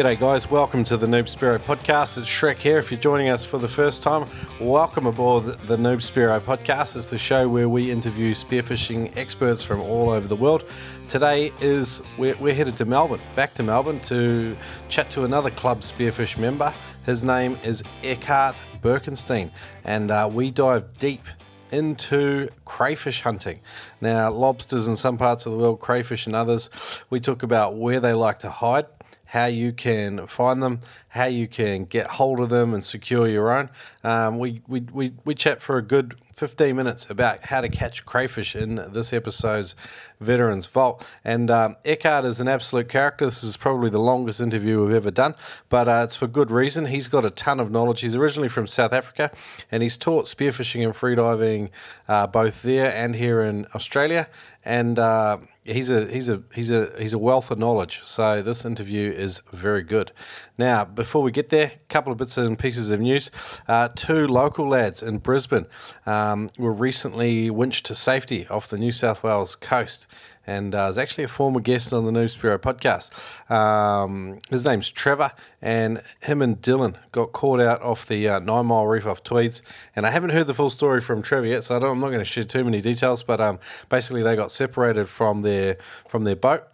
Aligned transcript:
G'day, 0.00 0.18
guys. 0.18 0.50
Welcome 0.50 0.82
to 0.84 0.96
the 0.96 1.06
Noob 1.06 1.24
Spearo 1.24 1.58
podcast. 1.58 2.16
It's 2.16 2.26
Shrek 2.26 2.56
here. 2.56 2.78
If 2.78 2.90
you're 2.90 2.98
joining 2.98 3.28
us 3.28 3.44
for 3.44 3.58
the 3.58 3.68
first 3.68 4.02
time, 4.02 4.26
welcome 4.58 5.04
aboard 5.04 5.44
the 5.44 5.76
Noob 5.76 5.98
Spearo 5.98 6.40
podcast. 6.40 6.96
It's 6.96 7.04
the 7.04 7.18
show 7.18 7.46
where 7.50 7.68
we 7.68 7.90
interview 7.90 8.32
spearfishing 8.32 9.14
experts 9.14 9.62
from 9.62 9.78
all 9.82 10.08
over 10.08 10.26
the 10.26 10.36
world. 10.36 10.64
Today 11.06 11.52
is 11.60 12.00
we're, 12.16 12.34
we're 12.36 12.54
headed 12.54 12.78
to 12.78 12.86
Melbourne, 12.86 13.20
back 13.36 13.52
to 13.56 13.62
Melbourne 13.62 14.00
to 14.04 14.56
chat 14.88 15.10
to 15.10 15.24
another 15.24 15.50
club 15.50 15.80
spearfish 15.80 16.38
member. 16.38 16.72
His 17.04 17.22
name 17.22 17.58
is 17.62 17.82
Eckhart 18.02 18.56
Birkenstein, 18.80 19.50
and 19.84 20.10
uh, 20.10 20.30
we 20.32 20.50
dive 20.50 20.96
deep 20.96 21.26
into 21.72 22.48
crayfish 22.64 23.20
hunting. 23.20 23.60
Now, 24.00 24.30
lobsters 24.30 24.88
in 24.88 24.96
some 24.96 25.18
parts 25.18 25.44
of 25.44 25.52
the 25.52 25.58
world, 25.58 25.78
crayfish 25.78 26.26
in 26.26 26.34
others. 26.34 26.70
We 27.10 27.20
talk 27.20 27.42
about 27.42 27.76
where 27.76 28.00
they 28.00 28.14
like 28.14 28.38
to 28.38 28.48
hide 28.48 28.86
how 29.30 29.46
you 29.46 29.72
can 29.72 30.26
find 30.26 30.60
them, 30.60 30.80
how 31.10 31.26
you 31.26 31.46
can 31.46 31.84
get 31.84 32.04
hold 32.08 32.40
of 32.40 32.48
them 32.48 32.74
and 32.74 32.82
secure 32.82 33.28
your 33.28 33.56
own. 33.56 33.70
Um, 34.02 34.40
we, 34.40 34.60
we, 34.66 34.80
we, 34.92 35.12
we 35.24 35.36
chat 35.36 35.62
for 35.62 35.76
a 35.76 35.82
good 35.82 36.16
15 36.32 36.74
minutes 36.74 37.08
about 37.08 37.44
how 37.44 37.60
to 37.60 37.68
catch 37.68 38.04
crayfish 38.04 38.56
in 38.56 38.84
this 38.92 39.12
episode's 39.12 39.76
Veterans 40.18 40.66
Vault. 40.66 41.06
And 41.24 41.48
um, 41.48 41.76
Eckhart 41.84 42.24
is 42.24 42.40
an 42.40 42.48
absolute 42.48 42.88
character. 42.88 43.24
This 43.26 43.44
is 43.44 43.56
probably 43.56 43.88
the 43.88 44.00
longest 44.00 44.40
interview 44.40 44.84
we've 44.84 44.96
ever 44.96 45.12
done, 45.12 45.36
but 45.68 45.88
uh, 45.88 46.00
it's 46.02 46.16
for 46.16 46.26
good 46.26 46.50
reason. 46.50 46.86
He's 46.86 47.06
got 47.06 47.24
a 47.24 47.30
ton 47.30 47.60
of 47.60 47.70
knowledge. 47.70 48.00
He's 48.00 48.16
originally 48.16 48.48
from 48.48 48.66
South 48.66 48.92
Africa 48.92 49.30
and 49.70 49.84
he's 49.84 49.96
taught 49.96 50.24
spearfishing 50.24 50.84
and 50.84 50.92
freediving 50.92 51.70
uh, 52.08 52.26
both 52.26 52.62
there 52.62 52.92
and 52.92 53.14
here 53.14 53.42
in 53.42 53.66
Australia. 53.76 54.26
And 54.64 54.98
uh, 54.98 55.38
he's 55.64 55.90
a 55.90 56.06
he's 56.06 56.28
a 56.28 56.42
he's 56.54 56.70
a 56.70 56.92
he's 56.98 57.12
a 57.12 57.18
wealth 57.18 57.50
of 57.50 57.58
knowledge. 57.58 58.00
So 58.02 58.42
this 58.42 58.64
interview 58.64 59.10
is 59.10 59.42
very 59.52 59.82
good. 59.82 60.12
Now, 60.58 60.84
before 60.84 61.22
we 61.22 61.32
get 61.32 61.50
there, 61.50 61.72
a 61.74 61.78
couple 61.88 62.12
of 62.12 62.18
bits 62.18 62.36
and 62.36 62.58
pieces 62.58 62.90
of 62.90 63.00
news. 63.00 63.30
Uh, 63.68 63.88
two 63.94 64.26
local 64.26 64.68
lads 64.68 65.02
in 65.02 65.18
Brisbane 65.18 65.66
um, 66.06 66.50
were 66.58 66.72
recently 66.72 67.50
winched 67.50 67.86
to 67.86 67.94
safety 67.94 68.46
off 68.48 68.68
the 68.68 68.78
New 68.78 68.92
South 68.92 69.22
Wales 69.22 69.56
coast 69.56 70.06
and 70.50 70.74
uh, 70.74 70.88
is 70.90 70.98
actually 70.98 71.22
a 71.22 71.28
former 71.28 71.60
guest 71.60 71.92
on 71.92 72.04
the 72.04 72.10
Noob 72.10 72.36
Spearo 72.36 72.58
podcast. 72.58 73.10
Um, 73.50 74.40
his 74.50 74.64
name's 74.64 74.90
Trevor, 74.90 75.30
and 75.62 76.02
him 76.22 76.42
and 76.42 76.60
Dylan 76.60 76.96
got 77.12 77.30
caught 77.32 77.60
out 77.60 77.80
off 77.82 78.06
the 78.06 78.28
uh, 78.28 78.40
Nine 78.40 78.66
Mile 78.66 78.86
Reef 78.86 79.06
off 79.06 79.22
Tweeds. 79.22 79.62
And 79.94 80.04
I 80.04 80.10
haven't 80.10 80.30
heard 80.30 80.48
the 80.48 80.54
full 80.54 80.70
story 80.70 81.00
from 81.00 81.22
Trevor 81.22 81.46
yet, 81.46 81.62
so 81.62 81.78
I 81.78 81.90
am 81.90 82.00
not 82.00 82.08
going 82.08 82.18
to 82.18 82.24
share 82.24 82.42
too 82.42 82.64
many 82.64 82.80
details. 82.80 83.22
But 83.22 83.40
um, 83.40 83.60
basically, 83.88 84.22
they 84.22 84.34
got 84.34 84.50
separated 84.50 85.08
from 85.08 85.42
their 85.42 85.76
from 86.08 86.24
their 86.24 86.36
boat 86.36 86.64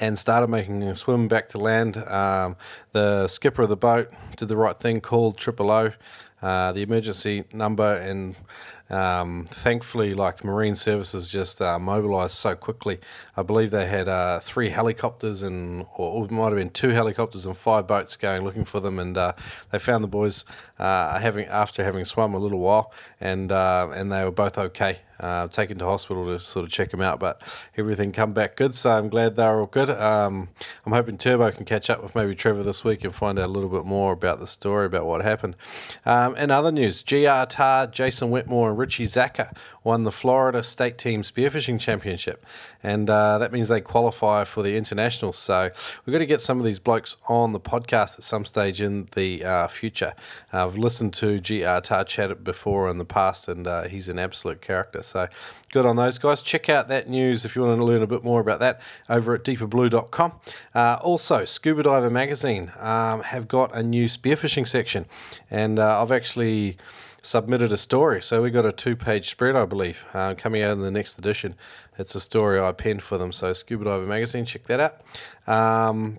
and 0.00 0.18
started 0.18 0.48
making 0.48 0.82
a 0.82 0.96
swim 0.96 1.28
back 1.28 1.50
to 1.50 1.58
land. 1.58 1.98
Um, 1.98 2.56
the 2.92 3.28
skipper 3.28 3.62
of 3.62 3.68
the 3.68 3.76
boat 3.76 4.10
did 4.36 4.48
the 4.48 4.56
right 4.56 4.78
thing, 4.78 5.02
called 5.02 5.36
Triple 5.36 5.70
O, 5.70 5.92
uh, 6.40 6.72
the 6.72 6.80
emergency 6.80 7.44
number, 7.52 7.92
and 7.92 8.36
um, 8.88 9.46
thankfully, 9.48 10.14
like 10.14 10.38
the 10.38 10.46
Marine 10.46 10.76
Services 10.76 11.28
just 11.28 11.60
uh, 11.60 11.78
mobilised 11.78 12.34
so 12.34 12.54
quickly. 12.54 13.00
I 13.36 13.42
believe 13.42 13.70
they 13.70 13.86
had 13.86 14.08
uh, 14.08 14.40
three 14.40 14.68
helicopters 14.68 15.42
and, 15.42 15.86
or 15.96 16.24
it 16.24 16.30
might 16.30 16.46
have 16.46 16.56
been 16.56 16.70
two 16.70 16.90
helicopters 16.90 17.46
and 17.46 17.56
five 17.56 17.86
boats 17.86 18.16
going 18.16 18.44
looking 18.44 18.64
for 18.64 18.80
them, 18.80 18.98
and 18.98 19.16
uh, 19.16 19.32
they 19.72 19.78
found 19.78 20.04
the 20.04 20.08
boys 20.08 20.44
uh, 20.78 21.18
having 21.18 21.46
after 21.46 21.82
having 21.82 22.04
swum 22.04 22.34
a 22.34 22.38
little 22.38 22.60
while, 22.60 22.92
and 23.20 23.50
uh, 23.50 23.88
and 23.92 24.12
they 24.12 24.22
were 24.22 24.30
both 24.30 24.56
okay. 24.58 25.00
Uh, 25.18 25.48
taken 25.48 25.78
to 25.78 25.84
hospital 25.84 26.26
to 26.26 26.38
sort 26.38 26.64
of 26.64 26.70
check 26.70 26.92
him 26.92 27.00
out, 27.00 27.18
but 27.18 27.40
everything 27.76 28.12
come 28.12 28.32
back 28.32 28.56
good. 28.56 28.74
So 28.74 28.90
I'm 28.90 29.08
glad 29.08 29.36
they're 29.36 29.60
all 29.60 29.66
good. 29.66 29.90
Um, 29.90 30.48
I'm 30.84 30.92
hoping 30.92 31.18
Turbo 31.18 31.50
can 31.50 31.64
catch 31.64 31.88
up 31.88 32.02
with 32.02 32.14
maybe 32.14 32.34
Trevor 32.34 32.62
this 32.62 32.84
week 32.84 33.04
and 33.04 33.14
find 33.14 33.38
out 33.38 33.46
a 33.46 33.52
little 33.52 33.70
bit 33.70 33.84
more 33.84 34.12
about 34.12 34.40
the 34.40 34.46
story 34.46 34.86
about 34.86 35.06
what 35.06 35.22
happened. 35.22 35.56
Um, 36.04 36.36
in 36.36 36.50
other 36.50 36.70
news, 36.70 37.02
GR 37.02 37.44
Tar, 37.48 37.86
Jason 37.86 38.30
Wetmore, 38.30 38.70
and 38.70 38.78
Richie 38.78 39.06
Zaka 39.06 39.56
won 39.82 40.04
the 40.04 40.12
Florida 40.12 40.62
State 40.62 40.98
Team 40.98 41.22
Spearfishing 41.22 41.80
Championship, 41.80 42.44
and 42.82 43.08
uh, 43.08 43.38
that 43.38 43.52
means 43.52 43.68
they 43.68 43.80
qualify 43.80 44.44
for 44.44 44.62
the 44.62 44.76
international. 44.76 45.32
So 45.32 45.70
we've 46.04 46.12
got 46.12 46.18
to 46.18 46.26
get 46.26 46.40
some 46.40 46.58
of 46.58 46.64
these 46.64 46.78
blokes 46.80 47.16
on 47.28 47.52
the 47.52 47.60
podcast 47.60 48.18
at 48.18 48.24
some 48.24 48.44
stage 48.44 48.80
in 48.80 49.08
the 49.14 49.44
uh, 49.44 49.68
future. 49.68 50.14
I've 50.52 50.76
listened 50.76 51.14
to 51.14 51.38
GR 51.38 51.80
Tar 51.80 52.04
chat 52.04 52.44
before 52.44 52.88
in 52.90 52.98
the 52.98 53.04
past, 53.04 53.48
and 53.48 53.66
uh, 53.66 53.84
he's 53.84 54.08
an 54.08 54.18
absolute 54.18 54.60
character. 54.60 55.02
So 55.06 55.28
good 55.72 55.86
on 55.86 55.96
those 55.96 56.18
guys. 56.18 56.42
Check 56.42 56.68
out 56.68 56.88
that 56.88 57.08
news 57.08 57.44
if 57.44 57.56
you 57.56 57.62
want 57.62 57.78
to 57.78 57.84
learn 57.84 58.02
a 58.02 58.06
bit 58.06 58.24
more 58.24 58.40
about 58.40 58.60
that 58.60 58.80
over 59.08 59.34
at 59.34 59.44
deeperblue.com. 59.44 60.32
Uh, 60.74 60.98
also, 61.02 61.44
Scuba 61.44 61.82
Diver 61.84 62.10
Magazine 62.10 62.72
um, 62.78 63.22
have 63.22 63.48
got 63.48 63.74
a 63.74 63.82
new 63.82 64.06
spearfishing 64.06 64.66
section, 64.66 65.06
and 65.50 65.78
uh, 65.78 66.02
I've 66.02 66.12
actually 66.12 66.76
submitted 67.22 67.72
a 67.72 67.76
story. 67.76 68.22
So 68.22 68.42
we 68.42 68.50
got 68.50 68.64
a 68.64 68.72
two-page 68.72 69.28
spread, 69.28 69.56
I 69.56 69.64
believe, 69.64 70.04
uh, 70.14 70.34
coming 70.36 70.62
out 70.62 70.72
in 70.72 70.80
the 70.80 70.90
next 70.90 71.18
edition. 71.18 71.54
It's 71.98 72.14
a 72.14 72.20
story 72.20 72.60
I 72.60 72.72
penned 72.72 73.02
for 73.02 73.18
them. 73.18 73.32
So 73.32 73.52
Scuba 73.52 73.84
Diver 73.84 74.06
Magazine, 74.06 74.44
check 74.44 74.64
that 74.64 74.80
out. 74.80 75.00
Um, 75.46 76.18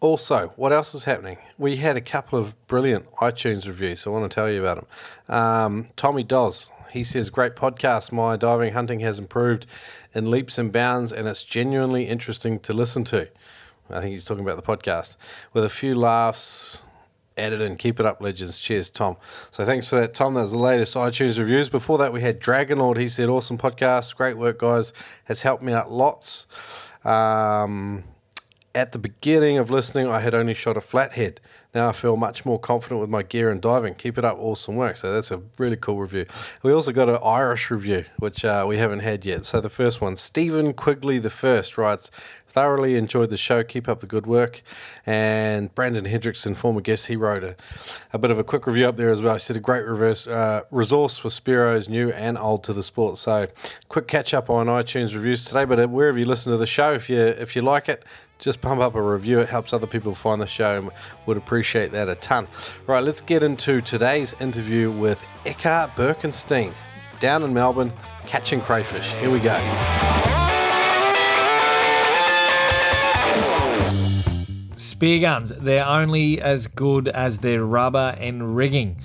also, 0.00 0.52
what 0.56 0.72
else 0.72 0.94
is 0.94 1.04
happening? 1.04 1.38
We 1.58 1.76
had 1.76 1.96
a 1.96 2.00
couple 2.00 2.38
of 2.38 2.66
brilliant 2.66 3.10
iTunes 3.12 3.66
reviews. 3.66 4.00
So 4.00 4.12
I 4.12 4.18
want 4.18 4.30
to 4.30 4.34
tell 4.34 4.50
you 4.50 4.60
about 4.60 4.78
them. 4.78 5.34
Um, 5.34 5.86
Tommy 5.96 6.24
Doz, 6.24 6.70
he 6.92 7.04
says, 7.04 7.30
Great 7.30 7.56
podcast. 7.56 8.12
My 8.12 8.36
diving 8.36 8.74
hunting 8.74 9.00
has 9.00 9.18
improved 9.18 9.66
in 10.14 10.30
leaps 10.30 10.58
and 10.58 10.70
bounds, 10.70 11.12
and 11.12 11.26
it's 11.26 11.42
genuinely 11.42 12.04
interesting 12.04 12.60
to 12.60 12.72
listen 12.72 13.04
to. 13.04 13.28
I 13.90 14.00
think 14.00 14.12
he's 14.12 14.24
talking 14.24 14.44
about 14.44 14.56
the 14.56 14.62
podcast. 14.62 15.16
With 15.52 15.64
a 15.64 15.70
few 15.70 15.94
laughs, 15.94 16.82
added 17.36 17.60
in. 17.60 17.76
Keep 17.76 18.00
it 18.00 18.06
up, 18.06 18.20
legends. 18.20 18.58
Cheers, 18.58 18.90
Tom. 18.90 19.16
So 19.50 19.64
thanks 19.64 19.88
for 19.88 19.96
that, 19.96 20.14
Tom. 20.14 20.34
That 20.34 20.42
was 20.42 20.52
the 20.52 20.58
latest 20.58 20.94
iTunes 20.94 21.38
reviews. 21.38 21.68
Before 21.68 21.98
that, 21.98 22.12
we 22.12 22.20
had 22.20 22.38
Dragon 22.38 22.78
Lord. 22.78 22.98
He 22.98 23.08
said, 23.08 23.28
awesome 23.28 23.58
podcast. 23.58 24.16
Great 24.16 24.36
work, 24.36 24.58
guys. 24.58 24.92
Has 25.24 25.42
helped 25.42 25.62
me 25.62 25.72
out 25.72 25.90
lots. 25.90 26.46
Um, 27.04 28.04
at 28.74 28.92
the 28.92 28.98
beginning 28.98 29.58
of 29.58 29.70
listening, 29.70 30.08
I 30.08 30.20
had 30.20 30.34
only 30.34 30.54
shot 30.54 30.76
a 30.76 30.80
flathead. 30.80 31.40
Now 31.74 31.88
I 31.88 31.92
feel 31.92 32.18
much 32.18 32.44
more 32.44 32.58
confident 32.58 33.00
with 33.00 33.08
my 33.08 33.22
gear 33.22 33.50
and 33.50 33.60
diving. 33.60 33.94
Keep 33.94 34.18
it 34.18 34.24
up, 34.26 34.36
awesome 34.38 34.76
work. 34.76 34.98
So 34.98 35.12
that's 35.12 35.30
a 35.30 35.40
really 35.56 35.76
cool 35.76 35.98
review. 35.98 36.26
We 36.62 36.70
also 36.70 36.92
got 36.92 37.08
an 37.08 37.18
Irish 37.24 37.70
review, 37.70 38.04
which 38.18 38.44
uh, 38.44 38.66
we 38.68 38.76
haven't 38.76 39.00
had 39.00 39.24
yet. 39.24 39.46
So 39.46 39.60
the 39.60 39.70
first 39.70 40.00
one, 40.00 40.16
Stephen 40.16 40.74
Quigley 40.74 41.18
the 41.18 41.30
first 41.30 41.78
writes, 41.78 42.10
thoroughly 42.52 42.96
enjoyed 42.96 43.30
the 43.30 43.38
show. 43.38 43.64
Keep 43.64 43.88
up 43.88 44.00
the 44.00 44.06
good 44.06 44.26
work. 44.26 44.62
And 45.06 45.74
Brandon 45.74 46.04
Hendrickson, 46.04 46.54
former 46.54 46.82
guest, 46.82 47.06
he 47.06 47.16
wrote 47.16 47.42
a, 47.42 47.56
a 48.12 48.18
bit 48.18 48.30
of 48.30 48.38
a 48.38 48.44
quick 48.44 48.66
review 48.66 48.86
up 48.86 48.96
there 48.96 49.08
as 49.08 49.22
well. 49.22 49.34
He 49.34 49.40
said 49.40 49.56
a 49.56 49.60
great 49.60 49.86
reverse, 49.86 50.26
uh, 50.26 50.62
resource 50.70 51.16
for 51.16 51.28
Spearos, 51.28 51.88
new 51.88 52.10
and 52.10 52.36
old 52.36 52.64
to 52.64 52.74
the 52.74 52.82
sport. 52.82 53.16
So 53.16 53.48
quick 53.88 54.06
catch 54.06 54.34
up 54.34 54.50
on 54.50 54.66
iTunes 54.66 55.14
reviews 55.14 55.44
today. 55.46 55.64
But 55.64 55.88
wherever 55.88 56.18
you 56.18 56.26
listen 56.26 56.52
to 56.52 56.58
the 56.58 56.66
show, 56.66 56.92
if 56.92 57.08
you 57.08 57.18
if 57.18 57.56
you 57.56 57.62
like 57.62 57.88
it, 57.88 58.04
just 58.42 58.60
pump 58.60 58.80
up 58.80 58.96
a 58.96 59.00
review. 59.00 59.38
It 59.38 59.48
helps 59.48 59.72
other 59.72 59.86
people 59.86 60.16
find 60.16 60.42
the 60.42 60.46
show 60.46 60.76
and 60.76 60.90
would 61.26 61.36
appreciate 61.36 61.92
that 61.92 62.08
a 62.08 62.16
ton. 62.16 62.48
Right, 62.88 63.02
let's 63.02 63.20
get 63.20 63.44
into 63.44 63.80
today's 63.80 64.34
interview 64.40 64.90
with 64.90 65.24
Eckhart 65.46 65.94
Birkenstein 65.94 66.72
down 67.20 67.44
in 67.44 67.54
Melbourne 67.54 67.92
catching 68.26 68.60
crayfish. 68.60 69.08
Here 69.12 69.30
we 69.30 69.38
go. 69.38 69.56
Spear 74.74 75.20
guns, 75.20 75.50
they're 75.50 75.86
only 75.86 76.40
as 76.40 76.66
good 76.66 77.06
as 77.06 77.38
their 77.38 77.64
rubber 77.64 78.16
and 78.18 78.56
rigging. 78.56 78.96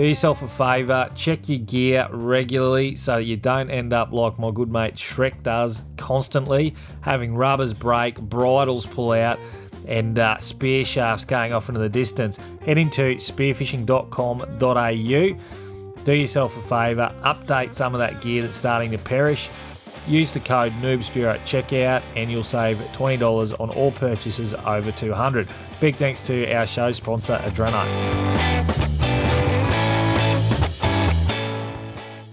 Do 0.00 0.06
yourself 0.06 0.40
a 0.40 0.48
favour, 0.48 1.10
check 1.14 1.46
your 1.50 1.58
gear 1.58 2.08
regularly 2.10 2.96
so 2.96 3.18
you 3.18 3.36
don't 3.36 3.68
end 3.68 3.92
up 3.92 4.12
like 4.12 4.38
my 4.38 4.50
good 4.50 4.72
mate 4.72 4.94
Shrek 4.94 5.42
does 5.42 5.84
constantly, 5.98 6.74
having 7.02 7.34
rubbers 7.34 7.74
break, 7.74 8.18
bridles 8.18 8.86
pull 8.86 9.12
out, 9.12 9.38
and 9.86 10.18
uh, 10.18 10.38
spear 10.38 10.86
shafts 10.86 11.26
going 11.26 11.52
off 11.52 11.68
into 11.68 11.82
the 11.82 11.90
distance. 11.90 12.38
Head 12.64 12.78
into 12.78 13.16
spearfishing.com.au, 13.16 16.04
do 16.04 16.12
yourself 16.14 16.56
a 16.56 16.62
favour, 16.62 17.14
update 17.20 17.74
some 17.74 17.94
of 17.94 17.98
that 17.98 18.22
gear 18.22 18.42
that's 18.42 18.56
starting 18.56 18.90
to 18.92 18.98
perish 18.98 19.50
Use 20.06 20.32
the 20.32 20.40
code 20.40 20.72
NoobSpear 20.80 21.34
at 21.34 21.40
checkout 21.40 22.02
and 22.16 22.30
you'll 22.30 22.42
save 22.42 22.78
$20 22.94 23.60
on 23.60 23.68
all 23.68 23.92
purchases 23.92 24.54
over 24.54 24.90
200 24.92 25.46
Big 25.78 25.94
thanks 25.96 26.22
to 26.22 26.50
our 26.54 26.66
show 26.66 26.90
sponsor, 26.90 27.36
Adreno. 27.44 29.29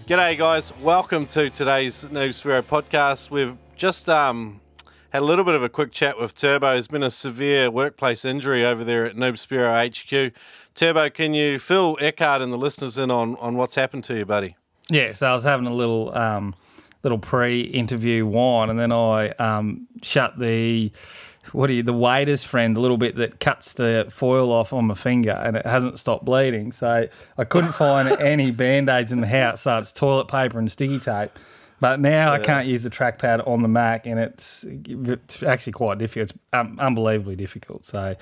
G'day, 0.07 0.38
guys. 0.38 0.71
Welcome 0.81 1.25
to 1.25 1.50
today's 1.50 2.06
Noob 2.06 2.30
Spearo 2.30 2.62
podcast. 2.62 3.30
We've 3.30 3.57
just 3.75 4.07
um, 4.07 4.62
had 5.09 5.21
a 5.21 5.25
little 5.25 5.44
bit 5.44 5.54
of 5.54 5.63
a 5.63 5.68
quick 5.68 5.92
chat 5.92 6.18
with 6.18 6.33
Turbo. 6.33 6.71
There's 6.71 6.88
been 6.88 7.04
a 7.04 7.12
severe 7.12 7.69
workplace 7.69 8.24
injury 8.24 8.63
over 8.63 8.86
there 8.86 9.06
at 9.06 9.18
Noob 9.18 9.33
Spearo 9.33 9.75
HQ. 9.86 10.33
Turbo, 10.75 11.09
can 11.09 11.33
you 11.33 11.59
fill 11.59 11.98
Eckhart 12.00 12.42
and 12.42 12.54
the 12.54 12.57
listeners 12.57 12.98
in 12.98 13.12
on, 13.12 13.36
on 13.36 13.57
what's 13.57 13.75
happened 13.75 14.06
to 14.06 14.18
you, 14.18 14.25
buddy? 14.25 14.56
Yeah, 14.89 15.12
so 15.12 15.30
I 15.30 15.33
was 15.33 15.44
having 15.44 15.68
a 15.68 15.74
little 15.74 16.18
um, 16.18 16.56
little 17.04 17.19
pre-interview 17.19 18.25
wine, 18.25 18.69
and 18.69 18.80
then 18.80 18.94
I 18.94 19.31
um, 19.31 19.88
shut 20.04 20.39
the 20.39 20.89
what 21.53 21.69
are 21.69 21.73
you, 21.73 21.83
the 21.83 21.94
waiter's 21.94 22.44
friend, 22.44 22.75
the 22.75 22.81
little 22.81 22.97
bit 22.97 23.15
that 23.15 23.39
cuts 23.39 23.73
the 23.73 24.07
foil 24.09 24.51
off 24.51 24.73
on 24.73 24.85
my 24.85 24.95
finger 24.95 25.31
and 25.31 25.57
it 25.57 25.65
hasn't 25.65 25.99
stopped 25.99 26.25
bleeding. 26.25 26.71
So 26.71 27.07
I 27.38 27.44
couldn't 27.44 27.73
find 27.73 28.09
any 28.21 28.51
band 28.51 28.89
aids 28.89 29.11
in 29.11 29.21
the 29.21 29.27
house. 29.27 29.61
So 29.61 29.77
it's 29.77 29.91
toilet 29.91 30.27
paper 30.27 30.59
and 30.59 30.71
sticky 30.71 30.99
tape. 30.99 31.31
But 31.79 31.99
now 31.99 32.33
I 32.33 32.39
can't 32.39 32.67
use 32.67 32.81
the 32.81 32.89
trackpad 32.89 33.47
on 33.47 33.61
the 33.61 33.67
Mac, 33.67 34.07
and 34.07 34.19
it's, 34.19 34.65
it's 34.67 35.44
actually 35.44 35.73
quite 35.73 35.99
difficult. 35.99 36.31
It's 36.31 36.39
um, 36.51 36.79
unbelievably 36.79 37.35
difficult. 37.35 37.85
So, 37.85 38.15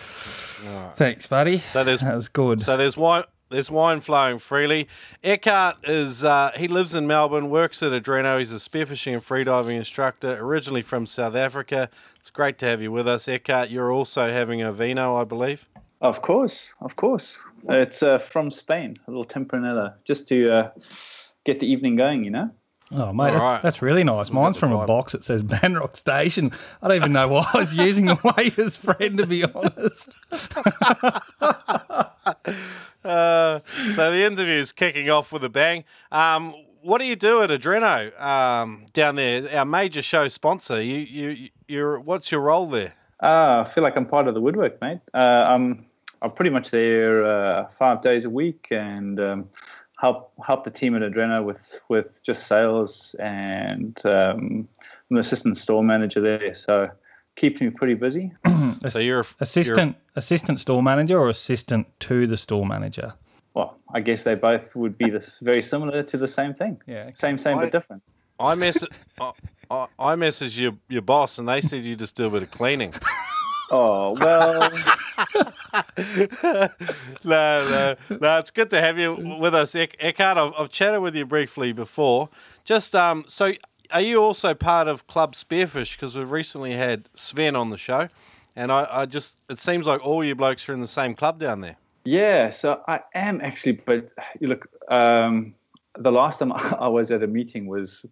thanks, 0.96 1.26
buddy. 1.26 1.60
So 1.72 1.86
there's 1.86 2.02
that 2.02 2.16
was 2.16 2.28
good. 2.28 2.60
So 2.60 2.76
there's 2.76 2.98
wine. 2.98 3.24
There's 3.50 3.70
wine 3.70 4.02
flowing 4.02 4.40
freely. 4.40 4.88
Eckhart 5.24 5.78
is 5.88 6.24
uh, 6.24 6.52
he 6.56 6.68
lives 6.68 6.96
in 6.96 7.06
Melbourne, 7.06 7.50
works 7.50 7.82
at 7.84 7.92
Adreno. 7.92 8.40
He's 8.40 8.52
a 8.52 8.56
spearfishing 8.56 9.14
and 9.14 9.24
freediving 9.24 9.76
instructor, 9.76 10.36
originally 10.40 10.82
from 10.82 11.06
South 11.06 11.36
Africa. 11.36 11.90
It's 12.26 12.32
great 12.32 12.58
to 12.58 12.66
have 12.66 12.82
you 12.82 12.92
with 12.92 13.08
us, 13.08 13.28
Eckhart. 13.28 13.70
You're 13.70 13.92
also 13.92 14.32
having 14.32 14.64
a 14.64 14.74
vino, 14.74 15.16
I 15.16 15.26
believe. 15.26 15.70
Of 16.02 16.24
course, 16.24 16.74
of 16.82 16.96
course. 16.96 17.38
It's 17.70 18.02
uh, 18.02 18.18
from 18.18 18.50
Spain, 18.50 18.98
a 19.08 19.12
little 19.12 19.26
Tempranillo, 19.26 19.94
just 20.04 20.28
to 20.30 20.52
uh, 20.52 20.72
get 21.44 21.60
the 21.60 21.68
evening 21.68 21.96
going, 21.96 22.24
you 22.24 22.32
know. 22.32 22.50
Oh, 22.92 23.14
mate, 23.14 23.30
that's, 23.30 23.42
right. 23.44 23.62
that's 23.62 23.82
really 23.84 24.04
nice. 24.04 24.32
Mine's 24.32 24.58
from 24.58 24.72
a 24.72 24.88
box 24.88 25.12
that 25.12 25.24
says 25.24 25.44
Banrock 25.44 25.96
Station. 25.96 26.52
I 26.82 26.88
don't 26.88 26.98
even 26.98 27.14
know 27.14 27.28
why 27.28 27.48
I 27.54 27.60
was 27.60 27.78
using 27.78 28.08
the 28.08 28.18
waiter's 28.36 28.76
friend, 28.76 29.20
to 29.20 29.28
be 29.28 29.44
honest. 29.44 30.10
Uh, 33.06 33.60
so 33.94 34.10
the 34.10 34.26
interview's 34.26 34.72
kicking 34.72 35.12
off 35.12 35.32
with 35.32 35.44
a 35.44 35.50
bang. 35.50 35.84
Um, 36.12 36.56
what 36.86 37.00
do 37.02 37.06
you 37.08 37.16
do 37.16 37.42
at 37.42 37.50
Adreno 37.50 38.20
um, 38.22 38.86
down 38.94 39.16
there? 39.16 39.50
Our 39.58 39.66
major 39.66 40.02
show 40.02 40.28
sponsor. 40.28 40.82
You, 40.82 40.98
you, 40.98 41.50
you're. 41.68 42.00
What's 42.00 42.32
your 42.32 42.42
role 42.42 42.68
there? 42.68 42.94
Ah, 43.22 43.62
I 43.62 43.64
feel 43.64 43.84
like 43.84 43.96
I'm 43.98 44.06
part 44.06 44.28
of 44.28 44.34
the 44.34 44.42
woodwork, 44.42 44.80
mate. 44.82 45.00
Uh, 45.14 45.46
I'm 45.48 45.86
I'm 46.22 46.32
pretty 46.32 46.52
much 46.52 46.70
there 46.72 47.26
uh, 47.26 47.68
five 47.70 48.02
days 48.02 48.26
a 48.26 48.30
week 48.30 48.68
and 48.72 49.20
um, 49.20 49.50
help 50.00 50.32
help 50.46 50.64
the 50.64 50.72
team 50.72 50.96
at 50.96 51.02
Adreno 51.02 51.44
with 51.44 51.82
with 51.90 52.22
just 52.24 52.48
sales 52.48 53.16
and 53.20 54.00
um, 54.06 54.68
I'm 55.10 55.16
the 55.16 55.20
assistant 55.20 55.58
store 55.58 55.84
manager 55.84 56.22
there, 56.22 56.54
so 56.54 56.90
keeps 57.36 57.62
me 57.62 57.70
pretty 57.70 57.96
busy. 57.96 58.32
So 58.90 59.00
you're 59.00 59.22
a- 59.22 59.26
Assistant, 59.40 59.96
assistant 60.16 60.60
store 60.60 60.84
manager 60.84 61.18
or 61.18 61.30
assistant 61.30 61.88
to 62.02 62.28
the 62.28 62.36
store 62.38 62.66
manager? 62.66 63.14
Well, 63.56 63.80
I 63.94 64.02
guess 64.02 64.24
they 64.24 64.36
both 64.36 64.76
would 64.76 64.98
be 64.98 65.10
this 65.10 65.40
very 65.40 65.64
similar 65.64 66.04
to 66.04 66.18
the 66.18 66.28
same 66.28 66.54
thing. 66.54 66.82
Yeah, 66.86 67.04
okay. 67.04 67.14
Same, 67.16 67.38
same, 67.38 67.58
but 67.58 67.72
different. 67.72 68.04
I 68.38 68.54
mess. 68.56 68.84
I, 69.20 69.32
I, 69.72 69.88
I 69.98 70.16
messaged 70.16 70.58
your 70.60 70.74
your 70.90 71.02
boss, 71.02 71.40
and 71.40 71.48
they 71.48 71.62
said 71.62 71.84
you 71.84 71.96
just 71.96 72.18
do 72.18 72.26
a 72.26 72.30
bit 72.30 72.44
of 72.44 72.52
cleaning. 72.52 72.94
Oh 73.72 74.14
well. 74.20 74.70
no, 77.24 77.70
no, 77.70 77.96
no. 78.20 78.38
It's 78.40 78.52
good 78.52 78.70
to 78.72 78.82
have 78.82 79.00
you 79.00 79.38
with 79.40 79.56
us, 79.56 79.74
Eck- 79.74 79.96
Eckhart. 80.00 80.38
I've, 80.38 80.54
I've 80.58 80.70
chatted 80.70 81.02
with 81.02 81.16
you 81.16 81.26
briefly 81.26 81.72
before. 81.72 82.30
Just 82.66 82.94
um, 82.94 83.24
so 83.26 83.54
are 83.92 84.02
you 84.02 84.22
also 84.22 84.54
part 84.54 84.90
of 84.90 85.08
Club 85.08 85.34
Spearfish? 85.34 85.96
Because 85.96 86.16
we've 86.16 86.30
recently 86.30 86.74
had 86.74 87.08
Sven 87.14 87.56
on 87.56 87.70
the 87.70 87.78
show, 87.78 88.10
and 88.56 88.72
I, 88.72 88.88
I 88.92 89.06
just 89.06 89.40
it 89.50 89.60
seems 89.60 89.88
like 89.88 90.06
all 90.06 90.24
you 90.24 90.36
blokes 90.36 90.68
are 90.68 90.74
in 90.74 90.82
the 90.82 90.88
same 90.88 91.16
club 91.16 91.40
down 91.40 91.62
there. 91.62 91.78
Yeah, 92.06 92.52
so 92.52 92.82
I 92.88 93.00
am 93.16 93.42
actually, 93.42 93.74
but 93.74 94.12
you 94.40 94.48
look, 94.48 94.68
um, 94.90 95.56
the 95.98 96.12
last 96.12 96.40
time 96.40 96.52
I 96.80 96.88
was 96.88 97.12
at 97.12 97.24
a 97.24 97.28
meeting 97.28 97.66
was 97.66 98.06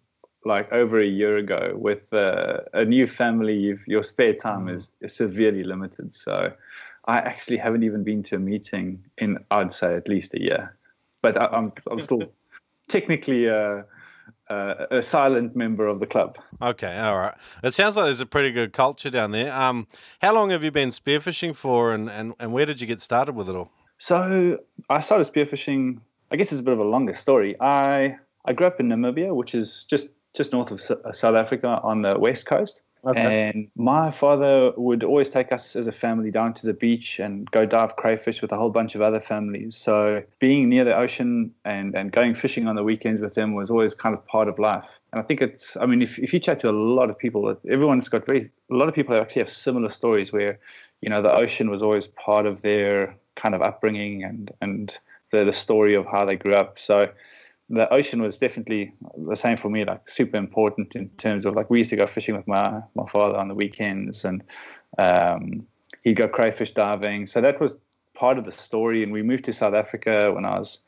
like 0.45 0.71
over 0.73 0.99
a 0.99 1.05
year 1.05 1.37
ago 1.37 1.73
with 1.75 2.11
uh, 2.11 2.61
a 2.73 2.83
new 2.83 3.07
family. 3.07 3.55
You've, 3.55 3.87
your 3.87 4.03
spare 4.03 4.33
time 4.33 4.67
is, 4.67 4.89
is 4.99 5.15
severely 5.15 5.63
limited. 5.63 6.13
So 6.13 6.51
I 7.05 7.19
actually 7.19 7.57
haven't 7.57 7.83
even 7.83 8.03
been 8.03 8.23
to 8.23 8.35
a 8.35 8.39
meeting 8.39 9.03
in, 9.19 9.37
I'd 9.51 9.73
say, 9.73 9.95
at 9.95 10.07
least 10.07 10.33
a 10.33 10.41
year. 10.41 10.75
But 11.21 11.39
I, 11.39 11.45
I'm, 11.45 11.71
I'm 11.89 12.01
still 12.01 12.23
technically 12.89 13.45
a, 13.45 13.85
a, 14.49 14.87
a 14.89 15.01
silent 15.03 15.55
member 15.55 15.85
of 15.85 15.99
the 15.99 16.07
club. 16.07 16.37
Okay, 16.61 16.97
all 16.97 17.17
right. 17.17 17.35
It 17.63 17.75
sounds 17.75 17.95
like 17.95 18.05
there's 18.05 18.19
a 18.19 18.25
pretty 18.25 18.51
good 18.51 18.73
culture 18.73 19.11
down 19.11 19.31
there. 19.31 19.53
Um, 19.53 19.87
how 20.19 20.33
long 20.33 20.49
have 20.49 20.63
you 20.63 20.71
been 20.71 20.89
spearfishing 20.89 21.55
for, 21.55 21.93
and, 21.93 22.09
and, 22.09 22.33
and 22.39 22.51
where 22.51 22.65
did 22.65 22.81
you 22.81 22.87
get 22.87 22.99
started 22.99 23.35
with 23.35 23.47
it 23.47 23.55
all? 23.55 23.71
So 24.03 24.59
I 24.89 24.99
started 24.99 25.33
spearfishing. 25.33 26.01
I 26.29 26.35
guess 26.35 26.51
it's 26.51 26.59
a 26.59 26.63
bit 26.63 26.73
of 26.73 26.79
a 26.79 26.83
longer 26.83 27.13
story. 27.13 27.55
I 27.61 28.17
I 28.43 28.51
grew 28.51 28.67
up 28.67 28.81
in 28.81 28.89
Namibia, 28.89 29.33
which 29.33 29.55
is 29.55 29.85
just 29.85 30.09
just 30.33 30.51
north 30.51 30.71
of 30.71 30.81
uh, 30.91 31.13
South 31.13 31.35
Africa 31.35 31.79
on 31.81 32.01
the 32.01 32.19
west 32.19 32.45
coast. 32.45 32.81
Okay. 33.05 33.49
And 33.49 33.69
my 33.77 34.11
father 34.11 34.73
would 34.75 35.03
always 35.05 35.29
take 35.29 35.53
us 35.53 35.77
as 35.77 35.87
a 35.87 35.91
family 35.91 36.31
down 36.31 36.53
to 36.55 36.65
the 36.65 36.73
beach 36.73 37.19
and 37.19 37.49
go 37.51 37.65
dive 37.65 37.95
crayfish 37.95 38.41
with 38.41 38.51
a 38.51 38.57
whole 38.57 38.69
bunch 38.69 38.95
of 38.95 39.01
other 39.01 39.19
families. 39.19 39.75
So 39.75 40.23
being 40.39 40.69
near 40.69 40.85
the 40.85 40.97
ocean 40.97 41.53
and, 41.65 41.95
and 41.95 42.13
going 42.13 42.33
fishing 42.33 42.67
on 42.67 42.75
the 42.77 42.83
weekends 42.83 43.21
with 43.21 43.33
them 43.33 43.55
was 43.55 43.69
always 43.69 43.93
kind 43.93 44.15
of 44.15 44.25
part 44.25 44.47
of 44.47 44.57
life. 44.57 44.99
And 45.11 45.19
I 45.21 45.23
think 45.23 45.41
it's, 45.41 45.75
I 45.75 45.85
mean, 45.85 46.01
if, 46.01 46.17
if 46.17 46.33
you 46.33 46.39
chat 46.39 46.61
to 46.61 46.69
a 46.69 46.71
lot 46.71 47.09
of 47.09 47.17
people, 47.17 47.57
everyone's 47.69 48.07
got 48.07 48.25
very, 48.25 48.49
a 48.71 48.73
lot 48.73 48.87
of 48.87 48.95
people 48.95 49.15
actually 49.15 49.41
have 49.41 49.51
similar 49.51 49.89
stories 49.89 50.31
where, 50.31 50.59
you 51.03 51.09
know, 51.09 51.21
the 51.21 51.33
ocean 51.33 51.69
was 51.69 51.81
always 51.81 52.07
part 52.07 52.45
of 52.45 52.61
their 52.61 53.17
kind 53.35 53.53
of 53.53 53.61
upbringing 53.61 54.23
and, 54.23 54.51
and 54.61 54.97
the, 55.31 55.43
the 55.43 55.51
story 55.51 55.95
of 55.95 56.05
how 56.05 56.23
they 56.23 56.37
grew 56.37 56.55
up. 56.55 56.79
So 56.79 57.09
the 57.69 57.91
ocean 57.91 58.21
was 58.21 58.37
definitely 58.37 58.93
the 59.17 59.35
same 59.35 59.57
for 59.57 59.69
me, 59.69 59.83
like 59.83 60.07
super 60.07 60.37
important 60.37 60.95
in 60.95 61.09
terms 61.17 61.43
of 61.45 61.55
like 61.55 61.69
we 61.69 61.79
used 61.79 61.89
to 61.89 61.97
go 61.97 62.07
fishing 62.07 62.37
with 62.37 62.47
my 62.47 62.81
my 62.95 63.05
father 63.05 63.37
on 63.37 63.49
the 63.49 63.53
weekends, 63.53 64.23
and 64.23 64.43
um, 64.97 65.67
he'd 66.03 66.15
go 66.15 66.27
crayfish 66.27 66.71
diving. 66.71 67.27
So 67.27 67.41
that 67.41 67.59
was 67.59 67.77
part 68.13 68.37
of 68.37 68.45
the 68.45 68.51
story. 68.53 69.03
And 69.03 69.11
we 69.11 69.23
moved 69.23 69.43
to 69.45 69.53
South 69.53 69.73
Africa 69.73 70.31
when 70.33 70.45
I 70.45 70.57
was 70.57 70.79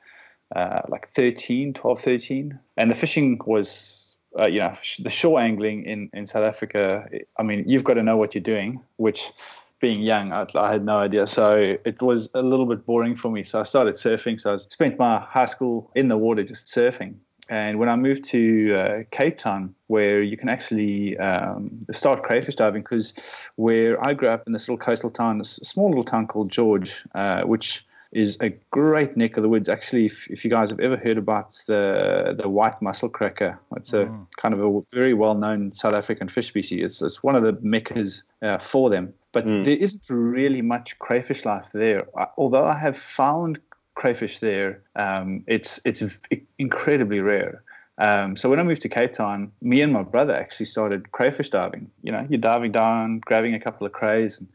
uh, 0.56 0.82
like 0.88 1.10
13, 1.10 1.74
12, 1.74 2.00
13, 2.00 2.60
and 2.78 2.90
the 2.90 2.96
fishing 2.96 3.40
was. 3.46 4.04
Uh, 4.38 4.48
you 4.48 4.60
know, 4.60 4.74
the 5.00 5.10
shore 5.10 5.40
angling 5.40 5.86
in, 5.86 6.10
in 6.12 6.28
South 6.28 6.44
Africa, 6.44 7.08
I 7.38 7.44
mean, 7.44 7.64
you've 7.70 7.86
got 7.86 7.94
to 7.94 8.04
know 8.04 8.18
what 8.18 8.36
you're 8.36 8.42
doing, 8.42 8.84
which 8.98 9.32
being 9.80 10.02
young, 10.02 10.32
I, 10.32 10.48
I 10.56 10.72
had 10.72 10.86
no 10.86 10.98
idea. 10.98 11.28
So 11.28 11.78
it 11.86 12.02
was 12.02 12.30
a 12.34 12.42
little 12.42 12.66
bit 12.66 12.86
boring 12.86 13.16
for 13.16 13.30
me. 13.30 13.44
So 13.44 13.60
I 13.60 13.64
started 13.64 13.96
surfing. 13.96 14.40
So 14.40 14.54
I 14.54 14.58
spent 14.58 14.98
my 14.98 15.20
high 15.20 15.46
school 15.46 15.92
in 15.96 16.08
the 16.08 16.18
water 16.18 16.44
just 16.44 16.68
surfing. 16.68 17.16
And 17.48 17.78
when 17.78 17.90
I 17.90 17.96
moved 17.96 18.24
to 18.26 18.76
uh, 18.76 19.04
Cape 19.12 19.38
Town, 19.38 19.76
where 19.88 20.24
you 20.24 20.36
can 20.36 20.50
actually 20.50 21.16
um, 21.20 21.80
start 21.92 22.24
crayfish 22.24 22.56
diving, 22.56 22.82
because 22.82 23.14
where 23.56 24.04
I 24.08 24.14
grew 24.14 24.30
up 24.30 24.44
in 24.48 24.54
this 24.54 24.68
little 24.68 24.84
coastal 24.84 25.12
town, 25.12 25.38
this 25.38 25.58
small 25.58 25.90
little 25.90 26.04
town 26.04 26.26
called 26.26 26.50
George, 26.52 27.04
uh, 27.14 27.44
which 27.44 27.86
is 28.16 28.38
a 28.42 28.50
great 28.72 29.16
neck 29.18 29.38
of 29.38 29.44
the 29.44 29.50
woods. 29.50 29.68
Actually, 29.70 30.06
if, 30.06 30.28
if 30.32 30.44
you 30.46 30.50
guys 30.50 30.70
have 30.72 30.80
ever 30.80 30.98
heard 30.98 31.18
about 31.18 31.54
the 31.68 32.34
the 32.42 32.48
white 32.50 32.82
mussel 32.82 33.10
cracker, 33.10 33.60
it's 33.76 33.94
a 33.94 34.06
kind 34.38 34.54
of 34.54 34.60
a 34.62 34.82
very 34.94 35.14
well 35.14 35.36
known 35.36 35.74
South 35.74 35.94
African 35.94 36.28
fish 36.30 36.48
species. 36.48 36.82
It's, 36.84 37.02
it's 37.02 37.22
one 37.24 37.36
of 37.36 37.44
the 37.44 37.54
meccas 37.62 38.24
uh, 38.42 38.58
for 38.58 38.90
them. 38.90 39.14
But 39.34 39.46
there 39.66 39.76
isn't 39.78 40.04
really 40.10 40.62
much 40.62 40.98
crayfish 40.98 41.44
life 41.46 41.68
there. 41.74 42.08
I- 42.18 42.28
Although 42.38 42.66
I 42.66 42.78
have 42.78 42.98
found 42.98 43.60
crayfish 43.96 44.40
there, 44.40 44.82
um, 44.96 45.44
it's 45.48 45.80
it's 45.86 46.02
v- 46.02 46.46
incredibly 46.58 47.20
rare. 47.20 47.62
Um, 47.98 48.36
so 48.36 48.50
when 48.50 48.60
I 48.60 48.64
moved 48.64 48.82
to 48.82 48.90
Cape 48.90 49.14
Town, 49.14 49.52
me 49.62 49.82
and 49.82 49.92
my 49.94 50.04
brother 50.04 50.36
actually 50.36 50.66
started 50.68 51.12
crayfish 51.12 51.50
diving. 51.50 51.90
You 52.04 52.12
know, 52.12 52.26
you're 52.30 52.42
diving 52.42 52.72
down, 52.74 53.20
grabbing 53.20 53.56
a 53.56 53.60
couple 53.60 53.88
of 53.88 53.94
crays, 53.94 54.40
and 54.40 54.48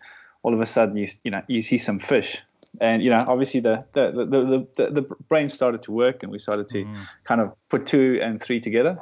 all 0.42 0.52
of 0.54 0.60
a 0.60 0.66
sudden 0.66 0.96
you 0.96 1.08
you 1.24 1.30
know 1.30 1.42
you 1.46 1.62
see 1.62 1.78
some 1.78 1.98
fish, 1.98 2.42
and 2.80 3.02
you 3.02 3.10
know 3.10 3.24
obviously 3.26 3.60
the 3.60 3.84
the 3.92 4.12
the 4.12 4.66
the, 4.76 4.90
the, 4.90 5.02
brain 5.28 5.48
started 5.48 5.82
to 5.82 5.92
work, 5.92 6.22
and 6.22 6.30
we 6.30 6.38
started 6.38 6.68
to 6.68 6.86
kind 7.24 7.40
of 7.40 7.52
put 7.68 7.86
two 7.86 8.18
and 8.22 8.40
three 8.40 8.60
together, 8.60 8.98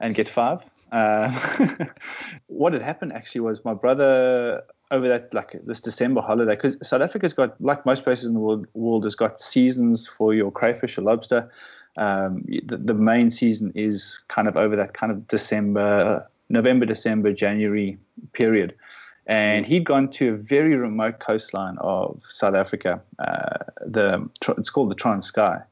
and 0.00 0.14
get 0.14 0.28
five. 0.28 0.62
Uh, 0.92 1.30
what 2.46 2.72
had 2.74 2.82
happened 2.82 3.12
actually 3.12 3.40
was 3.40 3.64
my 3.64 3.74
brother 3.74 4.62
over 4.90 5.08
that 5.08 5.32
like 5.32 5.56
this 5.64 5.80
December 5.80 6.20
holiday 6.20 6.54
because 6.54 6.76
South 6.86 7.00
Africa's 7.00 7.32
got 7.32 7.58
like 7.60 7.84
most 7.86 8.04
places 8.04 8.26
in 8.26 8.34
the 8.34 8.40
world, 8.40 8.66
world 8.74 9.04
has 9.04 9.14
got 9.14 9.40
seasons 9.40 10.06
for 10.06 10.34
your 10.34 10.52
crayfish 10.52 10.98
or 10.98 11.02
lobster. 11.02 11.50
Um, 11.96 12.44
the, 12.46 12.76
the 12.76 12.94
main 12.94 13.30
season 13.30 13.72
is 13.74 14.20
kind 14.28 14.48
of 14.48 14.56
over 14.56 14.76
that 14.76 14.92
kind 14.92 15.10
of 15.10 15.26
December, 15.28 16.26
November, 16.50 16.84
December, 16.84 17.32
January 17.32 17.98
period. 18.32 18.74
And 19.26 19.66
he'd 19.66 19.84
gone 19.84 20.08
to 20.10 20.34
a 20.34 20.36
very 20.36 20.74
remote 20.76 21.20
coastline 21.20 21.76
of 21.78 22.22
South 22.28 22.54
Africa. 22.54 23.00
Uh, 23.18 23.58
the 23.86 24.28
it's 24.58 24.70
called 24.70 24.90
the 24.90 24.96
Transkei, 24.96 25.62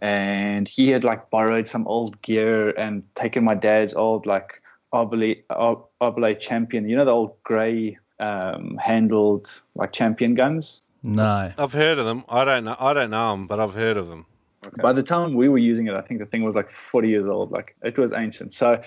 and 0.00 0.68
he 0.68 0.90
had 0.90 1.02
like 1.04 1.30
borrowed 1.30 1.68
some 1.68 1.86
old 1.88 2.20
gear 2.22 2.70
and 2.70 3.02
taken 3.14 3.42
my 3.44 3.54
dad's 3.54 3.94
old 3.94 4.26
like 4.26 4.62
Arbole 4.92 5.42
Ar- 5.50 5.84
Arbole 6.00 6.38
Champion. 6.38 6.88
You 6.88 6.96
know 6.96 7.04
the 7.04 7.10
old 7.10 7.42
grey 7.42 7.98
um, 8.20 8.78
handled 8.80 9.50
like 9.74 9.92
champion 9.92 10.34
guns. 10.34 10.82
No. 11.02 11.52
I've 11.58 11.72
heard 11.72 11.98
of 11.98 12.06
them. 12.06 12.24
I 12.28 12.44
don't 12.44 12.64
know. 12.64 12.76
I 12.78 12.92
don't 12.92 13.10
know 13.10 13.32
them, 13.32 13.46
but 13.48 13.58
I've 13.58 13.74
heard 13.74 13.96
of 13.96 14.08
them. 14.08 14.26
Okay. 14.64 14.80
By 14.80 14.92
the 14.92 15.02
time 15.02 15.34
we 15.34 15.48
were 15.48 15.58
using 15.58 15.88
it, 15.88 15.94
I 15.94 16.00
think 16.00 16.20
the 16.20 16.26
thing 16.26 16.44
was 16.44 16.54
like 16.54 16.70
40 16.70 17.08
years 17.08 17.26
old. 17.26 17.50
Like 17.50 17.76
it 17.82 17.98
was 17.98 18.12
ancient. 18.12 18.54
So 18.54 18.80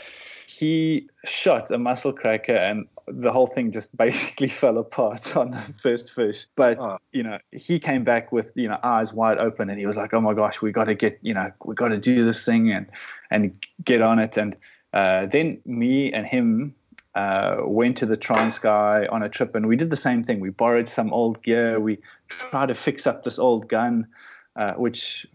he 0.47 1.09
shot 1.25 1.69
a 1.71 1.77
mussel 1.77 2.13
cracker 2.13 2.53
and 2.53 2.87
the 3.07 3.31
whole 3.31 3.47
thing 3.47 3.71
just 3.71 3.95
basically 3.97 4.47
fell 4.47 4.77
apart 4.77 5.35
on 5.41 5.51
the 5.51 5.57
first 5.57 6.13
fish. 6.13 6.45
But 6.55 6.79
oh. 6.79 6.97
you 7.11 7.23
know, 7.23 7.39
he 7.51 7.79
came 7.79 8.03
back 8.03 8.31
with 8.31 8.51
you 8.55 8.67
know 8.67 8.79
eyes 8.83 9.13
wide 9.13 9.37
open, 9.37 9.69
and 9.69 9.79
he 9.79 9.85
was 9.85 9.97
like, 9.97 10.13
"Oh 10.13 10.21
my 10.21 10.33
gosh, 10.33 10.61
we 10.61 10.71
got 10.71 10.85
to 10.85 10.95
get 10.95 11.19
you 11.21 11.33
know 11.33 11.51
we 11.63 11.75
got 11.75 11.89
to 11.89 11.97
do 11.97 12.25
this 12.25 12.45
thing 12.45 12.71
and 12.71 12.87
and 13.29 13.65
get 13.83 14.01
on 14.01 14.19
it." 14.19 14.37
And 14.37 14.55
uh, 14.93 15.25
then 15.27 15.59
me 15.65 16.11
and 16.13 16.25
him 16.25 16.75
uh, 17.15 17.57
went 17.63 17.97
to 17.97 18.05
the 18.05 18.17
Transkei 18.17 19.11
on 19.11 19.23
a 19.23 19.29
trip, 19.29 19.55
and 19.55 19.67
we 19.67 19.75
did 19.75 19.89
the 19.89 19.97
same 19.97 20.23
thing. 20.23 20.39
We 20.39 20.49
borrowed 20.49 20.89
some 20.89 21.13
old 21.13 21.41
gear. 21.43 21.79
We 21.79 21.99
tried 22.27 22.67
to 22.67 22.75
fix 22.75 23.07
up 23.07 23.23
this 23.23 23.39
old 23.39 23.67
gun, 23.67 24.07
uh, 24.55 24.73
which 24.73 25.27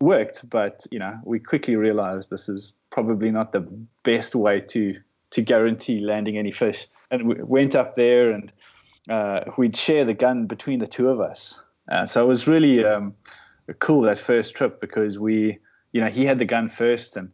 worked, 0.00 0.48
but 0.48 0.86
you 0.90 0.98
know, 0.98 1.18
we 1.24 1.38
quickly 1.38 1.76
realized 1.76 2.30
this 2.30 2.48
is 2.48 2.72
probably 2.90 3.30
not 3.30 3.52
the 3.52 3.66
best 4.02 4.34
way 4.34 4.60
to 4.60 4.96
to 5.30 5.42
guarantee 5.42 6.00
landing 6.00 6.38
any 6.38 6.50
fish. 6.50 6.86
And 7.10 7.28
we 7.28 7.34
went 7.42 7.74
up 7.74 7.94
there, 7.94 8.30
and 8.30 8.52
uh, 9.10 9.44
we'd 9.56 9.76
share 9.76 10.04
the 10.04 10.14
gun 10.14 10.46
between 10.46 10.78
the 10.78 10.86
two 10.86 11.08
of 11.08 11.20
us. 11.20 11.60
Uh, 11.90 12.06
so 12.06 12.24
it 12.24 12.28
was 12.28 12.46
really 12.46 12.84
um, 12.84 13.14
cool 13.78 14.02
that 14.02 14.18
first 14.18 14.54
trip 14.54 14.80
because 14.80 15.18
we, 15.18 15.58
you 15.92 16.00
know, 16.00 16.08
he 16.08 16.24
had 16.24 16.38
the 16.38 16.44
gun 16.44 16.68
first, 16.68 17.16
and 17.16 17.30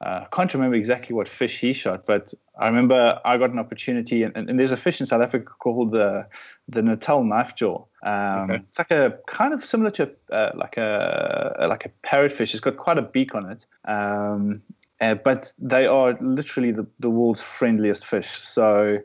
I 0.00 0.26
can't 0.30 0.52
remember 0.52 0.76
exactly 0.76 1.16
what 1.16 1.26
fish 1.26 1.58
he 1.58 1.72
shot, 1.72 2.04
but 2.06 2.34
I 2.58 2.66
remember 2.66 3.18
I 3.24 3.38
got 3.38 3.50
an 3.50 3.58
opportunity, 3.58 4.22
and, 4.22 4.36
and 4.36 4.58
there's 4.58 4.72
a 4.72 4.76
fish 4.76 5.00
in 5.00 5.06
South 5.06 5.22
Africa 5.22 5.52
called 5.58 5.92
the 5.92 6.26
the 6.68 6.82
Natal 6.82 7.24
knife 7.24 7.54
jaw. 7.54 7.84
Um, 8.02 8.50
okay. 8.50 8.62
It's 8.68 8.78
like 8.78 8.90
a 8.90 9.18
kind 9.26 9.54
of 9.54 9.64
similar 9.64 9.90
to 9.92 10.10
uh, 10.30 10.50
like 10.54 10.76
a 10.76 11.66
like 11.68 11.86
a 11.86 12.06
parrotfish. 12.06 12.52
It's 12.52 12.60
got 12.60 12.76
quite 12.76 12.98
a 12.98 13.02
beak 13.02 13.34
on 13.34 13.50
it, 13.50 13.66
um, 13.86 14.62
uh, 15.00 15.14
but 15.14 15.52
they 15.58 15.86
are 15.86 16.16
literally 16.20 16.72
the, 16.72 16.86
the 17.00 17.08
world's 17.08 17.40
friendliest 17.40 18.04
fish. 18.04 18.30
So 18.30 18.98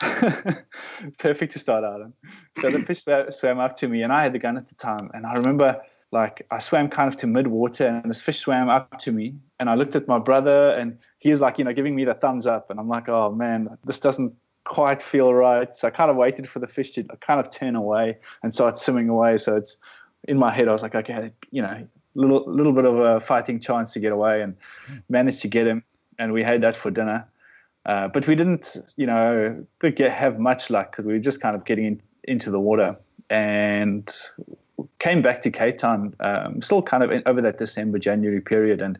perfect 1.18 1.54
to 1.54 1.58
start 1.58 1.82
out 1.82 2.02
on. 2.02 2.12
So 2.60 2.70
the 2.70 2.78
fish 2.86 3.02
swam 3.34 3.58
up 3.58 3.76
to 3.78 3.88
me, 3.88 4.02
and 4.02 4.12
I 4.12 4.22
had 4.22 4.32
the 4.32 4.38
gun 4.38 4.56
at 4.56 4.68
the 4.68 4.76
time, 4.76 5.10
and 5.12 5.26
I 5.26 5.34
remember 5.34 5.80
like 6.12 6.46
I 6.50 6.58
swam 6.58 6.88
kind 6.88 7.08
of 7.08 7.16
to 7.18 7.26
mid 7.26 7.48
water 7.48 7.86
and 7.86 8.08
this 8.10 8.20
fish 8.20 8.38
swam 8.38 8.68
up 8.68 8.98
to 9.00 9.12
me 9.12 9.34
and 9.58 9.68
I 9.68 9.74
looked 9.74 9.96
at 9.96 10.06
my 10.06 10.18
brother 10.18 10.68
and 10.68 10.98
he 11.18 11.30
was 11.30 11.40
like, 11.40 11.58
you 11.58 11.64
know, 11.64 11.72
giving 11.72 11.94
me 11.96 12.04
the 12.04 12.14
thumbs 12.14 12.46
up 12.46 12.70
and 12.70 12.78
I'm 12.78 12.88
like, 12.88 13.08
oh 13.08 13.32
man, 13.32 13.76
this 13.84 14.00
doesn't 14.00 14.34
quite 14.64 15.00
feel 15.02 15.32
right. 15.34 15.74
So 15.76 15.88
I 15.88 15.90
kind 15.90 16.10
of 16.10 16.16
waited 16.16 16.48
for 16.48 16.58
the 16.58 16.66
fish 16.66 16.92
to 16.92 17.02
kind 17.20 17.40
of 17.40 17.50
turn 17.50 17.74
away 17.74 18.18
and 18.42 18.54
start 18.54 18.78
swimming 18.78 19.08
away. 19.08 19.38
So 19.38 19.56
it's 19.56 19.76
in 20.28 20.38
my 20.38 20.52
head, 20.52 20.68
I 20.68 20.72
was 20.72 20.82
like, 20.82 20.94
okay, 20.94 21.32
you 21.50 21.62
know, 21.62 21.86
little 22.14 22.44
little 22.46 22.72
bit 22.72 22.84
of 22.84 22.98
a 22.98 23.20
fighting 23.20 23.60
chance 23.60 23.92
to 23.92 24.00
get 24.00 24.12
away 24.12 24.42
and 24.42 24.56
managed 25.08 25.42
to 25.42 25.48
get 25.48 25.66
him. 25.66 25.82
And 26.18 26.32
we 26.32 26.42
had 26.42 26.62
that 26.62 26.76
for 26.76 26.90
dinner. 26.90 27.26
Uh, 27.84 28.08
but 28.08 28.26
we 28.26 28.34
didn't, 28.34 28.76
you 28.96 29.06
know, 29.06 29.64
get, 29.80 30.10
have 30.10 30.40
much 30.40 30.70
luck 30.70 30.90
because 30.90 31.04
we 31.04 31.12
were 31.12 31.20
just 31.20 31.40
kind 31.40 31.54
of 31.54 31.64
getting 31.64 31.84
in, 31.84 32.02
into 32.24 32.50
the 32.50 32.58
water. 32.58 32.96
And 33.30 34.12
came 34.98 35.22
back 35.22 35.40
to 35.42 35.50
Cape 35.50 35.78
Town, 35.78 36.14
um, 36.20 36.62
still 36.62 36.82
kind 36.82 37.02
of 37.02 37.10
in, 37.10 37.22
over 37.26 37.40
that 37.42 37.58
December 37.58 37.98
January 37.98 38.40
period, 38.40 38.80
and 38.80 38.98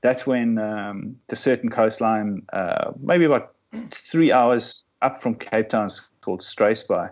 that's 0.00 0.26
when 0.26 0.58
um, 0.58 1.16
the 1.28 1.36
certain 1.36 1.70
coastline, 1.70 2.42
uh, 2.52 2.92
maybe 3.00 3.24
about 3.24 3.54
three 3.90 4.32
hours 4.32 4.84
up 5.02 5.20
from 5.20 5.34
Cape 5.34 5.68
Town, 5.68 5.86
is 5.86 6.08
called 6.20 6.40
Struisbaai. 6.40 7.10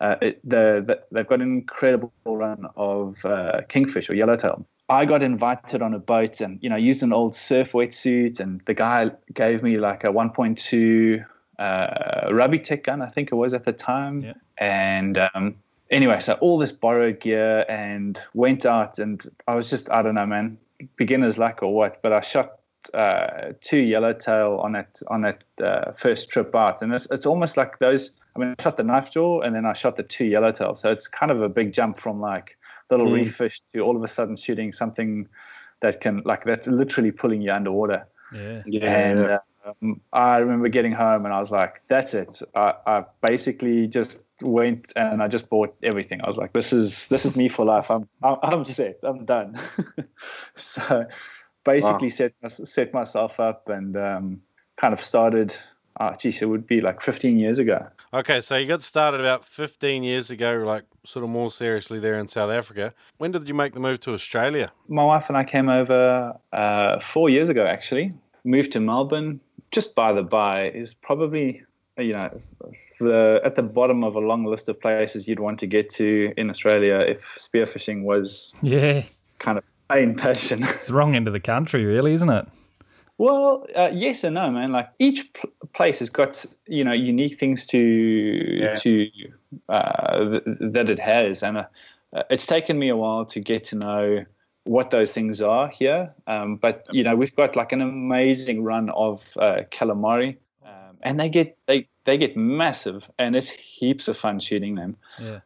Uh, 0.00 0.16
it, 0.20 0.40
the, 0.42 0.82
the, 0.84 1.00
they've 1.12 1.26
got 1.26 1.40
an 1.40 1.48
incredible 1.48 2.12
run 2.26 2.66
of 2.76 3.24
uh, 3.24 3.62
kingfish 3.68 4.10
or 4.10 4.14
yellowtail. 4.14 4.66
I 4.88 5.06
got 5.06 5.22
invited 5.22 5.80
on 5.80 5.94
a 5.94 5.98
boat 5.98 6.40
and 6.40 6.58
you 6.62 6.68
know 6.68 6.76
used 6.76 7.02
an 7.02 7.12
old 7.12 7.34
surf 7.34 7.72
wetsuit, 7.72 8.40
and 8.40 8.60
the 8.66 8.74
guy 8.74 9.10
gave 9.32 9.62
me 9.62 9.78
like 9.78 10.04
a 10.04 10.08
1.2 10.08 11.24
uh, 11.58 12.28
Rubbytech 12.28 12.84
gun, 12.84 13.02
I 13.02 13.06
think 13.06 13.30
it 13.32 13.36
was 13.36 13.54
at 13.54 13.64
the 13.64 13.72
time, 13.72 14.22
yeah. 14.22 14.32
and 14.58 15.18
um, 15.34 15.56
anyway, 15.90 16.20
so 16.20 16.34
all 16.34 16.58
this 16.58 16.72
borrowed 16.72 17.20
gear 17.20 17.64
and 17.68 18.20
went 18.34 18.66
out, 18.66 18.98
and 18.98 19.24
I 19.46 19.54
was 19.54 19.70
just 19.70 19.90
I 19.90 20.02
don't 20.02 20.14
know, 20.14 20.26
man, 20.26 20.58
beginner's 20.96 21.38
luck 21.38 21.62
or 21.62 21.74
what, 21.74 22.02
but 22.02 22.12
I 22.12 22.20
shot 22.20 22.58
uh, 22.92 23.52
two 23.60 23.78
yellowtail 23.78 24.60
on 24.62 24.72
that 24.72 25.00
on 25.08 25.22
that 25.22 25.44
uh, 25.62 25.92
first 25.92 26.30
trip 26.30 26.54
out, 26.54 26.82
and 26.82 26.92
it's 26.92 27.06
it's 27.10 27.26
almost 27.26 27.56
like 27.56 27.78
those. 27.78 28.18
I 28.36 28.40
mean, 28.40 28.54
I 28.58 28.62
shot 28.62 28.76
the 28.76 28.82
knife 28.82 29.12
jaw, 29.12 29.40
and 29.40 29.54
then 29.54 29.64
I 29.64 29.72
shot 29.74 29.96
the 29.96 30.02
two 30.02 30.24
yellowtail, 30.24 30.74
so 30.74 30.90
it's 30.90 31.06
kind 31.06 31.30
of 31.30 31.40
a 31.42 31.48
big 31.48 31.72
jump 31.72 31.98
from 31.98 32.20
like 32.20 32.56
little 32.90 33.06
mm. 33.06 33.14
reef 33.14 33.36
fish 33.36 33.60
to 33.72 33.80
all 33.80 33.96
of 33.96 34.02
a 34.02 34.08
sudden 34.08 34.36
shooting 34.36 34.72
something 34.72 35.28
that 35.80 36.00
can 36.00 36.22
like 36.24 36.44
that's 36.44 36.66
literally 36.66 37.10
pulling 37.10 37.42
you 37.42 37.52
underwater. 37.52 38.06
Yeah, 38.34 38.62
yeah. 38.66 38.98
And, 38.98 39.20
uh, 39.20 39.38
um, 39.64 40.00
I 40.12 40.38
remember 40.38 40.68
getting 40.68 40.92
home 40.92 41.24
and 41.24 41.32
I 41.32 41.38
was 41.38 41.50
like, 41.50 41.82
"That's 41.88 42.12
it." 42.14 42.40
I, 42.54 42.74
I 42.86 43.04
basically 43.22 43.86
just 43.86 44.22
went 44.40 44.92
and 44.96 45.22
I 45.22 45.28
just 45.28 45.48
bought 45.48 45.74
everything. 45.82 46.20
I 46.22 46.28
was 46.28 46.36
like, 46.36 46.52
this 46.52 46.72
is 46.72 47.08
this 47.08 47.24
is 47.24 47.36
me 47.36 47.48
for 47.48 47.64
life. 47.64 47.90
I'm 47.90 48.08
I'm, 48.22 48.36
I'm 48.42 48.64
set. 48.64 48.98
I'm 49.02 49.24
done. 49.24 49.58
so 50.56 51.06
basically 51.64 52.08
wow. 52.08 52.14
set 52.14 52.32
set 52.50 52.94
myself 52.94 53.40
up 53.40 53.68
and 53.68 53.96
um, 53.96 54.40
kind 54.76 54.92
of 54.94 55.02
started. 55.02 55.54
Oh, 56.00 56.12
geez, 56.18 56.42
it 56.42 56.46
would 56.46 56.66
be 56.66 56.80
like 56.80 57.00
15 57.00 57.36
years 57.38 57.60
ago. 57.60 57.86
Okay, 58.12 58.40
so 58.40 58.56
you 58.56 58.66
got 58.66 58.82
started 58.82 59.20
about 59.20 59.44
15 59.44 60.02
years 60.02 60.28
ago, 60.28 60.64
like 60.66 60.82
sort 61.04 61.24
of 61.24 61.30
more 61.30 61.52
seriously 61.52 62.00
there 62.00 62.18
in 62.18 62.26
South 62.26 62.50
Africa. 62.50 62.92
When 63.18 63.30
did 63.30 63.46
you 63.46 63.54
make 63.54 63.74
the 63.74 63.80
move 63.80 64.00
to 64.00 64.12
Australia? 64.12 64.72
My 64.88 65.04
wife 65.04 65.26
and 65.28 65.36
I 65.36 65.44
came 65.44 65.68
over 65.68 66.36
uh, 66.52 66.98
four 66.98 67.30
years 67.30 67.48
ago, 67.48 67.64
actually. 67.64 68.10
Moved 68.42 68.72
to 68.72 68.80
Melbourne. 68.80 69.40
Just 69.70 69.94
by 69.94 70.12
the 70.12 70.24
by, 70.24 70.68
is 70.70 70.94
probably 70.94 71.62
you 71.98 72.12
know, 72.12 72.30
the, 72.98 73.40
at 73.44 73.54
the 73.54 73.62
bottom 73.62 74.02
of 74.02 74.16
a 74.16 74.20
long 74.20 74.44
list 74.44 74.68
of 74.68 74.80
places 74.80 75.28
you'd 75.28 75.40
want 75.40 75.58
to 75.60 75.66
get 75.66 75.90
to 75.90 76.32
in 76.36 76.50
Australia 76.50 76.96
if 76.96 77.22
spearfishing 77.36 78.02
was 78.02 78.52
yeah 78.62 79.04
kind 79.38 79.58
of 79.58 79.64
main 79.92 80.14
passion. 80.16 80.62
It's 80.64 80.88
the 80.88 80.94
wrong 80.94 81.14
end 81.14 81.26
of 81.26 81.32
the 81.32 81.40
country, 81.40 81.84
really, 81.84 82.12
isn't 82.14 82.30
it? 82.30 82.46
Well, 83.18 83.66
uh, 83.76 83.90
yes 83.92 84.24
and 84.24 84.34
no, 84.34 84.50
man. 84.50 84.72
Like 84.72 84.88
each 84.98 85.32
pl- 85.34 85.50
place 85.72 86.00
has 86.00 86.10
got 86.10 86.44
you 86.66 86.82
know 86.82 86.92
unique 86.92 87.38
things 87.38 87.64
to 87.66 87.78
yeah. 87.78 88.74
to 88.74 89.08
uh, 89.68 90.30
th- 90.30 90.42
that 90.60 90.90
it 90.90 90.98
has, 90.98 91.42
and 91.42 91.58
uh, 91.58 91.66
it's 92.28 92.46
taken 92.46 92.78
me 92.78 92.88
a 92.88 92.96
while 92.96 93.24
to 93.26 93.38
get 93.38 93.64
to 93.66 93.76
know 93.76 94.24
what 94.64 94.90
those 94.90 95.12
things 95.12 95.40
are 95.40 95.68
here. 95.68 96.12
Um, 96.26 96.56
but 96.56 96.88
you 96.90 97.04
know, 97.04 97.14
we've 97.14 97.36
got 97.36 97.54
like 97.54 97.70
an 97.70 97.82
amazing 97.82 98.64
run 98.64 98.90
of 98.90 99.36
uh, 99.38 99.60
calamari 99.70 100.36
and 101.04 101.20
they 101.20 101.28
get 101.28 101.56
they 101.66 101.88
they 102.04 102.18
get 102.18 102.36
massive, 102.36 103.04
and 103.18 103.36
it's 103.36 103.50
heaps 103.50 104.08
of 104.08 104.16
fun 104.16 104.40
shooting 104.40 104.74
them. 104.74 104.96
Yeah. 105.20 105.40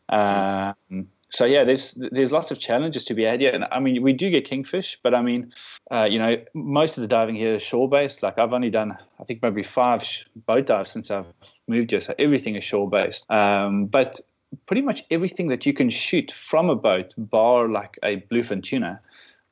Um, 0.89 1.09
so 1.31 1.45
yeah, 1.45 1.65
there's 1.65 1.95
there's 2.13 2.33
lots 2.33 2.51
of 2.51 2.59
challenges 2.59 3.05
to 3.07 3.15
be 3.15 3.25
had. 3.25 3.43
Yeah, 3.43 3.51
and 3.51 3.67
I 3.71 3.81
mean 3.81 4.03
we 4.03 4.13
do 4.13 4.31
get 4.31 4.49
kingfish, 4.49 4.99
but 5.03 5.15
I 5.15 5.21
mean, 5.21 5.53
uh, 5.91 6.09
you 6.11 6.19
know, 6.19 6.37
most 6.55 6.97
of 6.97 7.03
the 7.03 7.09
diving 7.09 7.35
here 7.35 7.55
is 7.55 7.63
shore 7.63 7.89
based. 7.89 8.23
Like 8.23 8.39
I've 8.39 8.53
only 8.53 8.71
done, 8.71 8.97
I 9.21 9.25
think 9.25 9.43
maybe 9.43 9.63
five 9.63 10.03
boat 10.47 10.67
dives 10.67 10.91
since 10.91 11.11
I've 11.11 11.27
moved 11.67 11.91
here, 11.91 12.01
so 12.01 12.15
everything 12.19 12.57
is 12.57 12.65
shore 12.65 12.89
based. 12.89 13.31
Um, 13.31 13.87
but 13.87 14.21
pretty 14.67 14.83
much 14.83 15.05
everything 15.11 15.49
that 15.49 15.67
you 15.67 15.75
can 15.75 15.91
shoot 15.91 16.33
from 16.33 16.71
a 16.71 16.77
boat, 16.77 17.13
bar 17.19 17.69
like 17.69 17.99
a 18.03 18.21
bluefin 18.31 18.63
tuna, 18.63 18.99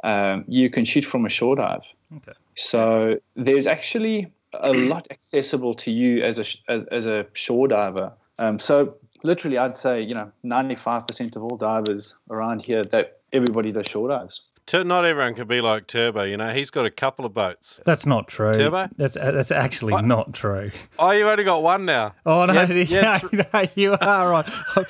um, 0.03 0.45
you 0.49 0.71
can 0.71 0.87
shoot 0.87 1.05
from 1.05 1.27
a 1.27 1.29
shore 1.29 1.57
dive. 1.57 1.83
Okay. 2.17 2.33
So 2.55 3.19
there's 3.35 3.67
actually 3.67 4.33
a 4.61 4.73
lot 4.73 5.07
accessible 5.11 5.75
to 5.75 5.91
you 5.91 6.23
as 6.23 6.39
a 6.39 6.45
as, 6.71 6.85
as 6.85 7.07
a 7.07 7.27
shore 7.33 7.69
diver. 7.69 8.13
Um, 8.39 8.59
so 8.59 8.97
literally, 9.23 9.59
I'd 9.59 9.77
say 9.77 10.01
you 10.03 10.15
know 10.15 10.31
95% 10.45 11.37
of 11.37 11.43
all 11.43 11.57
divers 11.57 12.17
around 12.31 12.65
here 12.65 12.85
that 12.85 13.21
everybody 13.33 13.73
does 13.73 13.87
shore 13.87 14.09
dives. 14.09 14.43
Not 14.73 15.05
everyone 15.05 15.35
can 15.35 15.47
be 15.47 15.61
like 15.61 15.87
Turbo. 15.87 16.25
You 16.25 16.37
know, 16.37 16.53
he's 16.53 16.71
got 16.71 16.87
a 16.87 16.91
couple 16.91 17.25
of 17.25 17.33
boats. 17.33 17.81
That's 17.87 18.05
not 18.05 18.27
true. 18.27 18.53
Turbo. 18.53 18.89
That's 18.97 19.17
uh, 19.17 19.31
that's 19.31 19.53
actually 19.53 19.93
what? 19.93 20.05
not 20.05 20.35
true. 20.35 20.73
Oh, 20.99 21.13
you've 21.13 21.29
only 21.29 21.45
got 21.45 21.63
one 21.63 21.85
now. 21.85 22.15
Oh 22.25 22.47
no, 22.47 22.53
yeah, 22.53 23.21
yeah, 23.33 23.47
no 23.53 23.67
you 23.75 23.97
are 24.01 24.31
right. 24.31 24.47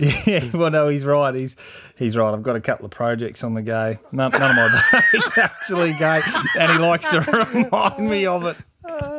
Yeah, 0.00 0.44
well, 0.54 0.70
no, 0.70 0.88
he's 0.88 1.04
right. 1.04 1.34
He's 1.34 1.56
he's 1.96 2.16
right. 2.16 2.32
I've 2.32 2.42
got 2.42 2.56
a 2.56 2.60
couple 2.60 2.86
of 2.86 2.90
projects 2.90 3.44
on 3.44 3.52
the 3.52 3.60
go. 3.60 3.98
None, 4.12 4.30
none 4.30 4.50
of 4.50 4.56
my 4.56 5.02
boats 5.12 5.36
actually 5.36 5.92
go, 5.92 6.22
and 6.58 6.72
he 6.72 6.78
likes 6.78 7.06
to 7.08 7.20
remind 7.20 8.08
me 8.08 8.24
of 8.24 8.46
it. 8.46 8.56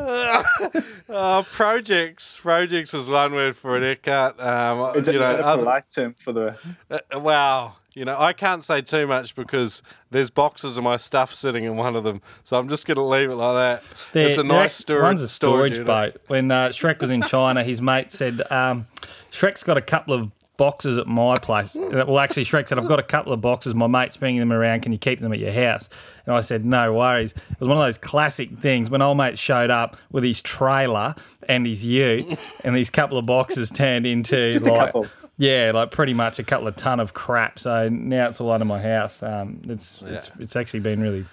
uh, 1.10 1.43
projects. 1.43 2.38
Projects 2.41 2.93
is 2.93 3.10
one 3.10 3.34
word 3.34 3.55
for 3.55 3.77
it, 3.77 3.84
Eckhart. 3.84 4.39
Um, 4.39 4.96
is 4.96 5.08
it, 5.08 5.13
you 5.13 5.20
know, 5.20 5.36
a 5.36 5.58
polite 5.58 5.89
term 5.93 6.13
for 6.13 6.34
the? 6.34 6.58
Uh, 6.89 7.20
wow. 7.20 7.75
You 7.93 8.05
know, 8.05 8.17
I 8.17 8.31
can't 8.31 8.63
say 8.63 8.81
too 8.81 9.05
much 9.05 9.36
because 9.36 9.84
there's 10.12 10.29
boxes 10.29 10.77
of 10.77 10.84
my 10.84 10.96
stuff 10.96 11.34
sitting 11.34 11.65
in 11.65 11.75
one 11.75 11.98
of 11.98 12.05
them, 12.05 12.22
so 12.46 12.58
I'm 12.58 12.70
just 12.70 12.88
going 12.88 12.96
to 12.96 13.03
leave 13.03 13.29
it 13.29 13.36
like 13.36 13.55
that. 13.55 13.84
They're, 14.13 14.29
it's 14.29 14.38
a 14.38 14.43
nice 14.43 14.74
storage. 14.74 15.03
One's 15.03 15.22
a 15.22 15.27
storage, 15.27 15.74
storage 15.74 15.86
boat. 15.86 16.22
When 16.27 16.51
uh, 16.51 16.70
Shrek 16.70 17.01
was 17.01 17.12
in 17.12 17.22
China, 17.22 17.65
his 17.65 17.81
mate 17.81 18.13
said, 18.13 18.50
um, 18.50 18.88
"Shrek's 19.29 19.63
got 19.63 19.77
a 19.77 19.81
couple 19.81 20.13
of 20.13 20.31
boxes 20.58 20.98
at 20.98 21.08
my 21.08 21.36
place. 21.38 21.74
Well, 21.75 22.20
actually, 22.20 22.46
Shrek 22.46 22.67
said, 22.67 22.77
I've 22.77 22.88
got 22.88 23.00
a 23.00 23.03
couple 23.03 23.34
of 23.34 23.41
boxes. 23.41 23.74
My 23.74 23.88
mate's 23.88 24.17
bringing 24.17 24.39
them 24.39 24.51
around. 24.53 24.81
Can 24.81 24.91
you 24.91 24.98
keep 24.98 25.20
them 25.20 25.34
at 25.34 25.39
your 25.39 25.51
house? 25.51 25.89
And 26.25 26.36
I 26.36 26.41
said, 26.41 26.63
no 26.65 26.93
worries. 26.93 27.31
It 27.31 27.60
was 27.60 27.67
one 27.70 27.77
of 27.77 27.84
those 27.84 27.98
classic 27.98 28.58
things 28.60 28.89
when 28.89 29.01
old 29.01 29.17
mate 29.17 29.39
showed 29.39 29.70
up 29.72 29.98
with 30.12 30.24
his 30.24 30.41
trailer 30.41 31.15
and 31.50 31.65
his 31.65 31.84
ute, 31.86 32.38
and 32.63 32.75
these 32.75 32.89
couple 32.89 33.17
of 33.17 33.25
boxes 33.25 33.70
turned 33.72 34.05
into 34.05 34.51
Just 34.53 34.65
a 34.67 34.72
like. 34.72 34.79
couple. 34.88 35.08
Yeah, 35.38 35.72
like 35.74 35.89
pretty 35.89 36.13
much 36.13 36.38
a 36.38 36.43
couple 36.43 36.67
of 36.67 36.75
ton 36.75 37.00
of 37.00 37.13
crap. 37.15 37.58
So 37.58 37.89
now 37.89 38.27
it's 38.27 38.39
all 38.39 38.51
under 38.51 38.65
my 38.65 38.79
house. 38.79 39.24
Um, 39.24 39.60
it's 39.67 40.00
it's 40.05 40.29
it's 40.39 40.55
actually 40.55 40.81
been 40.81 41.01
really. 41.01 41.25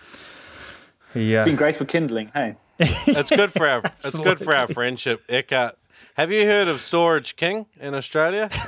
Yeah, 1.14 1.44
Been 1.44 1.56
great 1.56 1.76
for 1.76 1.84
kindling, 1.84 2.30
hey. 2.32 2.54
It's 2.78 3.28
good 3.30 3.52
for 3.52 3.68
our 3.68 3.82
it's 3.98 4.18
good 4.18 4.38
for 4.38 4.54
our 4.54 4.66
friendship. 4.68 5.22
Eckhart, 5.28 5.76
have 6.14 6.30
you 6.32 6.46
heard 6.46 6.68
of 6.68 6.80
Storage 6.80 7.36
King 7.36 7.66
in 7.80 7.94
Australia? 7.94 8.48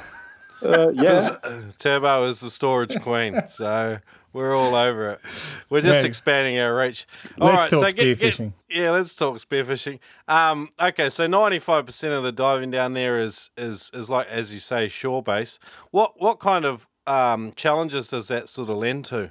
Uh, 0.62 0.90
yeah. 0.94 1.36
Turbo 1.78 2.24
is 2.24 2.40
the 2.40 2.50
storage 2.50 3.00
queen, 3.02 3.40
so 3.50 3.98
we're 4.32 4.54
all 4.54 4.74
over 4.74 5.10
it. 5.10 5.20
We're 5.68 5.80
just 5.80 5.98
Man. 5.98 6.06
expanding 6.06 6.58
our 6.58 6.76
reach. 6.76 7.06
Let's 7.36 7.70
talk 7.70 7.82
spearfishing. 7.94 8.52
yeah, 8.68 8.90
let's 8.90 9.14
talk 9.14 9.36
spearfishing. 9.38 9.98
Um, 10.28 10.70
okay, 10.80 11.10
so 11.10 11.26
ninety 11.26 11.58
five 11.58 11.86
percent 11.86 12.14
of 12.14 12.22
the 12.22 12.32
diving 12.32 12.70
down 12.70 12.94
there 12.94 13.18
is 13.20 13.50
is 13.56 13.90
is 13.94 14.08
like 14.08 14.28
as 14.28 14.52
you 14.52 14.60
say 14.60 14.88
shore 14.88 15.22
base. 15.22 15.58
What 15.90 16.20
what 16.20 16.40
kind 16.40 16.64
of 16.64 16.88
um, 17.06 17.52
challenges 17.56 18.08
does 18.08 18.28
that 18.28 18.48
sort 18.48 18.70
of 18.70 18.76
lend 18.76 19.04
to? 19.06 19.30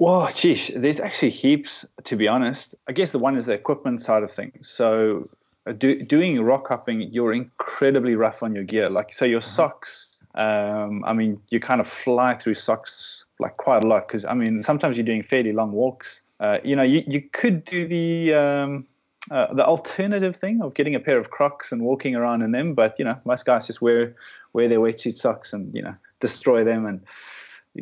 Well, 0.00 0.30
geez, 0.32 0.70
there's 0.74 0.98
actually 0.98 1.30
heaps, 1.30 1.84
to 2.04 2.16
be 2.16 2.26
honest. 2.26 2.74
I 2.88 2.92
guess 2.92 3.10
the 3.12 3.18
one 3.18 3.36
is 3.36 3.44
the 3.44 3.52
equipment 3.52 4.02
side 4.02 4.22
of 4.22 4.32
things. 4.32 4.66
So, 4.70 5.28
uh, 5.66 5.72
do, 5.72 6.02
doing 6.02 6.40
rock 6.40 6.68
hopping, 6.68 7.02
you're 7.12 7.34
incredibly 7.34 8.14
rough 8.14 8.42
on 8.42 8.54
your 8.54 8.64
gear. 8.64 8.88
Like, 8.88 9.12
so 9.12 9.26
your 9.26 9.42
socks, 9.42 10.09
um, 10.34 11.04
I 11.04 11.12
mean, 11.12 11.40
you 11.48 11.60
kind 11.60 11.80
of 11.80 11.88
fly 11.88 12.34
through 12.34 12.54
socks 12.54 13.24
like 13.38 13.56
quite 13.56 13.84
a 13.84 13.86
lot 13.86 14.06
because, 14.06 14.24
I 14.24 14.34
mean, 14.34 14.62
sometimes 14.62 14.96
you're 14.96 15.06
doing 15.06 15.22
fairly 15.22 15.52
long 15.52 15.72
walks. 15.72 16.20
Uh, 16.38 16.58
you 16.64 16.76
know, 16.76 16.82
you, 16.82 17.02
you 17.06 17.22
could 17.32 17.64
do 17.64 17.86
the. 17.86 18.34
Um, 18.34 18.86
uh, 19.30 19.52
the 19.52 19.64
alternative 19.64 20.34
thing 20.34 20.62
of 20.62 20.72
getting 20.72 20.94
a 20.94 20.98
pair 20.98 21.18
of 21.18 21.30
Crocs 21.30 21.72
and 21.72 21.82
walking 21.82 22.16
around 22.16 22.40
in 22.40 22.52
them, 22.52 22.72
but 22.74 22.98
you 22.98 23.04
know 23.04 23.20
most 23.26 23.44
guys 23.44 23.66
just 23.66 23.82
wear 23.82 24.16
wear 24.54 24.66
their 24.66 24.80
wetsuit 24.80 25.14
socks 25.14 25.52
and 25.52 25.72
you 25.74 25.82
know 25.82 25.94
destroy 26.20 26.64
them 26.64 26.86
and 26.86 27.00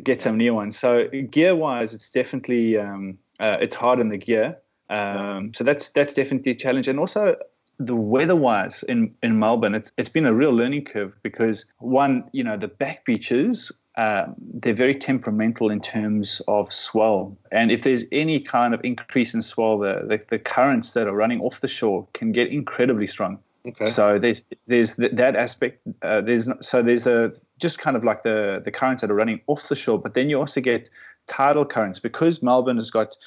get 0.03 0.21
some 0.21 0.37
new 0.37 0.53
ones. 0.53 0.77
So 0.77 1.07
gear 1.31 1.55
wise, 1.55 1.93
it's 1.93 2.11
definitely 2.11 2.77
um, 2.77 3.17
uh, 3.39 3.57
it's 3.61 3.73
hard 3.73 3.99
in 3.99 4.09
the 4.09 4.17
gear. 4.17 4.57
Um, 4.89 5.53
so 5.53 5.63
that's 5.63 5.89
that's 5.89 6.13
definitely 6.13 6.51
a 6.51 6.55
challenge, 6.55 6.87
and 6.87 6.99
also 6.99 7.37
the 7.79 7.95
weather 7.95 8.35
wise 8.35 8.83
in 8.83 9.15
in 9.23 9.39
Melbourne, 9.39 9.73
it's 9.73 9.91
it's 9.97 10.09
been 10.09 10.25
a 10.25 10.33
real 10.33 10.51
learning 10.51 10.85
curve 10.85 11.13
because 11.23 11.65
one, 11.79 12.29
you 12.33 12.43
know, 12.43 12.57
the 12.57 12.67
back 12.67 13.05
beaches. 13.05 13.71
Uh, 13.95 14.27
they're 14.37 14.73
very 14.73 14.95
temperamental 14.95 15.69
in 15.69 15.81
terms 15.81 16.41
of 16.47 16.71
swell, 16.71 17.37
and 17.51 17.69
if 17.69 17.81
there's 17.83 18.05
any 18.13 18.39
kind 18.39 18.73
of 18.73 18.79
increase 18.85 19.33
in 19.33 19.41
swell, 19.41 19.77
the, 19.77 20.05
the 20.07 20.23
the 20.29 20.39
currents 20.39 20.93
that 20.93 21.05
are 21.05 21.15
running 21.15 21.41
off 21.41 21.59
the 21.59 21.67
shore 21.67 22.07
can 22.13 22.31
get 22.31 22.47
incredibly 22.47 23.07
strong. 23.07 23.37
Okay. 23.67 23.87
So 23.87 24.17
there's 24.17 24.45
there's 24.67 24.95
th- 24.95 25.11
that 25.13 25.35
aspect. 25.35 25.81
Uh, 26.01 26.21
there's 26.21 26.47
no- 26.47 26.57
so 26.61 26.81
there's 26.81 27.07
a 27.07 27.33
just 27.57 27.79
kind 27.79 27.97
of 27.97 28.03
like 28.05 28.23
the 28.23 28.61
the 28.63 28.71
currents 28.71 29.01
that 29.01 29.11
are 29.11 29.15
running 29.15 29.41
off 29.47 29.67
the 29.67 29.75
shore, 29.75 29.99
but 29.99 30.13
then 30.13 30.29
you 30.29 30.39
also 30.39 30.61
get 30.61 30.89
tidal 31.27 31.65
currents 31.65 31.99
because 31.99 32.41
Melbourne 32.41 32.77
has 32.77 32.91
got 32.91 33.17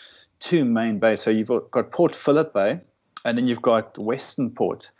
two 0.40 0.64
main 0.64 0.98
bays. 0.98 1.20
So 1.20 1.30
you've 1.30 1.48
got 1.48 1.70
got 1.70 1.90
Port 1.90 2.14
Phillip 2.14 2.54
Bay, 2.54 2.80
and 3.24 3.36
then 3.36 3.46
you've 3.46 3.62
got 3.62 3.98
Western 3.98 4.50
Port, 4.50 4.90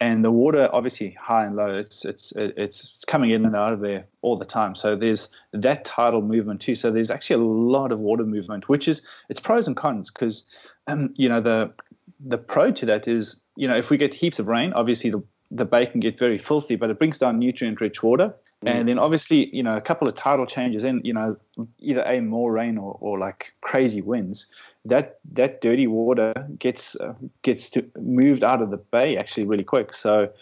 and 0.00 0.24
the 0.24 0.30
water 0.30 0.68
obviously 0.72 1.10
high 1.20 1.44
and 1.44 1.56
low. 1.56 1.74
It's 1.74 2.04
it's 2.04 2.32
it's 2.36 3.04
coming 3.06 3.30
in 3.30 3.44
and 3.44 3.56
out 3.56 3.72
of 3.72 3.80
there 3.80 4.06
all 4.22 4.36
the 4.36 4.44
time. 4.44 4.74
So 4.74 4.96
there's 4.96 5.28
that 5.52 5.84
tidal 5.84 6.22
movement 6.22 6.60
too. 6.60 6.74
So 6.74 6.90
there's 6.90 7.10
actually 7.10 7.42
a 7.42 7.46
lot 7.46 7.92
of 7.92 7.98
water 7.98 8.24
movement, 8.24 8.68
which 8.68 8.88
is 8.88 9.02
it's 9.28 9.40
pros 9.40 9.66
and 9.66 9.76
cons 9.76 10.10
because 10.10 10.44
um, 10.86 11.12
you 11.16 11.28
know 11.28 11.40
the 11.40 11.72
the 12.20 12.38
pro 12.38 12.70
to 12.72 12.86
that 12.86 13.06
is, 13.06 13.42
you 13.56 13.68
know, 13.68 13.76
if 13.76 13.90
we 13.90 13.96
get 13.96 14.14
heaps 14.14 14.38
of 14.38 14.48
rain, 14.48 14.72
obviously 14.72 15.10
the, 15.10 15.22
the 15.50 15.64
bay 15.64 15.86
can 15.86 16.00
get 16.00 16.18
very 16.18 16.38
filthy, 16.38 16.76
but 16.76 16.90
it 16.90 16.98
brings 16.98 17.18
down 17.18 17.38
nutrient 17.38 17.80
rich 17.80 18.02
water. 18.02 18.34
And 18.66 18.88
then 18.88 18.98
obviously, 18.98 19.54
you 19.54 19.62
know, 19.62 19.76
a 19.76 19.80
couple 19.80 20.08
of 20.08 20.14
tidal 20.14 20.44
changes 20.44 20.82
and, 20.82 21.06
you 21.06 21.12
know, 21.12 21.36
either 21.78 22.02
a 22.02 22.20
more 22.20 22.50
rain 22.50 22.76
or, 22.76 22.98
or 23.00 23.16
like 23.18 23.52
crazy 23.60 24.00
winds, 24.00 24.46
that 24.84 25.20
that 25.32 25.60
dirty 25.60 25.86
water 25.86 26.34
gets 26.58 26.96
uh, 26.96 27.14
gets 27.42 27.70
to 27.70 27.84
moved 28.00 28.42
out 28.42 28.60
of 28.60 28.70
the 28.70 28.76
bay 28.76 29.16
actually 29.16 29.44
really 29.44 29.62
quick. 29.62 29.94
So, 29.94 30.32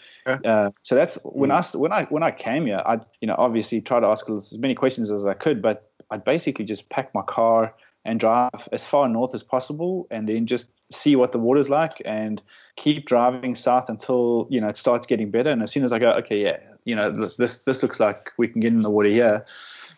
uh, 0.43 0.71
so 0.81 0.95
that's 0.95 1.15
when 1.23 1.51
I 1.51 1.61
when 1.61 1.91
I 1.91 2.05
when 2.05 2.23
I 2.23 2.31
came 2.31 2.65
here, 2.65 2.81
I 2.85 2.99
you 3.21 3.27
know 3.27 3.35
obviously 3.37 3.81
try 3.81 3.99
to 3.99 4.07
ask 4.07 4.27
as 4.29 4.57
many 4.57 4.73
questions 4.73 5.11
as 5.11 5.25
I 5.25 5.33
could, 5.35 5.61
but 5.61 5.91
I'd 6.09 6.23
basically 6.23 6.65
just 6.65 6.89
pack 6.89 7.13
my 7.13 7.21
car 7.21 7.73
and 8.03 8.19
drive 8.19 8.69
as 8.71 8.85
far 8.85 9.07
north 9.09 9.35
as 9.35 9.43
possible, 9.43 10.07
and 10.09 10.27
then 10.27 10.47
just 10.47 10.69
see 10.91 11.15
what 11.15 11.33
the 11.33 11.39
water's 11.39 11.69
like, 11.69 12.01
and 12.05 12.41
keep 12.77 13.05
driving 13.05 13.53
south 13.53 13.89
until 13.89 14.47
you 14.49 14.59
know 14.59 14.69
it 14.69 14.77
starts 14.77 15.05
getting 15.05 15.29
better. 15.29 15.51
And 15.51 15.61
as 15.61 15.71
soon 15.71 15.83
as 15.83 15.91
I 15.91 15.99
go, 15.99 16.11
okay, 16.13 16.41
yeah, 16.41 16.57
you 16.87 16.95
know 16.95 17.11
this 17.11 17.59
this 17.59 17.83
looks 17.83 17.99
like 17.99 18.31
we 18.37 18.47
can 18.47 18.61
get 18.61 18.73
in 18.73 18.81
the 18.81 18.89
water 18.89 19.09
here. 19.09 19.45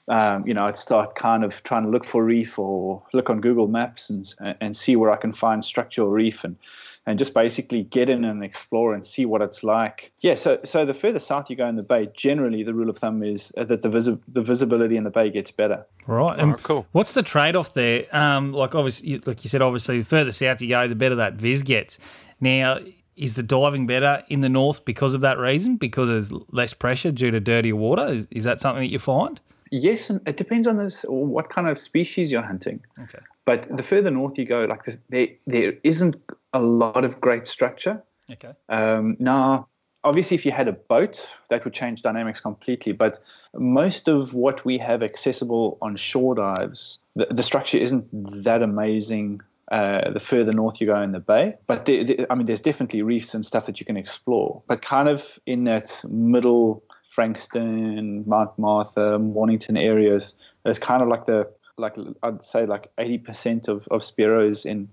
Um, 0.08 0.47
you 0.47 0.56
know, 0.56 0.65
I'd 0.65 0.75
start 0.75 1.15
kind 1.15 1.43
of 1.43 1.62
trying 1.63 1.84
to 1.84 1.89
look 1.89 2.04
for 2.04 2.23
reef 2.23 2.58
or 2.58 3.04
look 3.13 3.30
on 3.30 3.41
Google 3.41 3.67
Maps 3.67 4.10
and 4.10 4.34
and 4.60 4.75
see 4.75 4.95
where 4.95 5.12
I 5.12 5.17
can 5.17 5.32
find 5.32 5.63
structural 5.63 6.10
reef 6.10 6.43
and 6.43 6.58
and 7.06 7.19
just 7.19 7.34
basically 7.34 7.84
get 7.84 8.10
in 8.10 8.25
and 8.25 8.43
explore 8.43 8.93
and 8.93 9.06
see 9.06 9.25
what 9.25 9.43
it's 9.43 9.63
like. 9.63 10.12
Yeah, 10.21 10.34
so 10.34 10.60
so 10.65 10.84
the 10.84 10.95
further 10.95 11.19
south 11.19 11.49
you 11.52 11.56
go 11.56 11.67
in 11.67 11.75
the 11.75 11.84
bay, 11.84 12.10
generally 12.15 12.63
the 12.63 12.73
rule 12.73 12.89
of 12.89 12.97
thumb 12.97 13.21
is 13.21 13.54
uh, 13.56 13.65
that 13.65 13.84
the 13.84 13.89
visi- 13.89 14.19
the 14.28 14.41
visibility 14.41 14.97
in 14.97 15.04
the 15.04 15.12
bay 15.12 15.30
gets 15.30 15.52
better. 15.52 15.86
Right. 16.08 16.34
And 16.34 16.49
Alright, 16.49 16.63
cool. 16.63 16.88
What's 16.91 17.13
the 17.13 17.23
trade 17.23 17.56
off 17.56 17.75
there? 17.75 18.06
Um, 18.12 18.52
like 18.52 18.73
obviously, 18.73 19.19
like 19.19 19.43
you 19.43 19.49
said, 19.49 19.62
obviously, 19.62 19.99
the 19.99 20.06
further 20.06 20.32
south 20.32 20.60
you 20.60 20.69
go, 20.69 20.88
the 20.88 20.95
better 20.95 21.15
that 21.15 21.34
viz 21.36 21.62
gets. 21.62 21.99
Now, 22.41 22.80
is 23.19 23.36
the 23.36 23.43
diving 23.43 23.86
better 23.86 24.23
in 24.29 24.39
the 24.39 24.49
north 24.49 24.86
because 24.86 25.13
of 25.13 25.21
that 25.21 25.38
reason? 25.38 25.75
Because 25.75 26.08
there's 26.08 26.32
less 26.49 26.73
pressure 26.73 27.12
due 27.12 27.32
to 27.32 27.39
dirtier 27.39 27.75
water? 27.75 28.08
Is, 28.08 28.27
is 28.32 28.45
that 28.45 28.62
something 28.62 28.82
that 28.82 28.91
you 28.91 28.99
find? 28.99 29.39
Yes, 29.71 30.10
and 30.10 30.21
it 30.27 30.38
depends 30.38 30.67
on 30.67 30.77
this 30.77 31.03
what 31.08 31.49
kind 31.49 31.67
of 31.67 31.77
species 31.77 32.32
you're 32.32 32.41
hunting. 32.41 32.79
Okay. 33.03 33.19
But 33.45 33.67
the 33.75 33.84
further 33.84 34.10
north 34.10 34.38
you 34.38 34.45
go, 34.45 34.65
like 34.65 34.86
this, 34.86 34.97
there 35.10 35.27
there 35.45 35.73
isn't 35.84 36.15
a 36.53 36.60
lot 36.60 37.03
of 37.03 37.21
great 37.21 37.45
structure. 37.45 38.01
Okay. 38.32 38.53
Um, 38.69 39.15
now, 39.19 39.67
obviously, 40.03 40.36
if 40.36 40.45
you 40.45 40.51
had 40.51 40.67
a 40.67 40.73
boat, 40.73 41.29
that 41.49 41.65
would 41.65 41.73
change 41.73 42.01
dynamics 42.01 42.39
completely. 42.39 42.93
But 42.93 43.19
most 43.53 44.08
of 44.08 44.34
what 44.34 44.65
we 44.65 44.77
have 44.79 45.03
accessible 45.03 45.77
on 45.82 45.95
shore 45.97 46.36
dives, 46.36 46.99
the, 47.15 47.27
the 47.29 47.43
structure 47.43 47.77
isn't 47.77 48.08
that 48.43 48.63
amazing. 48.63 49.41
Uh, 49.71 50.10
the 50.10 50.19
further 50.19 50.51
north 50.51 50.82
you 50.82 50.88
go 50.88 50.99
in 50.99 51.12
the 51.12 51.19
bay, 51.19 51.53
but 51.67 51.88
I 51.88 52.36
mean, 52.36 52.47
there's 52.47 52.62
definitely 52.62 53.03
reefs 53.03 53.36
and 53.36 53.45
stuff 53.45 53.67
that 53.67 53.79
you 53.79 53.86
can 53.86 53.97
explore. 53.97 54.63
But 54.67 54.82
kind 54.82 55.08
of 55.08 55.38
in 55.45 55.65
that 55.65 56.03
middle 56.10 56.84
Frankston, 57.03 58.23
Mount 58.25 58.58
Martha, 58.58 59.19
Mornington 59.19 59.77
areas, 59.77 60.34
there's 60.63 60.79
kind 60.79 61.03
of 61.03 61.08
like 61.08 61.25
the 61.25 61.47
like 61.77 61.95
I'd 62.23 62.43
say 62.43 62.65
like 62.65 62.89
80% 62.97 63.67
of 63.67 63.88
of 63.89 64.01
Spearos 64.01 64.65
in 64.65 64.89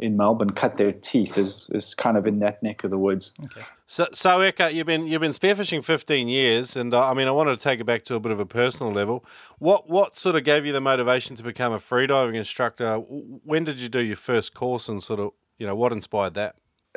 in 0.00 0.16
Melbourne 0.16 0.50
cut 0.50 0.76
their 0.76 0.92
teeth 0.92 1.38
is 1.38 1.68
is 1.70 1.94
kind 1.94 2.16
of 2.16 2.26
in 2.26 2.38
that 2.40 2.62
neck 2.62 2.84
of 2.84 2.90
the 2.90 2.98
woods. 2.98 3.32
Okay. 3.44 3.62
So, 3.86 4.06
so 4.12 4.40
Eckhart, 4.40 4.72
you've 4.72 4.86
been 4.86 5.06
you've 5.06 5.20
been 5.20 5.32
spearfishing 5.32 5.84
15 5.84 6.28
years, 6.28 6.76
and 6.76 6.92
uh, 6.94 7.08
I 7.08 7.14
mean, 7.14 7.28
I 7.28 7.32
wanted 7.32 7.56
to 7.56 7.62
take 7.62 7.80
it 7.80 7.84
back 7.84 8.04
to 8.04 8.14
a 8.14 8.20
bit 8.20 8.32
of 8.32 8.40
a 8.40 8.46
personal 8.46 8.92
level. 8.92 9.24
What 9.58 9.88
what 9.88 10.16
sort 10.16 10.36
of 10.36 10.44
gave 10.44 10.66
you 10.66 10.72
the 10.72 10.80
motivation 10.80 11.36
to 11.36 11.42
become 11.42 11.72
a 11.72 11.78
freediving 11.78 12.34
instructor? 12.34 12.96
When 12.96 13.64
did 13.64 13.78
you 13.78 13.88
do 13.88 14.00
your 14.00 14.16
first 14.16 14.54
course, 14.54 14.88
and 14.88 15.02
sort 15.02 15.20
of 15.20 15.32
you 15.58 15.66
know 15.66 15.76
what 15.76 15.92
inspired 15.92 16.34
that? 16.34 16.56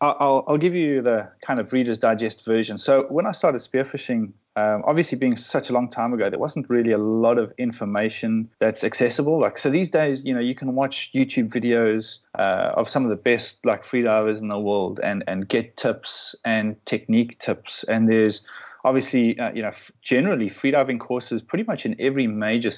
I'll, 0.00 0.44
I'll 0.46 0.58
give 0.58 0.74
you 0.74 1.00
the 1.02 1.28
kind 1.40 1.58
of 1.60 1.72
Reader's 1.72 1.98
Digest 1.98 2.44
version. 2.44 2.78
So 2.78 3.06
when 3.08 3.26
I 3.26 3.32
started 3.32 3.60
spearfishing, 3.62 4.32
um, 4.56 4.82
obviously 4.86 5.18
being 5.18 5.36
such 5.36 5.70
a 5.70 5.72
long 5.72 5.88
time 5.88 6.12
ago, 6.12 6.30
there 6.30 6.38
wasn't 6.38 6.70
really 6.70 6.92
a 6.92 6.98
lot 6.98 7.38
of 7.38 7.52
information 7.58 8.48
that's 8.60 8.84
accessible. 8.84 9.40
Like 9.40 9.58
so, 9.58 9.70
these 9.70 9.90
days, 9.90 10.24
you 10.24 10.32
know, 10.32 10.40
you 10.40 10.54
can 10.54 10.74
watch 10.74 11.10
YouTube 11.14 11.50
videos 11.50 12.20
uh, 12.38 12.72
of 12.76 12.88
some 12.88 13.04
of 13.04 13.10
the 13.10 13.16
best 13.16 13.64
like 13.64 13.84
freedivers 13.84 14.40
in 14.40 14.48
the 14.48 14.58
world 14.58 15.00
and 15.02 15.24
and 15.26 15.48
get 15.48 15.76
tips 15.76 16.34
and 16.44 16.76
technique 16.86 17.38
tips. 17.38 17.84
And 17.84 18.08
there's 18.08 18.46
obviously, 18.84 19.38
uh, 19.38 19.52
you 19.52 19.62
know, 19.62 19.68
f- 19.68 19.90
generally 20.02 20.50
freediving 20.50 21.00
courses 21.00 21.42
pretty 21.42 21.64
much 21.64 21.84
in 21.84 21.96
every 21.98 22.26
major 22.26 22.70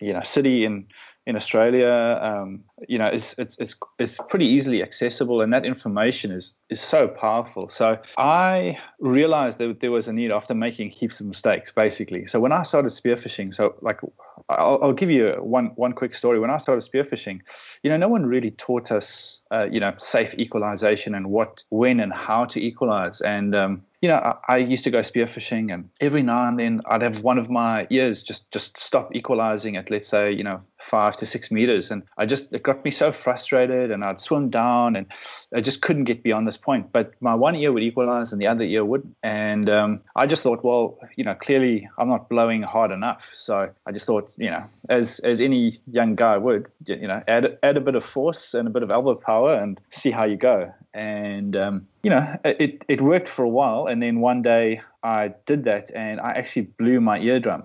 you 0.00 0.12
know 0.12 0.22
city 0.22 0.64
in 0.64 0.86
in 1.26 1.34
Australia, 1.34 2.20
um, 2.22 2.62
you 2.88 2.98
know, 2.98 3.06
it's, 3.06 3.36
it's 3.36 3.56
it's 3.58 3.74
it's 3.98 4.16
pretty 4.28 4.46
easily 4.46 4.80
accessible, 4.82 5.40
and 5.40 5.52
that 5.52 5.66
information 5.66 6.30
is 6.30 6.58
is 6.70 6.80
so 6.80 7.08
powerful. 7.08 7.68
So 7.68 7.98
I 8.16 8.78
realized 9.00 9.58
that 9.58 9.80
there 9.80 9.90
was 9.90 10.06
a 10.06 10.12
need 10.12 10.30
after 10.30 10.54
making 10.54 10.90
heaps 10.90 11.18
of 11.18 11.26
mistakes, 11.26 11.72
basically. 11.72 12.26
So 12.26 12.38
when 12.38 12.52
I 12.52 12.62
started 12.62 12.92
spearfishing, 12.92 13.52
so 13.52 13.74
like 13.82 14.00
I'll, 14.48 14.78
I'll 14.82 14.92
give 14.92 15.10
you 15.10 15.30
one 15.40 15.66
one 15.76 15.92
quick 15.92 16.14
story. 16.14 16.38
When 16.38 16.50
I 16.50 16.56
started 16.58 16.88
spearfishing, 16.90 17.40
you 17.82 17.90
know, 17.90 17.96
no 17.96 18.08
one 18.08 18.26
really 18.26 18.50
taught 18.52 18.92
us, 18.92 19.38
uh, 19.50 19.66
you 19.70 19.80
know, 19.80 19.94
safe 19.98 20.34
equalization 20.38 21.14
and 21.14 21.30
what, 21.30 21.62
when, 21.70 22.00
and 22.00 22.12
how 22.12 22.44
to 22.46 22.60
equalize. 22.60 23.20
And 23.20 23.54
um, 23.54 23.82
you 24.02 24.08
know, 24.08 24.16
I, 24.16 24.54
I, 24.54 24.56
used 24.58 24.84
to 24.84 24.90
go 24.90 24.98
spearfishing, 25.00 25.72
and 25.72 25.88
every 26.00 26.22
now 26.22 26.48
and 26.48 26.58
then 26.58 26.80
I'd 26.86 27.02
have 27.02 27.22
one 27.22 27.38
of 27.38 27.48
my 27.48 27.86
ears 27.90 28.22
just 28.22 28.50
just 28.50 28.78
stop 28.80 29.16
equalizing 29.16 29.76
at 29.76 29.90
let's 29.90 30.08
say 30.08 30.30
you 30.32 30.44
know 30.44 30.60
five 30.78 31.16
to 31.16 31.26
six 31.26 31.50
meters, 31.50 31.90
and 31.90 32.02
I 32.18 32.26
just 32.26 32.52
it 32.52 32.62
got 32.62 32.84
me 32.84 32.90
so 32.90 33.10
frustrated, 33.10 33.90
and 33.90 34.04
I'd 34.04 34.20
swim 34.20 34.50
down, 34.50 34.96
and 34.96 35.06
I 35.54 35.60
just 35.60 35.80
couldn't 35.80 36.04
get 36.04 36.22
beyond 36.22 36.46
this 36.46 36.58
point. 36.58 36.92
But 36.92 37.14
my 37.20 37.34
one 37.34 37.54
ear 37.56 37.72
would 37.72 37.82
equalize, 37.82 38.32
and 38.32 38.40
the 38.40 38.46
other 38.46 38.64
ear 38.64 38.84
wouldn't, 38.84 39.16
and 39.22 39.70
um, 39.70 40.00
I 40.14 40.26
just 40.26 40.42
thought, 40.42 40.62
well, 40.62 40.98
you 41.16 41.24
know, 41.24 41.34
clearly 41.34 41.88
I'm 41.98 42.08
not 42.08 42.28
blowing 42.28 42.62
hard 42.62 42.90
enough, 42.90 43.30
so 43.32 43.70
I 43.86 43.92
just 43.92 44.06
thought, 44.06 44.25
you 44.36 44.50
know, 44.50 44.64
as 44.88 45.18
as 45.20 45.40
any 45.40 45.78
young 45.90 46.14
guy 46.14 46.36
would, 46.36 46.68
you 46.86 47.06
know, 47.06 47.22
add 47.28 47.58
add 47.62 47.76
a 47.76 47.80
bit 47.80 47.94
of 47.94 48.04
force 48.04 48.54
and 48.54 48.68
a 48.68 48.70
bit 48.70 48.82
of 48.82 48.90
elbow 48.90 49.14
power, 49.14 49.54
and 49.54 49.80
see 49.90 50.10
how 50.10 50.24
you 50.24 50.36
go, 50.36 50.72
and 50.94 51.54
um, 51.56 51.86
you 52.02 52.10
know, 52.10 52.24
it, 52.44 52.84
it 52.88 53.00
worked 53.00 53.28
for 53.28 53.44
a 53.44 53.48
while. 53.48 53.86
And 53.86 54.00
then 54.00 54.20
one 54.20 54.40
day 54.40 54.80
I 55.02 55.34
did 55.44 55.64
that 55.64 55.90
and 55.92 56.20
I 56.20 56.30
actually 56.32 56.62
blew 56.78 57.00
my 57.00 57.18
eardrum. 57.18 57.64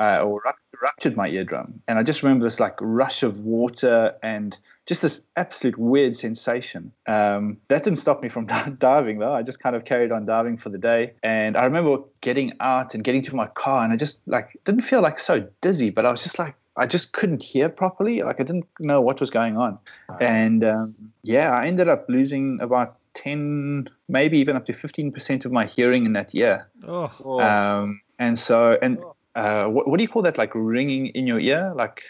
Uh, 0.00 0.22
or 0.22 0.42
ruptured 0.82 1.16
my 1.16 1.28
eardrum. 1.28 1.82
And 1.88 1.98
I 1.98 2.02
just 2.02 2.22
remember 2.22 2.44
this 2.44 2.60
like 2.60 2.76
rush 2.80 3.22
of 3.22 3.40
water 3.40 4.14
and 4.22 4.56
just 4.86 5.02
this 5.02 5.24
absolute 5.36 5.78
weird 5.78 6.16
sensation. 6.16 6.92
Um, 7.06 7.58
that 7.68 7.84
didn't 7.84 7.98
stop 7.98 8.22
me 8.22 8.28
from 8.28 8.46
diving 8.78 9.18
though. 9.18 9.32
I 9.32 9.42
just 9.42 9.60
kind 9.60 9.76
of 9.76 9.84
carried 9.84 10.12
on 10.12 10.26
diving 10.26 10.56
for 10.56 10.68
the 10.68 10.78
day. 10.78 11.14
And 11.22 11.56
I 11.56 11.64
remember 11.64 11.98
getting 12.20 12.54
out 12.60 12.94
and 12.94 13.04
getting 13.04 13.22
to 13.22 13.36
my 13.36 13.46
car 13.46 13.84
and 13.84 13.92
I 13.92 13.96
just 13.96 14.20
like 14.26 14.58
didn't 14.64 14.82
feel 14.82 15.02
like 15.02 15.18
so 15.18 15.46
dizzy, 15.60 15.90
but 15.90 16.06
I 16.06 16.10
was 16.10 16.22
just 16.22 16.38
like, 16.38 16.54
I 16.76 16.86
just 16.86 17.12
couldn't 17.12 17.42
hear 17.42 17.68
properly. 17.68 18.22
Like 18.22 18.40
I 18.40 18.44
didn't 18.44 18.66
know 18.80 19.00
what 19.00 19.18
was 19.20 19.30
going 19.30 19.56
on. 19.56 19.78
And 20.20 20.62
um, 20.62 20.94
yeah, 21.22 21.50
I 21.50 21.66
ended 21.66 21.88
up 21.88 22.06
losing 22.08 22.60
about 22.60 22.98
10, 23.14 23.88
maybe 24.08 24.38
even 24.38 24.54
up 24.54 24.66
to 24.66 24.72
15% 24.72 25.44
of 25.44 25.50
my 25.50 25.66
hearing 25.66 26.06
in 26.06 26.12
that 26.12 26.34
year. 26.34 26.68
Oh. 26.86 27.40
Um, 27.40 28.00
and 28.18 28.38
so, 28.38 28.78
and 28.80 29.02
uh, 29.34 29.66
what, 29.66 29.88
what, 29.88 29.98
do 29.98 30.02
you 30.02 30.08
call 30.08 30.22
that? 30.22 30.38
Like 30.38 30.52
ringing 30.54 31.08
in 31.08 31.26
your 31.26 31.38
ear? 31.38 31.72
Like 31.74 32.02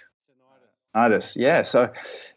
tinnitus. 0.94 1.36
Yeah. 1.36 1.62
So 1.62 1.90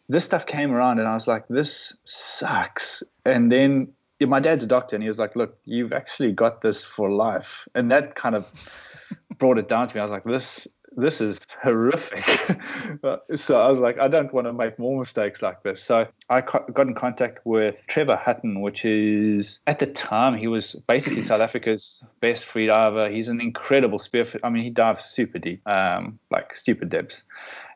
this 0.08 0.24
stuff 0.24 0.46
came 0.46 0.72
around 0.72 0.98
and 0.98 1.08
I 1.08 1.14
was 1.14 1.26
like, 1.26 1.46
this 1.48 1.96
sucks. 2.04 3.02
And 3.24 3.50
then 3.50 3.92
my 4.20 4.40
dad's 4.40 4.64
a 4.64 4.66
doctor 4.66 4.96
and 4.96 5.02
he 5.02 5.08
was 5.08 5.18
like, 5.18 5.34
look, 5.36 5.58
you've 5.64 5.92
actually 5.92 6.32
got 6.32 6.60
this 6.60 6.84
for 6.84 7.10
life. 7.10 7.66
And 7.74 7.90
that 7.90 8.14
kind 8.14 8.34
of 8.34 8.50
brought 9.38 9.58
it 9.58 9.68
down 9.68 9.88
to 9.88 9.94
me. 9.94 10.00
I 10.00 10.04
was 10.04 10.12
like, 10.12 10.24
this 10.24 10.68
this 10.96 11.20
is 11.20 11.38
horrific. 11.62 12.24
so 13.34 13.60
I 13.60 13.68
was 13.68 13.80
like, 13.80 13.98
I 13.98 14.08
don't 14.08 14.32
want 14.32 14.46
to 14.46 14.52
make 14.52 14.78
more 14.78 14.98
mistakes 14.98 15.42
like 15.42 15.62
this. 15.62 15.82
So 15.82 16.06
I 16.28 16.40
got 16.40 16.86
in 16.86 16.94
contact 16.94 17.44
with 17.44 17.82
Trevor 17.86 18.16
Hutton, 18.16 18.60
which 18.60 18.84
is 18.84 19.60
at 19.66 19.78
the 19.78 19.86
time 19.86 20.36
he 20.36 20.48
was 20.48 20.74
basically 20.88 21.22
South 21.22 21.40
Africa's 21.40 22.04
best 22.20 22.44
freediver. 22.44 23.12
He's 23.12 23.28
an 23.28 23.40
incredible 23.40 23.98
spearfish. 23.98 24.40
I 24.42 24.50
mean, 24.50 24.64
he 24.64 24.70
dives 24.70 25.04
super 25.04 25.38
deep, 25.38 25.66
um, 25.66 26.18
like 26.30 26.54
stupid 26.54 26.90
depths. 26.90 27.22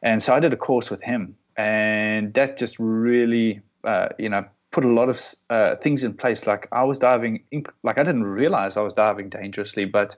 And 0.03 0.23
so 0.23 0.35
I 0.35 0.41
did 0.41 0.53
a 0.53 0.57
course 0.57 0.91
with 0.91 1.03
him, 1.03 1.37
and 1.57 2.35
that 2.35 2.59
just 2.59 2.77
really, 2.79 3.61
uh, 3.85 4.09
you 4.19 4.29
know, 4.29 4.45
put 4.77 4.85
a 4.85 4.93
lot 4.93 5.09
of 5.09 5.19
uh, 5.49 5.75
things 5.77 6.05
in 6.05 6.13
place. 6.13 6.47
Like 6.47 6.69
I 6.71 6.85
was 6.85 6.99
diving, 6.99 7.43
like 7.83 7.97
I 7.97 8.03
didn't 8.03 8.25
realize 8.25 8.77
I 8.77 8.83
was 8.83 8.93
diving 8.93 9.31
dangerously, 9.31 9.87
but 9.87 10.15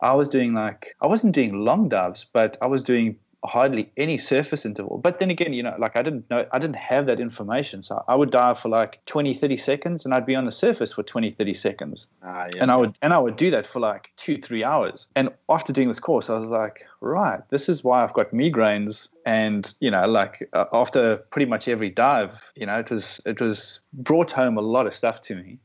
I 0.00 0.12
was 0.14 0.28
doing 0.28 0.54
like 0.54 0.94
I 1.00 1.08
wasn't 1.08 1.34
doing 1.34 1.64
long 1.64 1.88
dives, 1.88 2.24
but 2.32 2.56
I 2.62 2.66
was 2.66 2.84
doing 2.84 3.18
hardly 3.46 3.90
any 3.96 4.18
surface 4.18 4.66
interval. 4.66 4.98
But 4.98 5.18
then 5.20 5.30
again, 5.30 5.52
you 5.52 5.62
know, 5.62 5.74
like 5.78 5.96
I 5.96 6.02
didn't 6.02 6.28
know, 6.30 6.46
I 6.52 6.58
didn't 6.58 6.76
have 6.76 7.06
that 7.06 7.20
information. 7.20 7.82
So 7.82 8.02
I 8.08 8.14
would 8.14 8.30
dive 8.30 8.58
for 8.58 8.68
like 8.68 9.00
20, 9.06 9.34
30 9.34 9.56
seconds 9.56 10.04
and 10.04 10.12
I'd 10.12 10.26
be 10.26 10.34
on 10.34 10.44
the 10.44 10.52
surface 10.52 10.92
for 10.92 11.02
20, 11.02 11.30
30 11.30 11.54
seconds. 11.54 12.06
Ah, 12.22 12.46
yeah, 12.54 12.62
and 12.62 12.70
I 12.70 12.76
would, 12.76 12.98
and 13.02 13.12
I 13.12 13.18
would 13.18 13.36
do 13.36 13.50
that 13.50 13.66
for 13.66 13.80
like 13.80 14.10
two, 14.16 14.38
three 14.38 14.64
hours. 14.64 15.08
And 15.16 15.30
after 15.48 15.72
doing 15.72 15.88
this 15.88 16.00
course, 16.00 16.28
I 16.28 16.34
was 16.34 16.50
like, 16.50 16.86
right, 17.00 17.40
this 17.50 17.68
is 17.68 17.82
why 17.82 18.02
I've 18.02 18.14
got 18.14 18.32
migraines. 18.32 19.08
And, 19.24 19.72
you 19.80 19.90
know, 19.90 20.06
like 20.06 20.48
uh, 20.52 20.66
after 20.72 21.16
pretty 21.30 21.46
much 21.46 21.68
every 21.68 21.90
dive, 21.90 22.52
you 22.54 22.66
know, 22.66 22.78
it 22.78 22.90
was, 22.90 23.20
it 23.26 23.40
was 23.40 23.80
brought 23.92 24.30
home 24.30 24.58
a 24.58 24.62
lot 24.62 24.86
of 24.86 24.94
stuff 24.94 25.20
to 25.22 25.34
me. 25.34 25.58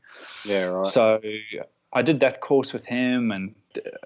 Yeah, 0.44 0.64
right. 0.64 0.86
So 0.86 1.20
I 1.92 2.02
did 2.02 2.20
that 2.20 2.40
course 2.40 2.72
with 2.72 2.86
him 2.86 3.30
and 3.30 3.54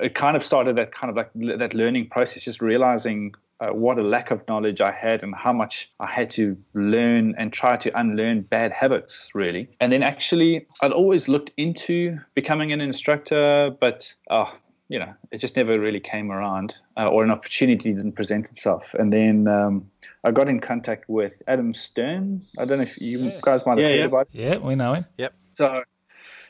it 0.01 0.15
kind 0.15 0.37
of 0.37 0.45
started 0.45 0.77
that 0.77 0.93
kind 0.93 1.11
of 1.11 1.17
like 1.17 1.59
that 1.59 1.75
learning 1.75 2.09
process, 2.09 2.45
just 2.45 2.61
realizing 2.61 3.35
uh, 3.61 3.69
what 3.69 3.99
a 3.99 4.03
lack 4.03 4.31
of 4.31 4.47
knowledge 4.49 4.81
I 4.81 4.93
had 4.93 5.23
and 5.23 5.35
how 5.35 5.53
much 5.53 5.91
I 6.01 6.07
had 6.07 6.31
to 6.33 6.57
learn 6.75 7.35
and 7.39 7.53
try 7.53 7.77
to 7.77 7.99
unlearn 7.99 8.43
bad 8.43 8.73
habits, 8.73 9.31
really. 9.35 9.69
And 9.81 9.91
then 9.93 10.03
actually, 10.03 10.67
I'd 10.83 10.93
always 10.93 11.29
looked 11.29 11.51
into 11.57 12.19
becoming 12.35 12.73
an 12.73 12.81
instructor, 12.81 13.75
but 13.81 14.13
oh, 14.31 14.53
you 14.89 14.99
know, 14.99 15.13
it 15.33 15.39
just 15.39 15.57
never 15.57 15.81
really 15.81 16.01
came 16.01 16.31
around, 16.31 16.77
uh, 16.97 17.09
or 17.09 17.25
an 17.25 17.31
opportunity 17.31 17.93
didn't 17.93 18.13
present 18.13 18.47
itself. 18.47 18.95
And 18.95 19.13
then 19.13 19.49
um, 19.49 19.91
I 20.23 20.31
got 20.31 20.49
in 20.49 20.61
contact 20.61 21.09
with 21.09 21.43
Adam 21.49 21.75
Stern. 21.75 22.47
I 22.59 22.65
don't 22.65 22.79
know 22.79 22.85
if 22.85 23.01
you 23.01 23.19
yeah. 23.25 23.41
guys 23.43 23.67
might 23.67 23.79
have 23.79 23.81
yeah, 23.81 23.89
heard 23.89 23.99
yeah. 23.99 24.05
about. 24.05 24.29
Yeah, 24.33 24.57
we 24.59 24.75
know 24.77 24.95
him. 24.95 25.07
Yep. 25.19 25.35
So, 25.55 25.83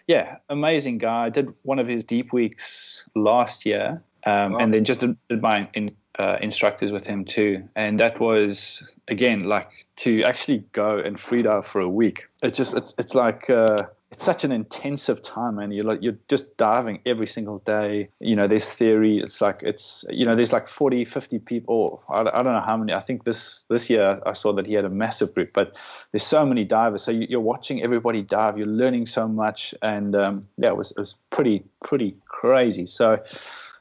yeah, 0.06 0.36
amazing 0.50 0.98
guy. 0.98 1.26
I 1.26 1.30
did 1.30 1.54
one 1.62 1.78
of 1.78 1.86
his 1.86 2.04
deep 2.04 2.32
weeks 2.32 3.02
last 3.14 3.64
year, 3.64 4.02
um, 4.26 4.52
wow. 4.52 4.58
and 4.58 4.74
then 4.74 4.84
just 4.84 5.00
did, 5.00 5.16
did 5.30 5.40
my 5.40 5.68
in, 5.72 5.96
uh, 6.18 6.38
instructors 6.40 6.92
with 6.92 7.06
him 7.06 7.24
too, 7.24 7.68
and 7.74 8.00
that 8.00 8.20
was 8.20 8.82
again 9.08 9.44
like 9.44 9.86
to 9.96 10.22
actually 10.24 10.64
go 10.72 10.98
and 10.98 11.18
free 11.18 11.42
dive 11.42 11.66
for 11.66 11.80
a 11.80 11.88
week. 11.88 12.28
It's 12.42 12.56
just 12.56 12.76
it's 12.76 12.94
it's 12.98 13.14
like 13.14 13.50
uh, 13.50 13.84
it's 14.12 14.24
such 14.24 14.44
an 14.44 14.52
intensive 14.52 15.20
time, 15.20 15.58
and 15.58 15.74
you're 15.74 15.84
like 15.84 16.02
you're 16.02 16.16
just 16.28 16.56
diving 16.56 17.00
every 17.04 17.26
single 17.26 17.58
day. 17.58 18.08
You 18.20 18.36
know, 18.36 18.46
there's 18.46 18.68
theory. 18.68 19.18
It's 19.18 19.40
like 19.40 19.60
it's 19.62 20.04
you 20.08 20.24
know 20.24 20.36
there's 20.36 20.52
like 20.52 20.68
40, 20.68 21.04
50 21.04 21.38
people. 21.40 22.02
I, 22.08 22.20
I 22.20 22.42
don't 22.42 22.52
know 22.52 22.62
how 22.64 22.76
many. 22.76 22.92
I 22.92 23.00
think 23.00 23.24
this 23.24 23.66
this 23.68 23.90
year 23.90 24.20
I 24.24 24.32
saw 24.34 24.52
that 24.54 24.66
he 24.66 24.74
had 24.74 24.84
a 24.84 24.90
massive 24.90 25.34
group, 25.34 25.50
but 25.52 25.76
there's 26.12 26.26
so 26.26 26.46
many 26.46 26.64
divers. 26.64 27.02
So 27.02 27.10
you, 27.10 27.36
are 27.36 27.40
watching 27.40 27.82
everybody 27.82 28.22
dive. 28.22 28.56
You're 28.58 28.68
learning 28.68 29.06
so 29.06 29.26
much, 29.26 29.74
and 29.82 30.14
um, 30.14 30.48
yeah, 30.56 30.68
it 30.68 30.76
was 30.76 30.92
it 30.92 30.98
was 30.98 31.16
pretty 31.30 31.64
pretty 31.82 32.16
crazy. 32.28 32.86
So 32.86 33.22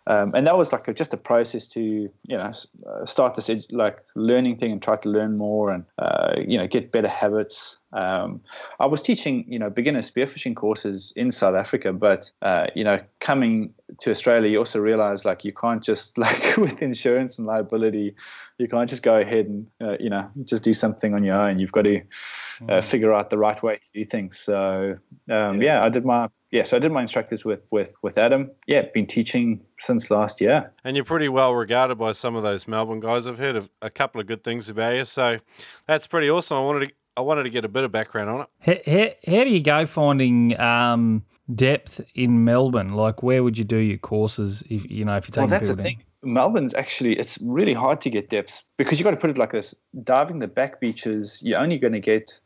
um, 0.07 0.31
and 0.35 0.45
that 0.45 0.57
was 0.57 0.71
like 0.71 0.87
a, 0.87 0.93
just 0.93 1.13
a 1.13 1.17
process 1.17 1.67
to 1.67 1.81
you 1.81 2.11
know 2.37 2.51
uh, 2.87 3.05
start 3.05 3.35
this 3.35 3.49
like 3.71 3.97
learning 4.15 4.57
thing 4.57 4.71
and 4.71 4.81
try 4.81 4.95
to 4.95 5.09
learn 5.09 5.37
more 5.37 5.71
and 5.71 5.85
uh, 5.99 6.33
you 6.37 6.57
know 6.57 6.67
get 6.67 6.91
better 6.91 7.07
habits 7.07 7.77
um, 7.95 8.41
I 8.79 8.85
was 8.85 9.01
teaching, 9.01 9.45
you 9.47 9.57
know, 9.57 9.69
beginner 9.69 10.01
spearfishing 10.01 10.55
courses 10.55 11.13
in 11.15 11.31
South 11.31 11.55
Africa, 11.55 11.93
but 11.93 12.29
uh, 12.41 12.67
you 12.75 12.83
know, 12.83 12.99
coming 13.21 13.73
to 14.01 14.11
Australia, 14.11 14.49
you 14.49 14.57
also 14.59 14.79
realize 14.79 15.23
like 15.23 15.45
you 15.45 15.53
can't 15.53 15.81
just 15.81 16.17
like 16.17 16.57
with 16.57 16.81
insurance 16.81 17.37
and 17.37 17.47
liability, 17.47 18.13
you 18.57 18.67
can't 18.67 18.89
just 18.89 19.01
go 19.01 19.15
ahead 19.15 19.45
and 19.45 19.67
uh, 19.81 19.95
you 19.99 20.09
know 20.09 20.29
just 20.43 20.61
do 20.61 20.73
something 20.73 21.13
on 21.13 21.23
your 21.23 21.39
own. 21.39 21.57
You've 21.57 21.71
got 21.71 21.83
to 21.83 21.97
uh, 21.97 22.65
mm. 22.65 22.83
figure 22.83 23.13
out 23.13 23.29
the 23.29 23.37
right 23.37 23.61
way 23.63 23.75
to 23.75 23.99
do 23.99 24.05
things. 24.05 24.39
So 24.39 24.97
um, 25.29 25.61
yeah. 25.61 25.79
yeah, 25.79 25.83
I 25.83 25.89
did 25.89 26.05
my 26.05 26.27
yeah, 26.51 26.63
so 26.65 26.75
I 26.77 26.79
did 26.79 26.91
my 26.91 27.01
instructors 27.01 27.45
with 27.45 27.65
with 27.71 27.95
with 28.01 28.17
Adam. 28.17 28.51
Yeah, 28.67 28.83
been 28.93 29.07
teaching 29.07 29.61
since 29.79 30.11
last 30.11 30.41
year. 30.41 30.73
And 30.83 30.97
you're 30.97 31.05
pretty 31.05 31.29
well 31.29 31.53
regarded 31.53 31.95
by 31.95 32.11
some 32.11 32.35
of 32.35 32.43
those 32.43 32.67
Melbourne 32.67 32.99
guys. 32.99 33.25
I've 33.25 33.39
heard 33.39 33.69
a 33.81 33.89
couple 33.89 34.19
of 34.19 34.27
good 34.27 34.43
things 34.43 34.67
about 34.67 34.95
you, 34.95 35.05
so 35.05 35.39
that's 35.87 36.07
pretty 36.07 36.29
awesome. 36.29 36.57
I 36.57 36.61
wanted 36.61 36.87
to 36.89 36.95
I 37.17 37.21
wanted 37.21 37.43
to 37.43 37.49
get 37.49 37.65
a 37.65 37.69
bit 37.69 37.83
of 37.83 37.91
background 37.91 38.29
on 38.29 38.41
it. 38.41 38.47
How, 38.59 38.91
how, 38.91 39.37
how 39.37 39.43
do 39.43 39.49
you 39.49 39.61
go 39.61 39.85
finding 39.85 40.59
um, 40.59 41.23
depth 41.53 42.01
in 42.13 42.43
Melbourne? 42.43 42.93
Like, 42.93 43.23
where 43.23 43.43
would 43.43 43.57
you 43.57 43.63
do 43.63 43.77
your 43.77 43.97
courses 43.97 44.63
if 44.69 44.89
you 44.89 45.05
know 45.05 45.15
if 45.15 45.27
you're 45.27 45.33
taking 45.33 45.49
well, 45.49 45.59
that's 45.59 45.69
the 45.69 45.81
thing. 45.81 46.03
Melbourne's 46.23 46.73
actually 46.73 47.17
it's 47.19 47.37
really 47.41 47.73
hard 47.73 48.01
to 48.01 48.09
get 48.09 48.29
depth 48.29 48.63
because 48.77 48.99
you've 48.99 49.05
got 49.05 49.11
to 49.11 49.17
put 49.17 49.29
it 49.29 49.37
like 49.37 49.51
this: 49.51 49.75
diving 50.03 50.39
the 50.39 50.47
back 50.47 50.79
beaches, 50.79 51.39
you're 51.43 51.59
only 51.59 51.77
going 51.77 51.93
to 51.93 51.99
get 51.99 52.39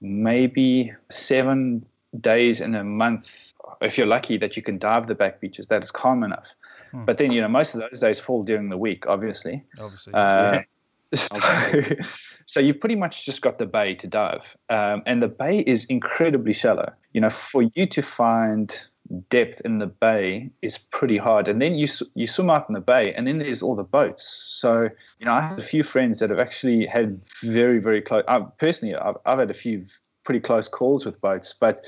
maybe 0.00 0.92
seven 1.10 1.86
days 2.20 2.60
in 2.60 2.74
a 2.74 2.84
month, 2.84 3.52
if 3.80 3.96
you're 3.96 4.06
lucky, 4.06 4.36
that 4.36 4.56
you 4.56 4.62
can 4.62 4.78
dive 4.78 5.06
the 5.06 5.14
back 5.14 5.40
beaches, 5.40 5.68
that 5.68 5.82
is 5.82 5.90
calm 5.90 6.22
enough. 6.22 6.54
Hmm. 6.90 7.04
But 7.04 7.18
then, 7.18 7.32
you 7.32 7.40
know, 7.40 7.48
most 7.48 7.74
of 7.74 7.80
those 7.80 8.00
days 8.00 8.18
fall 8.18 8.42
during 8.42 8.68
the 8.68 8.76
week, 8.76 9.06
obviously. 9.06 9.64
Obviously. 9.78 10.12
Uh, 10.12 10.52
yeah. 10.52 10.62
So, 11.16 11.38
so 12.46 12.60
you've 12.60 12.80
pretty 12.80 12.96
much 12.96 13.24
just 13.26 13.42
got 13.42 13.58
the 13.58 13.66
bay 13.66 13.94
to 13.94 14.06
dive. 14.06 14.56
Um, 14.70 15.02
and 15.06 15.22
the 15.22 15.28
bay 15.28 15.60
is 15.60 15.84
incredibly 15.84 16.52
shallow. 16.52 16.92
You 17.12 17.20
know, 17.20 17.30
for 17.30 17.62
you 17.74 17.86
to 17.86 18.02
find 18.02 18.74
depth 19.28 19.60
in 19.64 19.78
the 19.78 19.86
bay 19.86 20.50
is 20.62 20.78
pretty 20.78 21.18
hard. 21.18 21.48
And 21.48 21.60
then 21.60 21.74
you 21.74 21.86
you 22.14 22.26
swim 22.26 22.50
out 22.50 22.68
in 22.68 22.74
the 22.74 22.80
bay, 22.80 23.12
and 23.14 23.26
then 23.26 23.38
there's 23.38 23.62
all 23.62 23.76
the 23.76 23.82
boats. 23.82 24.26
So 24.26 24.88
you 25.18 25.26
know, 25.26 25.32
I 25.32 25.40
have 25.40 25.58
a 25.58 25.62
few 25.62 25.82
friends 25.82 26.18
that 26.20 26.30
have 26.30 26.38
actually 26.38 26.86
had 26.86 27.20
very 27.42 27.80
very 27.80 28.00
close. 28.00 28.24
I, 28.28 28.40
personally, 28.58 28.94
I've, 28.94 29.16
I've 29.26 29.38
had 29.38 29.50
a 29.50 29.54
few 29.54 29.84
pretty 30.24 30.40
close 30.40 30.68
calls 30.68 31.04
with 31.04 31.20
boats. 31.20 31.52
But 31.52 31.86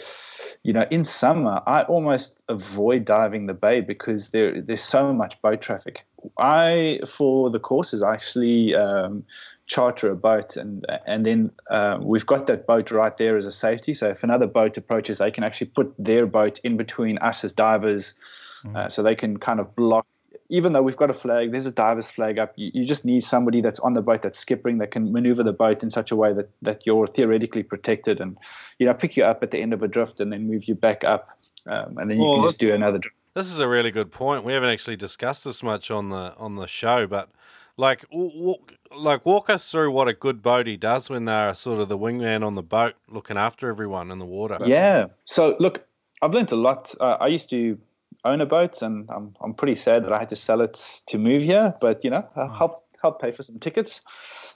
you 0.63 0.73
know, 0.73 0.87
in 0.91 1.05
summer, 1.05 1.63
I 1.67 1.83
almost 1.83 2.43
avoid 2.49 3.05
diving 3.05 3.47
the 3.47 3.55
bay 3.55 3.81
because 3.81 4.31
there 4.31 4.61
there's 4.61 4.83
so 4.83 5.13
much 5.13 5.41
boat 5.43 5.61
traffic. 5.61 6.05
I 6.39 7.01
for 7.07 7.51
the 7.51 7.59
courses, 7.59 8.03
I 8.03 8.15
actually 8.15 8.75
um, 8.75 9.25
charter 9.67 10.11
a 10.11 10.17
boat, 10.17 10.57
and 10.57 10.85
and 11.07 11.25
then 11.27 11.51
uh, 11.71 11.99
we've 12.01 12.27
got 12.27 12.47
that 12.47 12.67
boat 12.67 12.91
right 12.91 13.17
there 13.17 13.37
as 13.37 13.47
a 13.47 13.53
safety. 13.53 13.95
So 13.95 14.09
if 14.09 14.23
another 14.23 14.47
boat 14.47 14.77
approaches, 14.77 15.19
they 15.19 15.31
can 15.31 15.45
actually 15.45 15.69
put 15.69 15.95
their 15.99 16.27
boat 16.27 16.61
in 16.65 16.77
between 16.77 17.19
us 17.19 17.45
as 17.45 17.53
divers, 17.53 18.15
mm. 18.65 18.77
uh, 18.77 18.89
so 18.89 19.03
they 19.03 19.15
can 19.15 19.39
kind 19.39 19.61
of 19.61 19.75
block 19.75 20.07
even 20.49 20.73
though 20.73 20.83
we've 20.83 20.97
got 20.97 21.11
a 21.11 21.15
flag, 21.15 21.53
there's 21.53 21.67
a 21.67 21.73
diver's 21.73 22.07
flag 22.07 22.39
up. 22.39 22.53
You, 22.57 22.71
you, 22.75 22.85
just 22.85 23.05
need 23.05 23.23
somebody 23.23 23.61
that's 23.61 23.81
on 23.81 23.95
the 23.95 24.03
boat 24.03 24.23
that's 24.23 24.43
skippering 24.43 24.79
that 24.79 24.91
can 24.91 25.13
maneuver 25.13 25.43
the 25.43 25.53
boat 25.53 25.83
in 25.83 25.91
such 25.91 26.11
a 26.11 26.17
way 26.17 26.33
that 26.33 26.51
that 26.63 26.83
you're 26.85 27.07
theoretically 27.07 27.63
protected 27.63 28.21
and 28.21 28.37
you 28.79 28.87
know 28.87 28.95
pick 28.95 29.17
you 29.17 29.25
up 29.25 29.43
at 29.43 29.51
the 29.51 29.59
end 29.59 29.73
of 29.73 29.83
a 29.83 29.89
drift 29.89 30.21
and 30.21 30.33
then 30.33 30.47
move 30.47 30.69
you 30.69 30.75
back 30.75 31.03
up, 31.05 31.31
um, 31.67 31.97
and 31.99 32.11
then 32.11 32.19
you 32.19 32.25
well, 32.25 32.37
can 32.37 32.45
just 32.45 32.61
do 32.61 32.73
another 32.73 32.99
drift. 32.99 33.17
This 33.35 33.51
is 33.51 33.59
a 33.59 33.69
really 33.69 33.91
good 33.91 34.13
point. 34.13 34.45
We 34.45 34.53
haven't 34.53 34.71
actually 34.71 34.97
discussed 34.97 35.45
this 35.45 35.63
much 35.63 35.91
on 35.91 36.11
the 36.11 36.35
on 36.37 36.55
the 36.55 36.69
show, 36.69 37.07
but 37.09 37.31
like 37.77 38.05
walk, 38.13 38.75
like 38.97 39.27
walk 39.27 39.51
us 39.51 39.71
through 39.71 39.91
what 39.91 40.07
a 40.07 40.13
good 40.13 40.41
boatie 40.41 40.79
does 40.79 41.11
when 41.11 41.25
they're 41.25 41.55
sort 41.55 41.81
of 41.81 41.89
the 41.89 41.99
wingman 41.99 42.47
on 42.47 42.55
the 42.55 42.63
boat, 42.63 42.95
looking 43.09 43.37
after 43.37 43.69
everyone 43.69 44.13
in 44.13 44.21
the 44.21 44.25
water. 44.25 44.59
Yeah. 44.65 45.07
So 45.25 45.57
look, 45.59 45.85
I've 46.23 46.33
learned 46.33 46.53
a 46.53 46.57
lot. 46.57 46.95
Uh, 47.01 47.17
I 47.21 47.27
used 47.27 47.51
to 47.51 47.77
own 48.25 48.41
a 48.41 48.47
boat, 48.47 48.83
and 48.83 49.11
I'm 49.11 49.35
I'm 49.41 49.55
pretty 49.55 49.75
sad 49.75 50.05
that 50.05 50.13
I 50.13 50.19
had 50.19 50.31
to 50.31 50.37
sell 50.37 50.61
it 50.61 51.03
to 51.07 51.19
move 51.19 51.43
here. 51.43 51.75
But 51.81 52.05
you 52.05 52.11
know, 52.11 52.25
I 52.37 52.57
helped 52.57 52.83
help 53.03 53.21
pay 53.21 53.33
for 53.33 53.43
some 53.43 53.59
tickets. 53.59 54.01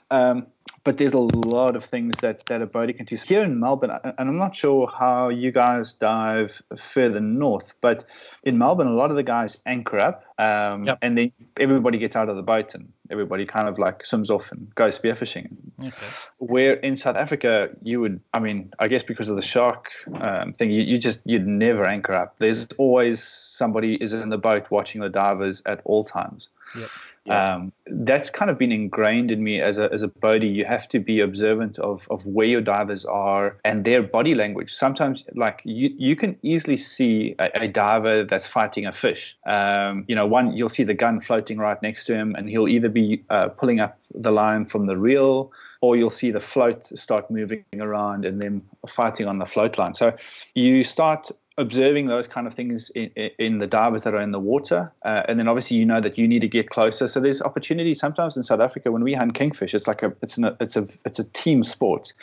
Um, 0.09 0.47
but 0.83 0.97
there's 0.97 1.13
a 1.13 1.19
lot 1.19 1.75
of 1.75 1.83
things 1.83 2.15
that, 2.21 2.45
that 2.45 2.61
a 2.61 2.67
boatie 2.67 2.95
can 2.95 3.05
do. 3.05 3.15
Here 3.15 3.43
in 3.43 3.59
Melbourne, 3.59 3.91
and 4.03 4.13
I'm 4.17 4.37
not 4.37 4.55
sure 4.55 4.87
how 4.87 5.29
you 5.29 5.51
guys 5.51 5.93
dive 5.93 6.61
further 6.77 7.19
north, 7.19 7.73
but 7.81 8.05
in 8.43 8.57
Melbourne, 8.57 8.87
a 8.87 8.93
lot 8.93 9.09
of 9.09 9.15
the 9.15 9.23
guys 9.23 9.61
anchor 9.65 9.99
up 9.99 10.23
um, 10.39 10.85
yep. 10.85 10.99
and 11.01 11.17
then 11.17 11.31
everybody 11.59 11.97
gets 11.97 12.15
out 12.15 12.29
of 12.29 12.37
the 12.37 12.41
boat 12.41 12.73
and 12.73 12.91
everybody 13.09 13.45
kind 13.45 13.67
of 13.67 13.77
like 13.77 14.05
swims 14.05 14.29
off 14.29 14.51
and 14.51 14.73
goes 14.75 14.97
spearfishing. 14.97 15.49
Okay. 15.83 16.07
Where 16.37 16.73
in 16.75 16.95
South 16.95 17.17
Africa, 17.17 17.69
you 17.83 17.99
would, 17.99 18.21
I 18.33 18.39
mean, 18.39 18.71
I 18.79 18.87
guess 18.87 19.03
because 19.03 19.27
of 19.27 19.35
the 19.35 19.41
shark 19.41 19.89
um, 20.21 20.53
thing, 20.53 20.71
you, 20.71 20.81
you 20.81 20.97
just, 20.97 21.19
you'd 21.25 21.45
never 21.45 21.85
anchor 21.85 22.13
up. 22.13 22.35
There's 22.39 22.67
always 22.77 23.21
somebody 23.21 23.95
is 23.95 24.13
in 24.13 24.29
the 24.29 24.37
boat 24.37 24.71
watching 24.71 25.01
the 25.01 25.09
divers 25.09 25.61
at 25.65 25.81
all 25.83 26.05
times. 26.05 26.47
Yep. 26.77 26.89
Yeah. 27.29 27.55
Um, 27.55 27.71
that's 27.85 28.29
kind 28.29 28.49
of 28.49 28.57
been 28.57 28.71
ingrained 28.71 29.31
in 29.31 29.43
me 29.43 29.61
as 29.61 29.77
a, 29.77 29.91
as 29.93 30.03
a 30.03 30.07
boatie. 30.07 30.53
You 30.53 30.65
have 30.65 30.87
to 30.89 30.99
be 30.99 31.19
observant 31.19 31.77
of, 31.79 32.07
of 32.09 32.25
where 32.25 32.47
your 32.47 32.61
divers 32.61 33.05
are 33.05 33.57
and 33.63 33.85
their 33.85 34.01
body 34.01 34.33
language. 34.35 34.73
Sometimes, 34.73 35.23
like 35.35 35.61
you, 35.63 35.93
you 35.97 36.15
can 36.15 36.35
easily 36.41 36.77
see 36.77 37.35
a, 37.39 37.49
a 37.61 37.67
diver 37.67 38.23
that's 38.23 38.47
fighting 38.47 38.85
a 38.85 38.91
fish. 38.91 39.37
Um, 39.45 40.05
you 40.07 40.15
know, 40.15 40.25
one 40.25 40.57
you'll 40.57 40.69
see 40.69 40.83
the 40.83 40.93
gun 40.93 41.21
floating 41.21 41.59
right 41.59 41.81
next 41.81 42.05
to 42.05 42.15
him, 42.15 42.35
and 42.35 42.49
he'll 42.49 42.67
either 42.67 42.89
be 42.89 43.23
uh, 43.29 43.49
pulling 43.49 43.79
up 43.79 43.99
the 44.13 44.31
line 44.31 44.65
from 44.65 44.87
the 44.87 44.97
reel, 44.97 45.51
or 45.81 45.95
you'll 45.95 46.09
see 46.09 46.31
the 46.31 46.39
float 46.39 46.87
start 46.97 47.29
moving 47.29 47.63
around 47.79 48.25
and 48.25 48.41
then 48.41 48.61
fighting 48.87 49.27
on 49.27 49.39
the 49.39 49.45
float 49.45 49.77
line. 49.77 49.93
So 49.93 50.15
you 50.55 50.83
start 50.83 51.31
observing 51.59 52.07
those 52.07 52.27
kind 52.27 52.47
of 52.47 52.53
things 52.53 52.89
in, 52.91 53.09
in 53.37 53.59
the 53.59 53.67
divers 53.67 54.03
that 54.03 54.13
are 54.13 54.21
in 54.21 54.31
the 54.31 54.39
water. 54.39 54.91
Uh, 55.03 55.23
and 55.27 55.39
then 55.39 55.47
obviously 55.47 55.77
you 55.77 55.85
know 55.85 56.01
that 56.01 56.17
you 56.17 56.27
need 56.27 56.39
to 56.39 56.47
get 56.47 56.69
closer. 56.69 57.07
So 57.07 57.19
there's 57.19 57.41
opportunities 57.41 57.99
sometimes 57.99 58.35
in 58.37 58.43
South 58.43 58.61
Africa 58.61 58.91
when 58.91 59.03
we 59.03 59.13
hunt 59.13 59.35
kingfish. 59.35 59.73
It's 59.73 59.87
like 59.87 60.01
a 60.01 60.13
it's 60.21 60.37
an, 60.37 60.55
it's 60.59 60.75
a 60.75 60.87
it's 61.05 61.19
a 61.19 61.25
team 61.25 61.63
sport. 61.63 62.13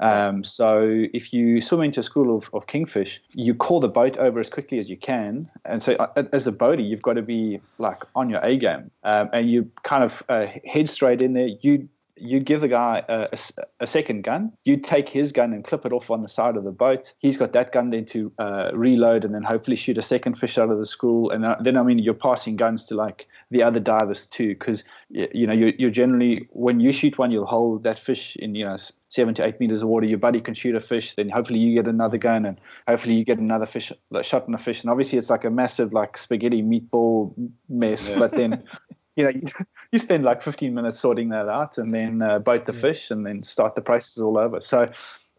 Um, 0.00 0.44
so 0.44 1.06
if 1.14 1.32
you 1.32 1.60
swim 1.60 1.82
into 1.82 2.00
a 2.00 2.02
school 2.02 2.36
of, 2.36 2.50
of 2.52 2.66
kingfish, 2.66 3.20
you 3.34 3.54
call 3.54 3.80
the 3.80 3.88
boat 3.88 4.18
over 4.18 4.40
as 4.40 4.50
quickly 4.50 4.78
as 4.78 4.88
you 4.88 4.96
can. 4.96 5.48
And 5.64 5.82
so 5.82 5.94
uh, 5.94 6.24
as 6.32 6.46
a 6.46 6.52
boatie, 6.52 6.88
you've 6.88 7.02
got 7.02 7.14
to 7.14 7.22
be 7.22 7.60
like 7.78 8.02
on 8.14 8.28
your 8.28 8.40
A 8.44 8.56
game, 8.56 8.90
um, 9.04 9.30
and 9.32 9.50
you 9.50 9.70
kind 9.82 10.04
of 10.04 10.22
uh, 10.28 10.46
head 10.66 10.88
straight 10.88 11.22
in 11.22 11.32
there. 11.32 11.48
You 11.60 11.88
you 12.16 12.40
give 12.40 12.60
the 12.60 12.68
guy 12.68 13.02
a, 13.08 13.28
a, 13.32 13.38
a, 13.80 13.86
second 13.86 14.22
gun. 14.22 14.52
You 14.64 14.76
take 14.76 15.08
his 15.08 15.32
gun 15.32 15.52
and 15.52 15.64
clip 15.64 15.86
it 15.86 15.92
off 15.92 16.10
on 16.10 16.20
the 16.20 16.28
side 16.28 16.56
of 16.56 16.64
the 16.64 16.70
boat. 16.70 17.12
He's 17.18 17.38
got 17.38 17.52
that 17.54 17.72
gun 17.72 17.90
then 17.90 18.04
to 18.06 18.30
uh, 18.38 18.70
reload 18.74 19.24
and 19.24 19.34
then 19.34 19.42
hopefully 19.42 19.76
shoot 19.76 19.96
a 19.96 20.02
second 20.02 20.34
fish 20.34 20.58
out 20.58 20.70
of 20.70 20.78
the 20.78 20.84
school. 20.84 21.30
And 21.30 21.44
uh, 21.44 21.56
then 21.60 21.76
I 21.76 21.82
mean 21.82 21.98
you're 21.98 22.14
passing 22.14 22.56
guns 22.56 22.84
to 22.86 22.94
like 22.94 23.26
the 23.50 23.62
other 23.62 23.80
divers 23.80 24.26
too, 24.26 24.48
because 24.48 24.84
you 25.08 25.46
know 25.46 25.54
you're, 25.54 25.72
you're 25.78 25.90
generally 25.90 26.48
when 26.50 26.80
you 26.80 26.92
shoot 26.92 27.18
one, 27.18 27.30
you'll 27.30 27.46
hold 27.46 27.82
that 27.84 27.98
fish 27.98 28.36
in 28.36 28.54
you 28.54 28.64
know 28.64 28.76
seven 29.08 29.34
to 29.34 29.46
eight 29.46 29.58
meters 29.58 29.82
of 29.82 29.88
water. 29.88 30.06
Your 30.06 30.18
buddy 30.18 30.40
can 30.40 30.54
shoot 30.54 30.74
a 30.74 30.80
fish, 30.80 31.14
then 31.14 31.30
hopefully 31.30 31.60
you 31.60 31.74
get 31.74 31.88
another 31.88 32.18
gun, 32.18 32.44
and 32.44 32.60
hopefully 32.86 33.14
you 33.14 33.24
get 33.24 33.38
another 33.38 33.66
fish 33.66 33.90
shot 34.22 34.46
in 34.46 34.54
a 34.54 34.58
fish. 34.58 34.82
And 34.82 34.90
obviously 34.90 35.18
it's 35.18 35.30
like 35.30 35.44
a 35.44 35.50
massive 35.50 35.92
like 35.92 36.16
spaghetti 36.16 36.62
meatball 36.62 37.32
mess, 37.68 38.08
yeah. 38.08 38.18
but 38.18 38.32
then. 38.32 38.62
you 39.16 39.24
know, 39.24 39.32
you, 39.92 39.98
spend 39.98 40.24
like 40.24 40.42
15 40.42 40.74
minutes 40.74 41.00
sorting 41.00 41.30
that 41.30 41.48
out 41.48 41.78
and 41.78 41.94
then 41.94 42.22
uh, 42.22 42.38
boat 42.38 42.66
the 42.66 42.72
yeah. 42.72 42.80
fish 42.80 43.10
and 43.10 43.26
then 43.26 43.42
start 43.42 43.74
the 43.74 43.82
process 43.82 44.18
all 44.18 44.38
over. 44.38 44.60
So 44.60 44.90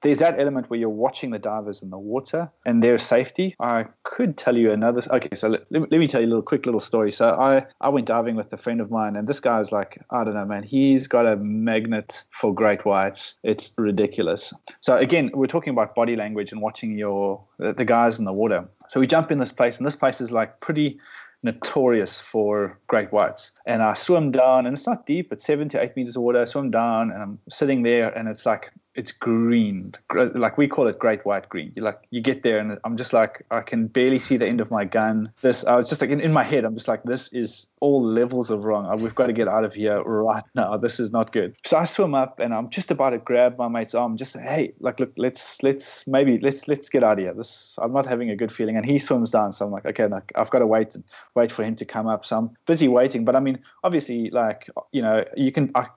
there's 0.04 0.20
that 0.20 0.38
element 0.38 0.70
where 0.70 0.80
you're 0.80 0.90
watching 0.90 1.32
the 1.32 1.40
divers 1.40 1.82
in 1.82 1.90
the 1.90 1.98
water 1.98 2.52
and 2.66 2.84
their 2.84 2.98
safety. 2.98 3.56
I 3.60 3.86
could 4.04 4.38
tell 4.38 4.58
you 4.58 4.72
another. 4.72 5.02
Okay, 5.10 5.30
so 5.34 5.48
let, 5.48 5.72
let 5.72 5.92
me 5.92 6.08
tell 6.08 6.20
you 6.20 6.28
a 6.28 6.30
little 6.30 6.44
quick 6.44 6.66
little 6.66 6.82
story. 6.82 7.12
So 7.12 7.30
I, 7.30 7.66
I 7.80 7.88
went 7.88 8.06
diving 8.06 8.36
with 8.36 8.52
a 8.52 8.58
friend 8.58 8.82
of 8.82 8.92
mine, 8.92 9.16
and 9.16 9.28
this 9.28 9.40
guy's 9.40 9.72
like, 9.72 10.00
I 10.12 10.26
don't 10.26 10.34
know, 10.34 10.46
man, 10.46 10.64
he's 10.64 11.08
got 11.08 11.26
a 11.26 11.38
magnet 11.38 12.24
for 12.30 12.54
great 12.54 12.86
whites. 12.86 13.36
It's 13.44 13.72
ridiculous. 13.78 14.54
So 14.82 14.98
again, 14.98 15.32
we're 15.34 15.48
talking 15.48 15.72
about 15.72 15.96
body 15.96 16.18
language 16.18 16.52
and 16.52 16.62
watching 16.62 16.98
your 16.98 17.42
the 17.58 17.86
guys 17.86 18.20
in 18.20 18.26
the 18.26 18.34
water. 18.34 18.68
So 18.90 19.00
we 19.00 19.08
jump 19.08 19.32
in 19.32 19.38
this 19.38 19.54
place, 19.54 19.78
and 19.78 19.88
this 19.88 19.96
place 19.96 20.20
is 20.20 20.34
like 20.34 20.60
pretty 20.60 21.00
notorious 21.44 22.20
for 22.20 22.80
great 22.88 23.12
whites. 23.12 23.52
And 23.66 23.84
I 23.84 23.94
swim 23.94 24.32
down, 24.32 24.66
and 24.66 24.76
it's 24.76 24.88
not 24.88 25.06
deep, 25.06 25.32
it's 25.32 25.46
seven 25.46 25.70
to 25.70 25.82
eight 25.82 25.96
meters 25.96 26.16
of 26.16 26.24
water. 26.24 26.42
I 26.42 26.46
swim 26.46 26.72
down, 26.72 27.12
and 27.12 27.22
I'm 27.22 27.40
sitting 27.50 27.84
there, 27.84 28.10
and 28.10 28.28
it's 28.28 28.46
like 28.46 28.72
it's 28.96 29.12
green, 29.12 29.94
like 30.14 30.58
we 30.58 30.68
call 30.68 30.88
it 30.88 31.00
great 31.00 31.26
white 31.26 31.50
green. 31.50 31.72
You 31.76 31.82
like 31.82 32.00
you 32.12 32.22
get 32.22 32.44
there, 32.44 32.60
and 32.60 32.78
I'm 32.84 32.98
just 32.98 33.14
like 33.14 33.46
I 33.50 33.62
can 33.62 33.88
barely 33.88 34.20
see 34.20 34.38
the 34.38 34.48
end 34.48 34.62
of 34.62 34.70
my 34.70 34.86
gun. 34.86 35.32
This 35.42 35.66
I 35.66 35.76
was 35.76 35.90
just 35.90 36.02
like 36.02 36.12
in, 36.12 36.20
in 36.20 36.32
my 36.32 36.44
head, 36.44 36.64
I'm 36.64 36.76
just 36.76 36.88
like 36.88 37.04
this 37.04 37.34
is 37.34 37.68
all 37.80 38.04
levels 38.04 38.52
of 38.52 38.66
wrong. 38.66 38.86
Uh, 38.86 38.96
we've 38.96 39.16
got 39.16 39.28
to 39.28 39.34
get 39.34 39.48
out 39.48 39.64
of 39.64 39.74
here 39.74 40.02
right 40.04 40.44
now. 40.54 40.78
This 40.78 41.00
is 41.00 41.12
not 41.12 41.32
good. 41.32 41.56
So 41.66 41.78
I 41.78 41.86
swim 41.86 42.14
up, 42.14 42.40
and 42.40 42.54
I'm 42.54 42.70
just 42.70 42.92
about 42.92 43.12
to 43.12 43.18
grab 43.18 43.58
my 43.58 43.68
mate's 43.68 43.96
arm, 43.96 44.16
just 44.18 44.34
say, 44.34 44.42
hey, 44.42 44.74
like 44.80 45.00
look, 45.00 45.14
let's 45.18 45.62
let's 45.64 46.06
maybe 46.06 46.38
let's 46.40 46.68
let's 46.68 46.90
get 46.90 47.04
out 47.04 47.14
of 47.14 47.20
here. 47.20 47.34
This 47.34 47.76
I'm 47.82 47.94
not 47.94 48.06
having 48.06 48.30
a 48.30 48.36
good 48.36 48.52
feeling. 48.52 48.78
And 48.78 48.86
he 48.86 49.00
swims 49.00 49.32
down, 49.32 49.52
so 49.54 49.66
I'm 49.66 49.72
like, 49.72 49.86
okay, 49.86 50.08
like, 50.08 50.32
I've 50.36 50.50
got 50.50 50.60
to 50.60 50.68
wait 50.68 50.96
wait 51.36 51.52
for 51.52 51.64
him 51.64 51.76
to 51.78 51.86
come 51.86 52.08
up. 52.08 52.26
So 52.26 52.38
I'm 52.38 52.52
busy 52.68 52.88
waiting, 52.88 53.26
but 53.26 53.36
I 53.36 53.40
mean, 53.40 53.60
obviously, 53.84 54.30
like 54.30 54.70
you 54.92 55.02
know, 55.02 55.26
you 55.36 55.52
can 55.52 55.72
I 55.74 55.88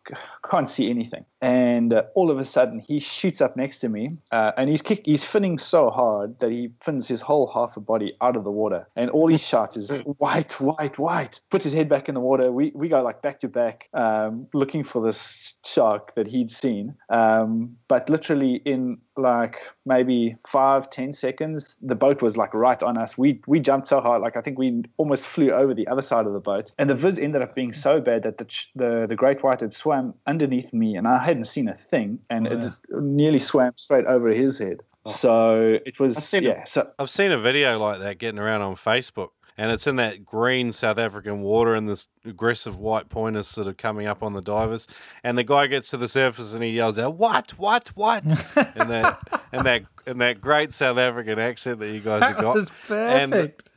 can't 0.51 0.71
see 0.71 0.89
anything, 0.89 1.27
and 1.43 1.93
uh, 1.93 2.05
all 2.15 2.31
of 2.31 2.39
a 2.39 2.45
sudden 2.45 2.81
he 2.87 3.01
shoots 3.01 3.41
up 3.41 3.57
next 3.57 3.79
to 3.79 3.89
me, 3.89 4.17
uh, 4.31 4.53
and 4.57 4.71
he's 4.71 4.83
kick, 4.83 5.03
he's 5.05 5.25
finning 5.25 5.59
so 5.59 5.91
hard 5.91 6.39
that 6.41 6.51
he 6.51 6.71
fins 6.81 7.09
his 7.09 7.21
whole 7.21 7.47
half 7.47 7.77
a 7.77 7.81
body 7.81 8.15
out 8.21 8.37
of 8.37 8.45
the 8.45 8.51
water, 8.51 8.89
and 8.97 9.11
all 9.11 9.29
he 9.29 9.37
shouts 9.37 9.77
is 9.77 9.99
white, 10.19 10.61
white, 10.61 10.99
white. 10.99 11.41
Puts 11.51 11.65
his 11.65 11.73
head 11.73 11.89
back 11.89 12.09
in 12.09 12.15
the 12.15 12.21
water. 12.21 12.53
We 12.53 12.73
we 12.75 12.89
go 12.89 13.03
like 13.03 13.23
back 13.23 13.41
to 13.41 13.49
back, 13.49 13.89
um, 13.93 14.47
looking 14.55 14.85
for 14.85 15.05
this 15.05 15.55
shark 15.65 16.15
that 16.15 16.27
he'd 16.27 16.51
seen, 16.51 16.95
um, 17.09 17.77
but 17.89 18.09
literally 18.09 18.57
in 18.65 18.99
like 19.19 19.57
maybe 19.85 20.37
five 20.47 20.91
ten 20.91 21.13
seconds, 21.13 21.77
the 21.83 21.95
boat 21.95 22.23
was 22.23 22.37
like 22.37 22.53
right 22.55 22.83
on 22.83 22.97
us. 22.99 23.17
We 23.17 23.41
we 23.47 23.61
jumped 23.61 23.89
so 23.89 24.01
hard, 24.01 24.23
like 24.23 24.37
I 24.37 24.41
think 24.41 24.59
we 24.59 24.83
almost 24.97 25.25
flew 25.25 25.51
over 25.51 25.75
the 25.75 25.89
other 25.89 26.03
side 26.03 26.27
of 26.27 26.33
the 26.33 26.41
boat, 26.41 26.71
and 26.79 26.89
the 26.91 26.95
viz 26.95 27.19
ended 27.19 27.43
up 27.43 27.55
being 27.55 27.73
so 27.73 28.01
bad 28.01 28.23
that 28.25 28.39
the 28.39 28.47
the, 28.75 29.07
the 29.09 29.17
great 29.17 29.43
white 29.43 29.61
had 29.61 29.75
swam 29.75 30.15
underneath 30.27 30.73
me, 30.73 30.97
and 30.97 31.07
I 31.07 31.19
hadn't 31.19 31.47
seen 31.47 31.69
a 31.69 31.75
thing, 31.75 32.19
and 32.31 32.49
oh, 32.49 32.51
yeah. 32.51 32.67
it 32.67 33.03
nearly 33.03 33.39
swam 33.39 33.73
straight 33.77 34.07
over 34.07 34.29
his 34.29 34.59
head. 34.59 34.81
Oh. 35.05 35.13
So 35.13 35.79
it 35.87 36.01
was 36.01 36.33
yeah. 36.33 36.63
A, 36.63 36.67
so 36.67 36.91
I've 36.99 37.11
seen 37.11 37.33
a 37.33 37.39
video 37.39 37.79
like 37.79 38.01
that 38.01 38.19
getting 38.19 38.41
around 38.41 38.63
on 38.63 38.75
Facebook 38.75 39.31
and 39.59 39.71
it's 39.71 39.87
in 39.87 39.97
that 39.97 40.25
green 40.25 40.73
South 40.73 40.99
African 40.99 41.41
water, 41.41 41.75
and 41.75 41.89
this 41.89 42.09
aggressive 42.25 42.79
white 42.79 43.09
pointers 43.09 43.49
sort 43.49 43.67
of 43.67 43.77
coming 43.77 44.07
up 44.07 44.23
on 44.23 44.33
the 44.33 44.43
divers. 44.43 44.87
And 45.25 45.39
the 45.39 45.45
guy 45.45 45.67
gets 45.67 45.91
to 45.91 45.97
the 45.97 46.09
surface 46.09 46.53
and 46.53 46.63
he 46.63 46.71
yells 46.71 46.99
out, 46.99 47.17
"What? 47.17 47.53
What? 47.59 47.89
What?" 47.95 48.25
and 48.57 48.91
that 48.91 49.43
in 49.53 49.65
that 49.65 49.85
in 50.07 50.19
that 50.19 50.41
great 50.41 50.75
South 50.75 50.99
African 50.99 51.39
accent 51.39 51.81
that 51.81 51.93
you 51.93 52.01
guys 52.01 52.21
that 52.21 52.35
have 52.35 52.41
got. 52.41 52.55
Was 52.55 52.71
perfect. 52.87 53.69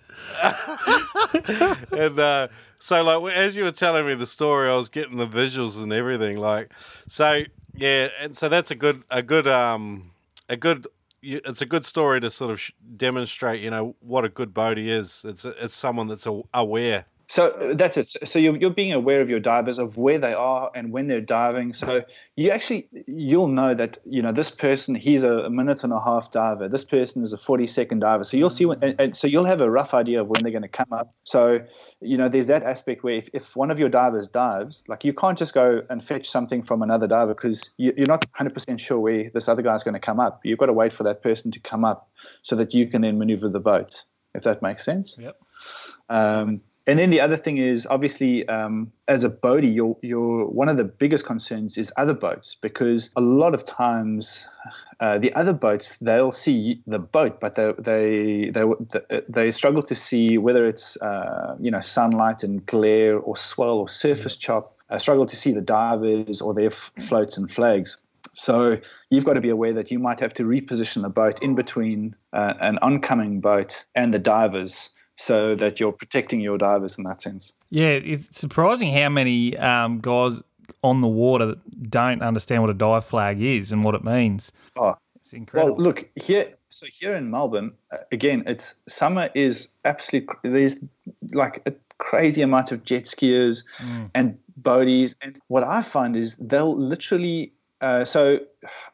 And, 0.41 1.77
and 1.91 2.19
uh, 2.19 2.47
so, 2.79 3.03
like 3.03 3.33
as 3.33 3.55
you 3.55 3.63
were 3.63 3.71
telling 3.71 4.05
me 4.05 4.15
the 4.15 4.25
story, 4.25 4.69
I 4.69 4.75
was 4.75 4.89
getting 4.89 5.17
the 5.17 5.27
visuals 5.27 5.81
and 5.81 5.91
everything. 5.93 6.37
Like, 6.37 6.71
so 7.07 7.43
yeah, 7.73 8.09
and 8.19 8.35
so 8.35 8.49
that's 8.49 8.71
a 8.71 8.75
good 8.75 9.03
a 9.09 9.21
good 9.21 9.47
um 9.47 10.11
a 10.47 10.57
good 10.57 10.87
it's 11.21 11.61
a 11.61 11.65
good 11.65 11.85
story 11.85 12.19
to 12.21 12.29
sort 12.29 12.51
of 12.51 12.61
demonstrate, 12.97 13.61
you 13.61 13.69
know, 13.69 13.95
what 13.99 14.25
a 14.25 14.29
good 14.29 14.53
boatie 14.53 14.87
is. 14.87 15.23
It's 15.25 15.45
it's 15.45 15.75
someone 15.75 16.07
that's 16.07 16.27
aware. 16.53 17.05
So 17.29 17.73
that's 17.75 17.95
it. 17.95 18.15
So 18.27 18.39
you're, 18.39 18.57
you're 18.57 18.71
being 18.71 18.91
aware 18.91 19.21
of 19.21 19.29
your 19.29 19.39
divers, 19.39 19.77
of 19.77 19.97
where 19.97 20.17
they 20.17 20.33
are 20.33 20.71
and 20.73 20.91
when 20.91 21.05
they're 21.05 21.21
diving. 21.21 21.73
So 21.73 22.03
you 22.35 22.49
actually 22.49 22.89
you'll 23.05 23.47
know 23.47 23.75
that 23.75 23.99
you 24.03 24.23
know 24.23 24.31
this 24.31 24.49
person 24.49 24.95
he's 24.95 25.21
a, 25.21 25.47
minute 25.49 25.83
and 25.83 25.93
a 25.93 25.99
half 25.99 26.31
diver. 26.31 26.67
This 26.67 26.83
person 26.83 27.21
is 27.21 27.31
a 27.31 27.37
40 27.37 27.67
second 27.67 27.99
diver. 27.99 28.23
So 28.23 28.35
you'll 28.35 28.49
see 28.49 28.65
when, 28.65 28.83
and, 28.83 28.99
and 28.99 29.15
so 29.15 29.27
you'll 29.27 29.45
have 29.45 29.61
a 29.61 29.69
rough 29.69 29.93
idea 29.93 30.21
of 30.21 30.27
when 30.27 30.41
they're 30.41 30.51
going 30.51 30.63
to 30.63 30.67
come 30.67 30.91
up. 30.91 31.13
So 31.23 31.59
you 32.01 32.17
know 32.17 32.29
there's 32.29 32.47
that 32.47 32.63
aspect 32.63 33.03
where 33.03 33.15
if, 33.15 33.29
if 33.31 33.55
one 33.55 33.69
of 33.69 33.79
your 33.79 33.89
divers 33.89 34.27
dives, 34.27 34.83
like 34.87 35.05
you 35.05 35.13
can't 35.13 35.37
just 35.37 35.53
go 35.53 35.83
and 35.87 36.03
fetch 36.03 36.27
something 36.27 36.63
from 36.63 36.81
another 36.81 37.05
diver 37.05 37.35
because 37.35 37.69
you, 37.77 37.93
you're 37.95 38.07
not 38.07 38.25
100% 38.39 38.79
sure 38.79 38.99
where 38.99 39.29
this 39.35 39.47
other 39.47 39.61
guy's 39.61 39.83
going 39.83 39.93
to 39.93 39.99
come 39.99 40.19
up. 40.19 40.41
You've 40.43 40.57
got 40.57 40.65
to 40.65 40.73
wait 40.73 40.93
for 40.93 41.03
that 41.03 41.21
person 41.21 41.51
to 41.51 41.59
come 41.59 41.85
up 41.85 42.09
so 42.41 42.55
that 42.55 42.73
you 42.73 42.87
can 42.87 43.03
then 43.03 43.19
maneuver 43.19 43.49
the 43.49 43.59
boat. 43.59 44.03
If 44.33 44.43
that 44.43 44.61
makes 44.61 44.83
sense. 44.83 45.17
Yep. 45.19 45.41
Um, 46.09 46.61
and 46.89 46.97
then 46.97 47.11
the 47.11 47.21
other 47.21 47.37
thing 47.37 47.59
is 47.59 47.85
obviously 47.85 48.47
um, 48.47 48.91
as 49.07 49.23
a 49.23 49.29
boatie, 49.29 49.71
you're, 49.71 49.95
you're 50.01 50.45
one 50.45 50.69
of 50.69 50.77
the 50.77 50.83
biggest 50.83 51.23
concerns 51.23 51.77
is 51.77 51.93
other 51.97 52.15
boats 52.15 52.55
because 52.55 53.11
a 53.15 53.21
lot 53.21 53.53
of 53.53 53.63
times 53.63 54.43
uh, 54.99 55.19
the 55.19 55.31
other 55.35 55.53
boats 55.53 55.99
they'll 55.99 56.31
see 56.31 56.81
the 56.87 56.97
boat, 56.97 57.39
but 57.39 57.53
they 57.53 57.73
they 57.77 58.49
they 58.49 59.21
they 59.29 59.51
struggle 59.51 59.83
to 59.83 59.93
see 59.93 60.39
whether 60.39 60.67
it's 60.67 60.99
uh, 61.03 61.55
you 61.59 61.69
know 61.69 61.79
sunlight 61.79 62.41
and 62.41 62.65
glare 62.65 63.19
or 63.19 63.37
swell 63.37 63.77
or 63.77 63.87
surface 63.87 64.35
yeah. 64.41 64.47
chop. 64.47 64.75
Uh, 64.89 64.97
struggle 64.97 65.27
to 65.27 65.37
see 65.37 65.51
the 65.51 65.61
divers 65.61 66.41
or 66.41 66.55
their 66.55 66.71
f- 66.71 66.91
floats 66.97 67.37
and 67.37 67.51
flags. 67.51 67.97
So 68.33 68.79
you've 69.11 69.25
got 69.25 69.33
to 69.33 69.41
be 69.41 69.49
aware 69.49 69.73
that 69.73 69.91
you 69.91 69.99
might 69.99 70.19
have 70.19 70.33
to 70.35 70.43
reposition 70.43 71.03
the 71.03 71.09
boat 71.09 71.39
in 71.43 71.53
between 71.53 72.15
uh, 72.33 72.55
an 72.59 72.79
oncoming 72.81 73.41
boat 73.41 73.85
and 73.93 74.11
the 74.11 74.17
divers 74.17 74.89
so 75.19 75.53
that 75.53 75.81
you're 75.81 75.91
protecting 75.91 76.39
your 76.39 76.57
divers 76.57 76.97
in 76.97 77.03
that 77.03 77.21
sense. 77.21 77.51
Yeah, 77.69 77.89
it's 77.89 78.37
surprising 78.37 78.93
how 78.93 79.09
many 79.09 79.55
um, 79.57 79.99
guys 79.99 80.41
on 80.81 81.01
the 81.01 81.07
water 81.07 81.55
don't 81.81 82.21
understand 82.21 82.63
what 82.63 82.69
a 82.69 82.73
dive 82.73 83.03
flag 83.03 83.41
is 83.41 83.73
and 83.73 83.83
what 83.83 83.95
it 83.95 84.03
means. 84.03 84.53
Oh, 84.77 84.95
it's 85.17 85.33
incredible. 85.33 85.75
Well, 85.75 85.83
look 85.83 86.09
here. 86.15 86.53
So 86.69 86.85
here 86.97 87.15
in 87.15 87.29
Melbourne, 87.29 87.73
uh, 87.91 87.97
again, 88.13 88.43
it's 88.47 88.75
summer 88.87 89.29
is 89.35 89.67
absolutely 89.83 90.35
there's 90.43 90.79
like 91.33 91.63
a 91.65 91.73
crazy 91.97 92.41
amount 92.41 92.71
of 92.71 92.85
jet 92.85 93.03
skiers 93.03 93.63
mm. 93.77 94.09
and 94.15 94.37
boaties, 94.61 95.15
and 95.21 95.37
what 95.47 95.65
I 95.65 95.81
find 95.81 96.15
is 96.15 96.37
they'll 96.39 96.77
literally 96.77 97.51
uh, 97.81 98.03
so 98.03 98.39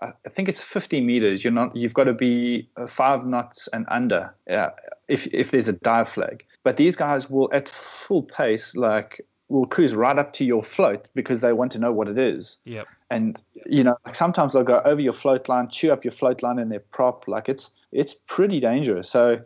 I 0.01 0.11
think 0.29 0.47
it's 0.47 0.61
50 0.61 1.01
meters. 1.01 1.43
You're 1.43 1.53
not. 1.53 1.75
You've 1.75 1.93
got 1.93 2.03
to 2.03 2.13
be 2.13 2.69
uh, 2.77 2.85
five 2.85 3.25
knots 3.25 3.67
and 3.73 3.85
under 3.89 4.35
uh, 4.49 4.69
if 5.07 5.27
if 5.27 5.51
there's 5.51 5.67
a 5.67 5.73
dive 5.73 6.09
flag. 6.09 6.43
But 6.63 6.77
these 6.77 6.95
guys 6.95 7.29
will, 7.29 7.49
at 7.53 7.69
full 7.69 8.23
pace, 8.23 8.75
like 8.75 9.25
will 9.47 9.65
cruise 9.67 9.93
right 9.93 10.17
up 10.17 10.33
to 10.33 10.45
your 10.45 10.63
float 10.63 11.07
because 11.13 11.41
they 11.41 11.53
want 11.53 11.71
to 11.71 11.79
know 11.79 11.91
what 11.91 12.07
it 12.07 12.17
is. 12.17 12.57
Yep. 12.65 12.87
And 13.11 13.41
you 13.65 13.83
know, 13.83 13.97
like 14.05 14.15
sometimes 14.15 14.53
they'll 14.53 14.63
go 14.63 14.81
over 14.85 14.99
your 14.99 15.13
float 15.13 15.47
line, 15.47 15.69
chew 15.69 15.91
up 15.91 16.03
your 16.03 16.11
float 16.11 16.41
line 16.41 16.59
in 16.59 16.69
their 16.69 16.79
prop. 16.79 17.27
Like 17.27 17.49
it's 17.49 17.71
it's 17.91 18.13
pretty 18.27 18.59
dangerous. 18.59 19.09
So 19.09 19.39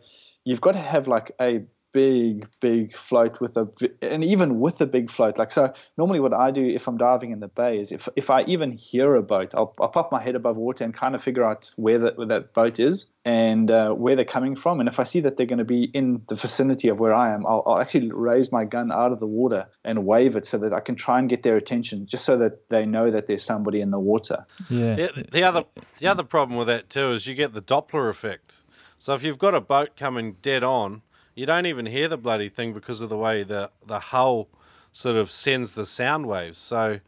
you've 0.45 0.61
got 0.61 0.73
to 0.73 0.79
have 0.79 1.07
like 1.07 1.33
a 1.41 1.61
big, 1.91 2.47
big 2.59 2.95
float 2.95 3.41
with 3.41 3.57
a, 3.57 3.67
and 4.01 4.23
even 4.23 4.59
with 4.59 4.79
a 4.81 4.85
big 4.85 5.09
float, 5.09 5.37
like 5.37 5.51
so. 5.51 5.73
Normally, 5.97 6.19
what 6.19 6.33
I 6.33 6.51
do 6.51 6.65
if 6.65 6.87
I'm 6.87 6.97
diving 6.97 7.31
in 7.31 7.39
the 7.39 7.47
bay 7.47 7.79
is 7.79 7.91
if 7.91 8.07
if 8.15 8.29
I 8.29 8.43
even 8.43 8.71
hear 8.71 9.15
a 9.15 9.23
boat, 9.23 9.53
I'll, 9.55 9.73
I'll 9.79 9.89
pop 9.89 10.11
my 10.11 10.21
head 10.21 10.35
above 10.35 10.57
water 10.57 10.83
and 10.83 10.93
kind 10.93 11.15
of 11.15 11.23
figure 11.23 11.43
out 11.43 11.71
where 11.75 11.99
that 11.99 12.17
where 12.17 12.27
that 12.27 12.53
boat 12.53 12.79
is 12.79 13.07
and 13.25 13.69
uh, 13.69 13.91
where 13.91 14.15
they're 14.15 14.25
coming 14.25 14.55
from. 14.55 14.79
And 14.79 14.87
if 14.87 14.99
I 14.99 15.03
see 15.03 15.21
that 15.21 15.37
they're 15.37 15.45
going 15.45 15.59
to 15.59 15.65
be 15.65 15.83
in 15.83 16.21
the 16.27 16.35
vicinity 16.35 16.87
of 16.87 16.99
where 16.99 17.13
I 17.13 17.33
am, 17.33 17.45
I'll, 17.45 17.63
I'll 17.65 17.79
actually 17.79 18.11
raise 18.11 18.51
my 18.51 18.65
gun 18.65 18.91
out 18.91 19.11
of 19.11 19.19
the 19.19 19.27
water 19.27 19.67
and 19.83 20.05
wave 20.05 20.35
it 20.35 20.45
so 20.45 20.57
that 20.59 20.73
I 20.73 20.79
can 20.79 20.95
try 20.95 21.19
and 21.19 21.29
get 21.29 21.43
their 21.43 21.57
attention, 21.57 22.07
just 22.07 22.25
so 22.25 22.37
that 22.37 22.69
they 22.69 22.85
know 22.85 23.11
that 23.11 23.27
there's 23.27 23.43
somebody 23.43 23.81
in 23.81 23.91
the 23.91 23.99
water. 23.99 24.45
Yeah. 24.69 24.95
yeah 24.97 25.23
the 25.31 25.43
other 25.43 25.65
the 25.97 26.07
other 26.07 26.23
problem 26.23 26.57
with 26.57 26.67
that 26.67 26.89
too 26.89 27.11
is 27.11 27.27
you 27.27 27.35
get 27.35 27.53
the 27.53 27.61
Doppler 27.61 28.09
effect. 28.09 28.57
So 29.01 29.13
if 29.13 29.23
you've 29.23 29.39
got 29.39 29.55
a 29.55 29.61
boat 29.61 29.95
coming 29.95 30.35
dead 30.41 30.61
on 30.61 31.03
you 31.39 31.45
don't 31.45 31.65
even 31.65 31.85
hear 31.85 32.09
the 32.09 32.17
bloody 32.17 32.49
thing 32.49 32.73
because 32.73 32.99
of 32.99 33.07
the 33.07 33.17
way 33.17 33.43
the 33.43 33.71
the 33.87 33.99
hull 33.99 34.49
sort 34.91 35.15
of 35.15 35.31
sends 35.31 35.71
the 35.71 35.85
sound 35.85 36.25
waves. 36.27 36.57
So, 36.57 36.99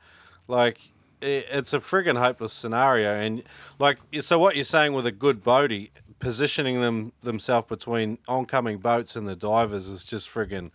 like, 0.47 0.79
it, 1.19 1.47
it's 1.51 1.73
a 1.73 1.79
friggin' 1.79 2.17
hopeless 2.17 2.53
scenario. 2.53 3.13
And 3.13 3.43
like, 3.77 3.97
so 4.21 4.39
what 4.39 4.55
you're 4.55 4.63
saying 4.63 4.93
with 4.93 5.05
a 5.05 5.11
good 5.11 5.43
boatie, 5.43 5.89
positioning 6.19 6.79
them 6.79 7.11
themselves 7.21 7.67
between 7.67 8.19
oncoming 8.27 8.77
boats 8.77 9.17
and 9.17 9.27
the 9.27 9.35
divers 9.35 9.89
is 9.89 10.03
just 10.03 10.29
friggin'. 10.29 10.71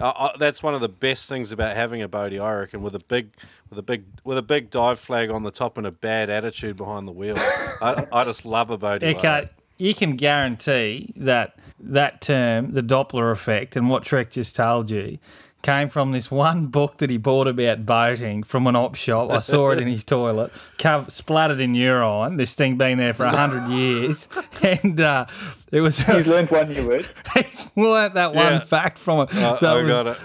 Uh, 0.00 0.12
uh, 0.16 0.36
that's 0.36 0.62
one 0.62 0.74
of 0.74 0.80
the 0.80 0.88
best 0.88 1.28
things 1.28 1.52
about 1.52 1.76
having 1.76 2.02
a 2.02 2.08
boatie, 2.08 2.42
I 2.42 2.52
reckon, 2.54 2.82
with 2.82 2.96
a 2.96 3.00
big, 3.00 3.30
with 3.70 3.78
a 3.78 3.82
big, 3.82 4.04
with 4.24 4.38
a 4.38 4.42
big 4.42 4.70
dive 4.70 4.98
flag 4.98 5.30
on 5.30 5.44
the 5.44 5.50
top 5.52 5.78
and 5.78 5.86
a 5.86 5.92
bad 5.92 6.30
attitude 6.30 6.76
behind 6.76 7.06
the 7.06 7.12
wheel. 7.12 7.36
I, 7.38 8.06
I 8.12 8.24
just 8.24 8.44
love 8.44 8.70
a 8.70 8.78
boatie. 8.78 9.16
Okay, 9.16 9.28
like 9.28 9.52
you 9.76 9.94
can 9.94 10.16
guarantee 10.16 11.12
that 11.16 11.58
that 11.80 12.20
term, 12.20 12.72
the 12.72 12.82
Doppler 12.82 13.32
effect, 13.32 13.76
and 13.76 13.88
what 13.88 14.02
Trek 14.02 14.30
just 14.30 14.56
told 14.56 14.90
you, 14.90 15.18
came 15.62 15.88
from 15.88 16.12
this 16.12 16.30
one 16.30 16.66
book 16.68 16.98
that 16.98 17.10
he 17.10 17.16
bought 17.16 17.46
about 17.46 17.84
boating 17.84 18.42
from 18.42 18.66
an 18.66 18.76
op 18.76 18.94
shop. 18.94 19.30
I 19.30 19.40
saw 19.40 19.70
it 19.70 19.80
in 19.80 19.88
his 19.88 20.04
toilet, 20.04 20.52
covered, 20.78 21.12
splattered 21.12 21.60
in 21.60 21.74
urine. 21.74 22.36
This 22.36 22.54
thing 22.54 22.76
been 22.76 22.98
there 22.98 23.14
for 23.14 23.24
a 23.24 23.36
hundred 23.36 23.68
years, 23.72 24.28
and 24.62 25.00
uh, 25.00 25.26
it 25.72 25.80
was. 25.80 25.98
He's 25.98 26.26
learned 26.26 26.50
one 26.50 26.68
new 26.68 26.86
word. 26.86 27.08
he's 27.34 27.70
learnt 27.76 28.14
that 28.14 28.34
one 28.34 28.54
yeah. 28.54 28.60
fact 28.60 28.98
from 28.98 29.20
it. 29.20 29.34
Uh, 29.34 29.54
so 29.56 29.76
I 29.76 29.80
it 29.80 29.84
was, 29.84 29.92
got 29.92 30.06
it. 30.06 30.16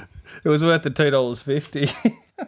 It 0.43 0.49
was 0.49 0.63
worth 0.63 0.83
the 0.83 0.89
two 0.89 1.09
dollars 1.09 1.41
fifty. 1.41 1.89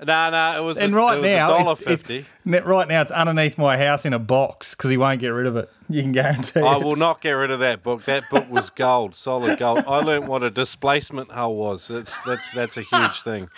No, 0.06 0.30
no, 0.30 0.58
it 0.58 0.64
was. 0.64 0.78
And 0.78 0.94
a, 0.94 0.98
right 0.98 1.22
now, 1.22 1.72
it's, 1.72 1.82
fifty. 1.82 2.26
It's, 2.46 2.66
right 2.66 2.88
now, 2.88 3.02
it's 3.02 3.12
underneath 3.12 3.58
my 3.58 3.78
house 3.78 4.06
in 4.06 4.14
a 4.14 4.20
box 4.20 4.76
because 4.76 4.90
he 4.90 4.98
won't 4.98 5.20
get 5.20 5.30
rid 5.30 5.48
of 5.48 5.56
it. 5.56 5.70
You 5.90 6.02
can 6.02 6.12
guarantee. 6.12 6.60
I 6.60 6.78
it. 6.78 6.84
will 6.84 6.96
not 6.96 7.22
get 7.22 7.32
rid 7.32 7.52
of 7.52 7.60
that 7.60 7.84
book. 7.84 8.04
That 8.06 8.30
book 8.30 8.50
was 8.50 8.70
gold, 8.76 9.16
solid 9.16 9.58
gold. 9.60 9.84
I 9.88 10.00
learned 10.00 10.28
what 10.28 10.44
a 10.44 10.50
displacement 10.50 11.32
hull 11.32 11.56
was. 11.56 11.88
That's 11.88 12.18
that's 12.20 12.54
that's 12.54 12.78
a 12.78 12.82
huge 12.82 13.22
thing. 13.24 13.50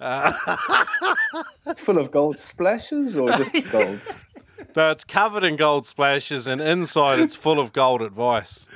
Uh, 0.00 0.32
it's 1.66 1.80
full 1.80 1.98
of 1.98 2.10
gold 2.10 2.38
splashes 2.38 3.16
or 3.16 3.30
just 3.30 3.70
gold. 3.70 4.00
No, 4.76 4.90
it's 4.90 5.04
covered 5.04 5.44
in 5.44 5.56
gold 5.56 5.86
splashes, 5.86 6.46
and 6.46 6.60
inside 6.60 7.20
it's 7.20 7.36
full 7.36 7.60
of 7.60 7.72
gold 7.72 8.02
advice. 8.02 8.66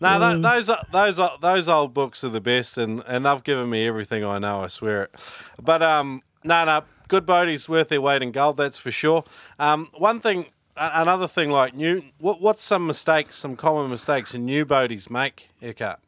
No, 0.00 0.18
th- 0.18 0.42
those 0.42 0.70
those 0.90 1.30
those 1.40 1.68
old 1.68 1.94
books 1.94 2.24
are 2.24 2.28
the 2.28 2.40
best, 2.40 2.76
and, 2.76 3.02
and 3.06 3.24
they've 3.24 3.42
given 3.44 3.70
me 3.70 3.86
everything 3.86 4.24
I 4.24 4.38
know. 4.38 4.64
I 4.64 4.66
swear 4.66 5.04
it. 5.04 5.14
But 5.62 5.82
um, 5.82 6.22
no, 6.44 6.64
no, 6.64 6.84
good 7.08 7.26
boaties 7.26 7.68
worth 7.68 7.88
their 7.88 8.00
weight 8.00 8.22
in 8.22 8.30
gold, 8.30 8.56
that's 8.56 8.78
for 8.78 8.90
sure. 8.90 9.24
Um, 9.58 9.88
one 9.94 10.20
thing, 10.20 10.46
another 10.76 11.26
thing, 11.26 11.50
like 11.50 11.74
new, 11.74 12.02
what, 12.18 12.40
what's 12.40 12.62
some 12.62 12.86
mistakes, 12.86 13.36
some 13.36 13.56
common 13.56 13.90
mistakes 13.90 14.34
new 14.34 14.64
boaties 14.64 15.10
make, 15.10 15.48
Eckhart? 15.62 16.00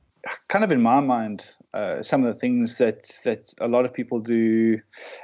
Kind 0.49 0.65
of 0.65 0.73
in 0.73 0.83
my 0.83 1.01
mind, 1.01 1.55
uh, 1.77 2.03
some 2.03 2.25
of 2.25 2.33
the 2.33 2.39
things 2.39 2.79
that 2.79 3.11
that 3.25 3.53
a 3.61 3.69
lot 3.69 3.85
of 3.85 3.93
people 3.93 4.19
do. 4.19 4.81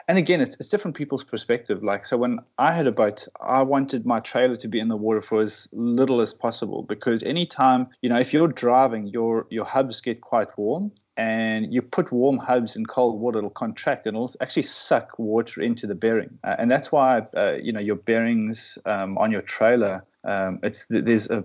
And 0.06 0.18
again 0.18 0.40
it's, 0.40 0.56
it's 0.60 0.68
different 0.68 0.96
people's 0.96 1.24
perspective. 1.24 1.82
Like 1.82 2.04
so 2.06 2.16
when 2.18 2.40
i 2.58 2.72
had 2.72 2.86
a 2.86 2.92
boat 2.92 3.26
i 3.40 3.62
wanted 3.62 4.04
my 4.04 4.20
trailer 4.20 4.56
to 4.56 4.68
be 4.68 4.78
in 4.78 4.88
the 4.88 4.96
water 4.96 5.20
for 5.20 5.40
as 5.40 5.68
little 5.72 6.20
as 6.20 6.32
possible 6.34 6.82
because 6.82 7.22
anytime 7.22 7.86
you 8.02 8.08
know 8.10 8.18
if 8.18 8.32
you're 8.32 8.48
driving 8.48 9.06
your 9.06 9.46
your 9.50 9.64
hubs 9.64 10.00
get 10.00 10.20
quite 10.20 10.48
warm 10.58 10.92
and 11.16 11.72
you 11.72 11.80
put 11.80 12.12
warm 12.12 12.38
hubs 12.38 12.76
in 12.76 12.84
cold 12.86 13.20
water 13.20 13.38
it'll 13.38 13.50
contract 13.50 14.06
and 14.06 14.16
it'll 14.16 14.34
actually 14.40 14.62
suck 14.62 15.18
water 15.18 15.60
into 15.60 15.86
the 15.86 15.94
bearing. 15.94 16.38
Uh, 16.44 16.56
and 16.58 16.70
that's 16.70 16.92
why 16.92 17.22
uh, 17.36 17.56
you 17.62 17.72
know 17.72 17.80
your 17.80 17.96
bearings 17.96 18.78
um, 18.84 19.16
on 19.18 19.30
your 19.30 19.42
trailer 19.42 20.04
um, 20.24 20.58
it's 20.62 20.86
there's 20.88 21.28
a 21.30 21.44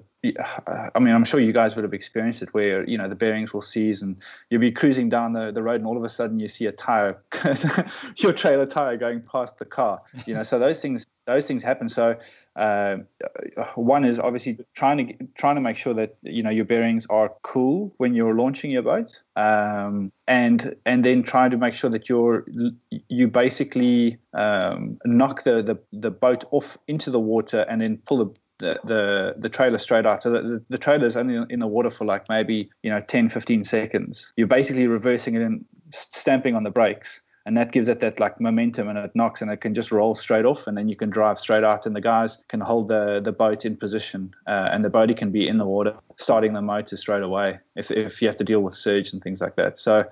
I 0.68 1.00
mean, 1.00 1.14
I'm 1.14 1.26
sure 1.26 1.40
you 1.40 1.54
guys 1.54 1.76
would 1.76 1.84
have 1.84 1.94
experienced 1.94 2.42
it 2.42 2.54
where, 2.54 2.88
you 2.88 2.98
know, 2.98 3.08
the 3.08 3.16
bearings 3.16 3.54
will 3.54 3.62
seize 3.62 4.02
and 4.02 4.18
you'll 4.50 4.62
be 4.62 4.72
cruising 4.72 5.10
down 5.10 5.34
the, 5.34 5.52
the 5.52 5.62
road 5.62 5.76
and 5.76 5.86
all 5.86 5.98
of 5.98 6.04
a 6.04 6.10
sudden 6.10 6.40
you 6.40 6.48
see 6.48 6.66
a 6.66 6.72
tire, 6.72 7.22
your 8.18 8.34
trailer 8.34 8.66
tire 8.66 8.98
going 8.98 9.22
past 9.22 9.58
the 9.60 9.66
car, 9.66 10.02
you 10.26 10.34
know, 10.34 10.44
so 10.44 10.60
those 10.60 10.82
things, 10.82 11.08
those 11.26 11.46
things 11.46 11.62
happen. 11.64 11.90
So 11.90 12.18
uh, 12.56 12.98
one 13.76 14.06
is 14.06 14.20
obviously 14.20 14.60
trying 14.74 15.08
to, 15.08 15.28
trying 15.36 15.56
to 15.56 15.62
make 15.62 15.78
sure 15.78 15.94
that, 15.94 16.16
you 16.24 16.44
know, 16.44 16.50
your 16.50 16.66
bearings 16.66 17.06
are 17.08 17.32
cool 17.44 17.94
when 17.98 18.14
you're 18.14 18.36
launching 18.36 18.72
your 18.72 18.84
boat. 18.84 19.22
Um, 19.36 20.12
and, 20.28 20.76
and 20.86 21.06
then 21.06 21.24
trying 21.24 21.52
to 21.52 21.58
make 21.58 21.74
sure 21.74 21.90
that 21.90 22.10
you're, 22.10 22.46
you 22.90 23.28
basically 23.28 24.18
um, 24.34 24.98
knock 25.06 25.44
the, 25.44 25.62
the, 25.62 25.78
the 25.94 26.12
boat 26.12 26.44
off 26.52 26.78
into 26.88 27.12
the 27.12 27.20
water 27.20 27.66
and 27.70 27.82
then 27.82 27.98
pull 27.98 28.18
the 28.18 28.40
the, 28.60 28.80
the, 28.84 29.36
the 29.38 29.50
trailer 29.50 29.80
straight 29.80 30.06
out. 30.06 30.24
So 30.24 30.32
the, 30.32 30.64
the 30.70 30.78
trailer 30.78 31.06
is 31.06 31.16
only 31.16 31.46
in 31.50 31.60
the 31.60 31.68
water 31.68 31.90
for 31.90 32.06
like 32.06 32.28
maybe, 32.30 32.70
you 32.84 32.90
know, 32.90 33.02
10, 33.02 33.30
15 33.30 33.64
seconds. 33.64 34.34
You're 34.36 34.48
basically 34.48 34.88
reversing 34.88 35.36
it 35.36 35.42
and 35.42 35.64
stamping 35.92 36.56
on 36.56 36.64
the 36.64 36.72
brakes. 36.72 37.22
And 37.46 37.56
that 37.56 37.72
gives 37.72 37.88
it 37.88 38.02
that 38.02 38.20
like 38.20 38.42
momentum 38.42 38.90
and 38.90 38.98
it 38.98 39.12
knocks 39.16 39.42
and 39.42 39.50
it 39.50 39.62
can 39.62 39.74
just 39.74 39.90
roll 39.90 40.14
straight 40.14 40.44
off 40.44 40.68
and 40.68 40.78
then 40.78 40.90
you 40.90 40.98
can 40.98 41.10
drive 41.10 41.40
straight 41.40 41.64
out 41.64 41.86
and 41.86 41.96
the 41.96 42.02
guys 42.02 42.40
can 42.50 42.60
hold 42.60 42.90
the, 42.90 43.22
the 43.24 43.32
boat 43.32 43.64
in 43.64 43.78
position 43.78 44.34
uh, 44.48 44.68
and 44.70 44.84
the 44.84 44.90
boatie 44.90 45.16
can 45.16 45.32
be 45.32 45.48
in 45.48 45.58
the 45.58 45.66
water, 45.66 45.96
starting 46.18 46.52
the 46.52 46.62
motor 46.62 46.98
straight 46.98 47.24
away 47.24 47.58
if, 47.78 47.90
if 47.90 48.22
you 48.22 48.28
have 48.28 48.36
to 48.36 48.44
deal 48.44 48.60
with 48.60 48.76
surge 48.76 49.14
and 49.14 49.24
things 49.24 49.40
like 49.40 49.56
that. 49.56 49.80
So 49.80 50.04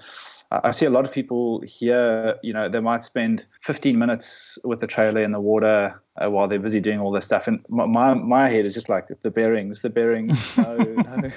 I 0.63 0.71
see 0.71 0.85
a 0.85 0.89
lot 0.89 1.05
of 1.05 1.11
people 1.11 1.61
here, 1.61 2.35
you 2.43 2.53
know, 2.53 2.69
they 2.69 2.79
might 2.79 3.03
spend 3.03 3.45
15 3.61 3.97
minutes 3.97 4.57
with 4.63 4.79
the 4.79 4.87
trailer 4.87 5.21
in 5.21 5.31
the 5.31 5.39
water 5.39 6.01
uh, 6.17 6.29
while 6.29 6.47
they're 6.47 6.59
busy 6.59 6.79
doing 6.79 6.99
all 6.99 7.11
this 7.11 7.25
stuff. 7.25 7.47
And 7.47 7.63
my, 7.69 7.85
my, 7.85 8.13
my 8.13 8.49
head 8.49 8.65
is 8.65 8.73
just 8.73 8.87
like 8.89 9.07
the 9.21 9.31
bearings, 9.31 9.81
the 9.81 9.89
bearings. 9.89 10.57
No, 10.65 10.77
no. 10.77 11.31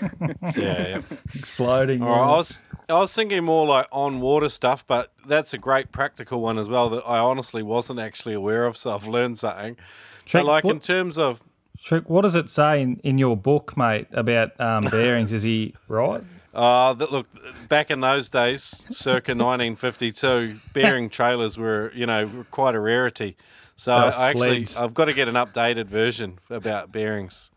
Yeah, 0.57 0.89
yeah. 0.89 1.01
Exploding. 1.35 2.03
All 2.03 2.09
right, 2.09 2.33
I 2.33 2.37
was 2.37 2.61
I 2.89 2.95
was 2.95 3.13
thinking 3.13 3.45
more 3.45 3.67
like 3.67 3.87
on 3.93 4.21
water 4.21 4.49
stuff, 4.49 4.87
but 4.87 5.13
that's 5.27 5.53
a 5.53 5.59
great 5.59 5.93
practical 5.93 6.41
one 6.41 6.59
as 6.59 6.69
well 6.69 6.89
that 6.91 7.03
I 7.07 7.19
honestly 7.19 7.63
wasn't 7.63 8.01
actually 8.01 8.35
aware 8.35 8.65
of, 8.65 8.77
so 8.77 8.93
I've 8.93 9.07
learned 9.07 9.39
something. 9.39 9.77
Trick, 10.25 10.45
but 10.45 10.47
like 10.47 10.65
in 10.65 10.81
terms 10.81 11.19
of 11.19 11.41
Trick, 11.81 12.11
what 12.11 12.23
does 12.23 12.35
it 12.35 12.51
say 12.51 12.83
in, 12.83 13.01
in 13.05 13.19
your 13.19 13.37
book, 13.37 13.77
mate, 13.77 14.09
about 14.13 14.59
um, 14.61 14.85
bearings? 14.91 15.33
Is 15.33 15.43
he 15.43 15.75
right? 15.87 16.23
Uh 16.55 16.95
that 16.95 17.13
look 17.13 17.27
back 17.69 17.91
in 17.91 18.01
those 18.01 18.29
days, 18.29 18.85
circa 18.91 19.33
1952, 19.35 20.57
bearing 20.73 21.09
trailers 21.11 21.59
were 21.59 21.93
you 21.95 22.07
know 22.07 22.47
quite 22.51 22.75
a 22.75 22.81
rarity. 22.81 23.37
So 23.77 23.93
They 23.93 24.17
I 24.17 24.29
actually 24.31 24.65
sleds. 24.65 24.77
I've 24.77 24.95
got 24.95 25.05
to 25.05 25.13
get 25.13 25.29
an 25.29 25.37
updated 25.37 25.87
version 25.87 26.39
about 26.51 26.91
bearings. 26.91 27.51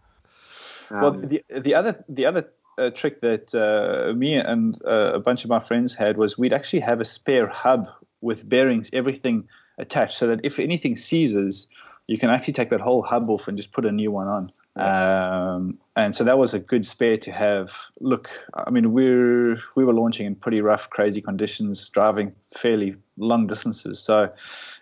well, 0.92 1.12
the 1.12 1.44
the 1.50 1.74
other 1.74 2.04
the 2.08 2.26
other 2.26 2.50
uh, 2.78 2.90
trick 2.92 3.22
that 3.22 3.54
uh, 3.56 4.14
me 4.14 4.36
and 4.36 4.80
uh, 4.86 5.14
a 5.14 5.20
bunch 5.20 5.44
of 5.44 5.50
my 5.50 5.60
friends 5.60 5.94
had 5.94 6.18
was 6.18 6.38
we'd 6.38 6.54
actually 6.54 6.80
have 6.82 7.00
a 7.02 7.06
spare 7.06 7.48
hub 7.48 7.90
with 8.22 8.48
bearings, 8.48 8.90
everything 8.94 9.48
attached, 9.78 10.18
so 10.18 10.28
that 10.28 10.42
if 10.44 10.60
anything 10.60 10.96
seizes, 10.96 11.68
you 12.08 12.18
can 12.18 12.30
actually 12.30 12.54
take 12.54 12.70
that 12.70 12.82
whole 12.82 13.02
hub 13.02 13.30
off 13.30 13.48
and 13.48 13.58
just 13.58 13.72
put 13.72 13.86
a 13.86 13.92
new 13.92 14.12
one 14.12 14.28
on. 14.28 14.52
Um, 14.76 15.78
and 15.96 16.16
so 16.16 16.24
that 16.24 16.38
was 16.38 16.54
a 16.54 16.60
good 16.60 16.86
spare 16.86 17.18
to 17.18 17.32
have. 17.32 17.78
Look, 18.00 18.30
I 18.54 18.70
mean, 18.70 18.94
we're 18.94 19.60
we 19.76 19.84
were 19.84 19.94
launching 19.94 20.26
in 20.26 20.36
pretty 20.36 20.62
rough, 20.62 20.90
crazy 20.90 21.22
conditions, 21.22 21.90
driving 21.90 22.34
fairly 22.42 22.96
long 23.18 23.48
distances. 23.48 24.00
So, 24.00 24.32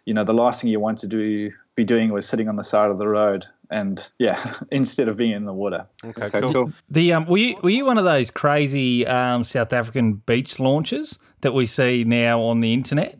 you 0.05 0.13
know, 0.13 0.23
the 0.23 0.33
last 0.33 0.61
thing 0.61 0.69
you 0.69 0.79
want 0.79 0.99
to 0.99 1.07
do 1.07 1.51
be 1.75 1.83
doing 1.83 2.11
was 2.11 2.27
sitting 2.27 2.47
on 2.47 2.55
the 2.55 2.63
side 2.63 2.91
of 2.91 2.97
the 2.97 3.07
road, 3.07 3.47
and 3.71 4.07
yeah, 4.19 4.55
instead 4.71 5.07
of 5.07 5.17
being 5.17 5.31
in 5.31 5.45
the 5.45 5.53
water. 5.53 5.87
Okay, 6.03 6.29
cool. 6.39 6.71
The 6.89 7.13
um, 7.13 7.25
were 7.25 7.37
you 7.37 7.57
were 7.63 7.71
you 7.71 7.85
one 7.85 7.97
of 7.97 8.05
those 8.05 8.29
crazy 8.29 9.07
um, 9.07 9.43
South 9.43 9.73
African 9.73 10.13
beach 10.13 10.59
launches 10.59 11.17
that 11.41 11.53
we 11.53 11.65
see 11.65 12.03
now 12.03 12.41
on 12.41 12.59
the 12.59 12.73
internet? 12.73 13.19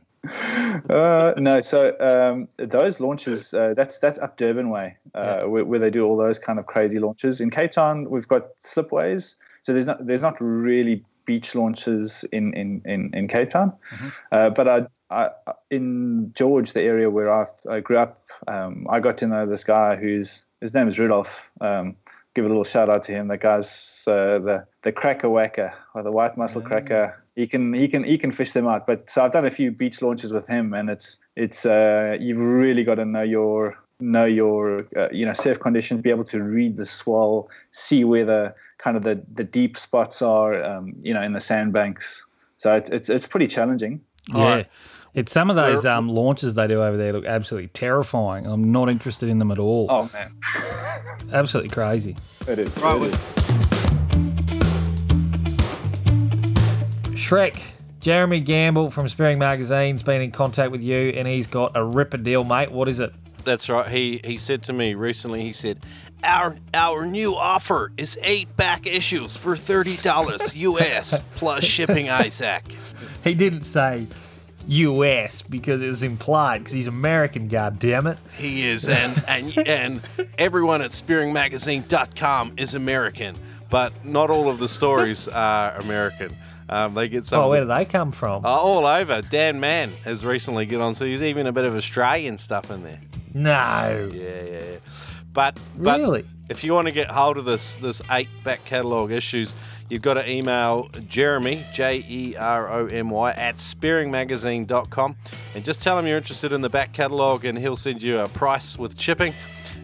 Uh, 0.90 1.34
no, 1.38 1.62
so 1.62 1.96
um, 2.00 2.48
those 2.58 3.00
launches, 3.00 3.54
uh, 3.54 3.74
that's 3.76 4.00
that's 4.00 4.20
up 4.20 4.38
Durban 4.38 4.70
way, 4.70 4.98
uh, 5.14 5.42
where, 5.42 5.64
where 5.64 5.80
they 5.80 5.90
do 5.90 6.06
all 6.06 6.18
those 6.18 6.40
kind 6.40 6.60
of 6.60 6.66
crazy 6.66 7.00
launches. 7.00 7.42
In 7.42 7.50
Cape 7.50 7.72
Town, 7.72 8.10
we've 8.10 8.28
got 8.28 8.58
slipways, 8.60 9.36
so 9.62 9.74
there's 9.74 9.86
not 9.86 10.06
there's 10.06 10.22
not 10.22 10.36
really 10.40 11.06
beach 11.26 11.56
launches 11.56 12.26
in 12.32 12.54
in 12.54 12.82
in, 12.86 13.12
in 13.14 13.28
Cape 13.28 13.52
Town, 13.52 13.74
uh, 14.32 14.50
but 14.50 14.68
I, 14.68 14.88
I 15.10 15.30
in 15.70 16.34
George, 16.36 16.74
the 16.74 16.82
area 16.82 17.10
where 17.10 17.32
I 17.32 17.46
I 17.70 17.80
grew 17.80 17.98
up, 17.98 18.22
um, 18.48 18.88
I 18.90 19.00
got 19.00 19.18
to 19.20 19.28
know 19.28 19.46
this 19.46 19.64
guy 19.64 19.96
who's 19.96 20.44
his 20.60 20.74
name 20.74 20.88
is 20.88 21.00
Rudolph. 21.00 21.50
Um, 21.62 21.96
give 22.36 22.46
a 22.46 22.48
little 22.48 22.64
shout 22.64 22.90
out 22.90 23.04
to 23.04 23.12
him. 23.12 23.28
That 23.28 23.42
guy's 23.42 24.04
uh, 24.08 24.40
the 24.40 24.66
the 24.84 24.92
cracker 24.92 25.30
whacker 25.30 25.74
or 25.94 26.04
the 26.04 26.12
white 26.12 26.38
mussel 26.38 26.62
cracker. 26.62 27.24
He 27.40 27.48
can 27.48 27.74
he 27.74 27.88
can 27.88 28.04
he 28.04 28.18
can 28.18 28.34
fish 28.34 28.52
them 28.52 28.68
out. 28.68 28.86
But 28.86 29.10
so 29.10 29.24
I've 29.24 29.32
done 29.32 29.46
a 29.46 29.50
few 29.50 29.72
beach 29.72 30.02
launches 30.02 30.34
with 30.34 30.46
him, 30.46 30.74
and 30.74 30.90
it's 30.90 31.18
it's 31.38 31.66
uh, 31.66 32.18
you've 32.20 32.38
really 32.38 32.84
got 32.84 32.96
to 32.96 33.06
know 33.06 33.22
your 33.22 33.78
know 34.02 34.26
your 34.26 34.86
uh, 34.98 35.08
you 35.14 35.26
know 35.26 35.32
surf 35.32 35.58
conditions, 35.58 36.02
be 36.02 36.10
able 36.10 36.26
to 36.26 36.44
read 36.44 36.76
the 36.76 36.86
swell, 36.86 37.50
see 37.72 38.04
where 38.04 38.26
the 38.26 38.54
kind 38.78 38.98
of 38.98 39.04
the 39.04 39.24
the 39.34 39.46
deep 39.46 39.78
spots 39.78 40.22
are, 40.22 40.62
um, 40.62 40.94
you 41.00 41.14
know, 41.14 41.22
in 41.22 41.32
the 41.32 41.40
sandbanks. 41.40 42.26
So 42.58 42.76
it's 42.76 42.90
it's 42.90 43.08
it's 43.08 43.26
pretty 43.26 43.48
challenging. 43.48 44.02
Yeah. 44.28 44.64
It's 45.14 45.32
some 45.32 45.50
of 45.50 45.56
those 45.56 45.86
um, 45.86 46.10
launches 46.10 46.56
they 46.56 46.68
do 46.68 46.84
over 46.84 46.98
there 46.98 47.14
look 47.14 47.26
absolutely 47.26 47.70
terrifying. 47.70 48.46
I'm 48.46 48.70
not 48.70 48.90
interested 48.90 49.30
in 49.30 49.40
them 49.40 49.50
at 49.50 49.60
all. 49.60 49.88
Oh 49.90 50.10
man, 50.12 50.36
Absolutely 51.34 51.70
crazy. 51.70 52.18
it 52.50 52.60
is. 52.60 52.78
Right, 52.78 52.96
it 52.96 53.00
well- 53.00 53.04
is. 53.06 53.49
Shrek, 57.30 57.62
Jeromy 58.02 58.44
Gamble 58.44 58.90
from 58.90 59.08
Spearing 59.08 59.38
Magazine's 59.38 60.02
been 60.02 60.20
in 60.20 60.32
contact 60.32 60.72
with 60.72 60.82
you 60.82 60.96
and 61.10 61.28
he's 61.28 61.46
got 61.46 61.78
a 61.78 61.84
ripper 61.84 62.18
deal, 62.18 62.44
mate. 62.44 62.72
What 62.72 62.90
is 62.90 63.00
it? 63.00 63.14
That's 63.44 63.70
right. 63.70 63.88
He 63.88 64.20
he 64.24 64.40
said 64.40 64.64
to 64.64 64.74
me 64.74 64.96
recently. 64.96 65.44
He 65.44 65.54
said, 65.54 65.78
"Our 66.24 66.58
our 66.74 67.06
new 67.06 67.36
offer 67.36 67.92
is 67.98 68.18
eight 68.24 68.58
back 68.58 68.88
issues 68.88 69.38
for 69.38 69.56
thirty 69.56 69.98
dollars 69.98 70.56
US 70.70 71.22
plus 71.36 71.64
shipping." 71.64 72.10
Isaac. 72.10 72.64
He 73.24 73.36
didn't 73.36 73.62
say 73.62 74.08
US 74.66 75.44
because 75.44 75.84
it 75.84 75.88
was 75.88 76.02
implied 76.02 76.62
because 76.62 76.74
he's 76.74 76.88
American, 76.88 77.48
God 77.48 77.78
damn 77.78 78.08
it. 78.08 78.18
He 78.38 78.66
is, 78.66 78.90
and 78.90 79.24
and 79.28 79.56
and 79.68 80.10
everyone 80.40 80.82
at 80.82 80.90
SpearingMagazine.com 80.90 82.54
is 82.58 82.74
American, 82.74 83.36
but 83.70 83.94
not 84.04 84.32
all 84.32 84.50
of 84.50 84.58
the 84.58 84.68
stories 84.68 85.28
are 85.28 85.76
American. 85.76 86.36
Um, 86.70 86.94
they 86.94 87.10
get 87.10 87.26
some 87.26 87.40
Oh, 87.42 87.50
where 87.50 87.62
do 87.62 87.68
they 87.68 87.86
come 87.86 88.12
from? 88.12 88.46
uh, 88.46 88.50
all 88.50 88.86
over. 88.86 89.22
Dan 89.22 89.60
Mann 89.60 89.94
has 90.04 90.24
recently 90.24 90.66
get 90.66 90.80
on, 90.82 90.94
so 90.96 91.04
there's 91.06 91.22
even 91.24 91.48
a 91.48 91.52
bit 91.52 91.66
of 91.66 91.76
Australian 91.76 92.38
stuff 92.38 92.70
in 92.72 92.84
there. 92.84 93.00
no. 93.34 94.10
Yeah, 94.14 94.22
yeah, 94.22 94.44
yeah. 94.52 94.78
But, 95.32 95.60
but 95.78 96.00
Really? 96.00 96.26
if 96.50 96.64
you 96.64 96.74
want 96.74 96.88
to 96.88 96.92
get 96.92 97.10
hold 97.12 97.38
of 97.38 97.46
this 97.46 97.76
this 97.78 98.02
eight 98.10 98.28
back 98.44 98.66
catalogue 98.66 99.12
issues, 99.12 99.54
you've 99.90 100.02
got 100.02 100.16
to 100.16 100.28
email 100.30 100.90
Jeromy 100.94 101.72
J 101.72 102.04
E 102.10 102.36
R 102.36 102.68
O 102.72 102.88
M 102.88 103.10
Y 103.12 103.32
at 103.32 103.58
spearingmagazine.com 103.58 105.16
and 105.56 105.64
just 105.66 105.82
tell 105.84 105.98
him 105.98 106.08
you're 106.08 106.18
interested 106.18 106.52
in 106.52 106.62
the 106.62 106.70
back 106.70 106.94
catalogue, 106.94 107.46
and 107.46 107.58
he'll 107.58 107.76
send 107.76 108.02
you 108.02 108.20
a 108.20 108.28
price 108.30 108.78
with 108.78 109.00
shipping. 109.00 109.34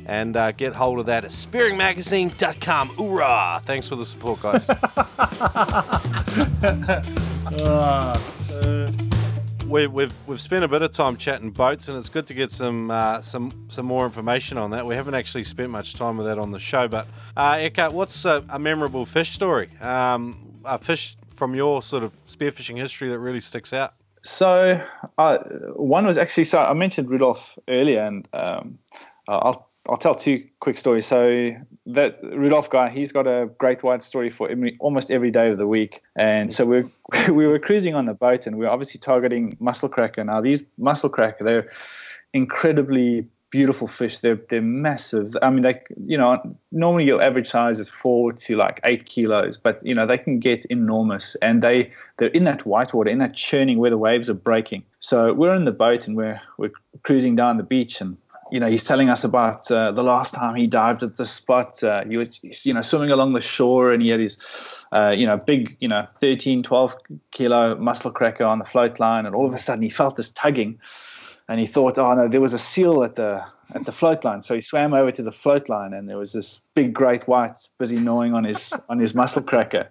And 0.06 0.38
uh, 0.38 0.52
get 0.52 0.74
hold 0.74 1.00
of 1.00 1.08
that 1.08 1.26
at 1.26 1.32
spearingmagazine.com. 1.32 2.90
Hoorah! 2.90 3.62
Thanks 3.64 3.88
for 3.88 3.96
the 3.96 4.06
support, 4.06 4.42
guys. 4.42 4.68
we, 9.68 9.88
we've 9.88 10.14
we've 10.28 10.42
spent 10.42 10.64
a 10.64 10.68
bit 10.68 10.82
of 10.82 10.92
time 10.92 11.18
chatting 11.18 11.52
boats, 11.52 11.88
and 11.88 11.98
it's 11.98 12.10
good 12.10 12.28
to 12.28 12.34
get 12.34 12.52
some 12.52 12.92
uh, 12.92 13.22
some 13.22 13.52
some 13.68 13.86
more 13.86 14.06
information 14.06 14.58
on 14.58 14.72
that. 14.72 14.86
We 14.86 14.96
haven't 14.96 15.16
actually 15.16 15.44
spent 15.44 15.70
much 15.70 15.96
time 15.96 16.18
with 16.18 16.28
that 16.28 16.38
on 16.38 16.52
the 16.52 16.60
show, 16.60 16.88
but 16.88 17.08
uh, 17.36 17.54
Eka, 17.54 17.92
what's 17.92 18.26
a, 18.26 18.44
a 18.50 18.60
memorable 18.60 19.06
fish 19.06 19.32
story? 19.32 19.70
Um, 19.82 20.62
a 20.64 20.78
fish 20.78 21.18
from 21.36 21.56
your 21.56 21.82
sort 21.82 22.04
of 22.04 22.12
spearfishing 22.26 22.78
history 22.78 23.10
that 23.10 23.20
really 23.20 23.42
sticks 23.42 23.74
out. 23.74 23.94
So 24.24 24.82
uh, 25.18 25.38
one 25.76 26.06
was 26.06 26.18
actually 26.18 26.46
so 26.46 26.60
I 26.60 26.74
mentioned 26.74 27.10
Rudolph 27.10 27.58
earlier, 27.68 28.04
and 28.04 28.28
um, 28.34 28.80
I'll 29.28 29.70
I'll 29.88 29.98
tell 29.98 30.16
two 30.16 30.44
quick 30.60 30.78
stories. 30.78 31.06
So 31.06 31.56
that 31.88 32.20
Rudolph 32.24 32.70
guy, 32.70 32.90
he's 32.90 33.12
got 33.12 33.28
a 33.28 33.50
great 33.58 33.84
white 33.84 34.04
story 34.04 34.30
for 34.30 34.50
every, 34.50 34.78
almost 34.80 35.12
every 35.12 35.32
day 35.32 35.50
of 35.50 35.58
the 35.58 35.68
week, 35.68 36.02
and 36.16 36.54
so 36.54 36.66
we 36.66 36.84
we 37.32 37.48
were 37.48 37.60
cruising 37.60 37.96
on 37.96 38.06
the 38.06 38.14
boat, 38.14 38.48
and 38.48 38.58
we 38.58 38.66
are 38.66 38.70
obviously 38.70 39.00
targeting 39.00 39.56
mussel 39.60 39.90
cracker. 39.90 40.24
Now 40.24 40.42
these 40.42 40.64
mussel 40.78 41.10
cracker, 41.10 41.44
they're 41.44 41.72
incredibly 42.34 43.28
beautiful 43.52 43.88
fish. 43.88 44.20
They're 44.20 44.40
they're 44.50 44.62
massive. 44.62 45.36
I 45.42 45.50
mean, 45.50 45.62
they 45.62 45.82
you 46.06 46.18
know 46.18 46.42
normally 46.72 47.06
your 47.06 47.22
average 47.22 47.48
size 47.48 47.80
is 47.80 47.88
four 47.88 48.34
to 48.34 48.56
like 48.58 48.80
eight 48.84 49.06
kilos, 49.06 49.56
but 49.56 49.86
you 49.86 49.94
know 49.94 50.06
they 50.06 50.18
can 50.18 50.40
get 50.40 50.66
enormous, 50.66 51.36
and 51.36 51.62
they 51.62 51.92
they're 52.18 52.30
in 52.30 52.44
that 52.46 52.66
whitewater, 52.66 53.10
in 53.10 53.20
that 53.20 53.34
churning 53.34 53.78
where 53.78 53.92
the 53.92 53.98
waves 53.98 54.30
are 54.30 54.34
breaking. 54.34 54.84
So 55.00 55.34
we're 55.34 55.56
in 55.56 55.66
the 55.66 55.72
boat 55.72 56.08
and 56.08 56.18
we're 56.18 56.42
we're 56.58 56.72
cruising 57.04 57.36
down 57.36 57.58
the 57.58 57.64
beach 57.64 58.02
and. 58.02 58.18
You 58.52 58.60
know, 58.60 58.70
he's 58.70 58.84
telling 58.84 59.10
us 59.10 59.24
about 59.24 59.70
uh, 59.72 59.92
the 59.92 60.04
last 60.04 60.34
time 60.36 60.56
he 60.56 60.68
dived 60.68 61.02
at 61.02 61.18
this 61.18 61.32
spot. 61.32 61.84
Uh, 61.84 62.06
he 62.06 62.18
was, 62.18 62.40
you 62.64 62.74
know, 62.74 62.84
swimming 62.84 63.10
along 63.10 63.34
the 63.34 63.42
shore, 63.42 63.92
and 63.92 64.04
he 64.04 64.10
had 64.10 64.20
his, 64.20 64.38
uh, 64.92 65.16
you 65.18 65.26
know, 65.26 65.38
big, 65.38 65.76
you 65.80 65.88
know, 65.88 66.08
13, 66.22 66.62
12 66.62 66.96
kilo 67.32 67.76
mussel 67.76 68.12
cracker 68.12 68.44
on 68.44 68.60
the 68.60 68.66
float 68.66 69.00
line, 69.00 69.26
and 69.26 69.36
all 69.36 69.48
of 69.48 69.54
a 69.54 69.58
sudden 69.58 69.82
he 69.82 69.90
felt 69.90 70.16
this 70.16 70.30
tugging, 70.30 70.80
and 71.48 71.60
he 71.60 71.66
thought, 71.66 71.98
oh 71.98 72.14
no, 72.14 72.28
there 72.28 72.42
was 72.42 72.54
a 72.54 72.60
seal 72.60 73.04
at 73.04 73.16
the 73.16 73.44
at 73.74 73.86
the 73.86 73.92
float 73.92 74.24
line. 74.24 74.42
So 74.42 74.56
he 74.56 74.62
swam 74.62 74.94
over 74.94 75.12
to 75.12 75.24
the 75.24 75.32
float 75.32 75.70
line, 75.70 75.94
and 75.94 76.08
there 76.08 76.18
was 76.18 76.34
this 76.34 76.62
big 76.74 76.94
great 76.94 77.28
white 77.28 77.68
busy 77.78 77.98
gnawing 77.98 78.34
on 78.34 78.44
his 78.44 78.74
on 78.90 79.00
his 79.00 79.16
mussel 79.16 79.42
cracker. 79.42 79.90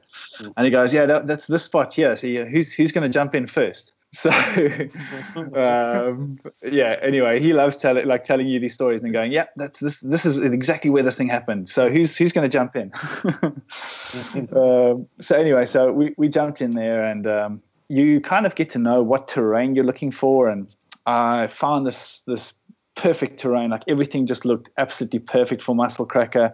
And 0.56 0.64
he 0.64 0.70
goes, 0.70 0.94
yeah, 0.94 1.06
that, 1.06 1.26
that's 1.26 1.46
this 1.46 1.64
spot 1.64 1.92
here. 1.92 2.16
So 2.16 2.28
who's 2.28 2.72
who's 2.72 2.92
going 2.92 3.02
to 3.02 3.08
jump 3.08 3.34
in 3.34 3.46
first? 3.46 3.92
So 4.14 4.30
um, 5.36 6.38
yeah. 6.62 6.96
Anyway, 7.02 7.40
he 7.40 7.52
loves 7.52 7.76
telling 7.76 8.06
like 8.06 8.24
telling 8.24 8.46
you 8.46 8.60
these 8.60 8.74
stories 8.74 9.00
and 9.02 9.12
going, 9.12 9.32
yeah, 9.32 9.46
that's 9.56 9.80
this 9.80 10.00
this 10.00 10.24
is 10.24 10.38
exactly 10.40 10.90
where 10.90 11.02
this 11.02 11.16
thing 11.16 11.28
happened. 11.28 11.68
So 11.68 11.90
who's 11.90 12.16
who's 12.16 12.32
going 12.32 12.48
to 12.48 12.52
jump 12.58 12.76
in? 12.76 12.92
um, 14.56 15.06
so 15.20 15.36
anyway, 15.36 15.66
so 15.66 15.92
we 15.92 16.14
we 16.16 16.28
jumped 16.28 16.62
in 16.62 16.72
there 16.72 17.04
and. 17.04 17.26
Um, 17.26 17.62
you 17.88 18.20
kind 18.20 18.46
of 18.46 18.54
get 18.54 18.70
to 18.70 18.78
know 18.78 19.02
what 19.02 19.28
terrain 19.28 19.74
you're 19.74 19.84
looking 19.84 20.10
for, 20.10 20.48
and 20.48 20.66
I 21.06 21.46
found 21.46 21.86
this 21.86 22.20
this 22.20 22.54
perfect 22.94 23.38
terrain. 23.38 23.70
Like 23.70 23.82
everything 23.88 24.26
just 24.26 24.44
looked 24.44 24.70
absolutely 24.78 25.20
perfect 25.20 25.62
for 25.62 25.74
mussel 25.74 26.06
cracker. 26.06 26.52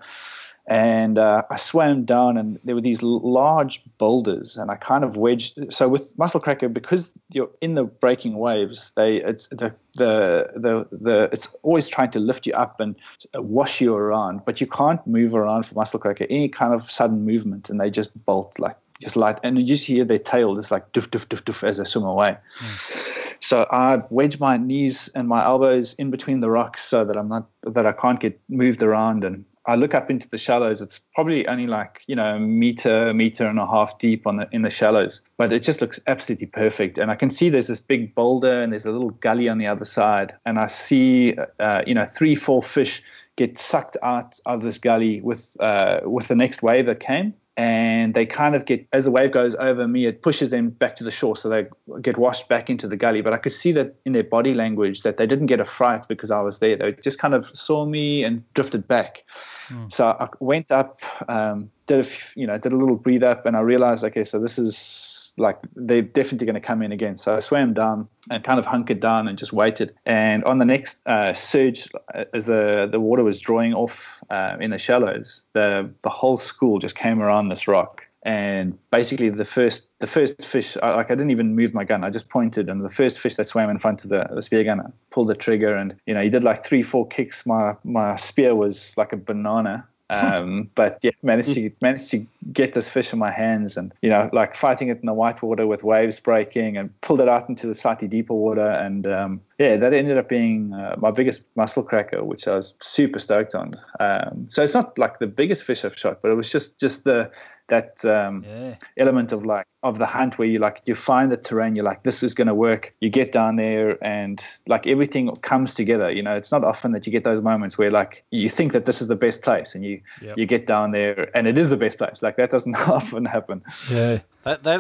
And 0.70 1.18
uh, 1.18 1.42
I 1.50 1.56
swam 1.56 2.04
down, 2.04 2.36
and 2.36 2.60
there 2.62 2.76
were 2.76 2.80
these 2.80 3.02
large 3.02 3.82
boulders, 3.98 4.56
and 4.56 4.70
I 4.70 4.76
kind 4.76 5.02
of 5.02 5.16
wedged. 5.16 5.72
So 5.72 5.88
with 5.88 6.16
mussel 6.16 6.38
cracker, 6.38 6.68
because 6.68 7.10
you're 7.32 7.50
in 7.60 7.74
the 7.74 7.82
breaking 7.82 8.38
waves, 8.38 8.92
they 8.94 9.16
it's 9.16 9.48
the 9.48 9.74
the 9.94 10.48
the 10.54 10.86
the 10.92 11.28
it's 11.32 11.48
always 11.64 11.88
trying 11.88 12.12
to 12.12 12.20
lift 12.20 12.46
you 12.46 12.52
up 12.52 12.78
and 12.78 12.94
wash 13.34 13.80
you 13.80 13.96
around, 13.96 14.44
but 14.44 14.60
you 14.60 14.68
can't 14.68 15.04
move 15.08 15.34
around 15.34 15.64
for 15.64 15.74
mussel 15.74 15.98
cracker 15.98 16.24
any 16.30 16.48
kind 16.48 16.72
of 16.72 16.88
sudden 16.88 17.24
movement, 17.26 17.68
and 17.68 17.80
they 17.80 17.90
just 17.90 18.12
bolt 18.24 18.56
like 18.60 18.76
just 19.00 19.16
light, 19.16 19.40
and 19.42 19.58
you 19.58 19.64
just 19.64 19.84
hear 19.84 20.04
their 20.04 20.20
tail 20.20 20.54
just 20.54 20.70
like 20.70 20.92
doof 20.92 21.08
doof 21.08 21.26
doof 21.26 21.42
doof 21.42 21.64
as 21.64 21.78
they 21.78 21.84
swim 21.84 22.04
away. 22.04 22.36
Mm. 22.60 23.42
So 23.42 23.66
I 23.72 24.02
wedge 24.10 24.38
my 24.38 24.56
knees 24.56 25.08
and 25.16 25.26
my 25.26 25.44
elbows 25.44 25.94
in 25.94 26.10
between 26.10 26.38
the 26.40 26.50
rocks 26.50 26.84
so 26.84 27.04
that 27.04 27.16
I'm 27.16 27.28
not 27.28 27.48
that 27.62 27.86
I 27.86 27.92
can't 27.92 28.20
get 28.20 28.38
moved 28.48 28.84
around 28.84 29.24
and 29.24 29.44
I 29.70 29.76
look 29.76 29.94
up 29.94 30.10
into 30.10 30.28
the 30.28 30.36
shallows. 30.36 30.82
It's 30.82 30.98
probably 31.14 31.46
only 31.46 31.68
like 31.68 32.02
you 32.08 32.16
know 32.16 32.34
a 32.34 32.40
meter, 32.40 33.14
meter 33.14 33.46
and 33.46 33.58
a 33.60 33.66
half 33.66 33.98
deep 33.98 34.26
on 34.26 34.36
the 34.38 34.48
in 34.50 34.62
the 34.62 34.70
shallows, 34.70 35.20
but 35.36 35.52
it 35.52 35.62
just 35.62 35.80
looks 35.80 36.00
absolutely 36.08 36.48
perfect. 36.48 36.98
And 36.98 37.08
I 37.08 37.14
can 37.14 37.30
see 37.30 37.50
there's 37.50 37.68
this 37.68 37.78
big 37.78 38.12
boulder 38.14 38.62
and 38.62 38.72
there's 38.72 38.84
a 38.84 38.90
little 38.90 39.10
gully 39.10 39.48
on 39.48 39.58
the 39.58 39.68
other 39.68 39.84
side, 39.84 40.34
and 40.44 40.58
I 40.58 40.66
see 40.66 41.36
uh, 41.60 41.82
you 41.86 41.94
know 41.94 42.04
three, 42.04 42.34
four 42.34 42.62
fish 42.62 43.02
get 43.36 43.60
sucked 43.60 43.96
out 44.02 44.40
of 44.44 44.62
this 44.62 44.78
gully 44.78 45.20
with 45.20 45.56
uh, 45.60 46.00
with 46.02 46.26
the 46.26 46.36
next 46.36 46.64
wave 46.64 46.86
that 46.86 46.98
came 46.98 47.34
and 47.57 48.14
they 48.14 48.24
kind 48.24 48.55
of 48.55 48.64
get 48.64 48.86
as 48.92 49.05
the 49.05 49.11
wave 49.11 49.32
goes 49.32 49.55
over 49.57 49.86
me 49.86 50.07
it 50.07 50.22
pushes 50.22 50.51
them 50.51 50.70
back 50.70 50.96
to 50.96 51.05
the 51.05 51.11
shore 51.11 51.36
so 51.36 51.48
they 51.48 51.66
get 52.01 52.16
washed 52.16 52.48
back 52.48 52.70
into 52.70 52.86
the 52.88 52.96
gully. 52.96 53.20
But 53.20 53.32
i 53.32 53.36
could 53.36 53.53
see 53.53 53.72
that 53.72 53.96
in 54.05 54.12
their 54.12 54.24
body 54.24 54.55
language 54.55 55.03
that 55.03 55.16
they 55.16 55.26
didn't 55.26 55.46
get 55.46 55.61
a 55.61 55.64
fright 55.64 56.07
because 56.09 56.30
i 56.30 56.40
was 56.40 56.59
there. 56.59 56.76
They 56.76 56.92
just 56.92 57.18
kind 57.18 57.34
of 57.34 57.46
saw 57.57 57.84
me 57.84 58.24
and 58.24 58.42
drifted 58.55 58.86
back. 58.86 59.24
Mm. 59.68 59.92
so 59.92 60.09
i 60.09 60.28
went 60.40 60.70
up 60.70 61.01
um, 61.28 61.70
did 61.91 62.07
a, 62.07 62.09
you 62.36 62.47
know 62.47 62.57
did 62.59 62.72
a 62.72 62.76
little 62.76 62.97
breathe 62.97 63.22
up 63.22 63.47
and 63.47 63.57
i 63.57 63.61
realized 63.61 64.05
okay 64.05 64.24
so 64.24 64.38
this 64.38 64.59
is 64.59 65.20
like 65.38 65.59
they're 65.74 66.03
definitely 66.03 66.47
going 66.47 66.55
to 66.55 66.61
come 66.61 66.82
in 66.82 66.93
again. 66.93 67.16
So 67.16 67.36
i 67.36 67.38
swam 67.41 67.74
down 67.74 68.09
and 68.30 68.45
kind 68.45 68.59
of 68.59 68.66
hunkered 68.66 69.01
down 69.01 69.28
and 69.28 69.38
just 69.38 69.53
waited. 69.53 69.95
And 70.07 70.45
on 70.45 70.59
the 70.59 70.64
next 70.64 71.07
uh, 71.07 71.34
surge 71.34 71.88
uh, 72.14 72.24
as 72.32 72.47
the 72.47 72.88
the 72.91 73.01
water 73.01 73.24
was 73.24 73.41
drawing 73.41 73.74
off 73.74 74.22
uh, 74.30 74.57
in 74.61 74.70
the 74.70 74.78
shallows 74.78 75.45
the 75.53 75.91
the 76.03 76.11
whole 76.11 76.36
school 76.36 76.78
just 76.78 76.95
came 76.95 77.20
around 77.20 77.49
this 77.49 77.66
rock. 77.66 78.07
And 78.22 78.78
basically 78.91 79.30
the 79.30 79.47
first 79.47 79.91
the 79.99 80.07
first 80.07 80.45
fish 80.45 80.76
I, 80.82 80.95
like 80.95 81.11
I 81.11 81.14
didn't 81.14 81.30
even 81.30 81.57
move 81.57 81.72
my 81.72 81.84
gun. 81.84 82.05
I 82.05 82.11
just 82.11 82.28
pointed 82.28 82.68
and 82.68 82.84
the 82.84 82.91
first 82.91 83.18
fish 83.18 83.36
that 83.36 83.49
swam 83.49 83.70
in 83.70 83.78
front 83.78 84.05
of 84.05 84.11
the, 84.11 84.26
the 84.34 84.43
spear 84.43 84.62
gun 84.62 84.93
pulled 85.11 85.28
the 85.28 85.34
trigger. 85.34 85.74
And 85.74 85.95
you 86.07 86.14
know 86.14 86.22
he 86.22 86.28
did 86.28 86.45
like 86.45 86.64
three 86.64 86.82
four 86.82 87.09
kicks. 87.09 87.47
My 87.47 87.76
my 87.82 88.16
spear 88.16 88.55
was 88.55 88.95
like 88.99 89.12
a 89.12 89.16
banana 89.16 89.86
um, 90.11 90.68
but 90.74 90.98
yeah, 91.02 91.12
managed 91.22 91.54
to 91.54 91.70
managed 91.80 92.11
to 92.11 92.26
get 92.52 92.74
this 92.74 92.88
fish 92.88 93.12
in 93.12 93.18
my 93.18 93.30
hands, 93.30 93.76
and 93.76 93.92
you 94.02 94.11
know, 94.11 94.28
like 94.32 94.54
fighting 94.54 94.88
it 94.88 94.98
in 95.00 95.06
the 95.06 95.14
white 95.14 95.40
water 95.40 95.66
with 95.66 95.84
waves 95.84 96.18
breaking, 96.18 96.76
and 96.76 96.98
pulled 97.00 97.20
it 97.20 97.28
out 97.28 97.48
into 97.48 97.66
the 97.66 97.74
slightly 97.74 98.08
deeper 98.08 98.34
water, 98.34 98.68
and 98.68 99.06
um, 99.06 99.40
yeah, 99.61 99.76
that 99.76 99.92
ended 99.92 100.16
up 100.16 100.26
being 100.26 100.72
uh, 100.72 100.96
my 100.98 101.11
biggest 101.11 101.42
mussel 101.54 101.82
cracker, 101.82 102.24
which 102.24 102.48
I 102.48 102.56
was 102.56 102.78
super 102.80 103.18
stoked 103.18 103.54
on. 103.54 103.74
Um, 104.00 104.46
so 104.48 104.62
it's 104.62 104.72
not 104.72 104.98
like 104.98 105.18
the 105.18 105.26
biggest 105.26 105.64
fish 105.64 105.84
I've 105.84 105.98
shot, 105.98 106.22
but 106.22 106.30
it 106.30 106.34
was 106.34 106.50
just 106.50 106.80
just 106.80 107.04
the 107.04 107.30
that 107.68 108.02
um, 108.06 108.42
yeah. 108.48 108.76
element 108.96 109.32
of 109.32 109.44
like 109.44 109.66
of 109.82 109.98
the 109.98 110.06
hunt 110.06 110.38
where 110.38 110.48
you 110.48 110.58
like 110.58 110.80
you 110.86 110.94
find 110.94 111.30
the 111.30 111.36
terrain 111.36 111.76
you're 111.76 111.84
like 111.84 112.02
this 112.02 112.22
is 112.22 112.34
going 112.34 112.48
to 112.48 112.54
work 112.54 112.92
you 113.00 113.08
get 113.08 113.32
down 113.32 113.56
there 113.56 114.02
and 114.04 114.42
like 114.66 114.86
everything 114.86 115.30
comes 115.36 115.72
together 115.72 116.11
you 116.11 116.22
know 116.22 116.34
it's 116.34 116.50
not 116.50 116.64
often 116.64 116.90
that 116.92 117.06
you 117.06 117.12
get 117.12 117.22
those 117.22 117.40
moments 117.40 117.78
where 117.78 117.90
like 117.90 118.24
you 118.30 118.50
think 118.50 118.72
that 118.72 118.86
this 118.86 119.00
is 119.00 119.06
the 119.06 119.14
best 119.14 119.40
place 119.40 119.74
and 119.74 119.84
you 119.84 120.00
yep. 120.20 120.36
you 120.36 120.44
get 120.44 120.66
down 120.66 120.90
there 120.90 121.30
and 121.34 121.46
it 121.46 121.56
is 121.56 121.70
the 121.70 121.76
best 121.76 121.96
place 121.96 122.22
like 122.22 122.36
that 122.36 122.50
doesn't 122.50 122.76
often 122.88 123.24
happen 123.24 123.62
yeah 123.88 124.18
that, 124.42 124.64
they, 124.64 124.78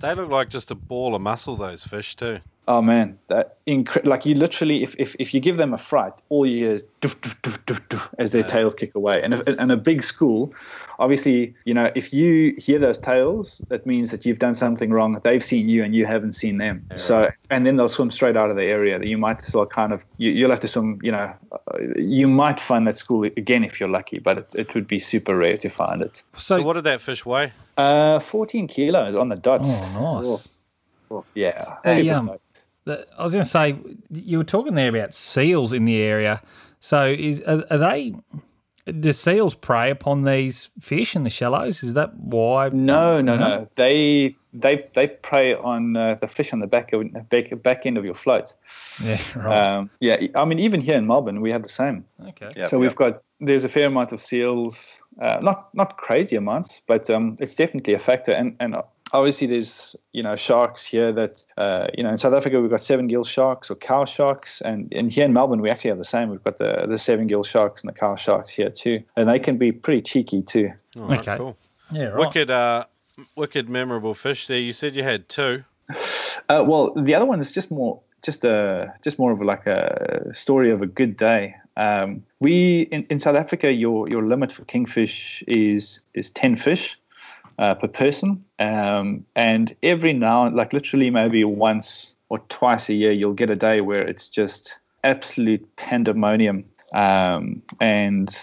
they 0.00 0.14
look 0.14 0.30
like 0.30 0.50
just 0.50 0.70
a 0.70 0.74
ball 0.74 1.14
of 1.14 1.22
muscle 1.22 1.56
those 1.56 1.82
fish 1.82 2.14
too 2.14 2.38
Oh 2.68 2.82
man, 2.82 3.18
that 3.28 3.56
incre- 3.66 4.06
like 4.06 4.26
you 4.26 4.34
literally, 4.34 4.82
if, 4.82 4.94
if 4.98 5.16
if 5.18 5.32
you 5.32 5.40
give 5.40 5.56
them 5.56 5.72
a 5.72 5.78
fright, 5.78 6.12
all 6.28 6.44
you 6.44 6.66
hear 6.66 6.74
is 6.74 6.84
doof, 7.00 7.14
doof, 7.20 7.34
doof, 7.40 7.58
doof, 7.64 7.88
doof, 7.88 8.08
as 8.18 8.32
their 8.32 8.42
yeah. 8.42 8.46
tails 8.46 8.74
kick 8.74 8.94
away. 8.94 9.22
And 9.22 9.32
if, 9.32 9.40
and 9.46 9.72
a 9.72 9.76
big 9.78 10.04
school, 10.04 10.52
obviously, 10.98 11.54
you 11.64 11.72
know, 11.72 11.90
if 11.94 12.12
you 12.12 12.54
hear 12.58 12.78
those 12.78 12.98
tails, 12.98 13.64
that 13.70 13.86
means 13.86 14.10
that 14.10 14.26
you've 14.26 14.38
done 14.38 14.54
something 14.54 14.90
wrong. 14.90 15.18
They've 15.24 15.42
seen 15.42 15.70
you 15.70 15.82
and 15.82 15.94
you 15.94 16.04
haven't 16.04 16.34
seen 16.34 16.58
them. 16.58 16.86
Yeah. 16.90 16.96
So 16.98 17.30
and 17.48 17.64
then 17.64 17.76
they'll 17.76 17.88
swim 17.88 18.10
straight 18.10 18.36
out 18.36 18.50
of 18.50 18.56
the 18.56 18.64
area. 18.64 19.00
You 19.02 19.16
might 19.16 19.42
as 19.42 19.54
well 19.54 19.64
kind 19.64 19.94
of 19.94 20.04
you, 20.18 20.30
you'll 20.30 20.50
have 20.50 20.60
to 20.60 20.68
swim. 20.68 20.98
You 21.02 21.12
know, 21.12 21.32
you 21.96 22.28
might 22.28 22.60
find 22.60 22.86
that 22.86 22.98
school 22.98 23.24
again 23.24 23.64
if 23.64 23.80
you're 23.80 23.88
lucky, 23.88 24.18
but 24.18 24.36
it, 24.36 24.54
it 24.54 24.74
would 24.74 24.86
be 24.86 24.98
super 24.98 25.34
rare 25.34 25.56
to 25.56 25.70
find 25.70 26.02
it. 26.02 26.22
So, 26.34 26.58
so 26.58 26.62
what 26.62 26.74
did 26.74 26.84
that 26.84 27.00
fish 27.00 27.24
weigh? 27.24 27.54
Uh, 27.78 28.18
14 28.18 28.68
kilos 28.68 29.16
on 29.16 29.30
the 29.30 29.36
dot. 29.36 29.62
Oh, 29.64 30.20
nice. 30.20 30.48
Oh, 31.10 31.24
yeah. 31.34 31.76
Hey, 31.84 32.08
um, 32.10 32.36
I 32.88 33.22
was 33.22 33.32
going 33.32 33.44
to 33.44 33.48
say 33.48 33.76
you 34.10 34.38
were 34.38 34.44
talking 34.44 34.74
there 34.74 34.88
about 34.88 35.14
seals 35.14 35.72
in 35.72 35.84
the 35.84 36.00
area. 36.00 36.42
So 36.80 37.06
is 37.06 37.40
are, 37.42 37.64
are, 37.70 37.78
they? 37.78 38.14
Do 38.86 39.12
seals 39.12 39.54
prey 39.54 39.90
upon 39.90 40.22
these 40.22 40.70
fish 40.80 41.14
in 41.14 41.24
the 41.24 41.30
shallows? 41.30 41.82
Is 41.82 41.94
that 41.94 42.16
why? 42.16 42.70
No, 42.70 43.20
no, 43.20 43.36
no. 43.36 43.48
no. 43.48 43.68
They 43.74 44.36
they 44.54 44.88
they 44.94 45.08
prey 45.08 45.54
on 45.54 45.96
uh, 45.96 46.14
the 46.14 46.26
fish 46.26 46.52
on 46.52 46.60
the 46.60 46.66
back 46.66 46.92
of, 46.92 47.04
back 47.28 47.62
back 47.62 47.84
end 47.84 47.98
of 47.98 48.04
your 48.04 48.14
float. 48.14 48.54
Yeah, 49.04 49.20
right. 49.36 49.74
Um, 49.74 49.90
yeah, 50.00 50.16
I 50.34 50.44
mean 50.44 50.58
even 50.58 50.80
here 50.80 50.96
in 50.96 51.06
Melbourne 51.06 51.40
we 51.40 51.50
have 51.50 51.62
the 51.62 51.68
same. 51.68 52.04
Okay. 52.28 52.48
Yep, 52.56 52.66
so 52.66 52.78
we've 52.78 52.96
got 52.96 53.22
there's 53.40 53.64
a 53.64 53.68
fair 53.68 53.86
amount 53.86 54.12
of 54.12 54.20
seals, 54.20 55.02
uh, 55.20 55.38
not 55.42 55.72
not 55.74 55.96
crazy 55.98 56.36
amounts, 56.36 56.80
but 56.86 57.10
um, 57.10 57.36
it's 57.40 57.54
definitely 57.54 57.94
a 57.94 57.98
factor. 57.98 58.32
And 58.32 58.56
and 58.58 58.76
obviously 59.12 59.46
there's 59.46 59.96
you 60.12 60.22
know 60.22 60.36
sharks 60.36 60.84
here 60.84 61.12
that 61.12 61.42
uh, 61.56 61.88
you 61.96 62.02
know 62.02 62.10
in 62.10 62.18
South 62.18 62.32
Africa 62.32 62.60
we've 62.60 62.70
got 62.70 62.82
seven 62.82 63.06
gill 63.06 63.24
sharks 63.24 63.70
or 63.70 63.74
cow 63.76 64.04
sharks. 64.04 64.60
And, 64.60 64.92
and 64.92 65.10
here 65.10 65.24
in 65.24 65.32
Melbourne 65.32 65.60
we 65.60 65.70
actually 65.70 65.90
have 65.90 65.98
the 65.98 66.04
same. 66.04 66.30
We've 66.30 66.42
got 66.42 66.58
the 66.58 66.86
the 66.88 66.98
seven 66.98 67.26
gill 67.26 67.42
sharks 67.42 67.82
and 67.82 67.88
the 67.88 67.98
cow 67.98 68.16
sharks 68.16 68.52
here 68.52 68.70
too. 68.70 69.02
And 69.16 69.28
they 69.28 69.38
can 69.38 69.56
be 69.56 69.72
pretty 69.72 70.02
cheeky 70.02 70.42
too. 70.42 70.72
Okay. 70.96 71.36
cool. 71.36 71.56
Yeah 71.90 72.06
right. 72.06 72.18
wicked 72.18 72.50
uh 72.50 72.86
wicked 73.36 73.68
memorable 73.68 74.14
fish 74.14 74.46
there. 74.46 74.60
You 74.60 74.72
said 74.72 74.94
you 74.94 75.02
had 75.02 75.28
two. 75.28 75.64
Uh, 76.48 76.64
well 76.66 76.94
the 76.94 77.14
other 77.14 77.26
one 77.26 77.40
is 77.40 77.52
just 77.52 77.70
more 77.70 78.00
just 78.22 78.42
a 78.42 78.90
just 79.02 79.18
more 79.18 79.32
of 79.32 79.42
like 79.42 79.66
a 79.66 80.32
story 80.32 80.70
of 80.70 80.80
a 80.80 80.86
good 80.86 81.14
day. 81.14 81.54
Um, 81.76 82.24
we 82.40 82.82
in, 82.90 83.04
in 83.10 83.20
South 83.20 83.36
Africa 83.36 83.70
your 83.70 84.08
your 84.08 84.26
limit 84.26 84.50
for 84.50 84.64
kingfish 84.64 85.44
is 85.46 86.00
is 86.14 86.30
10 86.30 86.56
fish 86.56 86.96
uh, 87.58 87.74
per 87.74 87.88
person. 87.88 88.44
Um, 88.58 89.24
and 89.34 89.74
every 89.82 90.12
now, 90.12 90.48
like 90.50 90.72
literally 90.72 91.10
maybe 91.10 91.44
once 91.44 92.14
or 92.28 92.38
twice 92.48 92.88
a 92.88 92.94
year, 92.94 93.12
you'll 93.12 93.34
get 93.34 93.50
a 93.50 93.56
day 93.56 93.80
where 93.80 94.02
it's 94.02 94.28
just 94.28 94.78
absolute 95.04 95.64
pandemonium. 95.76 96.64
Um, 96.94 97.62
and 97.80 98.34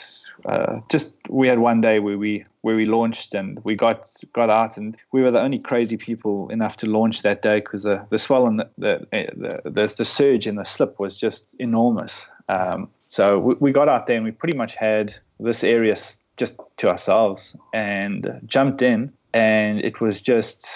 uh, 0.45 0.79
just 0.89 1.15
we 1.29 1.47
had 1.47 1.59
one 1.59 1.81
day 1.81 1.99
where 1.99 2.17
we 2.17 2.45
where 2.61 2.75
we 2.75 2.85
launched 2.85 3.33
and 3.33 3.59
we 3.63 3.75
got 3.75 4.07
got 4.33 4.51
out 4.51 4.77
and 4.77 4.95
we 5.11 5.23
were 5.23 5.31
the 5.31 5.41
only 5.41 5.57
crazy 5.57 5.97
people 5.97 6.49
enough 6.49 6.77
to 6.77 6.85
launch 6.85 7.23
that 7.23 7.41
day 7.41 7.55
because 7.55 7.83
the 7.83 8.05
the 8.11 8.19
swell 8.19 8.45
and 8.45 8.59
the 8.59 8.69
the, 8.77 9.61
the 9.65 9.93
the, 9.97 10.05
surge 10.05 10.45
in 10.45 10.55
the 10.55 10.63
slip 10.63 10.99
was 10.99 11.17
just 11.17 11.45
enormous. 11.57 12.27
Um, 12.47 12.89
so 13.07 13.39
we, 13.39 13.55
we 13.59 13.71
got 13.71 13.89
out 13.89 14.05
there 14.05 14.17
and 14.17 14.25
we 14.25 14.31
pretty 14.31 14.57
much 14.57 14.75
had 14.75 15.15
this 15.39 15.63
area 15.63 15.95
just 16.37 16.59
to 16.77 16.89
ourselves 16.89 17.55
and 17.73 18.41
jumped 18.45 18.81
in. 18.81 19.13
And 19.33 19.79
it 19.79 19.99
was 19.99 20.21
just 20.21 20.67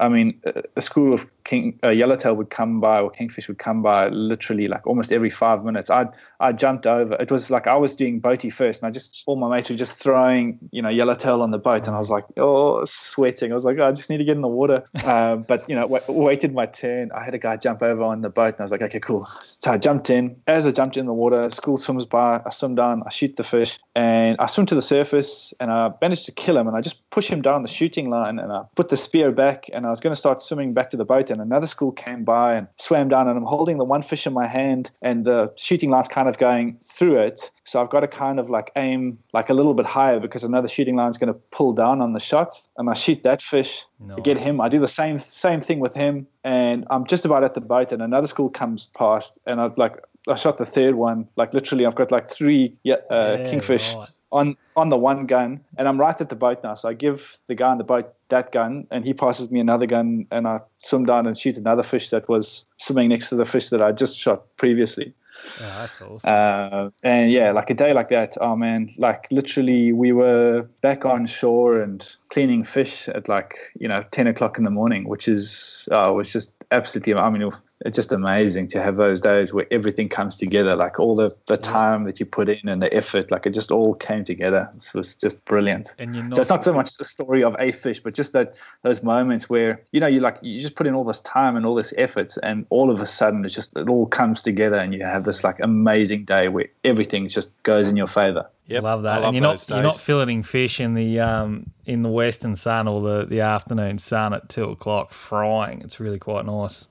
I 0.00 0.08
mean, 0.08 0.40
a 0.76 0.80
school 0.80 1.12
of 1.12 1.26
king 1.44 1.78
uh, 1.82 1.88
yellowtail 1.88 2.34
would 2.34 2.50
come 2.50 2.80
by 2.80 3.00
or 3.00 3.10
kingfish 3.10 3.48
would 3.48 3.58
come 3.58 3.82
by 3.82 4.08
literally 4.08 4.68
like 4.68 4.86
almost 4.86 5.12
every 5.12 5.30
five 5.30 5.64
minutes. 5.64 5.90
I 5.90 6.06
I 6.38 6.52
jumped 6.52 6.86
over. 6.86 7.14
It 7.14 7.30
was 7.30 7.50
like 7.50 7.66
I 7.66 7.76
was 7.76 7.96
doing 7.96 8.20
boaty 8.20 8.52
first, 8.52 8.82
and 8.82 8.88
I 8.88 8.90
just 8.90 9.24
all 9.26 9.36
my 9.36 9.48
mates 9.48 9.70
were 9.70 9.76
just 9.76 9.94
throwing 9.94 10.58
you 10.70 10.82
know 10.82 10.88
yellowtail 10.88 11.42
on 11.42 11.50
the 11.50 11.58
boat, 11.58 11.86
and 11.86 11.94
I 11.94 11.98
was 11.98 12.10
like 12.10 12.24
oh 12.36 12.84
sweating. 12.84 13.52
I 13.52 13.54
was 13.54 13.64
like 13.64 13.78
oh, 13.78 13.88
I 13.88 13.92
just 13.92 14.10
need 14.10 14.18
to 14.18 14.24
get 14.24 14.36
in 14.36 14.42
the 14.42 14.48
water. 14.48 14.84
Um, 15.10 15.44
but 15.48 15.68
you 15.68 15.74
know 15.74 15.88
w- 15.88 16.04
waited 16.22 16.54
my 16.54 16.66
turn. 16.66 17.10
I 17.10 17.24
had 17.24 17.34
a 17.34 17.38
guy 17.38 17.56
jump 17.56 17.82
over 17.82 18.02
on 18.02 18.20
the 18.20 18.28
boat, 18.28 18.54
and 18.54 18.60
I 18.60 18.62
was 18.62 18.70
like 18.70 18.82
okay 18.82 19.00
cool. 19.00 19.26
So 19.42 19.72
I 19.72 19.78
jumped 19.78 20.10
in. 20.10 20.36
As 20.46 20.66
I 20.66 20.72
jumped 20.72 20.96
in 20.96 21.04
the 21.04 21.12
water, 21.12 21.50
school 21.50 21.78
swims 21.78 22.06
by. 22.06 22.40
I 22.44 22.50
swim 22.50 22.74
down. 22.74 23.02
I 23.06 23.10
shoot 23.10 23.34
the 23.36 23.42
fish, 23.42 23.78
and 23.96 24.36
I 24.38 24.46
swim 24.46 24.66
to 24.66 24.74
the 24.74 24.82
surface, 24.82 25.52
and 25.58 25.70
I 25.72 25.90
managed 26.00 26.26
to 26.26 26.32
kill 26.32 26.56
him. 26.56 26.68
And 26.68 26.76
I 26.76 26.80
just 26.80 27.08
push 27.10 27.28
him 27.28 27.42
down 27.42 27.62
the 27.62 27.68
shooting 27.68 28.10
line, 28.10 28.38
and 28.38 28.52
I 28.52 28.62
put 28.76 28.88
the 28.90 28.96
spear 28.96 29.32
back, 29.32 29.68
and 29.72 29.86
I 29.86 29.90
was 29.90 30.00
going 30.00 30.12
to 30.12 30.20
start 30.20 30.42
swimming 30.42 30.74
back 30.74 30.90
to 30.90 30.96
the 30.96 31.04
boat, 31.04 31.29
and 31.30 31.40
another 31.40 31.66
school 31.66 31.92
came 31.92 32.24
by 32.24 32.54
and 32.54 32.68
swam 32.76 33.08
down, 33.08 33.28
and 33.28 33.36
I'm 33.36 33.44
holding 33.44 33.78
the 33.78 33.84
one 33.84 34.02
fish 34.02 34.26
in 34.26 34.32
my 34.32 34.46
hand, 34.46 34.90
and 35.02 35.24
the 35.24 35.52
shooting 35.56 35.90
line's 35.90 36.08
kind 36.08 36.28
of 36.28 36.38
going 36.38 36.78
through 36.82 37.20
it. 37.20 37.50
So 37.64 37.80
I've 37.80 37.90
got 37.90 38.00
to 38.00 38.08
kind 38.08 38.38
of 38.38 38.50
like 38.50 38.70
aim 38.76 39.18
like 39.32 39.50
a 39.50 39.54
little 39.54 39.74
bit 39.74 39.86
higher 39.86 40.20
because 40.20 40.44
another 40.44 40.68
shooting 40.68 40.96
line's 40.96 41.18
going 41.18 41.32
to 41.32 41.38
pull 41.50 41.72
down 41.72 42.00
on 42.00 42.12
the 42.12 42.20
shot, 42.20 42.60
and 42.76 42.90
I 42.90 42.94
shoot 42.94 43.22
that 43.22 43.42
fish, 43.42 43.84
no. 43.98 44.16
get 44.16 44.38
him. 44.38 44.60
I 44.60 44.68
do 44.68 44.78
the 44.78 44.88
same 44.88 45.20
same 45.20 45.60
thing 45.60 45.80
with 45.80 45.94
him, 45.94 46.26
and 46.44 46.86
I'm 46.90 47.06
just 47.06 47.24
about 47.24 47.44
at 47.44 47.54
the 47.54 47.60
boat, 47.60 47.92
and 47.92 48.02
another 48.02 48.26
school 48.26 48.48
comes 48.48 48.86
past, 48.96 49.38
and 49.46 49.60
I've 49.60 49.76
like 49.78 49.96
I 50.28 50.34
shot 50.34 50.58
the 50.58 50.66
third 50.66 50.94
one. 50.94 51.28
Like 51.36 51.54
literally, 51.54 51.86
I've 51.86 51.94
got 51.94 52.10
like 52.10 52.28
three 52.28 52.76
uh, 52.88 52.96
yeah, 53.10 53.48
kingfish. 53.48 53.94
Right 53.94 54.19
on 54.32 54.56
on 54.76 54.88
the 54.88 54.96
one 54.96 55.26
gun, 55.26 55.60
and 55.76 55.88
I'm 55.88 56.00
right 56.00 56.18
at 56.20 56.28
the 56.28 56.36
boat 56.36 56.62
now. 56.62 56.74
So 56.74 56.88
I 56.88 56.94
give 56.94 57.36
the 57.46 57.54
guy 57.54 57.68
on 57.68 57.78
the 57.78 57.84
boat 57.84 58.12
that 58.28 58.52
gun, 58.52 58.86
and 58.90 59.04
he 59.04 59.12
passes 59.12 59.50
me 59.50 59.60
another 59.60 59.86
gun, 59.86 60.26
and 60.30 60.46
I 60.46 60.60
swim 60.78 61.04
down 61.04 61.26
and 61.26 61.36
shoot 61.36 61.56
another 61.56 61.82
fish 61.82 62.10
that 62.10 62.28
was 62.28 62.66
swimming 62.76 63.08
next 63.08 63.28
to 63.30 63.36
the 63.36 63.44
fish 63.44 63.70
that 63.70 63.82
I 63.82 63.92
just 63.92 64.18
shot 64.18 64.44
previously. 64.56 65.14
Oh, 65.60 65.76
that's 65.78 66.02
awesome. 66.02 66.30
Uh, 66.30 66.90
and 67.02 67.30
yeah, 67.30 67.52
like 67.52 67.70
a 67.70 67.74
day 67.74 67.92
like 67.92 68.10
that, 68.10 68.36
oh 68.40 68.56
man, 68.56 68.90
like 68.98 69.26
literally 69.30 69.92
we 69.92 70.12
were 70.12 70.68
back 70.82 71.04
on 71.04 71.26
shore 71.26 71.80
and 71.80 72.06
cleaning 72.28 72.64
fish 72.64 73.08
at 73.08 73.28
like, 73.28 73.54
you 73.78 73.88
know, 73.88 74.04
10 74.10 74.26
o'clock 74.26 74.58
in 74.58 74.64
the 74.64 74.70
morning, 74.70 75.08
which 75.08 75.28
is, 75.28 75.88
it 75.90 76.14
was 76.14 76.32
just 76.32 76.52
absolutely, 76.70 77.14
I 77.14 77.30
mean, 77.30 77.50
it's 77.86 77.96
just 77.96 78.12
amazing 78.12 78.68
to 78.68 78.82
have 78.82 78.96
those 78.96 79.20
days 79.20 79.54
where 79.54 79.66
everything 79.70 80.08
comes 80.08 80.36
together, 80.36 80.76
like 80.76 81.00
all 81.00 81.16
the, 81.16 81.34
the 81.46 81.56
time 81.56 82.04
that 82.04 82.20
you 82.20 82.26
put 82.26 82.48
in 82.48 82.68
and 82.68 82.82
the 82.82 82.92
effort, 82.92 83.30
like 83.30 83.46
it 83.46 83.54
just 83.54 83.70
all 83.70 83.94
came 83.94 84.22
together. 84.22 84.70
It 84.76 84.94
was 84.94 85.14
just 85.14 85.42
brilliant. 85.46 85.94
And 85.98 86.14
you're 86.14 86.24
not, 86.24 86.34
So 86.34 86.40
it's 86.42 86.50
not 86.50 86.64
so 86.64 86.74
much 86.74 86.96
the 86.98 87.04
story 87.04 87.42
of 87.42 87.56
a 87.58 87.72
fish, 87.72 88.00
but 88.00 88.12
just 88.12 88.32
that 88.34 88.54
those 88.82 89.02
moments 89.02 89.48
where 89.48 89.82
you 89.92 90.00
know 90.00 90.06
you 90.06 90.20
like 90.20 90.38
you 90.42 90.60
just 90.60 90.74
put 90.74 90.86
in 90.86 90.94
all 90.94 91.04
this 91.04 91.20
time 91.20 91.56
and 91.56 91.64
all 91.64 91.74
this 91.74 91.94
effort, 91.96 92.34
and 92.42 92.66
all 92.68 92.90
of 92.90 93.00
a 93.00 93.06
sudden 93.06 93.44
it's 93.44 93.54
just 93.54 93.74
it 93.76 93.88
all 93.88 94.06
comes 94.06 94.42
together, 94.42 94.76
and 94.76 94.94
you 94.94 95.02
have 95.02 95.24
this 95.24 95.42
like 95.42 95.58
amazing 95.60 96.24
day 96.24 96.48
where 96.48 96.66
everything 96.84 97.28
just 97.28 97.50
goes 97.62 97.88
in 97.88 97.96
your 97.96 98.08
favor. 98.08 98.46
Yep, 98.66 98.82
love 98.82 99.02
that. 99.02 99.14
I 99.14 99.16
love 99.16 99.24
and 99.28 99.34
you're 99.34 99.42
not 99.42 99.58
those 99.58 99.70
you're 99.70 99.82
not 99.82 99.94
filleting 99.94 100.44
fish 100.44 100.80
in 100.80 100.94
the 100.94 101.18
um 101.18 101.70
in 101.86 102.02
the 102.02 102.10
western 102.10 102.54
sun 102.54 102.86
or 102.86 103.00
the, 103.00 103.26
the 103.26 103.40
afternoon 103.40 103.98
sun 103.98 104.34
at 104.34 104.48
two 104.48 104.64
o'clock 104.64 105.12
frying. 105.12 105.80
It's 105.80 105.98
really 105.98 106.18
quite 106.18 106.44
nice. 106.44 106.86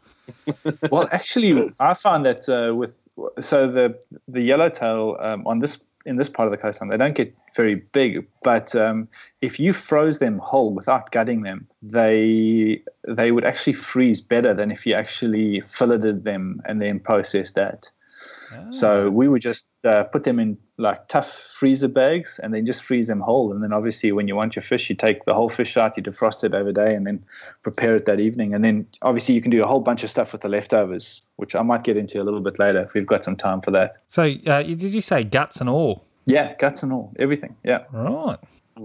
Well, 0.91 1.07
actually, 1.11 1.71
I 1.79 1.93
found 1.93 2.25
that 2.25 2.49
uh, 2.49 2.75
with 2.75 2.93
so 3.39 3.71
the 3.71 3.99
the 4.27 4.43
yellowtail 4.43 5.17
um, 5.19 5.45
on 5.45 5.59
this 5.59 5.83
in 6.05 6.15
this 6.15 6.29
part 6.29 6.47
of 6.47 6.51
the 6.51 6.57
coastline, 6.57 6.89
they 6.89 6.97
don't 6.97 7.15
get 7.15 7.35
very 7.55 7.75
big. 7.75 8.25
But 8.43 8.75
um, 8.75 9.07
if 9.41 9.59
you 9.59 9.73
froze 9.73 10.19
them 10.19 10.39
whole 10.39 10.73
without 10.73 11.11
gutting 11.11 11.41
them, 11.41 11.67
they 11.81 12.81
they 13.07 13.31
would 13.31 13.45
actually 13.45 13.73
freeze 13.73 14.21
better 14.21 14.53
than 14.53 14.71
if 14.71 14.85
you 14.85 14.93
actually 14.93 15.59
filleted 15.59 16.23
them 16.23 16.61
and 16.65 16.81
then 16.81 16.99
processed 16.99 17.55
that. 17.55 17.89
So 18.71 19.09
we 19.09 19.27
would 19.27 19.41
just 19.41 19.67
uh, 19.83 20.03
put 20.03 20.23
them 20.23 20.39
in 20.39 20.57
like 20.77 21.07
tough 21.07 21.31
freezer 21.31 21.87
bags 21.87 22.39
and 22.41 22.53
then 22.53 22.65
just 22.65 22.83
freeze 22.83 23.07
them 23.07 23.19
whole. 23.19 23.51
And 23.51 23.63
then 23.63 23.73
obviously 23.73 24.11
when 24.11 24.27
you 24.27 24.35
want 24.35 24.55
your 24.55 24.63
fish, 24.63 24.89
you 24.89 24.95
take 24.95 25.25
the 25.25 25.33
whole 25.33 25.49
fish 25.49 25.77
out, 25.77 25.97
you 25.97 26.03
defrost 26.03 26.43
it 26.43 26.53
over 26.53 26.71
day 26.71 26.95
and 26.95 27.05
then 27.05 27.23
prepare 27.63 27.95
it 27.95 28.05
that 28.05 28.19
evening. 28.19 28.53
And 28.53 28.63
then 28.63 28.87
obviously 29.01 29.35
you 29.35 29.41
can 29.41 29.51
do 29.51 29.63
a 29.63 29.67
whole 29.67 29.81
bunch 29.81 30.03
of 30.03 30.09
stuff 30.09 30.31
with 30.31 30.41
the 30.41 30.49
leftovers, 30.49 31.21
which 31.35 31.55
I 31.55 31.61
might 31.61 31.83
get 31.83 31.97
into 31.97 32.21
a 32.21 32.23
little 32.23 32.41
bit 32.41 32.59
later 32.59 32.81
if 32.81 32.93
we've 32.93 33.05
got 33.07 33.23
some 33.23 33.35
time 33.35 33.61
for 33.61 33.71
that. 33.71 33.97
So 34.07 34.23
uh, 34.47 34.63
did 34.63 34.81
you 34.81 35.01
say 35.01 35.23
guts 35.23 35.61
and 35.61 35.69
all? 35.69 36.05
Yeah, 36.25 36.55
guts 36.55 36.83
and 36.83 36.93
all, 36.93 37.13
everything. 37.17 37.55
Yeah. 37.63 37.85
Right. 37.91 38.37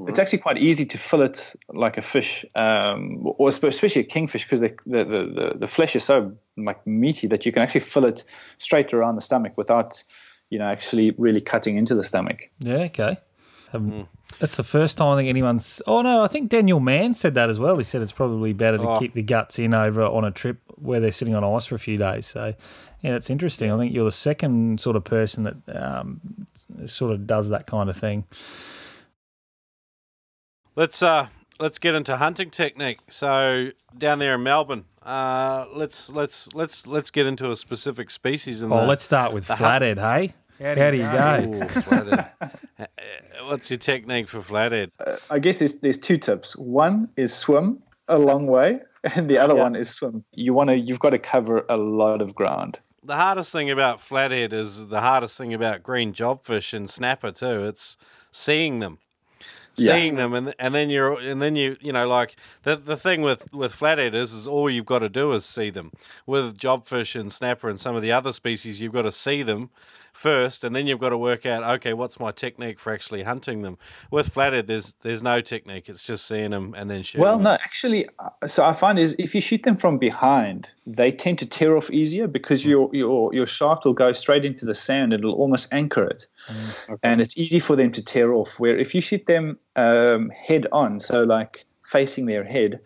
It's 0.08 0.18
actually 0.18 0.38
quite 0.38 0.58
easy 0.58 0.84
to 0.86 0.98
fillet 0.98 1.34
like 1.68 1.96
a 1.98 2.02
fish, 2.02 2.44
um, 2.54 3.20
or 3.38 3.48
especially 3.48 4.02
a 4.02 4.04
kingfish, 4.04 4.44
because 4.44 4.60
the, 4.60 4.76
the, 4.86 5.04
the, 5.04 5.52
the 5.60 5.66
flesh 5.66 5.94
is 5.96 6.04
so 6.04 6.36
like 6.56 6.84
meaty 6.86 7.26
that 7.28 7.46
you 7.46 7.52
can 7.52 7.62
actually 7.62 7.80
fillet 7.80 8.16
straight 8.58 8.92
around 8.92 9.14
the 9.14 9.20
stomach 9.20 9.52
without, 9.56 10.02
you 10.50 10.58
know, 10.58 10.66
actually 10.66 11.12
really 11.18 11.40
cutting 11.40 11.76
into 11.76 11.94
the 11.94 12.04
stomach. 12.04 12.50
Yeah. 12.58 12.76
Okay. 12.76 13.18
Um, 13.72 14.08
That's 14.38 14.56
the 14.56 14.62
first 14.64 14.98
time 14.98 15.14
I 15.14 15.16
think 15.16 15.28
anyone's. 15.28 15.82
Oh 15.86 16.02
no, 16.02 16.22
I 16.22 16.28
think 16.28 16.48
Daniel 16.48 16.80
Mann 16.80 17.12
said 17.14 17.34
that 17.34 17.50
as 17.50 17.58
well. 17.58 17.76
He 17.76 17.84
said 17.84 18.02
it's 18.02 18.12
probably 18.12 18.52
better 18.52 18.78
to 18.78 18.88
Oh. 18.88 18.98
keep 18.98 19.14
the 19.14 19.22
guts 19.22 19.58
in 19.58 19.74
over 19.74 20.02
on 20.02 20.24
a 20.24 20.30
trip 20.30 20.58
where 20.76 21.00
they're 21.00 21.12
sitting 21.12 21.34
on 21.34 21.42
ice 21.42 21.66
for 21.66 21.74
a 21.74 21.78
few 21.78 21.98
days. 21.98 22.26
So 22.26 22.54
yeah, 23.00 23.12
that's 23.12 23.30
interesting. 23.30 23.72
I 23.72 23.78
think 23.78 23.92
you're 23.92 24.04
the 24.04 24.12
second 24.12 24.80
sort 24.80 24.96
of 24.96 25.04
person 25.04 25.42
that 25.44 25.56
um, 25.76 26.20
sort 26.86 27.12
of 27.12 27.26
does 27.26 27.48
that 27.48 27.66
kind 27.66 27.90
of 27.90 27.96
thing. 27.96 28.24
Let's 30.76 31.02
uh 31.02 31.28
let's 31.60 31.78
get 31.78 31.94
into 31.94 32.16
hunting 32.16 32.50
technique. 32.50 32.98
So 33.08 33.70
down 33.96 34.18
there 34.18 34.34
in 34.34 34.42
Melbourne, 34.42 34.86
uh, 35.02 35.66
let's 35.72 36.10
let's 36.10 36.52
let's 36.54 36.86
let's 36.86 37.10
get 37.10 37.26
into 37.26 37.50
a 37.50 37.56
specific 37.56 38.10
species. 38.10 38.62
In 38.62 38.72
Oh, 38.72 38.80
the, 38.80 38.86
let's 38.86 39.04
start 39.04 39.32
with 39.32 39.46
the 39.46 39.54
hu- 39.56 39.62
flathead. 39.64 39.98
Hey, 39.98 40.34
how 40.58 40.90
do 40.90 40.96
you 40.96 41.02
go? 41.02 41.64
Ooh, 41.64 41.68
flathead. 41.68 42.30
Uh, 42.40 42.86
What's 43.44 43.70
your 43.70 43.78
technique 43.78 44.26
for 44.28 44.40
flathead? 44.40 44.90
I 45.30 45.38
guess 45.38 45.58
there's 45.58 45.74
there's 45.74 45.98
two 45.98 46.18
tips. 46.18 46.56
One 46.56 47.08
is 47.16 47.32
swim 47.32 47.80
a 48.08 48.18
long 48.18 48.46
way, 48.46 48.80
and 49.14 49.28
the 49.30 49.38
other 49.38 49.54
one 49.54 49.76
is 49.76 49.90
swim. 49.90 50.24
You 50.32 50.54
want 50.54 50.70
to 50.70 50.76
you've 50.76 50.98
got 50.98 51.10
to 51.10 51.18
cover 51.18 51.64
a 51.68 51.76
lot 51.76 52.20
of 52.20 52.34
ground. 52.34 52.80
The 53.02 53.16
hardest 53.16 53.52
thing 53.52 53.70
about 53.70 54.00
flathead 54.00 54.52
is 54.54 54.88
the 54.88 55.02
hardest 55.02 55.36
thing 55.36 55.52
about 55.52 55.82
green 55.82 56.14
jobfish 56.14 56.72
and 56.72 56.88
snapper 56.88 57.30
too. 57.30 57.64
It's 57.64 57.96
seeing 58.32 58.80
them. 58.80 58.98
Yeah. 59.76 59.94
Seeing 59.94 60.14
them 60.16 60.34
and 60.34 60.54
and 60.58 60.74
then 60.74 60.88
you're 60.90 61.18
and 61.18 61.42
then 61.42 61.56
you 61.56 61.76
you 61.80 61.92
know 61.92 62.06
like 62.06 62.36
the 62.62 62.76
the 62.76 62.96
thing 62.96 63.22
with 63.22 63.52
with 63.52 63.72
flathead 63.72 64.14
is 64.14 64.32
is 64.32 64.46
all 64.46 64.70
you've 64.70 64.86
got 64.86 65.00
to 65.00 65.08
do 65.08 65.32
is 65.32 65.44
see 65.44 65.70
them. 65.70 65.92
With 66.26 66.56
jobfish 66.56 67.18
and 67.18 67.32
snapper 67.32 67.68
and 67.68 67.80
some 67.80 67.96
of 67.96 68.02
the 68.02 68.12
other 68.12 68.32
species, 68.32 68.80
you've 68.80 68.92
got 68.92 69.02
to 69.02 69.12
see 69.12 69.42
them 69.42 69.70
first, 70.14 70.64
and 70.64 70.74
then 70.74 70.86
you've 70.86 71.00
got 71.00 71.10
to 71.10 71.18
work 71.18 71.44
out 71.44 71.62
okay, 71.76 71.92
what's 71.92 72.18
my 72.18 72.30
technique 72.30 72.78
for 72.78 72.92
actually 72.92 73.24
hunting 73.24 73.62
them. 73.62 73.76
With 74.10 74.28
flathead, 74.28 74.66
there's 74.66 74.94
there's 75.02 75.22
no 75.22 75.40
technique. 75.40 75.88
It's 75.88 76.04
just 76.04 76.26
seeing 76.26 76.50
them 76.50 76.74
and 76.76 76.90
then 76.90 77.02
shooting. 77.02 77.20
Well, 77.20 77.36
them. 77.36 77.44
no, 77.44 77.52
actually, 77.52 78.08
uh, 78.18 78.46
so 78.46 78.64
I 78.64 78.72
find 78.72 78.98
is 78.98 79.14
if 79.18 79.34
you 79.34 79.40
shoot 79.40 79.64
them 79.64 79.76
from 79.76 79.98
behind, 79.98 80.70
they 80.86 81.12
tend 81.12 81.38
to 81.40 81.46
tear 81.46 81.76
off 81.76 81.90
easier 81.90 82.26
because 82.26 82.64
your 82.64 82.88
your 82.92 83.34
your 83.34 83.46
shaft 83.46 83.84
will 83.84 83.92
go 83.92 84.12
straight 84.12 84.44
into 84.44 84.64
the 84.64 84.74
sand 84.74 85.12
and 85.12 85.24
it'll 85.24 85.34
almost 85.34 85.72
anchor 85.72 86.04
it, 86.04 86.26
and 87.02 87.20
it's 87.20 87.36
easy 87.36 87.58
for 87.58 87.76
them 87.76 87.92
to 87.92 88.02
tear 88.02 88.32
off. 88.32 88.58
Where 88.58 88.78
if 88.78 88.94
you 88.94 89.00
shoot 89.00 89.26
them 89.26 89.58
um, 89.76 90.30
head 90.30 90.66
on, 90.72 91.00
so 91.00 91.24
like 91.24 91.66
facing 91.84 92.26
their 92.26 92.44
head, 92.44 92.80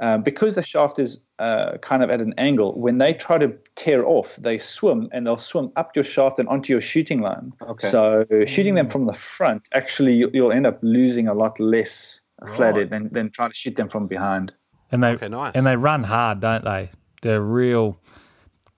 uh, 0.00 0.18
because 0.18 0.54
the 0.54 0.62
shaft 0.62 0.98
is 0.98 1.20
uh, 1.38 1.76
kind 1.78 2.02
of 2.02 2.10
at 2.10 2.20
an 2.20 2.34
angle, 2.38 2.78
when 2.78 2.98
they 2.98 3.12
try 3.14 3.38
to 3.38 3.52
tear 3.76 4.04
off, 4.06 4.36
they 4.36 4.58
swim 4.58 5.08
and 5.12 5.26
they'll 5.26 5.36
swim 5.36 5.70
up 5.76 5.94
your 5.94 6.04
shaft 6.04 6.38
and 6.38 6.48
onto 6.48 6.72
your 6.72 6.80
shooting 6.80 7.20
line. 7.20 7.52
Okay. 7.62 7.88
So 7.88 8.24
shooting 8.46 8.74
them 8.74 8.88
from 8.88 9.06
the 9.06 9.12
front, 9.14 9.68
actually, 9.72 10.14
you- 10.14 10.30
you'll 10.32 10.52
end 10.52 10.66
up 10.66 10.78
losing 10.82 11.28
a 11.28 11.34
lot 11.34 11.58
less 11.60 12.20
flathead 12.54 12.90
than, 12.90 13.08
than 13.12 13.30
trying 13.30 13.50
to 13.50 13.56
shoot 13.56 13.76
them 13.76 13.88
from 13.88 14.06
behind. 14.06 14.52
And 14.90 15.02
they 15.02 15.08
Okay, 15.10 15.28
nice. 15.28 15.52
and 15.54 15.64
they 15.66 15.76
run 15.76 16.04
hard, 16.04 16.40
don't 16.40 16.64
they? 16.64 16.90
They're 17.22 17.40
real 17.42 17.98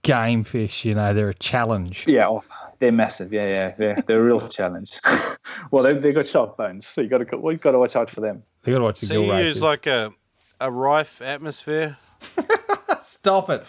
game 0.03 0.43
fish. 0.45 0.85
You 0.85 0.95
know, 0.97 1.15
they're 1.15 1.29
a 1.29 1.35
challenge. 1.35 2.07
Yeah, 2.09 2.29
oh, 2.29 2.43
they're 2.83 2.91
massive. 2.91 3.33
Yeah, 3.33 3.47
yeah, 3.47 3.75
they're, 3.79 4.03
they're 4.07 4.21
a 4.21 4.25
real 4.25 4.41
challenge. 4.49 4.99
well, 5.71 5.85
they, 5.85 5.95
they've 5.95 6.15
got 6.15 6.27
sharp 6.27 6.57
bones, 6.57 6.85
so 6.85 7.01
you 7.01 7.09
got 7.09 7.19
to 7.19 7.37
well, 7.39 7.53
you 7.53 7.59
got 7.59 7.71
to 7.71 7.79
watch 7.79 7.95
out 7.95 8.11
for 8.11 8.21
them. 8.21 8.43
They 8.65 8.73
got 8.73 8.79
to 8.79 8.85
watch 8.85 9.01
the 9.01 9.07
so 9.07 9.15
gill 9.15 9.25
you 9.25 9.31
races. 9.31 9.57
use 9.57 9.63
like 9.63 9.87
a 9.87 10.13
a 10.61 10.69
Riffe 10.69 11.25
atmosphere. 11.25 11.97
Stop 13.01 13.51
it. 13.51 13.65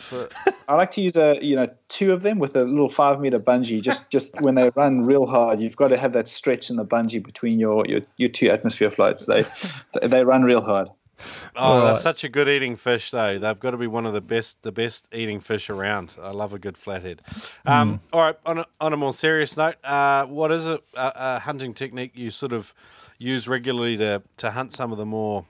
I 0.67 0.75
like 0.75 0.91
to 0.91 1.01
use 1.01 1.15
a 1.15 1.37
you 1.43 1.55
know 1.55 1.69
two 1.89 2.11
of 2.11 2.23
them 2.23 2.39
with 2.39 2.55
a 2.55 2.63
little 2.63 2.89
five 2.89 3.19
meter 3.19 3.39
bungee. 3.39 3.83
Just 3.83 4.09
just 4.09 4.31
when 4.41 4.55
they 4.55 4.71
run 4.71 5.05
real 5.05 5.27
hard, 5.27 5.61
you've 5.61 5.77
got 5.77 5.89
to 5.89 5.97
have 5.97 6.13
that 6.13 6.27
stretch 6.27 6.71
in 6.71 6.75
the 6.75 6.85
bungee 6.85 7.23
between 7.23 7.59
your 7.59 7.85
your, 7.85 8.01
your 8.17 8.29
two 8.29 8.49
atmosphere 8.49 8.89
flights. 8.89 9.27
They 9.27 9.45
they 10.01 10.23
run 10.23 10.41
real 10.41 10.61
hard. 10.61 10.89
Oh, 11.55 11.77
Right. 11.79 11.87
that's 11.87 12.01
such 12.01 12.23
a 12.23 12.29
good 12.29 12.47
eating 12.47 12.75
fish, 12.75 13.11
though. 13.11 13.37
They've 13.39 13.59
got 13.59 13.71
to 13.71 13.77
be 13.77 13.87
one 13.87 14.05
of 14.05 14.13
the 14.13 14.21
best, 14.21 14.61
the 14.63 14.71
best 14.71 15.07
eating 15.13 15.39
fish 15.39 15.69
around. 15.69 16.13
I 16.21 16.31
love 16.31 16.53
a 16.53 16.59
good 16.59 16.77
flathead. 16.77 17.21
Um, 17.65 17.99
All 18.11 18.21
right, 18.21 18.35
on 18.45 18.59
a, 18.59 18.65
on 18.81 18.93
a 18.93 18.97
more 18.97 19.13
serious 19.13 19.55
note, 19.57 19.75
uh, 19.83 20.25
what 20.25 20.51
is 20.51 20.65
a, 20.67 20.79
a, 20.95 21.11
a 21.15 21.39
hunting 21.39 21.73
technique 21.73 22.11
you 22.15 22.31
sort 22.31 22.53
of 22.53 22.73
use 23.17 23.47
regularly 23.47 23.97
to 23.97 24.21
to 24.37 24.51
hunt 24.51 24.73
some 24.73 24.91
of 24.91 24.97
the 24.97 25.05
more, 25.05 25.45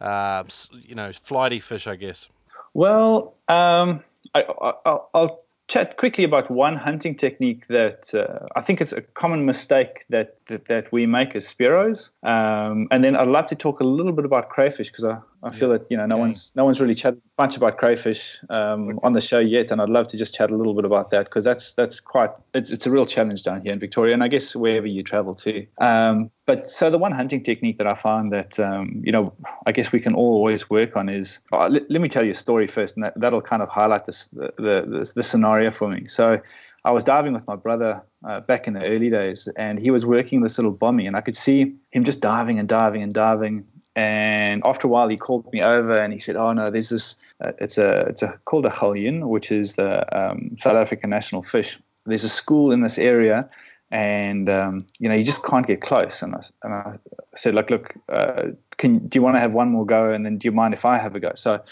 uh, 0.00 0.44
you 0.72 0.94
know, 0.94 1.12
flighty 1.12 1.60
fish? 1.60 1.86
I 1.86 1.96
guess. 1.96 2.28
Well, 2.74 3.34
um, 3.48 4.02
I, 4.34 4.42
I, 4.42 4.72
I'll, 4.84 5.10
I'll 5.14 5.40
chat 5.68 5.96
quickly 5.96 6.24
about 6.24 6.50
one 6.50 6.76
hunting 6.76 7.14
technique 7.16 7.68
that 7.68 8.12
uh, 8.14 8.44
I 8.56 8.60
think 8.60 8.80
it's 8.80 8.92
a 8.92 9.00
common 9.00 9.46
mistake 9.46 10.04
that 10.10 10.43
that, 10.46 10.66
that 10.66 10.92
we 10.92 11.06
make 11.06 11.34
as 11.36 11.52
Spearos. 11.52 12.10
Um, 12.22 12.88
and 12.90 13.02
then 13.02 13.16
I'd 13.16 13.28
love 13.28 13.46
to 13.48 13.54
talk 13.54 13.80
a 13.80 13.84
little 13.84 14.12
bit 14.12 14.24
about 14.24 14.48
crayfish 14.50 14.90
because 14.90 15.04
I, 15.04 15.18
I 15.42 15.50
feel 15.50 15.68
that 15.70 15.86
you 15.90 15.96
know 15.96 16.06
no 16.06 16.16
Okay. 16.16 16.20
one's 16.20 16.52
no 16.56 16.64
one's 16.64 16.80
really 16.80 16.94
chatted 16.94 17.20
much 17.38 17.56
about 17.56 17.76
crayfish 17.78 18.40
um, 18.48 18.98
on 19.02 19.12
the 19.12 19.20
show 19.20 19.38
yet, 19.38 19.70
and 19.70 19.80
I'd 19.80 19.90
love 19.90 20.06
to 20.08 20.16
just 20.16 20.34
chat 20.34 20.50
a 20.50 20.56
little 20.56 20.74
bit 20.74 20.84
about 20.84 21.10
that 21.10 21.26
because 21.26 21.44
that's 21.44 21.72
that's 21.74 22.00
quite 22.00 22.30
it's 22.54 22.72
it's 22.72 22.86
a 22.86 22.90
real 22.90 23.04
challenge 23.06 23.42
down 23.42 23.60
here 23.62 23.72
in 23.72 23.78
Victoria, 23.78 24.14
and 24.14 24.22
I 24.24 24.28
guess 24.28 24.56
wherever 24.56 24.86
you 24.86 25.02
travel 25.02 25.34
to. 25.34 25.66
Um, 25.78 26.30
but 26.46 26.68
so 26.68 26.90
the 26.90 26.98
one 26.98 27.12
hunting 27.12 27.42
technique 27.42 27.78
that 27.78 27.86
I 27.86 27.94
find 27.94 28.32
that 28.32 28.58
um, 28.58 29.02
you 29.04 29.12
know 29.12 29.34
I 29.66 29.72
guess 29.72 29.92
we 29.92 30.00
can 30.00 30.14
all 30.14 30.34
always 30.34 30.70
work 30.70 30.96
on 30.96 31.08
is 31.08 31.38
uh, 31.52 31.68
let, 31.68 31.90
let 31.90 32.00
me 32.00 32.08
tell 32.08 32.24
you 32.24 32.30
a 32.30 32.34
story 32.34 32.66
first, 32.66 32.96
and 32.96 33.04
that, 33.04 33.18
that'll 33.18 33.42
kind 33.42 33.62
of 33.62 33.68
highlight 33.68 34.06
this 34.06 34.26
the, 34.28 34.52
the 34.56 35.12
the 35.14 35.22
scenario 35.22 35.70
for 35.70 35.88
me. 35.88 36.06
So 36.06 36.40
I 36.84 36.90
was 36.90 37.04
diving 37.04 37.32
with 37.32 37.46
my 37.46 37.56
brother 37.56 38.02
uh, 38.24 38.40
back 38.40 38.66
in 38.66 38.74
the 38.74 38.84
early 38.84 39.10
days, 39.10 39.48
and 39.56 39.78
he 39.78 39.90
was 39.90 40.04
working 40.04 40.42
this 40.42 40.58
little 40.58 40.72
bommy, 40.72 41.06
and 41.06 41.16
I 41.16 41.20
could 41.22 41.36
see 41.36 41.74
him 41.92 42.04
just 42.04 42.20
diving 42.20 42.58
and 42.58 42.68
diving 42.68 43.02
and 43.02 43.12
diving. 43.12 43.66
And 43.96 44.60
after 44.64 44.86
a 44.86 44.90
while, 44.90 45.08
he 45.08 45.16
called 45.16 45.50
me 45.52 45.62
over 45.62 45.96
and 45.96 46.12
he 46.12 46.18
said, 46.18 46.36
"Oh 46.36 46.52
no, 46.52 46.70
there's 46.70 46.90
this. 46.90 47.16
Uh, 47.40 47.52
it's 47.58 47.78
a 47.78 48.00
it's 48.06 48.22
a 48.22 48.38
called 48.44 48.66
a 48.66 48.70
galjoen, 48.70 49.28
which 49.28 49.50
is 49.50 49.74
the 49.74 49.90
um, 50.16 50.56
South 50.58 50.76
African 50.76 51.10
national 51.10 51.42
fish. 51.42 51.78
There's 52.04 52.24
a 52.24 52.28
school 52.28 52.72
in 52.72 52.80
this 52.82 52.98
area." 52.98 53.48
and 53.90 54.48
um, 54.48 54.84
you 54.98 55.08
know 55.08 55.14
you 55.14 55.24
just 55.24 55.44
can't 55.44 55.66
get 55.66 55.80
close. 55.80 56.20
And 56.20 56.34
I, 56.34 56.40
and 56.64 56.74
I 56.74 56.98
said, 57.36 57.54
look, 57.54 57.70
look, 57.70 57.94
uh, 58.08 58.48
can 58.76 58.98
do 59.06 59.18
you 59.18 59.22
want 59.22 59.36
to 59.36 59.40
have 59.40 59.54
one 59.54 59.70
more 59.70 59.86
go, 59.86 60.10
and 60.10 60.26
then 60.26 60.38
do 60.38 60.48
you 60.48 60.52
mind 60.52 60.74
if 60.74 60.84
I 60.84 60.98
have 60.98 61.14
a 61.14 61.20
go? 61.20 61.32
So 61.34 61.62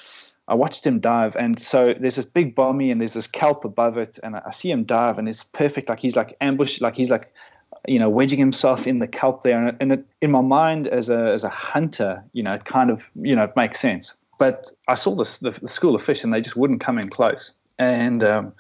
I 0.49 0.55
watched 0.55 0.85
him 0.85 1.01
dive, 1.01 1.37
and 1.37 1.61
so 1.61 1.95
there's 1.95 2.17
this 2.17 2.25
big 2.25 2.55
bommy, 2.55 2.91
and 2.91 3.01
there's 3.01 3.15
this 3.15 3.27
kelp 3.27 3.65
above 3.65 3.97
it, 3.97 4.19
and 4.23 4.37
I 4.37 4.51
see 4.51 4.71
him 4.71 4.85
dive, 4.85 5.19
and 5.19 5.29
it's 5.29 5.45
perfect. 5.45 5.89
Like 5.89 6.01
he's 6.01 6.17
like 6.17 6.37
ambushed, 6.41 6.81
like 6.81 6.97
he's 6.97 7.11
like 7.11 7.33
you 7.87 7.99
know 7.99 8.11
wedging 8.11 8.39
himself 8.39 8.87
in 8.87 8.99
the 8.99 9.07
kelp 9.07 9.43
there, 9.43 9.67
and, 9.67 9.77
and 9.81 9.93
it, 9.93 10.07
in 10.21 10.31
my 10.31 10.41
mind 10.41 10.89
as 10.89 11.09
a 11.09 11.33
as 11.33 11.45
a 11.45 11.49
hunter, 11.49 12.25
you 12.33 12.43
know, 12.43 12.55
it 12.55 12.65
kind 12.65 12.91
of 12.91 13.11
you 13.15 13.37
know 13.37 13.45
it 13.45 13.57
makes 13.57 13.81
sense. 13.81 14.15
But 14.39 14.71
I 14.89 14.95
saw 14.95 15.15
this 15.15 15.39
the, 15.39 15.51
the 15.51 15.69
school 15.69 15.95
of 15.95 16.03
fish, 16.03 16.25
and 16.25 16.33
they 16.33 16.41
just 16.41 16.57
wouldn't 16.57 16.81
come 16.81 16.99
in 16.99 17.09
close, 17.09 17.53
and 17.79 18.25
um, 18.25 18.53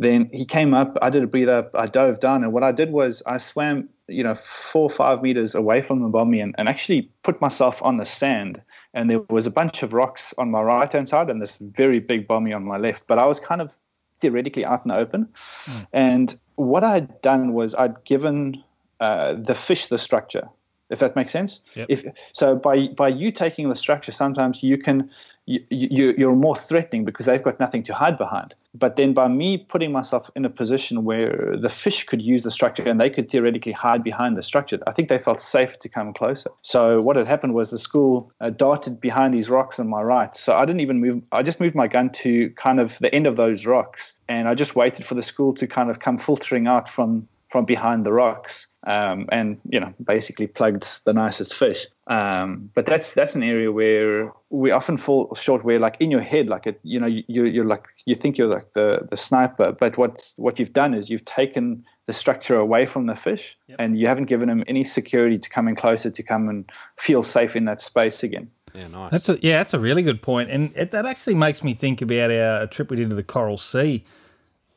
then 0.00 0.30
he 0.32 0.46
came 0.46 0.72
up, 0.72 0.96
I 1.02 1.10
did 1.10 1.22
a 1.22 1.26
breathe 1.26 1.50
up, 1.50 1.72
I 1.74 1.84
dove 1.84 2.20
down, 2.20 2.42
and 2.42 2.54
what 2.54 2.62
I 2.62 2.72
did 2.72 2.90
was 2.90 3.22
I 3.26 3.36
swam, 3.36 3.90
you 4.08 4.24
know, 4.24 4.34
four 4.34 4.84
or 4.84 4.90
five 4.90 5.22
meters 5.22 5.54
away 5.54 5.82
from 5.82 6.02
the 6.02 6.08
bommy 6.08 6.40
and, 6.40 6.54
and 6.56 6.70
actually 6.70 7.10
put 7.22 7.38
myself 7.42 7.82
on 7.82 7.98
the 7.98 8.06
sand. 8.06 8.62
And 8.92 9.08
there 9.08 9.20
was 9.28 9.46
a 9.46 9.50
bunch 9.50 9.82
of 9.82 9.92
rocks 9.92 10.34
on 10.36 10.50
my 10.50 10.60
right 10.60 10.92
hand 10.92 11.08
side 11.08 11.30
and 11.30 11.40
this 11.40 11.56
very 11.56 12.00
big 12.00 12.26
bommy 12.26 12.52
on 12.52 12.64
my 12.64 12.76
left. 12.76 13.06
But 13.06 13.18
I 13.18 13.26
was 13.26 13.38
kind 13.38 13.60
of 13.60 13.76
theoretically 14.20 14.64
out 14.64 14.84
in 14.84 14.88
the 14.88 14.96
open. 14.96 15.26
Mm. 15.26 15.86
And 15.92 16.38
what 16.56 16.82
I'd 16.84 17.22
done 17.22 17.52
was 17.52 17.74
I'd 17.74 18.02
given 18.04 18.62
uh, 18.98 19.34
the 19.34 19.54
fish 19.54 19.86
the 19.86 19.98
structure 19.98 20.48
if 20.90 20.98
that 20.98 21.16
makes 21.16 21.30
sense. 21.30 21.60
Yep. 21.74 21.86
If 21.88 22.04
so, 22.32 22.56
by 22.56 22.88
by 22.88 23.08
you 23.08 23.30
taking 23.30 23.68
the 23.68 23.76
structure, 23.76 24.12
sometimes 24.12 24.62
you 24.62 24.76
can 24.76 25.10
you, 25.46 25.64
you 25.70 26.14
you're 26.18 26.34
more 26.34 26.56
threatening 26.56 27.04
because 27.04 27.26
they've 27.26 27.42
got 27.42 27.58
nothing 27.60 27.82
to 27.84 27.94
hide 27.94 28.18
behind. 28.18 28.54
But 28.74 28.96
then 28.96 29.14
by 29.14 29.28
me 29.28 29.58
putting 29.58 29.90
myself 29.90 30.30
in 30.36 30.44
a 30.44 30.50
position 30.50 31.04
where 31.04 31.56
the 31.60 31.68
fish 31.68 32.04
could 32.04 32.22
use 32.22 32.42
the 32.42 32.50
structure 32.50 32.84
and 32.84 33.00
they 33.00 33.10
could 33.10 33.28
theoretically 33.28 33.72
hide 33.72 34.04
behind 34.04 34.36
the 34.36 34.42
structure, 34.42 34.78
I 34.86 34.92
think 34.92 35.08
they 35.08 35.18
felt 35.18 35.40
safe 35.40 35.78
to 35.80 35.88
come 35.88 36.12
closer. 36.12 36.50
So 36.62 37.00
what 37.00 37.16
had 37.16 37.26
happened 37.26 37.54
was 37.54 37.70
the 37.70 37.78
school 37.78 38.32
uh, 38.40 38.50
darted 38.50 39.00
behind 39.00 39.34
these 39.34 39.50
rocks 39.50 39.80
on 39.80 39.88
my 39.88 40.02
right. 40.02 40.36
So 40.36 40.54
I 40.56 40.64
didn't 40.64 40.80
even 40.80 41.00
move. 41.00 41.22
I 41.32 41.42
just 41.42 41.58
moved 41.58 41.74
my 41.74 41.88
gun 41.88 42.10
to 42.10 42.50
kind 42.50 42.78
of 42.78 42.98
the 42.98 43.12
end 43.14 43.26
of 43.26 43.36
those 43.36 43.66
rocks, 43.66 44.12
and 44.28 44.48
I 44.48 44.54
just 44.54 44.76
waited 44.76 45.04
for 45.04 45.14
the 45.14 45.22
school 45.22 45.52
to 45.54 45.66
kind 45.66 45.90
of 45.90 45.98
come 45.98 46.16
filtering 46.16 46.66
out 46.66 46.88
from 46.88 47.26
from 47.48 47.64
behind 47.64 48.06
the 48.06 48.12
rocks 48.12 48.68
um, 48.84 49.26
and 49.30 49.60
you 49.68 49.78
know 49.78 49.92
basically 50.02 50.46
plugged 50.46 51.04
the 51.04 51.12
nicest 51.12 51.54
fish. 51.54 51.86
Um, 52.06 52.70
but 52.74 52.86
that's 52.86 53.12
that's 53.12 53.34
an 53.34 53.42
area 53.42 53.70
where 53.70 54.32
we 54.48 54.70
often 54.70 54.96
fall 54.96 55.34
short. 55.34 55.64
Where 55.64 55.78
like 55.78 55.96
in 56.00 56.10
your 56.10 56.20
head, 56.20 56.48
like 56.48 56.66
it, 56.66 56.80
you 56.82 56.98
know, 56.98 57.06
you 57.06 57.44
you're 57.44 57.64
like 57.64 57.88
you 58.06 58.14
think 58.14 58.38
you're 58.38 58.48
like 58.48 58.72
the 58.72 59.06
the 59.10 59.16
sniper, 59.16 59.72
but 59.72 59.98
what 59.98 60.32
what 60.36 60.58
you've 60.58 60.72
done 60.72 60.94
is 60.94 61.10
you've 61.10 61.24
taken 61.24 61.84
the 62.06 62.12
structure 62.12 62.56
away 62.56 62.86
from 62.86 63.06
the 63.06 63.14
fish, 63.14 63.56
yep. 63.68 63.76
and 63.78 63.98
you 63.98 64.06
haven't 64.06 64.26
given 64.26 64.48
them 64.48 64.64
any 64.66 64.84
security 64.84 65.38
to 65.38 65.48
come 65.48 65.68
in 65.68 65.76
closer 65.76 66.10
to 66.10 66.22
come 66.22 66.48
and 66.48 66.70
feel 66.96 67.22
safe 67.22 67.54
in 67.56 67.66
that 67.66 67.80
space 67.80 68.22
again. 68.22 68.50
Yeah, 68.74 68.86
nice. 68.86 69.10
That's 69.10 69.28
a, 69.28 69.38
yeah, 69.42 69.58
that's 69.58 69.74
a 69.74 69.80
really 69.80 70.02
good 70.02 70.22
point, 70.22 70.50
and 70.50 70.72
it, 70.74 70.90
that 70.92 71.04
actually 71.04 71.34
makes 71.34 71.62
me 71.62 71.74
think 71.74 72.00
about 72.00 72.30
our 72.30 72.66
trip 72.66 72.90
we 72.90 72.96
did 72.96 73.10
to 73.10 73.16
the 73.16 73.22
Coral 73.22 73.58
Sea, 73.58 74.04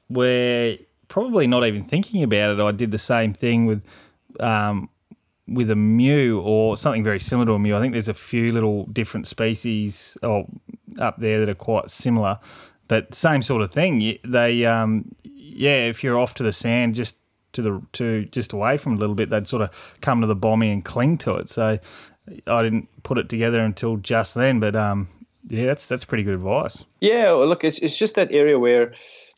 where 0.07 0.77
probably 1.13 1.45
not 1.45 1.63
even 1.63 1.83
thinking 1.83 2.23
about 2.23 2.57
it, 2.57 2.59
I 2.59 2.71
did 2.71 2.89
the 2.89 2.97
same 2.97 3.33
thing 3.33 3.67
with 3.67 3.85
um, 4.39 4.89
with 5.47 5.69
a 5.69 5.75
mew 5.75 6.39
or 6.39 6.75
something 6.75 7.03
very 7.03 7.19
similar 7.19 7.45
to 7.45 7.53
a 7.53 7.59
mew. 7.59 7.77
I 7.77 7.79
think 7.79 7.93
there's 7.93 8.09
a 8.09 8.15
few 8.15 8.51
little 8.51 8.87
different 8.87 9.27
species 9.27 10.17
oh, 10.23 10.47
up 10.97 11.19
there 11.19 11.39
that 11.39 11.49
are 11.49 11.53
quite 11.53 11.91
similar, 11.91 12.39
but 12.87 13.13
same 13.13 13.43
sort 13.43 13.61
of 13.61 13.71
thing. 13.71 14.17
They, 14.25 14.65
um, 14.65 15.13
yeah, 15.23 15.85
if 15.85 16.03
you're 16.03 16.17
off 16.17 16.33
to 16.35 16.43
the 16.43 16.51
sand, 16.51 16.95
just 16.95 17.17
to 17.51 17.61
the 17.61 17.81
to 17.91 18.25
just 18.25 18.51
away 18.51 18.77
from 18.77 18.93
a 18.93 18.97
little 18.97 19.13
bit, 19.13 19.29
they'd 19.29 19.47
sort 19.47 19.61
of 19.61 19.69
come 20.01 20.19
to 20.21 20.25
the 20.25 20.35
bommy 20.35 20.71
and 20.71 20.83
cling 20.83 21.19
to 21.19 21.35
it. 21.35 21.47
So 21.47 21.77
I 22.47 22.63
didn't 22.63 22.89
put 23.03 23.19
it 23.19 23.29
together 23.29 23.59
until 23.59 23.97
just 23.97 24.33
then, 24.33 24.59
but 24.59 24.75
um, 24.75 25.09
yeah, 25.47 25.67
that's 25.67 25.85
that's 25.85 26.05
pretty 26.05 26.23
good 26.23 26.37
advice. 26.37 26.85
Yeah, 27.01 27.33
well, 27.33 27.45
look, 27.45 27.63
it's 27.63 27.77
it's 27.77 27.95
just 27.95 28.15
that 28.15 28.31
area 28.31 28.57
where 28.57 28.93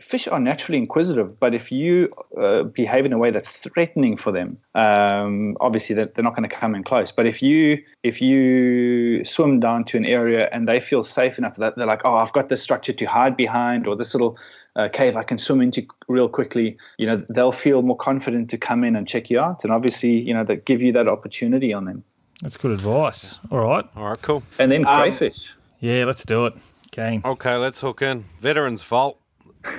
fish 0.05 0.27
are 0.27 0.39
naturally 0.39 0.77
inquisitive, 0.77 1.39
but 1.39 1.53
if 1.53 1.71
you 1.71 2.13
uh, 2.39 2.63
behave 2.63 3.05
in 3.05 3.13
a 3.13 3.17
way 3.17 3.31
that's 3.31 3.49
threatening 3.49 4.15
for 4.15 4.31
them, 4.31 4.57
um, 4.75 5.57
obviously 5.59 5.95
they're, 5.95 6.05
they're 6.13 6.23
not 6.23 6.35
going 6.35 6.47
to 6.47 6.55
come 6.55 6.75
in 6.75 6.83
close. 6.83 7.11
But 7.11 7.25
if 7.25 7.41
you 7.41 7.83
if 8.03 8.21
you 8.21 9.25
swim 9.25 9.59
down 9.59 9.83
to 9.85 9.97
an 9.97 10.05
area 10.05 10.47
and 10.51 10.67
they 10.67 10.79
feel 10.79 11.03
safe 11.03 11.37
enough 11.37 11.55
that 11.57 11.75
they're 11.75 11.87
like, 11.87 12.01
oh, 12.05 12.15
I've 12.15 12.33
got 12.33 12.49
this 12.49 12.61
structure 12.61 12.93
to 12.93 13.05
hide 13.05 13.35
behind, 13.35 13.87
or 13.87 13.95
this 13.95 14.13
little 14.13 14.37
uh, 14.75 14.89
cave 14.89 15.17
I 15.17 15.23
can 15.23 15.37
swim 15.37 15.61
into 15.61 15.85
real 16.07 16.29
quickly, 16.29 16.77
you 16.97 17.07
know, 17.07 17.25
they'll 17.29 17.51
feel 17.51 17.81
more 17.81 17.97
confident 17.97 18.49
to 18.51 18.57
come 18.57 18.83
in 18.83 18.95
and 18.95 19.07
check 19.07 19.29
you 19.29 19.39
out, 19.39 19.63
and 19.63 19.73
obviously, 19.73 20.11
you 20.11 20.33
know, 20.33 20.43
that 20.43 20.65
give 20.65 20.81
you 20.83 20.91
that 20.93 21.07
opportunity 21.07 21.73
on 21.73 21.85
them. 21.85 22.03
That's 22.41 22.57
good 22.57 22.71
advice. 22.71 23.39
All 23.49 23.59
right. 23.59 23.85
All 23.95 24.09
right. 24.09 24.21
Cool. 24.21 24.43
And 24.59 24.71
then 24.71 24.85
um, 24.85 24.99
crayfish. 24.99 25.49
Um, 25.49 25.57
yeah, 25.79 26.05
let's 26.05 26.23
do 26.23 26.45
it. 26.45 26.53
Game. 26.91 27.21
Okay, 27.25 27.55
let's 27.55 27.81
hook 27.81 28.01
in. 28.01 28.25
Veterans 28.39 28.83
Vault 28.83 29.19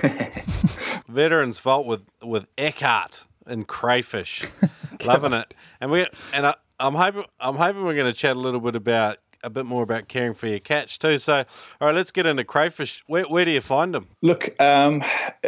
Veterans 1.07 1.59
Vault 1.59 1.85
with 1.85 2.01
with 2.21 2.47
Eckhart 2.57 3.25
and 3.45 3.67
crayfish, 3.67 4.43
loving 5.03 5.33
it. 5.33 5.53
And 5.79 5.91
we 5.91 6.05
and 6.33 6.47
I, 6.47 6.55
I'm 6.79 6.95
hoping 6.95 7.25
I'm 7.39 7.55
hoping 7.55 7.83
we're 7.83 7.95
going 7.95 8.11
to 8.11 8.17
chat 8.17 8.35
a 8.35 8.39
little 8.39 8.59
bit 8.59 8.75
about 8.75 9.17
a 9.47 9.49
bit 9.49 9.65
more 9.65 9.81
about 9.81 10.07
caring 10.07 10.35
for 10.35 10.47
your 10.47 10.59
catch 10.59 10.99
too. 10.99 11.17
So, 11.17 11.45
all 11.81 11.87
right, 11.87 11.95
let's 11.95 12.11
get 12.11 12.25
into 12.25 12.43
crayfish. 12.43 13.03
Where, 13.07 13.23
where 13.23 13.45
do 13.45 13.51
you 13.51 13.61
find 13.61 13.93
them? 13.93 14.07
Look, 14.21 14.53
um, 14.61 15.03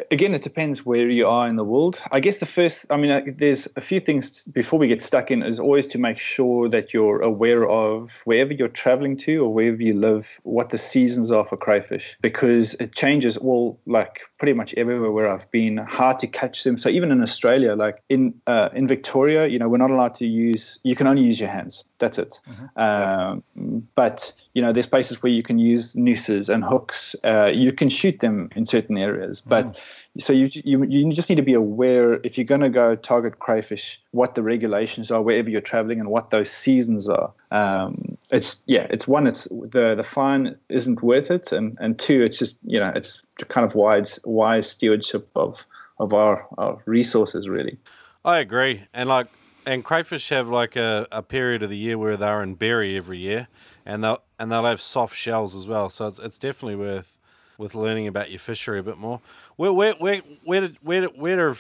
again, 0.10 0.34
it 0.34 0.42
depends 0.42 0.86
where 0.86 1.08
you 1.10 1.28
are 1.28 1.48
in 1.48 1.56
the 1.58 1.64
world. 1.64 2.02
I 2.12 2.20
guess 2.20 2.38
the 2.38 2.46
first, 2.46 2.86
I 2.90 2.98
mean, 2.98 3.12
uh, 3.12 3.22
there's 3.38 3.68
a 3.76 3.82
few 3.82 4.00
things 4.00 4.44
before 4.46 4.80
we 4.80 4.88
get 4.88 5.04
stuck 5.04 5.30
in 5.30 5.44
is 5.44 5.60
always 5.60 5.86
to 5.88 5.98
make 5.98 6.18
sure 6.18 6.70
that 6.70 6.94
you're 6.94 7.22
aware 7.22 7.68
of 7.68 8.22
wherever 8.26 8.54
you're 8.54 8.68
traveling 8.70 9.18
to 9.18 9.44
or 9.44 9.54
wherever 9.54 9.84
you 9.84 9.94
live, 9.94 10.40
what 10.44 10.70
the 10.70 10.78
seasons 10.78 11.30
are 11.32 11.46
for 11.46 11.58
crayfish, 11.58 12.18
because 12.22 12.76
it 12.76 12.96
changes 12.96 13.38
all 13.38 13.80
like 13.86 14.22
pretty 14.40 14.54
much 14.54 14.74
everywhere 14.76 15.12
where 15.12 15.30
I've 15.30 15.52
been, 15.52 15.78
hard 15.78 16.20
to 16.20 16.28
catch 16.28 16.64
them. 16.64 16.78
So 16.78 16.90
even 16.90 17.12
in 17.12 17.22
Australia, 17.22 17.76
like 17.76 18.02
in 18.08 18.34
uh, 18.48 18.70
in 18.74 18.88
Victoria, 18.88 19.48
you 19.48 19.60
know, 19.60 19.68
we're 19.68 19.78
not 19.78 19.92
allowed 19.92 20.14
to 20.16 20.26
use. 20.26 20.80
You 20.84 20.96
can 20.96 21.08
only 21.08 21.24
use 21.24 21.40
your 21.40 21.50
hands. 21.50 21.84
That's 21.98 22.18
it. 22.18 22.40
Mm-hmm. 22.48 22.80
Um, 22.80 23.89
but 23.96 24.32
you 24.54 24.62
know, 24.62 24.74
there's 24.74 24.88
places 24.88 25.22
where 25.22 25.32
you 25.32 25.44
can 25.44 25.60
use 25.60 25.96
nooses 25.96 26.50
and 26.50 26.64
hooks. 26.64 27.16
Uh, 27.24 27.52
you 27.54 27.72
can 27.72 27.90
shoot 27.90 28.20
them 28.20 28.50
in 28.56 28.66
certain 28.66 28.98
areas, 28.98 29.42
but 29.42 29.68
mm. 29.68 30.22
so 30.22 30.34
you, 30.34 30.50
you 30.64 30.84
you 30.84 31.12
just 31.12 31.30
need 31.30 31.36
to 31.36 31.42
be 31.42 31.54
aware 31.54 32.20
if 32.24 32.38
you're 32.38 32.46
going 32.46 32.62
to 32.62 32.70
go 32.70 32.96
target 32.96 33.40
crayfish, 33.40 34.02
what 34.12 34.36
the 34.36 34.44
regulations 34.44 35.12
are 35.12 35.22
wherever 35.22 35.50
you're 35.50 35.62
traveling 35.62 36.00
and 36.00 36.10
what 36.10 36.30
those 36.30 36.50
seasons 36.50 37.08
are. 37.08 37.32
Um, 37.52 38.18
it's 38.30 38.62
yeah, 38.66 38.88
it's 38.90 39.08
one, 39.08 39.28
it's 39.28 39.46
the 39.46 39.96
the 39.96 40.04
fine 40.04 40.56
isn't 40.70 41.02
worth 41.02 41.32
it, 41.32 41.52
and 41.52 41.78
and 41.80 41.98
two, 41.98 42.24
it's 42.24 42.38
just 42.38 42.58
you 42.66 42.80
know, 42.80 42.92
it's 42.96 43.22
kind 43.48 43.66
of 43.66 43.76
wise 43.76 44.20
wise 44.24 44.70
stewardship 44.70 45.30
of 45.36 45.66
of 46.00 46.14
our, 46.14 46.48
our 46.58 46.82
resources 46.86 47.50
really. 47.50 47.78
I 48.24 48.40
agree, 48.40 48.84
and 48.94 49.10
like 49.10 49.28
and 49.66 49.84
crayfish 49.84 50.30
have 50.30 50.50
like 50.50 50.76
a, 50.76 51.08
a 51.12 51.22
period 51.22 51.64
of 51.64 51.70
the 51.70 51.78
year 51.78 51.98
where 51.98 52.18
they're 52.18 52.42
in 52.42 52.56
berry 52.56 52.98
every 52.98 53.20
year, 53.20 53.48
and 53.90 54.04
they'll 54.04 54.22
and 54.38 54.52
they'll 54.52 54.66
have 54.66 54.82
soft 54.82 55.16
shells 55.16 55.56
as 55.56 55.68
well. 55.68 55.90
So 55.90 56.08
it's 56.08 56.20
it's 56.20 56.38
definitely 56.38 56.76
worth 56.76 57.18
with 57.58 57.76
learning 57.76 58.08
about 58.08 58.30
your 58.30 58.40
fishery 58.40 58.80
a 58.80 58.84
bit 58.84 58.98
more. 58.98 59.20
Where 59.56 59.74
where 59.74 59.94
where 59.94 60.22
where 60.44 60.62
did 60.62 60.78
where 60.82 61.06
where 61.08 61.36
do, 61.36 61.58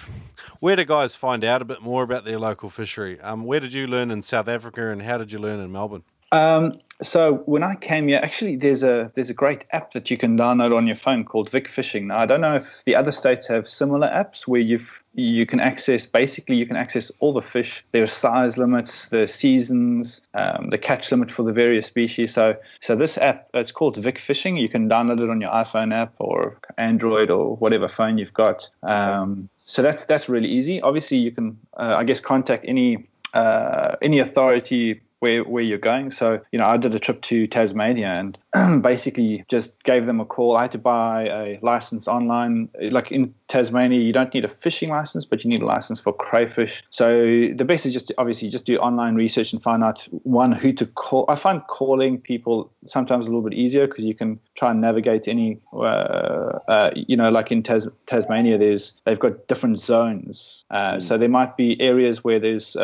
where 0.59 0.75
do 0.75 0.85
guys 0.85 1.15
find 1.15 1.43
out 1.43 1.61
a 1.61 1.65
bit 1.65 1.81
more 1.81 2.03
about 2.03 2.25
their 2.25 2.39
local 2.39 2.69
fishery? 2.69 3.19
Um, 3.21 3.43
where 3.43 3.59
did 3.59 3.73
you 3.73 3.87
learn 3.87 4.11
in 4.11 4.21
South 4.21 4.47
Africa, 4.47 4.89
and 4.89 5.01
how 5.01 5.17
did 5.17 5.31
you 5.31 5.39
learn 5.39 5.59
in 5.59 5.71
Melbourne? 5.71 6.03
Um, 6.31 6.79
so 7.01 7.35
when 7.45 7.63
I 7.63 7.75
came 7.75 8.09
here, 8.09 8.19
actually, 8.21 8.57
there's 8.57 8.83
a 8.83 9.09
there's 9.15 9.29
a 9.29 9.33
great 9.33 9.63
app 9.71 9.93
that 9.93 10.11
you 10.11 10.17
can 10.17 10.37
download 10.37 10.75
on 10.75 10.85
your 10.85 10.97
phone 10.97 11.23
called 11.23 11.49
Vic 11.49 11.69
Fishing. 11.69 12.07
Now 12.07 12.19
I 12.19 12.25
don't 12.25 12.41
know 12.41 12.55
if 12.55 12.83
the 12.83 12.95
other 12.95 13.11
states 13.11 13.47
have 13.47 13.69
similar 13.69 14.07
apps 14.07 14.47
where 14.47 14.59
you've 14.59 15.01
you 15.13 15.45
can 15.45 15.61
access 15.61 16.05
basically 16.05 16.57
you 16.57 16.65
can 16.65 16.75
access 16.75 17.09
all 17.19 17.31
the 17.31 17.41
fish, 17.41 17.85
their 17.91 18.05
size 18.05 18.57
limits, 18.57 19.07
the 19.09 19.27
seasons, 19.27 20.21
um, 20.33 20.69
the 20.71 20.77
catch 20.77 21.09
limit 21.11 21.31
for 21.31 21.43
the 21.43 21.53
various 21.53 21.87
species. 21.87 22.33
So 22.33 22.57
so 22.81 22.97
this 22.97 23.17
app 23.17 23.49
it's 23.53 23.71
called 23.71 23.95
Vic 23.95 24.19
Fishing. 24.19 24.57
You 24.57 24.67
can 24.67 24.89
download 24.89 25.23
it 25.23 25.29
on 25.29 25.39
your 25.39 25.51
iPhone 25.51 25.93
app 25.93 26.13
or 26.19 26.59
Android 26.77 27.31
or 27.31 27.55
whatever 27.55 27.87
phone 27.87 28.17
you've 28.17 28.33
got. 28.33 28.69
Um, 28.83 29.47
so 29.59 29.81
that's 29.81 30.03
that's 30.03 30.27
really 30.27 30.49
easy. 30.49 30.81
Obviously, 30.81 31.17
you 31.17 31.31
can 31.31 31.57
uh, 31.77 31.95
I 31.97 32.03
guess 32.03 32.19
contact 32.19 32.65
any 32.67 33.07
uh, 33.33 33.95
any 34.01 34.19
authority 34.19 35.01
where 35.19 35.43
where 35.43 35.63
you're 35.63 35.77
going. 35.77 36.11
So 36.11 36.41
you 36.51 36.59
know, 36.59 36.65
I 36.65 36.77
did 36.77 36.95
a 36.95 36.99
trip 36.99 37.21
to 37.23 37.47
Tasmania 37.47 38.07
and 38.07 38.37
basically 38.81 39.45
just 39.47 39.83
gave 39.83 40.05
them 40.05 40.19
a 40.19 40.25
call. 40.25 40.55
I 40.55 40.63
had 40.63 40.71
to 40.71 40.77
buy 40.77 41.25
a 41.25 41.59
license 41.61 42.07
online. 42.07 42.69
Like 42.81 43.11
in 43.11 43.33
Tasmania, 43.47 43.99
you 43.99 44.11
don't 44.11 44.33
need 44.33 44.45
a 44.45 44.47
fishing 44.47 44.89
license, 44.89 45.25
but 45.25 45.43
you 45.43 45.49
need 45.49 45.61
a 45.61 45.65
license 45.65 45.99
for 45.99 46.13
crayfish. 46.13 46.83
So 46.89 47.09
the 47.53 47.65
best 47.65 47.85
is 47.85 47.93
just 47.93 48.07
to, 48.07 48.15
obviously 48.17 48.49
just 48.49 48.65
do 48.65 48.77
online 48.77 49.15
research 49.15 49.53
and 49.53 49.61
find 49.61 49.83
out 49.83 50.07
one 50.23 50.51
who 50.51 50.73
to 50.73 50.85
call. 50.87 51.25
I 51.27 51.35
find 51.35 51.61
calling 51.67 52.19
people 52.19 52.71
sometimes 52.87 53.27
a 53.27 53.29
little 53.29 53.47
bit 53.47 53.53
easier 53.53 53.87
because 53.87 54.05
you 54.05 54.15
can 54.15 54.39
try 54.55 54.71
and 54.71 54.81
navigate 54.81 55.27
any. 55.27 55.59
Uh, 55.71 56.59
uh, 56.67 56.91
you 56.95 57.17
know, 57.17 57.29
like 57.29 57.51
in 57.51 57.61
Tas- 57.61 57.87
Tasmania, 58.07 58.57
there's 58.57 58.93
they've 59.05 59.19
got 59.19 59.47
different 59.47 59.79
zones. 59.79 60.63
Uh, 60.71 60.93
mm. 60.93 61.03
So 61.03 61.17
there 61.17 61.29
might 61.29 61.55
be 61.55 61.79
areas 61.81 62.23
where 62.23 62.39
there's 62.39 62.75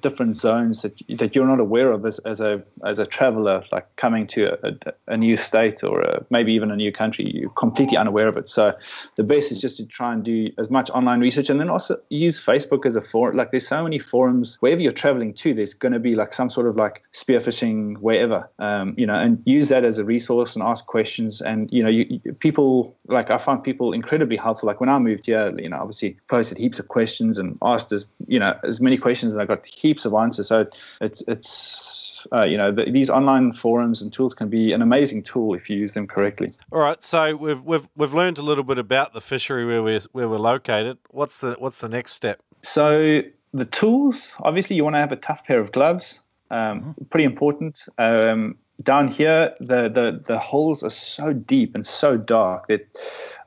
different 0.00 0.36
zones 0.36 0.82
that 0.82 0.94
that 1.18 1.34
you're 1.34 1.46
not 1.46 1.60
aware 1.60 1.92
of 1.92 2.06
as, 2.06 2.18
as 2.20 2.40
a 2.40 2.62
as 2.84 2.98
a 2.98 3.06
traveler, 3.06 3.64
like 3.72 3.96
coming 3.96 4.26
to 4.28 4.58
a, 4.66 4.94
a 5.06 5.09
new 5.16 5.36
state 5.36 5.82
or 5.82 6.00
a, 6.00 6.24
maybe 6.30 6.52
even 6.52 6.70
a 6.70 6.76
new 6.76 6.92
country. 6.92 7.30
You're 7.34 7.50
completely 7.50 7.96
unaware 7.96 8.28
of 8.28 8.36
it. 8.36 8.48
So 8.48 8.74
the 9.16 9.24
best 9.24 9.52
is 9.52 9.60
just 9.60 9.76
to 9.78 9.86
try 9.86 10.12
and 10.12 10.24
do 10.24 10.48
as 10.58 10.70
much 10.70 10.90
online 10.90 11.20
research 11.20 11.50
and 11.50 11.60
then 11.60 11.70
also 11.70 11.98
use 12.08 12.38
Facebook 12.38 12.86
as 12.86 12.96
a 12.96 13.00
forum. 13.00 13.36
Like 13.36 13.50
there's 13.50 13.66
so 13.66 13.82
many 13.82 13.98
forums 13.98 14.56
wherever 14.60 14.80
you're 14.80 14.92
traveling 14.92 15.34
to, 15.34 15.54
there's 15.54 15.74
going 15.74 15.92
to 15.92 15.98
be 15.98 16.14
like 16.14 16.32
some 16.32 16.50
sort 16.50 16.66
of 16.66 16.76
like 16.76 17.02
spearfishing 17.12 17.98
wherever, 17.98 18.48
um, 18.58 18.94
you 18.96 19.06
know, 19.06 19.14
and 19.14 19.42
use 19.44 19.68
that 19.68 19.84
as 19.84 19.98
a 19.98 20.04
resource 20.04 20.54
and 20.54 20.62
ask 20.62 20.86
questions. 20.86 21.40
And, 21.40 21.68
you 21.72 21.82
know, 21.82 21.88
you, 21.88 22.06
you, 22.24 22.32
people, 22.34 22.96
like 23.06 23.30
I 23.30 23.38
find 23.38 23.62
people 23.62 23.92
incredibly 23.92 24.36
helpful. 24.36 24.66
Like 24.66 24.80
when 24.80 24.88
I 24.88 24.98
moved 24.98 25.26
here, 25.26 25.52
you 25.58 25.68
know, 25.68 25.78
obviously 25.78 26.16
posted 26.28 26.58
heaps 26.58 26.78
of 26.78 26.88
questions 26.88 27.38
and 27.38 27.58
asked 27.62 27.92
as, 27.92 28.06
you 28.26 28.38
know, 28.38 28.58
as 28.64 28.80
many 28.80 28.98
questions 28.98 29.32
and 29.32 29.42
I 29.42 29.46
got 29.46 29.64
heaps 29.66 30.04
of 30.04 30.14
answers. 30.14 30.48
So 30.48 30.66
it's, 31.00 31.22
it's, 31.26 32.26
uh, 32.32 32.44
you 32.44 32.56
know, 32.56 32.70
the, 32.70 32.90
these 32.90 33.08
online 33.08 33.52
forums 33.52 34.02
and 34.02 34.12
tools 34.12 34.34
can 34.34 34.48
be 34.48 34.72
an 34.72 34.82
amazing 34.82 34.99
tool 35.22 35.54
if 35.54 35.68
you 35.70 35.76
use 35.76 35.92
them 35.92 36.06
correctly. 36.06 36.50
All 36.72 36.80
right, 36.80 37.02
so 37.02 37.36
we've 37.36 37.62
we've 37.62 37.88
we've 37.96 38.14
learned 38.14 38.38
a 38.38 38.42
little 38.42 38.64
bit 38.64 38.78
about 38.78 39.12
the 39.12 39.20
fishery 39.20 39.66
where 39.66 39.82
we're 39.82 40.00
where 40.12 40.28
we're 40.28 40.38
located. 40.38 40.98
What's 41.10 41.38
the 41.38 41.56
what's 41.58 41.80
the 41.80 41.88
next 41.88 42.12
step? 42.12 42.40
So 42.62 43.22
the 43.52 43.64
tools, 43.64 44.32
obviously, 44.40 44.76
you 44.76 44.84
want 44.84 44.94
to 44.94 45.00
have 45.00 45.12
a 45.12 45.16
tough 45.16 45.44
pair 45.44 45.60
of 45.60 45.72
gloves. 45.72 46.20
Um, 46.50 46.80
mm-hmm. 46.80 47.04
Pretty 47.10 47.24
important. 47.24 47.84
Um, 47.98 48.56
down 48.82 49.08
here, 49.08 49.54
the, 49.60 49.88
the 49.88 50.20
the 50.24 50.38
holes 50.38 50.82
are 50.82 50.90
so 50.90 51.32
deep 51.32 51.74
and 51.74 51.86
so 51.86 52.16
dark 52.16 52.68
that 52.68 52.86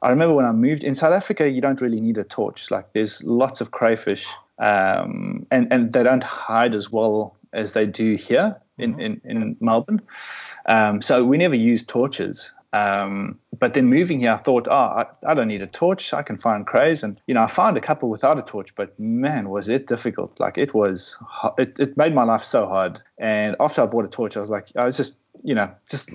I 0.01 0.10
remember 0.10 0.36
when 0.36 0.45
I 0.45 0.51
moved 0.51 0.84
in 0.84 0.95
South 0.95 1.14
Africa, 1.14 1.49
you 1.49 1.62
don't 1.62 1.82
really 1.82 1.99
need 1.99 2.18
a 2.18 2.24
torch. 2.24 2.70
Like 2.70 2.93
there's 2.93 3.24
lots 3.24 3.62
of 3.62 3.72
crayfish, 3.72 4.28
um, 4.60 5.45
and 5.49 5.72
and 5.72 5.93
they 5.93 6.04
don't 6.04 6.24
hide 6.24 6.76
as 6.76 6.91
well 6.91 7.36
as 7.51 7.74
they 7.74 7.86
do 7.86 8.16
here 8.16 8.56
in, 8.78 8.94
mm-hmm. 8.94 9.02
in, 9.02 9.22
in 9.26 9.58
Melbourne. 9.60 10.02
Um, 10.66 11.02
so 11.02 11.24
we 11.24 11.38
never 11.38 11.56
used 11.56 11.88
torches. 11.88 12.52
Um, 12.74 13.38
but 13.60 13.76
then 13.76 13.86
moving 13.86 14.22
here, 14.22 14.32
I 14.32 14.38
thought, 14.38 14.68
oh, 14.68 14.74
I, 14.74 15.06
I, 15.28 15.36
don't 15.36 15.48
need 15.48 15.62
a 15.62 15.68
torch. 15.68 16.12
I 16.12 16.24
can 16.24 16.38
find 16.38 16.66
crays. 16.66 17.04
And, 17.04 17.22
you 17.28 17.36
know, 17.36 17.44
I 17.44 17.48
found 17.48 17.78
a 17.78 17.82
couple 17.82 18.10
without 18.10 18.40
a 18.40 18.42
torch, 18.42 18.74
but 18.74 19.00
man, 19.00 19.50
was 19.50 19.70
it 19.70 19.86
difficult. 19.86 20.40
Like 20.40 20.58
it 20.58 20.74
was, 20.74 21.16
it, 21.60 21.80
it 21.80 21.96
made 21.98 22.16
my 22.16 22.24
life 22.24 22.44
so 22.44 22.66
hard. 22.66 23.00
And 23.20 23.56
after 23.60 23.84
I 23.84 23.86
bought 23.86 24.06
a 24.06 24.08
torch, 24.08 24.36
I 24.36 24.40
was 24.40 24.50
like, 24.50 24.70
I 24.76 24.86
was 24.86 24.98
just, 24.98 25.20
you 25.44 25.54
know, 25.54 25.70
just, 25.88 26.10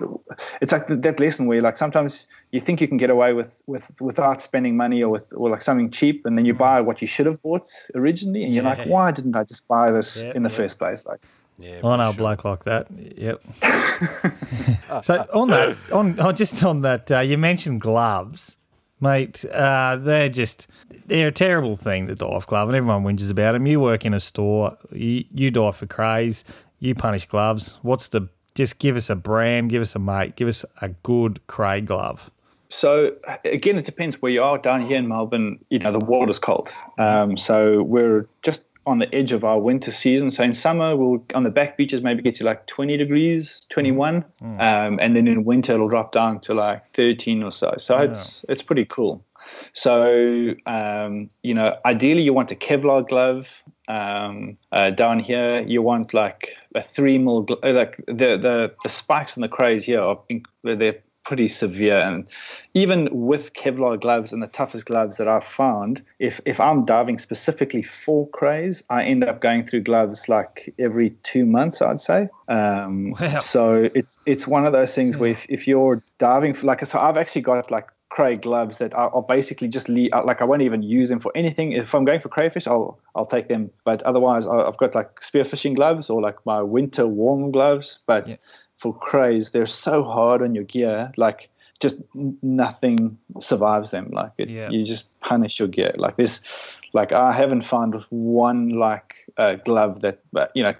it's 0.60 0.72
like 0.72 0.88
that 0.88 1.20
lesson 1.20 1.46
where 1.46 1.62
like 1.62 1.76
sometimes 1.76 2.26
you 2.50 2.58
think 2.58 2.80
you 2.80 2.88
can 2.88 2.96
get 2.96 3.10
away 3.10 3.34
with, 3.34 3.62
with, 3.68 3.92
without 4.00 4.42
spending 4.42 4.76
money 4.76 5.00
or 5.00 5.10
with, 5.10 5.32
or 5.36 5.48
like 5.50 5.62
something 5.62 5.92
cheap. 5.92 6.26
And 6.26 6.36
then 6.36 6.44
you 6.44 6.54
mm-hmm. 6.54 6.58
buy 6.58 6.80
what 6.80 7.00
you 7.00 7.06
should 7.06 7.26
have 7.26 7.40
bought 7.40 7.68
originally. 7.94 8.42
And 8.42 8.52
you're 8.52 8.64
yeah. 8.64 8.70
like, 8.70 8.88
why 8.88 9.12
didn't 9.12 9.36
I 9.36 9.44
just 9.44 9.68
buy 9.68 9.92
this 9.92 10.22
yeah, 10.22 10.32
in 10.34 10.42
the 10.42 10.50
yeah. 10.50 10.56
first 10.56 10.78
place? 10.80 11.06
Like, 11.06 11.20
yeah, 11.58 11.80
I 11.82 11.96
know 11.96 12.12
sure. 12.12 12.18
bloke 12.18 12.44
like 12.44 12.64
that. 12.64 12.86
Yep. 12.90 13.42
so 15.04 15.26
on 15.34 15.48
that, 15.48 15.76
on, 15.92 16.18
on 16.20 16.36
just 16.36 16.62
on 16.62 16.82
that, 16.82 17.10
uh, 17.10 17.20
you 17.20 17.36
mentioned 17.36 17.80
gloves, 17.80 18.56
mate. 19.00 19.44
Uh, 19.44 19.96
they're 19.96 20.28
just 20.28 20.68
they're 21.06 21.28
a 21.28 21.32
terrible 21.32 21.76
thing, 21.76 22.06
the 22.06 22.14
dive 22.14 22.46
glove, 22.46 22.68
and 22.68 22.76
everyone 22.76 23.02
whinges 23.02 23.30
about 23.30 23.52
them. 23.52 23.66
You 23.66 23.80
work 23.80 24.04
in 24.06 24.14
a 24.14 24.20
store, 24.20 24.78
you, 24.92 25.24
you 25.34 25.50
dive 25.50 25.76
for 25.76 25.86
crays, 25.86 26.44
you 26.78 26.94
punish 26.94 27.26
gloves. 27.26 27.78
What's 27.82 28.08
the 28.08 28.28
just 28.54 28.78
give 28.78 28.96
us 28.96 29.08
a 29.08 29.14
brand, 29.14 29.70
give 29.70 29.82
us 29.82 29.94
a 29.94 29.98
mate, 29.98 30.36
give 30.36 30.48
us 30.48 30.64
a 30.80 30.88
good 30.88 31.46
cray 31.46 31.80
glove. 31.80 32.30
So 32.70 33.14
again, 33.44 33.78
it 33.78 33.84
depends 33.84 34.20
where 34.20 34.30
you 34.30 34.42
are. 34.42 34.58
Down 34.58 34.82
here 34.82 34.98
in 34.98 35.08
Melbourne, 35.08 35.64
you 35.70 35.78
know 35.78 35.92
the 35.92 36.04
water's 36.04 36.38
cold, 36.38 36.70
um, 36.98 37.36
so 37.36 37.82
we're 37.82 38.28
just 38.42 38.62
on 38.88 38.98
the 38.98 39.14
edge 39.14 39.32
of 39.32 39.44
our 39.44 39.60
winter 39.60 39.90
season. 39.90 40.30
So 40.30 40.42
in 40.42 40.54
summer, 40.54 40.96
we'll 40.96 41.24
on 41.34 41.44
the 41.44 41.50
back 41.50 41.76
beaches 41.76 42.02
maybe 42.02 42.22
get 42.22 42.34
to 42.36 42.44
like 42.44 42.66
20 42.66 42.96
degrees, 42.96 43.66
21, 43.70 44.24
mm. 44.42 44.60
um, 44.60 44.98
and 45.00 45.14
then 45.14 45.28
in 45.28 45.44
winter 45.44 45.74
it'll 45.74 45.88
drop 45.88 46.12
down 46.12 46.40
to 46.40 46.54
like 46.54 46.82
13 46.94 47.42
or 47.42 47.52
so. 47.52 47.74
So 47.78 47.96
yeah. 47.96 48.10
it's 48.10 48.44
it's 48.48 48.62
pretty 48.62 48.84
cool. 48.86 49.24
So 49.72 50.54
um, 50.66 51.30
you 51.42 51.54
know, 51.54 51.76
ideally 51.84 52.22
you 52.22 52.32
want 52.32 52.50
a 52.50 52.56
Kevlar 52.56 53.06
glove. 53.06 53.62
Um, 53.88 54.58
uh, 54.70 54.90
down 54.90 55.18
here, 55.18 55.60
you 55.60 55.80
want 55.80 56.12
like 56.12 56.54
a 56.74 56.82
three 56.82 57.16
mil. 57.16 57.46
Gl- 57.46 57.74
like 57.74 57.96
the 58.06 58.36
the 58.36 58.74
the 58.82 58.88
spikes 58.88 59.34
and 59.34 59.42
the 59.42 59.48
crays 59.48 59.84
here 59.84 60.02
are 60.02 60.18
they're 60.62 60.98
pretty 61.28 61.48
severe. 61.48 61.98
And 61.98 62.24
even 62.72 63.06
with 63.12 63.52
Kevlar 63.52 64.00
gloves 64.00 64.32
and 64.32 64.42
the 64.42 64.46
toughest 64.46 64.86
gloves 64.86 65.18
that 65.18 65.28
I've 65.28 65.44
found, 65.44 66.02
if, 66.18 66.40
if 66.46 66.58
I'm 66.58 66.86
diving 66.86 67.18
specifically 67.18 67.82
for 67.82 68.26
crays, 68.30 68.82
I 68.88 69.04
end 69.04 69.22
up 69.22 69.42
going 69.42 69.66
through 69.66 69.82
gloves 69.82 70.30
like 70.30 70.74
every 70.78 71.10
two 71.24 71.44
months, 71.44 71.82
I'd 71.82 72.00
say. 72.00 72.30
Um, 72.48 73.10
wow. 73.20 73.40
So 73.40 73.90
it's 73.94 74.18
it's 74.24 74.48
one 74.48 74.64
of 74.64 74.72
those 74.72 74.94
things 74.94 75.16
yeah. 75.16 75.20
where 75.20 75.30
if, 75.30 75.44
if 75.50 75.68
you're 75.68 76.02
diving 76.16 76.54
for 76.54 76.66
like, 76.66 76.84
so 76.86 76.98
I've 76.98 77.18
actually 77.18 77.42
got 77.42 77.70
like 77.70 77.88
cray 78.08 78.36
gloves 78.36 78.78
that 78.78 78.94
are, 78.94 79.14
are 79.14 79.22
basically 79.22 79.68
just 79.68 79.90
leave, 79.90 80.14
uh, 80.14 80.24
like 80.24 80.40
I 80.40 80.44
won't 80.44 80.62
even 80.62 80.82
use 80.82 81.10
them 81.10 81.20
for 81.20 81.30
anything. 81.34 81.72
If 81.72 81.94
I'm 81.94 82.06
going 82.06 82.20
for 82.20 82.30
crayfish, 82.30 82.66
I'll 82.66 82.98
I'll 83.14 83.26
take 83.26 83.48
them. 83.48 83.70
But 83.84 84.02
otherwise, 84.04 84.46
I've 84.46 84.78
got 84.78 84.94
like 84.94 85.20
spearfishing 85.20 85.74
gloves 85.74 86.08
or 86.08 86.22
like 86.22 86.38
my 86.46 86.62
winter 86.62 87.06
warm 87.06 87.50
gloves. 87.50 87.98
But 88.06 88.28
yeah 88.28 88.36
for 88.78 88.96
crays, 88.96 89.50
they're 89.50 89.66
so 89.66 90.04
hard 90.04 90.40
on 90.40 90.54
your 90.54 90.64
gear, 90.64 91.12
like 91.16 91.50
just 91.80 91.96
nothing 92.42 93.18
survives 93.40 93.90
them. 93.90 94.08
Like 94.10 94.32
it, 94.38 94.48
yeah. 94.48 94.70
you 94.70 94.84
just 94.84 95.20
punish 95.20 95.58
your 95.58 95.68
gear. 95.68 95.92
Like 95.96 96.16
this, 96.16 96.76
like 96.92 97.12
I 97.12 97.32
haven't 97.32 97.62
found 97.62 98.02
one 98.10 98.70
like 98.70 99.14
uh, 99.36 99.54
glove 99.54 100.00
that 100.00 100.20
uh, 100.34 100.46
you 100.54 100.62
know 100.62 100.74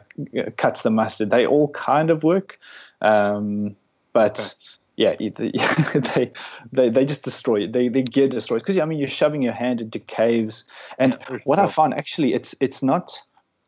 cuts 0.56 0.82
the 0.82 0.90
mustard. 0.90 1.30
They 1.30 1.46
all 1.46 1.68
kind 1.68 2.10
of 2.10 2.24
work, 2.24 2.58
um, 3.02 3.76
but. 4.12 4.40
Okay. 4.40 4.50
Yeah, 5.00 5.14
they, 5.20 6.32
they 6.72 6.88
they 6.88 7.04
just 7.04 7.22
destroy 7.22 7.60
it. 7.60 7.72
They 7.72 7.86
they 7.86 8.02
gear 8.02 8.26
destroys 8.26 8.64
because 8.64 8.78
I 8.78 8.84
mean 8.84 8.98
you're 8.98 9.06
shoving 9.06 9.42
your 9.42 9.52
hand 9.52 9.80
into 9.80 10.00
caves, 10.00 10.64
and 10.98 11.16
yeah, 11.30 11.38
what 11.44 11.60
I 11.60 11.68
find 11.68 11.94
actually 11.94 12.34
it's 12.34 12.52
it's 12.58 12.82
not 12.82 13.22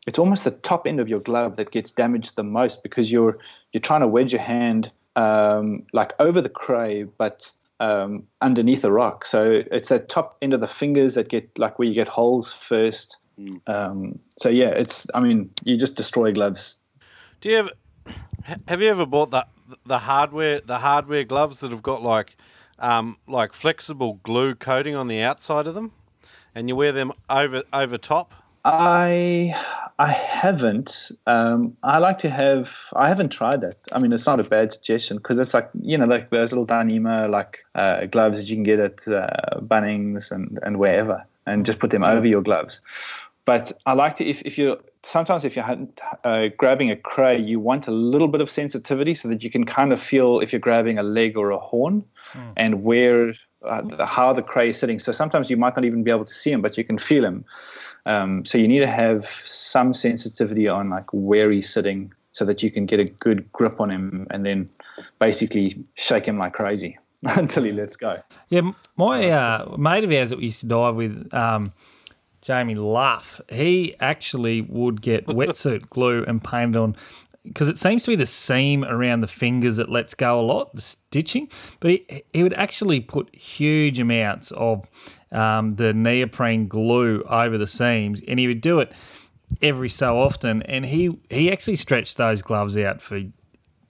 it's 0.07 0.17
almost 0.17 0.43
the 0.43 0.51
top 0.51 0.87
end 0.87 0.99
of 0.99 1.07
your 1.07 1.19
glove 1.19 1.57
that 1.57 1.71
gets 1.71 1.91
damaged 1.91 2.35
the 2.35 2.43
most 2.43 2.83
because 2.83 3.11
you're 3.11 3.37
you're 3.71 3.81
trying 3.81 4.01
to 4.01 4.07
wedge 4.07 4.33
your 4.33 4.41
hand 4.41 4.91
um, 5.15 5.83
like 5.93 6.13
over 6.19 6.41
the 6.41 6.49
cray, 6.49 7.03
but 7.03 7.51
um, 7.79 8.23
underneath 8.41 8.83
a 8.83 8.91
rock. 8.91 9.25
So 9.25 9.63
it's 9.71 9.89
that 9.89 10.09
top 10.09 10.37
end 10.41 10.53
of 10.53 10.61
the 10.61 10.67
fingers 10.67 11.15
that 11.15 11.29
get 11.29 11.57
like 11.57 11.77
where 11.79 11.87
you 11.87 11.93
get 11.93 12.07
holes 12.07 12.51
first. 12.51 13.17
Mm. 13.39 13.61
Um, 13.67 14.19
so 14.39 14.49
yeah, 14.49 14.69
it's 14.69 15.07
I 15.13 15.21
mean 15.21 15.49
you 15.63 15.77
just 15.77 15.95
destroy 15.95 16.31
gloves. 16.31 16.77
Do 17.41 17.49
you 17.49 17.57
ever 17.57 17.71
have 18.67 18.81
you 18.81 18.89
ever 18.89 19.05
bought 19.05 19.31
that 19.31 19.49
the 19.85 19.99
hardware 19.99 20.61
the 20.61 20.79
hardware 20.79 21.23
gloves 21.23 21.59
that 21.59 21.71
have 21.71 21.83
got 21.83 22.01
like 22.01 22.35
um, 22.79 23.17
like 23.27 23.53
flexible 23.53 24.19
glue 24.23 24.55
coating 24.55 24.95
on 24.95 25.07
the 25.07 25.21
outside 25.21 25.67
of 25.67 25.75
them, 25.75 25.91
and 26.55 26.67
you 26.69 26.75
wear 26.75 26.91
them 26.91 27.11
over 27.29 27.63
over 27.71 27.97
top? 27.97 28.33
I 28.63 29.55
I 29.97 30.11
haven't. 30.11 31.11
Um, 31.27 31.77
I 31.83 31.99
like 31.99 32.19
to 32.19 32.29
have. 32.29 32.75
I 32.95 33.07
haven't 33.07 33.29
tried 33.29 33.61
that. 33.61 33.75
I 33.91 33.99
mean, 33.99 34.11
it's 34.13 34.25
not 34.25 34.39
a 34.39 34.43
bad 34.43 34.73
suggestion 34.73 35.17
because 35.17 35.39
it's 35.39 35.53
like 35.53 35.69
you 35.81 35.97
know, 35.97 36.05
like 36.05 36.29
those 36.29 36.51
little 36.51 36.65
Dyneema 36.65 37.29
like 37.29 37.59
uh, 37.75 38.05
gloves 38.05 38.39
that 38.39 38.47
you 38.47 38.55
can 38.55 38.63
get 38.63 38.79
at 38.79 39.07
uh, 39.07 39.59
Bunnings 39.59 40.31
and 40.31 40.59
and 40.63 40.77
wherever, 40.77 41.25
and 41.45 41.65
just 41.65 41.79
put 41.79 41.91
them 41.91 42.03
over 42.03 42.25
your 42.25 42.41
gloves. 42.41 42.81
But 43.45 43.71
I 43.85 43.93
like 43.93 44.15
to 44.17 44.25
if 44.25 44.41
if 44.43 44.57
you're 44.57 44.77
sometimes 45.03 45.43
if 45.43 45.55
you're 45.55 45.87
uh, 46.23 46.47
grabbing 46.57 46.91
a 46.91 46.95
cray, 46.95 47.39
you 47.39 47.59
want 47.59 47.87
a 47.87 47.91
little 47.91 48.27
bit 48.27 48.41
of 48.41 48.49
sensitivity 48.49 49.13
so 49.15 49.27
that 49.29 49.43
you 49.43 49.49
can 49.49 49.65
kind 49.65 49.91
of 49.91 49.99
feel 49.99 50.39
if 50.39 50.53
you're 50.53 50.59
grabbing 50.59 50.97
a 50.97 51.03
leg 51.03 51.37
or 51.37 51.49
a 51.51 51.59
horn, 51.59 52.03
mm. 52.33 52.53
and 52.57 52.83
where 52.83 53.33
uh, 53.63 54.05
how 54.05 54.33
the 54.33 54.41
cray 54.41 54.69
is 54.69 54.77
sitting. 54.77 54.99
So 54.99 55.11
sometimes 55.11 55.49
you 55.49 55.57
might 55.57 55.75
not 55.75 55.85
even 55.85 56.03
be 56.03 56.11
able 56.11 56.25
to 56.25 56.33
see 56.33 56.51
him, 56.51 56.61
but 56.61 56.77
you 56.77 56.83
can 56.83 56.97
feel 56.97 57.25
him. 57.25 57.45
Um, 58.05 58.45
so 58.45 58.57
you 58.57 58.67
need 58.67 58.79
to 58.79 58.91
have 58.91 59.25
some 59.25 59.93
sensitivity 59.93 60.67
on 60.67 60.89
like 60.89 61.05
where 61.11 61.51
he's 61.51 61.71
sitting 61.71 62.13
so 62.31 62.45
that 62.45 62.63
you 62.63 62.71
can 62.71 62.85
get 62.85 62.99
a 62.99 63.05
good 63.05 63.51
grip 63.51 63.79
on 63.79 63.89
him 63.89 64.27
and 64.31 64.45
then 64.45 64.69
basically 65.19 65.83
shake 65.95 66.25
him 66.25 66.37
like 66.37 66.53
crazy 66.53 66.97
until 67.23 67.63
he 67.63 67.71
lets 67.71 67.95
go. 67.95 68.21
Yeah, 68.49 68.71
my 68.97 69.29
uh, 69.29 69.75
mate 69.77 70.03
of 70.03 70.11
ours 70.11 70.29
that 70.29 70.37
we 70.37 70.45
used 70.45 70.61
to 70.61 70.67
dive 70.67 70.95
with, 70.95 71.33
um, 71.33 71.73
Jamie 72.41 72.75
Luff, 72.75 73.39
he 73.49 73.95
actually 73.99 74.61
would 74.61 75.01
get 75.01 75.25
wetsuit 75.27 75.89
glue 75.89 76.23
and 76.27 76.43
paint 76.43 76.75
on 76.75 76.95
because 77.43 77.69
it 77.69 77.79
seems 77.79 78.03
to 78.03 78.11
be 78.11 78.15
the 78.15 78.25
seam 78.25 78.83
around 78.83 79.21
the 79.21 79.27
fingers 79.27 79.77
that 79.77 79.89
lets 79.89 80.13
go 80.13 80.39
a 80.39 80.43
lot, 80.43 80.75
the 80.75 80.81
stitching. 80.81 81.49
But 81.79 81.91
he, 81.91 82.23
he 82.33 82.43
would 82.43 82.53
actually 82.53 82.99
put 82.99 83.35
huge 83.35 83.99
amounts 83.99 84.51
of 84.51 84.89
um, 85.31 85.75
the 85.75 85.93
neoprene 85.93 86.67
glue 86.67 87.23
over 87.29 87.57
the 87.57 87.67
seams, 87.67 88.21
and 88.27 88.39
he 88.39 88.47
would 88.47 88.61
do 88.61 88.79
it 88.79 88.91
every 89.61 89.89
so 89.89 90.19
often. 90.19 90.61
And 90.63 90.85
he 90.85 91.17
he 91.29 91.51
actually 91.51 91.75
stretched 91.75 92.17
those 92.17 92.41
gloves 92.41 92.77
out 92.77 93.01
for 93.01 93.21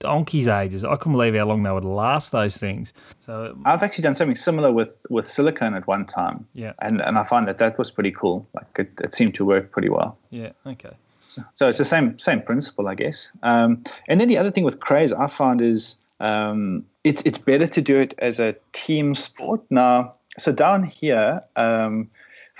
donkey's 0.02 0.48
ages. 0.48 0.84
I 0.84 0.96
couldn't 0.96 1.12
believe 1.12 1.34
how 1.34 1.44
long 1.44 1.62
they 1.62 1.70
would 1.70 1.84
last 1.84 2.32
those 2.32 2.56
things. 2.56 2.92
So 3.20 3.56
I've 3.64 3.82
actually 3.82 4.02
done 4.02 4.14
something 4.14 4.36
similar 4.36 4.72
with 4.72 5.06
with 5.10 5.26
silicone 5.28 5.74
at 5.74 5.86
one 5.86 6.04
time. 6.06 6.46
Yeah. 6.54 6.72
and 6.80 7.00
and 7.00 7.18
I 7.18 7.24
find 7.24 7.46
that 7.46 7.58
that 7.58 7.78
was 7.78 7.90
pretty 7.90 8.12
cool. 8.12 8.46
Like 8.54 8.66
it, 8.78 8.90
it 9.02 9.14
seemed 9.14 9.34
to 9.36 9.44
work 9.44 9.70
pretty 9.70 9.88
well. 9.88 10.18
yeah, 10.30 10.50
okay. 10.66 10.92
So, 11.28 11.42
so 11.54 11.68
it's 11.68 11.78
the 11.78 11.84
same 11.84 12.18
same 12.18 12.42
principle, 12.42 12.88
I 12.88 12.94
guess. 12.94 13.30
Um, 13.42 13.84
and 14.08 14.20
then 14.20 14.28
the 14.28 14.36
other 14.36 14.50
thing 14.50 14.64
with 14.64 14.80
crays 14.80 15.12
I 15.14 15.28
find 15.28 15.62
is 15.62 15.96
um, 16.20 16.84
it's 17.04 17.22
it's 17.22 17.38
better 17.38 17.66
to 17.66 17.80
do 17.80 17.98
it 17.98 18.14
as 18.18 18.38
a 18.38 18.54
team 18.72 19.14
sport. 19.14 19.62
Now, 19.70 20.14
so 20.38 20.52
down 20.52 20.84
here, 20.84 21.40
um, 21.56 22.10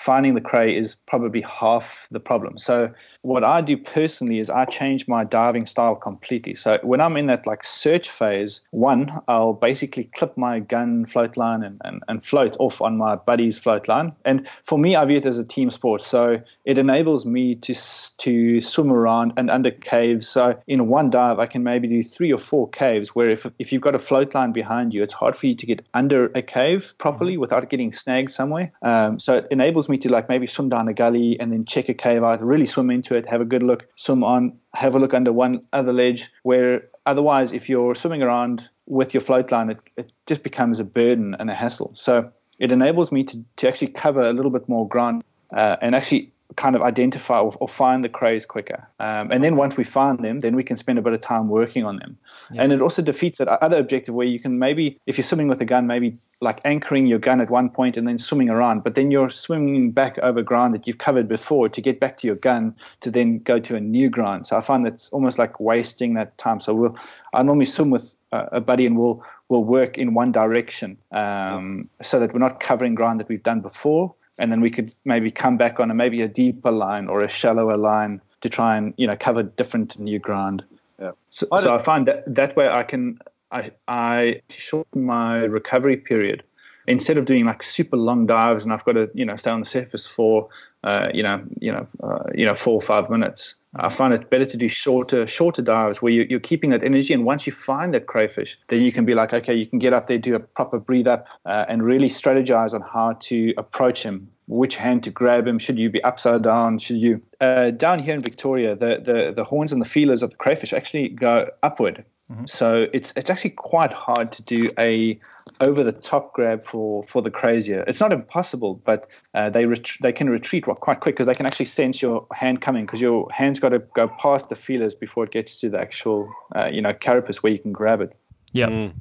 finding 0.03 0.35
the 0.35 0.41
cray 0.41 0.77
is 0.77 0.97
probably 1.07 1.43
half 1.43 2.09
the 2.11 2.19
problem. 2.19 2.59
So 2.59 2.93
what 3.23 3.45
I 3.45 3.61
do 3.61 3.77
personally 3.77 4.41
is 4.41 4.51
I 4.51 4.65
change 4.65 5.07
my 5.07 5.23
diving 5.23 5.65
style 5.65 5.95
completely. 5.95 6.55
So 6.55 6.79
when 6.83 7.01
I'm 7.01 7.17
in 7.17 7.27
that 7.27 7.47
like 7.47 7.63
search 7.63 8.11
phase, 8.11 8.61
one, 8.71 9.13
I'll 9.29 9.53
basically 9.53 10.05
clip 10.17 10.37
my 10.37 10.59
gun 10.59 11.07
float 11.07 11.37
line 11.37 11.63
and, 11.63 11.81
and, 11.85 12.03
and 12.09 12.25
float 12.25 12.57
off 12.59 12.83
on 12.83 12.97
my 12.97 13.15
buddy's 13.15 13.59
float 13.59 13.87
line. 13.87 14.13
And 14.25 14.49
for 14.49 14.79
me, 14.79 14.97
I 14.97 15.05
view 15.05 15.19
it 15.19 15.27
as 15.27 15.39
a 15.39 15.45
team 15.45 15.71
sport. 15.71 16.03
So 16.03 16.43
it 16.65 16.79
enables 16.79 17.25
me 17.25 17.55
to 17.57 17.75
to 18.19 18.61
swim 18.61 18.91
around 18.91 19.33
and 19.37 19.51
under 19.51 19.71
caves. 19.71 20.29
So 20.29 20.59
in 20.67 20.89
one 20.89 21.11
dive, 21.11 21.39
I 21.39 21.47
can 21.47 21.63
maybe 21.63 21.87
do 21.87 22.03
three 22.03 22.33
or 22.33 22.39
four 22.39 22.69
caves 22.71 23.15
where 23.15 23.31
if, 23.31 23.47
if 23.59 23.73
you've 23.73 23.83
got 23.83 23.95
a 23.95 23.99
float 23.99 24.35
line 24.35 24.53
behind 24.53 24.93
you, 24.93 25.03
it's 25.03 25.15
hard 25.15 25.37
for 25.37 25.47
you 25.47 25.55
to 25.55 25.67
get 25.67 25.87
under 25.95 26.27
a 26.35 26.43
cave 26.43 26.95
properly 26.99 27.37
without 27.37 27.71
getting 27.71 27.93
snagged 27.93 28.33
somewhere. 28.33 28.73
Um, 28.83 29.19
so 29.19 29.37
it 29.39 29.47
enables 29.51 29.89
me 29.89 29.92
to 29.99 30.09
like 30.09 30.29
maybe 30.29 30.47
swim 30.47 30.69
down 30.69 30.89
a 30.89 30.95
gully 30.95 31.39
and 31.41 31.53
then 31.53 31.65
check 31.65 31.89
a 31.89 31.95
cave 31.95 32.23
out, 32.23 32.43
really 32.43 32.67
swim 32.67 32.91
into 32.91 33.15
it, 33.15 33.29
have 33.29 33.41
a 33.41 33.45
good 33.45 33.63
look, 33.63 33.87
swim 33.97 34.25
on, 34.25 34.59
have 34.75 34.95
a 34.95 34.99
look 34.99 35.15
under 35.15 35.33
one 35.33 35.63
other 35.73 35.93
ledge. 35.93 36.31
Where 36.43 36.89
otherwise, 37.07 37.53
if 37.53 37.69
you're 37.69 37.95
swimming 37.95 38.23
around 38.23 38.69
with 38.87 39.15
your 39.15 39.21
float 39.21 39.51
line, 39.51 39.71
it, 39.71 39.79
it 39.97 40.13
just 40.27 40.43
becomes 40.43 40.79
a 40.79 40.85
burden 40.85 41.37
and 41.39 41.51
a 41.51 41.55
hassle. 41.55 41.93
So 41.95 42.31
it 42.59 42.73
enables 42.73 43.13
me 43.13 43.25
to, 43.25 43.45
to 43.57 43.69
actually 43.69 43.89
cover 43.89 44.23
a 44.23 44.33
little 44.33 44.51
bit 44.51 44.69
more 44.69 44.87
ground 44.87 45.25
uh, 45.57 45.77
and 45.81 45.95
actually 45.95 46.33
kind 46.57 46.77
of 46.77 46.83
identify 46.83 47.41
or, 47.41 47.55
or 47.61 47.69
find 47.69 48.05
the 48.05 48.09
crays 48.09 48.47
quicker. 48.47 48.87
Um, 48.99 49.31
and 49.31 49.43
then 49.43 49.57
once 49.57 49.77
we 49.77 49.85
find 49.85 50.19
them, 50.19 50.41
then 50.41 50.57
we 50.57 50.65
can 50.65 50.77
spend 50.77 50.99
a 50.99 51.03
bit 51.03 51.13
of 51.13 51.21
time 51.21 51.49
working 51.49 51.85
on 51.85 51.97
them. 51.97 52.17
Yeah. 52.53 52.63
And 52.63 52.73
it 52.73 52.81
also 52.81 53.03
defeats 53.03 53.39
that 53.39 53.49
other 53.49 53.79
objective 53.79 54.15
where 54.15 54.27
you 54.27 54.39
can 54.39 54.59
maybe, 54.59 54.99
if 55.07 55.19
you're 55.19 55.25
swimming 55.25 55.49
with 55.49 55.61
a 55.61 55.65
gun, 55.65 55.87
maybe 55.87 56.19
like 56.41 56.61
anchoring 56.65 57.07
your 57.07 57.21
gun 57.21 57.41
at 57.41 57.51
one 57.51 57.71
point 57.71 57.97
and 57.97 58.07
then 58.07 58.19
swimming 58.19 58.51
around, 58.51 58.83
but 58.83 58.97
then 58.97 59.11
you're 59.11 59.31
swimming 59.31 59.93
back 59.93 60.19
over 60.19 60.43
ground 60.43 60.75
that 60.75 60.87
you've 60.87 60.99
covered 60.99 61.29
before 61.29 61.69
to 61.69 61.81
get 61.81 62.01
back 62.01 62.17
to 62.19 62.27
your 62.27 62.37
gun 62.37 62.75
to 63.01 63.11
then 63.11 63.39
go 63.39 63.61
to 63.61 63.77
a 63.77 63.81
new 63.81 64.11
ground. 64.11 64.47
So 64.47 64.57
I 64.57 64.61
find 64.61 64.85
that's 64.85 65.09
almost 65.11 65.39
like 65.39 65.61
wasting 65.61 66.15
that 66.15 66.37
time. 66.39 66.59
So 66.59 66.75
we'll, 66.75 66.97
I 67.33 67.43
normally 67.43 67.67
swim 67.67 67.91
with 67.91 68.17
a 68.33 68.61
buddy 68.61 68.87
and 68.87 68.99
we'll, 68.99 69.25
we'll 69.49 69.65
work 69.65 69.99
in 69.99 70.15
one 70.15 70.33
direction 70.33 70.97
um, 71.13 71.89
so 72.03 72.19
that 72.19 72.33
we're 72.33 72.41
not 72.41 72.59
covering 72.59 72.95
ground 72.95 73.21
that 73.21 73.29
we've 73.29 73.43
done 73.43 73.61
before 73.61 74.15
and 74.43 74.51
then 74.51 74.61
we 74.61 74.71
could 74.71 74.93
maybe 75.05 75.31
come 75.31 75.57
back 75.57 75.79
on 75.79 75.89
a 75.91 75.95
maybe 75.95 76.21
a 76.21 76.29
deeper 76.29 76.73
line 76.73 77.07
or 77.07 77.23
a 77.23 77.29
shallower 77.29 77.77
line 77.77 78.21
to 78.41 78.49
try 78.49 78.77
and 78.77 78.93
you 78.97 79.07
know 79.07 79.17
cover 79.17 79.45
different 79.45 79.99
new 80.01 80.19
ground. 80.19 80.65
Yeah. 81.01 81.13
So, 81.29 81.47
I, 81.53 81.61
so 81.61 81.75
I 81.75 81.79
find 81.79 82.09
that 82.09 82.25
that 82.35 82.57
way 82.57 82.69
I 82.69 82.83
can 82.83 83.21
I 83.53 83.71
I 83.87 84.43
shorten 84.51 85.05
my 85.05 85.45
recovery 85.45 85.97
period 85.97 86.43
instead 86.87 87.19
of 87.19 87.25
doing 87.25 87.45
like 87.45 87.63
super 87.63 87.97
long 87.97 88.27
dives 88.27 88.65
and 88.65 88.73
I've 88.73 88.85
got 88.85 88.93
to 88.93 89.11
you 89.15 89.25
know 89.25 89.37
stay 89.37 89.51
on 89.51 89.61
the 89.61 89.67
surface 89.67 90.07
for 90.07 90.49
uh, 90.85 91.09
you 91.15 91.23
know 91.23 91.43
you 91.61 91.73
know 91.73 91.87
uh, 92.03 92.25
you 92.35 92.45
know 92.45 92.55
four 92.55 92.75
or 92.75 92.81
five 92.81 93.11
minutes. 93.11 93.55
I 93.77 93.89
find 93.89 94.13
it 94.13 94.29
better 94.29 94.45
to 94.45 94.57
do 94.57 94.69
shorter 94.69 95.27
shorter 95.27 95.63
dives 95.63 96.03
where 96.03 96.13
you, 96.13 96.37
are 96.37 96.41
keeping 96.41 96.71
that 96.71 96.85
energy, 96.85 97.15
and 97.15 97.25
once 97.25 97.47
you 97.47 97.53
find 97.53 97.95
that 97.95 98.07
crayfish, 98.07 98.59
then 98.69 98.83
you 98.83 98.93
can 98.93 99.05
be 99.05 99.15
like, 99.15 99.33
okay, 99.33 99.55
you 99.55 99.67
can 99.67 99.79
get 99.79 99.95
up 99.95 100.09
there, 100.09 100.19
do 100.19 100.35
a 100.35 100.41
proper 100.41 100.79
breathe 100.79 101.07
up, 101.07 101.27
uh, 101.47 101.65
and 101.69 101.83
really 101.83 102.09
strategize 102.09 102.75
on 102.75 102.83
how 102.83 103.15
to 103.21 103.55
approach 103.57 104.03
him. 104.03 104.29
Which 104.49 104.77
hand 104.77 105.05
to 105.05 105.11
grab 105.11 105.47
him? 105.47 105.59
Should 105.59 105.79
you 105.79 105.89
be 105.89 106.03
upside 106.05 106.43
down? 106.43 106.79
Should 106.79 106.99
you 106.99 107.23
uh, 107.41 107.71
down 107.71 108.01
here 108.01 108.15
in 108.15 108.21
Victoria? 108.21 108.77
The, 108.77 109.01
the 109.03 109.33
the 109.35 109.45
horns 109.45 109.73
and 109.73 109.81
the 109.81 109.89
feelers 109.89 110.23
of 110.23 110.31
the 110.31 110.37
crayfish 110.37 110.73
actually 110.73 111.09
go 111.09 111.49
upward. 111.63 112.05
Mm-hmm. 112.31 112.47
So 112.47 112.87
it's 112.93 113.13
it's 113.17 113.31
actually 113.31 113.51
quite 113.51 113.93
hard 113.93 114.33
to 114.33 114.43
do 114.43 114.71
a 114.79 115.19
over 115.61 115.83
the 115.83 115.93
top 115.93 116.33
grab 116.33 116.63
for 116.63 117.03
for 117.03 117.21
the 117.21 117.31
crazier. 117.31 117.85
It's 117.87 118.01
not 118.01 118.13
impossible, 118.13 118.81
but 118.85 119.09
uh, 119.35 119.51
they 119.51 119.67
ret- 119.67 119.97
they 120.01 120.13
can 120.13 120.31
retreat 120.31 120.65
quite 120.65 121.01
quick 121.01 121.17
because 121.17 121.27
they 121.27 121.35
can 121.35 121.47
actually 121.47 121.67
sense 121.67 122.01
your 122.01 122.27
hand 122.33 122.61
coming 122.61 122.87
because 122.87 123.01
your 123.01 123.29
hand's 123.33 123.59
got 123.59 123.71
to 123.71 123.81
go 123.81 124.09
past 124.09 124.49
the 124.49 124.55
feelers 124.55 124.95
before 124.95 125.25
it 125.25 125.33
gets 125.33 125.57
to 125.59 125.69
the 125.69 125.81
actual 125.81 126.33
uh, 126.55 126.71
you 126.73 126.81
know 126.81 126.95
carapace 126.95 127.43
where 127.43 127.53
you 127.53 127.59
can 127.59 127.73
grab 127.73 128.01
it. 128.01 128.17
Yeah. 128.53 128.69
Mm. 128.69 128.93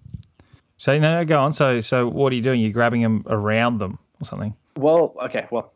So 0.78 0.98
no, 0.98 1.24
go 1.24 1.40
on. 1.40 1.54
So 1.54 1.80
so 1.80 2.08
what 2.08 2.34
are 2.34 2.36
you 2.36 2.42
doing? 2.42 2.60
You're 2.60 2.72
grabbing 2.72 3.02
them 3.02 3.24
around 3.28 3.78
them 3.78 4.00
or 4.20 4.26
something? 4.26 4.56
Well, 4.78 5.16
okay. 5.26 5.48
Well, 5.52 5.72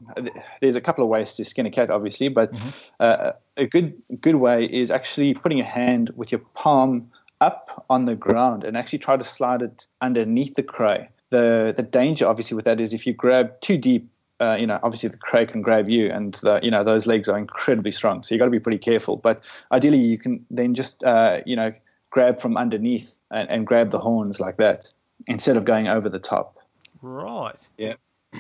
there's 0.62 0.76
a 0.76 0.82
couple 0.82 1.04
of 1.04 1.10
ways 1.10 1.34
to 1.34 1.46
skin 1.46 1.66
a 1.66 1.72
cat, 1.72 1.90
obviously, 1.90 2.30
but 2.30 2.54
mm-hmm. 2.54 2.94
uh, 3.00 3.32
a 3.58 3.66
good 3.66 4.02
good 4.20 4.36
way 4.36 4.66
is 4.66 4.90
actually 4.90 5.34
putting 5.34 5.58
your 5.58 5.68
hand 5.68 6.12
with 6.16 6.32
your 6.32 6.40
palm 6.54 7.12
up 7.42 7.86
on 7.90 8.06
the 8.06 8.16
ground 8.16 8.64
and 8.64 8.78
actually 8.78 9.00
try 9.00 9.18
to 9.18 9.24
slide 9.24 9.62
it 9.62 9.86
underneath 10.02 10.56
the 10.56 10.64
cray. 10.64 11.10
The 11.30 11.74
the 11.76 11.84
danger 11.84 12.28
obviously 12.28 12.56
with 12.56 12.66
that 12.66 12.80
is 12.80 12.94
if 12.94 13.06
you 13.06 13.14
grab 13.14 13.60
too 13.62 13.78
deep, 13.78 14.10
uh, 14.40 14.58
you 14.60 14.68
know, 14.68 14.80
obviously 14.84 15.10
the 15.10 15.18
cray 15.18 15.46
can 15.46 15.62
grab 15.62 15.90
you, 15.90 16.10
and 16.10 16.36
the, 16.36 16.60
you 16.62 16.72
know 16.72 16.84
those 16.84 17.08
legs 17.08 17.28
are 17.28 17.38
incredibly 17.38 17.92
strong. 17.92 18.24
So 18.24 18.36
you 18.36 18.40
got 18.40 18.46
to 18.46 18.52
be 18.52 18.60
pretty 18.60 18.78
careful. 18.78 19.18
But 19.18 19.44
ideally, 19.72 20.00
you 20.00 20.18
can 20.18 20.46
then 20.50 20.74
just 20.74 21.04
uh, 21.04 21.40
you 21.46 21.56
know 21.56 21.74
grab 22.10 22.40
from 22.40 22.58
underneath 22.58 23.20
and, 23.32 23.50
and 23.50 23.68
grab 23.68 23.92
the 23.92 24.00
horns 24.00 24.40
like 24.40 24.58
that 24.58 24.90
instead 25.28 25.58
of 25.58 25.66
going 25.66 25.88
over 25.88 26.10
the 26.10 26.20
top. 26.20 26.58
Right. 27.02 27.68
Yeah. 27.78 27.96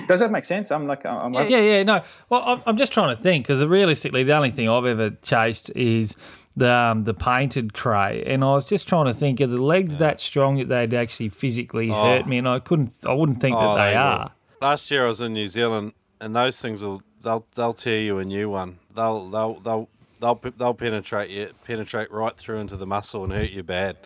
Does 0.08 0.20
that 0.20 0.32
make 0.32 0.46
sense? 0.46 0.72
I'm 0.72 0.88
like, 0.88 1.06
I'm 1.06 1.34
yeah, 1.34 1.48
yeah, 1.48 1.60
yeah, 1.60 1.84
No, 1.84 2.02
well, 2.30 2.62
I'm 2.66 2.78
just 2.78 2.91
trying 2.91 3.16
to 3.16 3.22
think 3.22 3.46
because 3.48 3.64
realistically, 3.64 4.24
the 4.24 4.34
only 4.34 4.52
thing 4.52 4.68
I've 4.68 4.86
ever 4.86 5.12
chased 5.22 5.70
is 5.76 6.16
the 6.56 6.72
um, 6.72 7.03
the 7.03 7.14
painted 7.14 7.74
cray, 7.74 8.24
and 8.26 8.43
I 8.43 8.53
was 8.53 8.66
just 8.66 8.88
trying 8.88 9.06
to 9.06 9.14
think 9.14 9.39
of 9.39 9.49
the 9.49 9.62
legs 9.62 9.93
yeah. 9.93 9.99
that 9.99 10.22
strong 10.22 10.58
that 10.58 10.70
they'd 10.70 10.93
actually 10.93 11.30
physically 11.30 11.91
oh. 11.91 12.03
hurt 12.03 12.28
me, 12.28 12.38
and 12.38 12.47
I 12.47 12.60
couldn't, 12.60 12.93
I 13.06 13.14
wouldn't 13.14 13.41
think 13.41 13.56
oh, 13.58 13.76
that 13.76 13.84
they, 13.84 13.91
they 13.91 13.95
are. 13.95 14.32
Last 14.62 14.89
year 14.89 15.06
I 15.06 15.08
was 15.08 15.22
in 15.22 15.34
New 15.34 15.47
Zealand, 15.47 15.93
and 16.20 16.36
those 16.36 16.62
things 16.62 16.84
will 16.84 17.01
they'll 17.22 17.45
they'll 17.56 17.74
tear 17.74 18.01
you 18.01 18.20
a 18.20 18.26
new 18.26 18.49
one. 18.49 18.80
They'll 18.95 19.30
they'll 19.30 19.60
they'll 19.60 19.89
they'll 20.22 20.39
they'll 20.58 20.74
penetrate 20.74 21.30
you 21.30 21.51
penetrate 21.66 22.12
right 22.12 22.36
through 22.38 22.60
into 22.60 22.78
the 22.78 22.86
muscle 22.86 23.24
and 23.24 23.34
hurt 23.34 23.51
you 23.51 23.64
bad. 23.64 23.97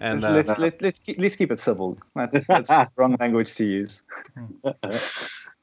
And 0.00 0.20
let's 0.20 0.50
uh, 0.50 0.56
let's, 0.58 0.82
let's 0.82 0.98
keep, 0.98 1.18
let's 1.18 1.36
keep 1.36 1.50
it 1.50 1.60
civil. 1.60 1.96
That's 2.14 2.46
that's 2.46 2.90
wrong 2.96 3.16
language 3.18 3.54
to 3.54 3.64
use. 3.64 4.02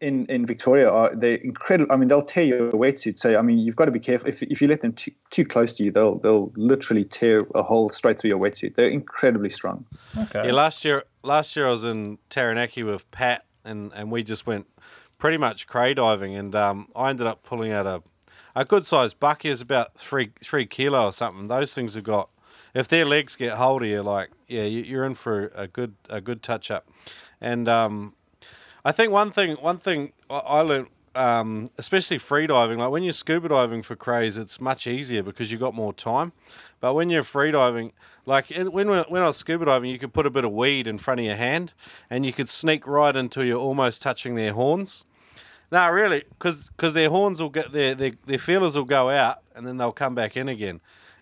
in 0.02 0.26
in 0.26 0.46
Victoria 0.46 0.90
are 0.90 1.16
they 1.16 1.36
incredible. 1.36 1.94
I 1.94 1.96
mean, 1.96 2.08
they'll 2.08 2.22
tear 2.24 2.44
your 2.44 2.72
wetsuit. 2.72 3.20
So 3.20 3.38
I 3.38 3.42
mean, 3.42 3.60
you've 3.60 3.76
got 3.76 3.86
to 3.86 3.92
be 3.92 4.00
careful. 4.00 4.28
If 4.28 4.42
if 4.44 4.62
you 4.62 4.68
let 4.68 4.82
them 4.82 4.94
too, 4.94 5.12
too 5.30 5.46
close 5.46 5.74
to 5.74 5.84
you, 5.84 5.92
they'll 5.92 6.18
they'll 6.20 6.52
literally 6.56 7.06
tear 7.06 7.46
a 7.56 7.64
hole 7.64 7.90
straight 7.90 8.20
through 8.20 8.30
your 8.30 8.40
wetsuit. 8.40 8.76
They're 8.76 8.90
incredibly 8.90 9.50
strong. 9.50 9.86
Okay. 10.18 10.48
Yeah. 10.48 10.54
Last 10.54 10.84
year, 10.84 11.04
last 11.24 11.56
year 11.56 11.68
I 11.68 11.72
was 11.72 11.84
in 11.84 12.18
Taranaki 12.30 12.84
with 12.84 13.10
Pat, 13.12 13.46
and 13.64 13.92
and 13.96 14.12
we 14.12 14.24
just 14.24 14.46
went 14.46 14.66
pretty 15.18 15.38
much 15.38 15.68
cray 15.68 15.94
diving, 15.94 16.36
and 16.36 16.56
um, 16.56 16.88
I 16.96 17.12
ended 17.12 17.28
up 17.28 17.44
pulling 17.44 17.72
out 17.72 17.86
a 17.86 18.02
a 18.56 18.66
good 18.66 18.86
sized 18.86 19.20
buck. 19.20 19.46
Is 19.46 19.62
about 19.62 19.96
three 19.96 20.32
three 20.44 20.66
kilo 20.66 21.06
or 21.06 21.14
something. 21.14 21.48
Those 21.48 21.74
things 21.74 21.94
have 21.96 22.04
got. 22.04 22.30
If 22.74 22.88
their 22.88 23.06
legs 23.06 23.36
get 23.36 23.54
hold 23.54 23.84
of 23.84 23.90
you, 23.90 24.02
like 24.02 24.32
yeah, 24.48 24.64
you're 24.64 25.06
in 25.06 25.14
for 25.14 25.52
a 25.56 25.68
good 25.68 25.96
a 26.10 26.22
good 26.22 26.42
touch 26.42 26.72
up, 26.72 26.90
and 27.40 27.68
um, 27.70 28.14
I 28.84 28.92
think 28.92 29.12
one 29.12 29.32
thing 29.32 29.56
one 29.58 29.78
thing 29.78 30.14
I 30.30 30.62
learned, 30.62 30.88
um, 31.14 31.70
especially 31.78 32.18
free 32.18 32.48
diving, 32.48 32.80
like 32.80 32.90
when 32.90 33.04
you're 33.04 33.14
scuba 33.14 33.50
diving 33.50 33.84
for 33.84 33.96
crays, 33.96 34.38
it's 34.38 34.60
much 34.60 34.88
easier 34.88 35.22
because 35.22 35.52
you've 35.52 35.62
got 35.62 35.76
more 35.76 35.94
time. 35.94 36.32
But 36.80 36.96
when 36.96 37.10
you're 37.10 37.24
free 37.24 37.52
diving, 37.52 37.92
like 38.26 38.50
when 38.50 38.88
when 38.88 39.22
I 39.22 39.28
was 39.28 39.38
scuba 39.38 39.66
diving, 39.66 39.92
you 39.92 40.00
could 40.00 40.14
put 40.14 40.26
a 40.26 40.32
bit 40.32 40.46
of 40.46 40.52
weed 40.52 40.88
in 40.88 40.98
front 40.98 41.20
of 41.20 41.26
your 41.26 41.36
hand, 41.36 41.74
and 42.10 42.26
you 42.26 42.34
could 42.34 42.50
sneak 42.50 42.88
right 42.88 43.16
until 43.16 43.44
you're 43.44 43.60
almost 43.60 44.02
touching 44.02 44.36
their 44.36 44.54
horns. 44.54 45.06
No, 45.72 45.88
really, 45.90 46.24
because 46.38 46.94
their 46.94 47.10
horns 47.10 47.42
will 47.42 47.50
get 47.50 47.72
their, 47.72 47.96
their 47.96 48.12
their 48.26 48.40
feelers 48.40 48.76
will 48.76 48.84
go 48.84 49.10
out, 49.10 49.42
and 49.56 49.66
then 49.68 49.78
they'll 49.78 49.92
come 49.92 50.16
back 50.16 50.36
in 50.36 50.50
again 50.50 50.82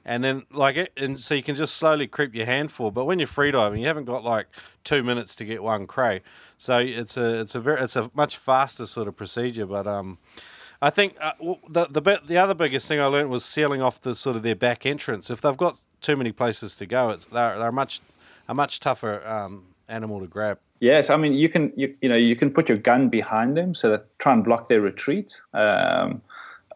and 0.10 0.24
then 0.24 0.44
like 0.52 0.76
it, 0.76 0.92
and 0.98 1.20
so 1.20 1.36
you 1.36 1.44
can 1.44 1.54
just 1.54 1.76
slowly 1.76 2.08
creep 2.08 2.34
your 2.34 2.48
hand 2.48 2.72
forward. 2.72 2.96
But 2.96 3.06
when 3.06 3.20
you're 3.20 3.28
freediving, 3.28 3.80
you 3.80 3.86
haven't 3.86 4.06
got 4.06 4.24
like 4.24 4.48
two 4.84 5.04
minutes 5.04 5.36
to 5.36 5.46
get 5.46 5.62
one 5.62 5.86
cray, 5.86 6.22
so 6.58 6.80
it's 6.80 7.16
a 7.16 7.42
it's 7.42 7.54
a 7.54 7.60
very 7.60 7.84
it's 7.84 7.96
a 7.96 8.10
much 8.16 8.36
faster 8.36 8.88
sort 8.88 9.08
of 9.08 9.16
procedure. 9.16 9.68
But 9.68 9.86
um, 9.86 10.18
I 10.82 10.90
think 10.90 11.16
uh, 11.22 11.34
the 11.70 11.86
the 11.86 12.22
the 12.26 12.38
other 12.40 12.56
biggest 12.56 12.88
thing 12.88 13.00
I 13.00 13.06
learned 13.06 13.30
was 13.30 13.46
sealing 13.46 13.84
off 13.84 14.02
the 14.02 14.16
sort 14.16 14.36
of 14.36 14.42
their 14.42 14.56
back 14.56 14.84
entrance. 14.84 15.30
If 15.30 15.42
they've 15.42 15.56
got 15.56 15.80
too 16.02 16.18
many 16.18 16.32
places 16.32 16.76
to 16.78 16.88
go, 16.88 17.12
it's 17.12 17.26
they're 17.26 17.60
they're 17.60 17.72
much 17.72 18.02
a 18.48 18.56
much 18.56 18.80
tougher 18.80 19.26
um, 19.28 19.64
animal 19.88 20.22
to 20.22 20.28
grab. 20.28 20.58
Yes, 20.80 21.12
I 21.12 21.18
mean 21.18 21.34
you 21.34 21.50
can 21.50 21.72
you, 21.76 21.96
you 22.02 22.10
know 22.10 22.16
you 22.16 22.36
can 22.36 22.50
put 22.50 22.68
your 22.68 22.80
gun 22.80 23.10
behind 23.10 23.56
them 23.56 23.76
so 23.76 23.92
that 23.92 24.08
try 24.18 24.34
and 24.34 24.44
block 24.44 24.70
their 24.70 24.82
retreat, 24.82 25.40
um, 25.54 26.20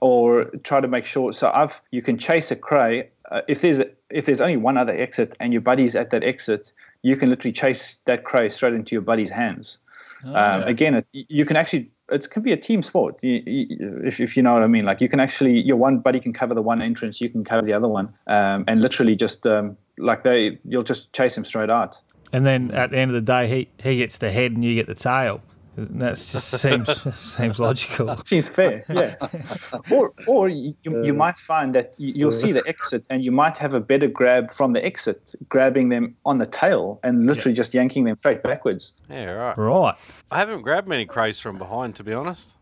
or 0.02 0.52
try 0.62 0.82
to 0.82 0.88
make 0.88 1.06
sure. 1.06 1.34
So 1.34 1.50
I've 1.52 1.82
you 1.90 2.04
can 2.04 2.20
chase 2.20 2.52
a 2.52 2.56
cray 2.56 3.10
uh, 3.32 3.42
if 3.48 3.62
there's 3.62 3.80
if 4.10 4.26
there's 4.26 4.42
only 4.42 4.58
one 4.58 4.78
other 4.78 4.96
exit 4.96 5.36
and 5.40 5.54
your 5.54 5.62
buddy's 5.62 5.96
at 5.96 6.12
that 6.12 6.24
exit, 6.24 6.74
you 7.02 7.16
can 7.16 7.30
literally 7.30 7.54
chase 7.54 8.00
that 8.06 8.24
crow 8.24 8.50
straight 8.50 8.74
into 8.74 8.94
your 8.94 9.02
buddy's 9.02 9.30
hands. 9.30 9.78
Oh, 10.26 10.30
um, 10.30 10.36
yeah. 10.36 10.68
Again, 10.68 10.94
it, 10.96 11.08
you 11.12 11.46
can 11.46 11.58
actually 11.58 11.90
it 12.10 12.30
can 12.30 12.44
be 12.44 12.52
a 12.52 12.58
team 12.58 12.82
sport 12.82 13.20
if, 13.22 14.20
if 14.20 14.38
you 14.38 14.44
know 14.44 14.54
what 14.54 14.64
I 14.64 14.68
mean. 14.68 14.86
Like 14.86 15.02
you 15.02 15.10
can 15.10 15.20
actually 15.20 15.60
your 15.60 15.78
one 15.78 16.00
buddy 16.00 16.20
can 16.20 16.34
cover 16.34 16.54
the 16.54 16.62
one 16.62 16.82
entrance, 16.82 17.22
you 17.22 17.30
can 17.30 17.44
cover 17.44 17.66
the 17.66 17.74
other 17.74 17.88
one, 17.88 18.14
um, 18.28 18.66
and 18.68 18.82
literally 18.82 19.16
just 19.16 19.46
um, 19.46 19.78
like 19.98 20.24
they 20.24 20.60
you'll 20.66 20.84
just 20.84 21.14
chase 21.14 21.38
him 21.38 21.46
straight 21.46 21.70
out. 21.70 22.00
And 22.32 22.46
then 22.46 22.72
at 22.72 22.90
the 22.90 22.98
end 22.98 23.12
of 23.12 23.16
the 23.16 23.22
day, 23.22 23.48
he 23.48 23.70
he 23.82 23.98
gets 23.98 24.18
the 24.18 24.32
head 24.32 24.52
and 24.52 24.64
you 24.64 24.76
get 24.76 24.88
the 24.88 24.96
tail. 24.96 25.42
That 25.76 26.18
just 26.18 26.50
seems 26.52 27.16
seems 27.36 27.60
logical. 27.60 28.16
Seems 28.26 28.48
fair, 28.48 28.84
yeah. 28.90 29.16
or 29.92 30.14
or 30.28 30.48
you, 30.48 30.76
you 30.84 31.14
might 31.14 31.38
find 31.38 31.74
that 31.74 31.96
you'll 31.98 32.32
see 32.32 32.52
the 32.52 32.64
exit 32.68 33.04
and 33.10 33.24
you 33.24 33.32
might 33.32 33.58
have 33.58 33.74
a 33.74 33.80
better 33.80 34.08
grab 34.08 34.52
from 34.52 34.74
the 34.74 34.86
exit, 34.86 35.34
grabbing 35.50 35.90
them 35.90 36.16
on 36.26 36.38
the 36.38 36.46
tail 36.46 37.00
and 37.04 37.26
literally 37.26 37.54
yeah. 37.54 37.58
just 37.58 37.74
yanking 37.74 38.04
them 38.04 38.16
straight 38.20 38.44
backwards. 38.44 38.94
Yeah, 39.10 39.32
right. 39.32 39.58
Right. 39.58 39.96
I 40.32 40.38
haven't 40.38 40.62
grabbed 40.62 40.88
many 40.88 41.06
crays 41.06 41.40
from 41.40 41.58
behind, 41.58 41.96
to 41.96 42.04
be 42.04 42.14
honest. 42.14 42.56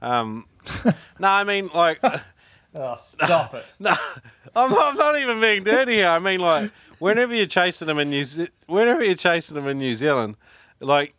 Um, 0.00 0.46
no, 1.18 1.28
I 1.28 1.42
mean 1.42 1.68
like. 1.74 1.98
Oh, 2.74 2.96
stop 2.96 3.52
it! 3.52 3.66
no, 3.78 3.94
I'm, 4.56 4.72
I'm 4.72 4.96
not 4.96 5.18
even 5.18 5.40
being 5.40 5.62
dirty 5.62 5.94
here. 5.96 6.08
I 6.08 6.18
mean, 6.18 6.40
like, 6.40 6.70
whenever 7.00 7.34
you're 7.34 7.44
chasing 7.44 7.86
them 7.86 7.98
in 7.98 8.08
New, 8.08 8.24
whenever 8.66 9.04
you're 9.04 9.14
chasing 9.14 9.56
them 9.56 9.68
in 9.68 9.76
New 9.76 9.94
Zealand, 9.94 10.36
like 10.80 11.14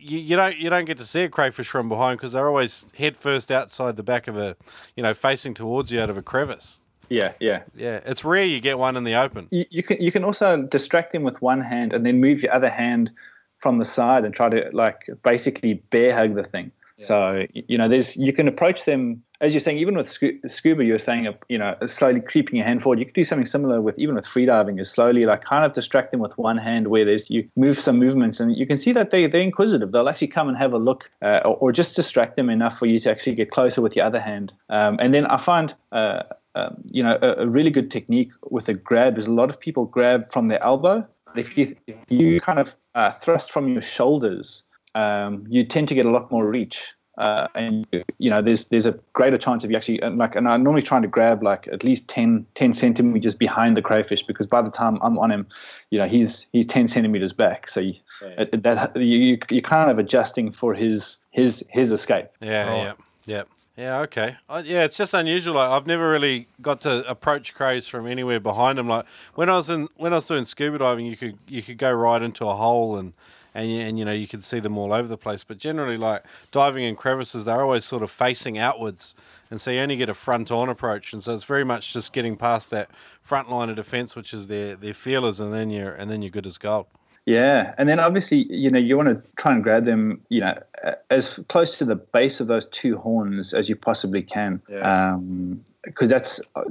you, 0.00 0.18
you 0.18 0.36
don't 0.36 0.56
you 0.56 0.70
don't 0.70 0.84
get 0.84 0.98
to 0.98 1.04
see 1.04 1.22
a 1.22 1.28
crayfish 1.28 1.68
from 1.68 1.88
behind 1.88 2.18
because 2.18 2.32
they're 2.32 2.48
always 2.48 2.86
head 2.96 3.16
first 3.16 3.50
outside 3.50 3.96
the 3.96 4.02
back 4.02 4.28
of 4.28 4.36
a, 4.36 4.56
you 4.96 5.02
know, 5.02 5.14
facing 5.14 5.54
towards 5.54 5.92
you 5.92 6.00
out 6.00 6.10
of 6.10 6.16
a 6.16 6.22
crevice. 6.22 6.80
Yeah, 7.08 7.32
yeah, 7.40 7.62
yeah. 7.74 8.00
It's 8.06 8.24
rare 8.24 8.44
you 8.44 8.60
get 8.60 8.78
one 8.78 8.96
in 8.96 9.04
the 9.04 9.14
open. 9.14 9.48
You, 9.50 9.66
you 9.70 9.82
can 9.82 10.00
you 10.00 10.12
can 10.12 10.24
also 10.24 10.62
distract 10.62 11.12
them 11.12 11.22
with 11.22 11.42
one 11.42 11.60
hand 11.60 11.92
and 11.92 12.06
then 12.06 12.20
move 12.20 12.42
your 12.42 12.54
other 12.54 12.70
hand 12.70 13.10
from 13.58 13.78
the 13.78 13.84
side 13.84 14.24
and 14.24 14.34
try 14.34 14.48
to 14.48 14.70
like 14.72 15.08
basically 15.22 15.74
bear 15.90 16.14
hug 16.14 16.34
the 16.34 16.44
thing. 16.44 16.72
So 17.02 17.46
you 17.54 17.78
know, 17.78 17.88
there's 17.88 18.16
you 18.16 18.32
can 18.32 18.46
approach 18.46 18.84
them 18.84 19.22
as 19.40 19.54
you're 19.54 19.60
saying. 19.60 19.78
Even 19.78 19.96
with 19.96 20.10
scuba, 20.46 20.84
you're 20.84 20.98
saying 20.98 21.28
you 21.48 21.58
know 21.58 21.76
slowly 21.86 22.20
creeping 22.20 22.56
your 22.56 22.66
hand 22.66 22.82
forward. 22.82 22.98
You 22.98 23.04
could 23.04 23.14
do 23.14 23.24
something 23.24 23.46
similar 23.46 23.80
with 23.80 23.98
even 23.98 24.14
with 24.14 24.26
freediving. 24.26 24.80
Is 24.80 24.90
slowly 24.90 25.22
like 25.22 25.44
kind 25.44 25.64
of 25.64 25.72
distract 25.72 26.10
them 26.10 26.20
with 26.20 26.36
one 26.38 26.58
hand, 26.58 26.88
where 26.88 27.04
there's 27.04 27.28
you 27.30 27.48
move 27.56 27.78
some 27.78 27.98
movements, 27.98 28.40
and 28.40 28.56
you 28.56 28.66
can 28.66 28.78
see 28.78 28.92
that 28.92 29.10
they 29.10 29.26
they're 29.26 29.42
inquisitive. 29.42 29.92
They'll 29.92 30.08
actually 30.08 30.28
come 30.28 30.48
and 30.48 30.56
have 30.56 30.72
a 30.72 30.78
look, 30.78 31.10
uh, 31.22 31.40
or, 31.44 31.56
or, 31.56 31.72
just 31.72 31.96
distract 31.96 32.36
them 32.36 32.50
enough 32.50 32.78
for 32.78 32.86
you 32.86 33.00
to 33.00 33.10
actually 33.10 33.34
get 33.34 33.50
closer 33.50 33.80
with 33.80 33.96
your 33.96 34.04
other 34.04 34.20
hand. 34.20 34.52
Um, 34.68 34.96
and 35.00 35.14
then 35.14 35.26
I 35.26 35.36
find. 35.36 35.74
Uh, 35.92 36.22
um, 36.56 36.82
you 36.90 37.00
know, 37.00 37.16
a, 37.22 37.44
a, 37.44 37.46
really 37.46 37.70
good 37.70 37.92
technique 37.92 38.32
with 38.50 38.68
a 38.68 38.74
grab 38.74 39.16
is 39.18 39.28
a 39.28 39.32
lot 39.32 39.50
of 39.50 39.60
people 39.60 39.84
grab 39.84 40.26
from 40.26 40.48
their 40.48 40.60
elbow. 40.64 41.06
If 41.36 41.56
you 41.56 41.76
if 41.86 41.96
you 42.08 42.40
kind 42.40 42.58
of 42.58 42.74
uh, 42.96 43.12
thrust 43.12 43.52
from 43.52 43.68
your 43.68 43.82
shoulders, 43.82 44.64
um, 44.96 45.44
you 45.48 45.64
tend 45.64 45.88
to 45.88 45.94
get 45.94 46.06
a 46.06 46.10
lot 46.10 46.30
more 46.30 46.48
reach. 46.48 46.94
Uh, 47.20 47.48
and 47.54 47.86
you 48.18 48.30
know 48.30 48.40
there's 48.40 48.64
there's 48.68 48.86
a 48.86 48.98
greater 49.12 49.36
chance 49.36 49.62
of 49.62 49.70
you 49.70 49.76
actually 49.76 50.00
and 50.00 50.16
like 50.16 50.34
and 50.34 50.48
I'm 50.48 50.62
normally 50.62 50.80
trying 50.80 51.02
to 51.02 51.08
grab 51.08 51.42
like 51.42 51.68
at 51.68 51.84
least 51.84 52.08
10, 52.08 52.46
10 52.54 52.72
centimeters 52.72 53.34
behind 53.34 53.76
the 53.76 53.82
crayfish 53.82 54.22
because 54.22 54.46
by 54.46 54.62
the 54.62 54.70
time 54.70 54.98
I'm 55.02 55.18
on 55.18 55.30
him, 55.30 55.46
you 55.90 55.98
know 55.98 56.06
he's 56.06 56.46
he's 56.52 56.64
ten 56.64 56.88
centimeters 56.88 57.34
back. 57.34 57.68
So 57.68 57.80
you, 57.80 57.94
yeah. 58.22 58.44
that 58.44 58.96
you 58.96 59.38
you're 59.50 59.60
kind 59.60 59.90
of 59.90 59.98
adjusting 59.98 60.50
for 60.50 60.72
his 60.72 61.18
his 61.30 61.62
his 61.68 61.92
escape. 61.92 62.28
Yeah, 62.40 62.66
right. 62.66 62.76
yeah, 62.76 62.92
yeah. 63.26 63.42
Yeah, 63.76 64.00
okay. 64.00 64.36
Uh, 64.48 64.62
yeah, 64.64 64.84
it's 64.84 64.96
just 64.96 65.14
unusual. 65.14 65.54
Like, 65.54 65.70
I've 65.70 65.86
never 65.86 66.10
really 66.10 66.48
got 66.60 66.82
to 66.82 67.08
approach 67.08 67.54
crays 67.54 67.86
from 67.86 68.06
anywhere 68.06 68.40
behind 68.40 68.78
them. 68.78 68.88
Like 68.88 69.06
when 69.34 69.48
I 69.48 69.56
was 69.56 69.70
in 69.70 69.88
when 69.96 70.12
I 70.12 70.16
was 70.16 70.26
doing 70.26 70.44
scuba 70.44 70.78
diving, 70.78 71.06
you 71.06 71.16
could 71.16 71.38
you 71.48 71.62
could 71.62 71.78
go 71.78 71.92
right 71.92 72.20
into 72.20 72.46
a 72.46 72.54
hole 72.54 72.96
and 72.96 73.12
and 73.54 73.70
and 73.70 73.98
you 73.98 74.04
know 74.04 74.12
you 74.12 74.28
can 74.28 74.40
see 74.40 74.60
them 74.60 74.76
all 74.78 74.92
over 74.92 75.08
the 75.08 75.18
place. 75.18 75.44
But 75.44 75.58
generally, 75.58 75.96
like 75.96 76.24
diving 76.50 76.84
in 76.84 76.96
crevices, 76.96 77.44
they're 77.44 77.62
always 77.62 77.84
sort 77.84 78.02
of 78.02 78.10
facing 78.10 78.58
outwards, 78.58 79.14
and 79.50 79.60
so 79.60 79.70
you 79.70 79.80
only 79.80 79.96
get 79.96 80.08
a 80.08 80.14
front-on 80.14 80.68
approach, 80.68 81.12
and 81.12 81.22
so 81.22 81.34
it's 81.34 81.44
very 81.44 81.64
much 81.64 81.92
just 81.92 82.12
getting 82.12 82.36
past 82.36 82.70
that 82.70 82.90
front 83.20 83.50
line 83.50 83.70
of 83.70 83.76
defence, 83.76 84.14
which 84.16 84.32
is 84.32 84.46
their 84.46 84.76
their 84.76 84.94
feelers, 84.94 85.40
and 85.40 85.52
then 85.52 85.70
you're 85.70 85.92
and 85.92 86.10
then 86.10 86.22
you're 86.22 86.30
good 86.30 86.46
as 86.46 86.58
gold. 86.58 86.86
Yeah, 87.30 87.76
and 87.78 87.88
then 87.88 88.00
obviously, 88.00 88.52
you 88.52 88.70
know, 88.70 88.78
you 88.80 88.96
want 88.96 89.08
to 89.08 89.22
try 89.36 89.52
and 89.52 89.62
grab 89.62 89.84
them, 89.84 90.20
you 90.30 90.40
know, 90.40 90.58
as 91.10 91.38
close 91.48 91.78
to 91.78 91.84
the 91.84 91.94
base 91.94 92.40
of 92.40 92.48
those 92.48 92.64
two 92.66 92.96
horns 92.98 93.54
as 93.54 93.68
you 93.68 93.76
possibly 93.76 94.20
can, 94.20 94.60
because 94.66 94.80
yeah. 94.82 95.14
um, 95.14 95.64
that's 96.08 96.40
uh, 96.56 96.62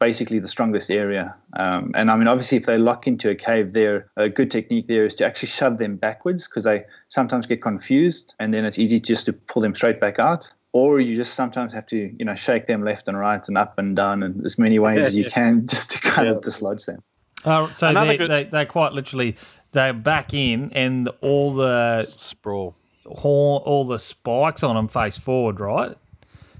basically 0.00 0.40
the 0.40 0.48
strongest 0.48 0.90
area. 0.90 1.32
Um, 1.52 1.92
and 1.94 2.10
I 2.10 2.16
mean, 2.16 2.26
obviously, 2.26 2.58
if 2.58 2.66
they 2.66 2.76
lock 2.76 3.06
into 3.06 3.30
a 3.30 3.36
cave, 3.36 3.72
there 3.72 4.10
a 4.16 4.28
good 4.28 4.50
technique 4.50 4.88
there 4.88 5.04
is 5.04 5.14
to 5.16 5.26
actually 5.26 5.50
shove 5.50 5.78
them 5.78 5.94
backwards 5.94 6.48
because 6.48 6.64
they 6.64 6.86
sometimes 7.08 7.46
get 7.46 7.62
confused, 7.62 8.34
and 8.40 8.52
then 8.52 8.64
it's 8.64 8.80
easy 8.80 8.98
just 8.98 9.26
to 9.26 9.32
pull 9.32 9.62
them 9.62 9.76
straight 9.76 10.00
back 10.00 10.18
out 10.18 10.52
or 10.72 11.00
you 11.00 11.16
just 11.16 11.34
sometimes 11.34 11.72
have 11.72 11.84
to 11.84 12.14
you 12.16 12.24
know 12.24 12.34
shake 12.36 12.68
them 12.68 12.84
left 12.84 13.08
and 13.08 13.18
right 13.18 13.48
and 13.48 13.58
up 13.58 13.76
and 13.76 13.96
down 13.96 14.22
and 14.22 14.44
as 14.44 14.56
many 14.56 14.78
ways 14.78 15.06
as 15.06 15.14
you 15.14 15.24
can 15.30 15.66
just 15.66 15.90
to 15.90 16.00
kind 16.00 16.26
yeah. 16.26 16.34
of 16.34 16.42
dislodge 16.42 16.84
them. 16.84 17.02
Uh, 17.44 17.72
so 17.72 17.92
they, 17.92 18.16
good... 18.16 18.30
they, 18.30 18.44
they 18.44 18.64
quite 18.66 18.92
literally 18.92 19.36
they're 19.72 19.92
back 19.92 20.34
in, 20.34 20.72
and 20.72 21.08
all 21.20 21.54
the 21.54 22.00
sprawl, 22.00 22.74
horn, 23.06 23.62
all 23.64 23.84
the 23.84 23.98
spikes 23.98 24.62
on 24.62 24.76
them 24.76 24.88
face 24.88 25.16
forward, 25.16 25.60
right? 25.60 25.96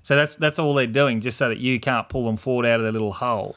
So 0.02 0.16
that's 0.16 0.36
that's 0.36 0.58
all 0.58 0.74
they're 0.74 0.86
doing, 0.86 1.20
just 1.20 1.36
so 1.36 1.48
that 1.48 1.58
you 1.58 1.80
can't 1.80 2.08
pull 2.08 2.24
them 2.26 2.36
forward 2.36 2.66
out 2.66 2.80
of 2.80 2.82
their 2.82 2.92
little 2.92 3.12
hole. 3.12 3.56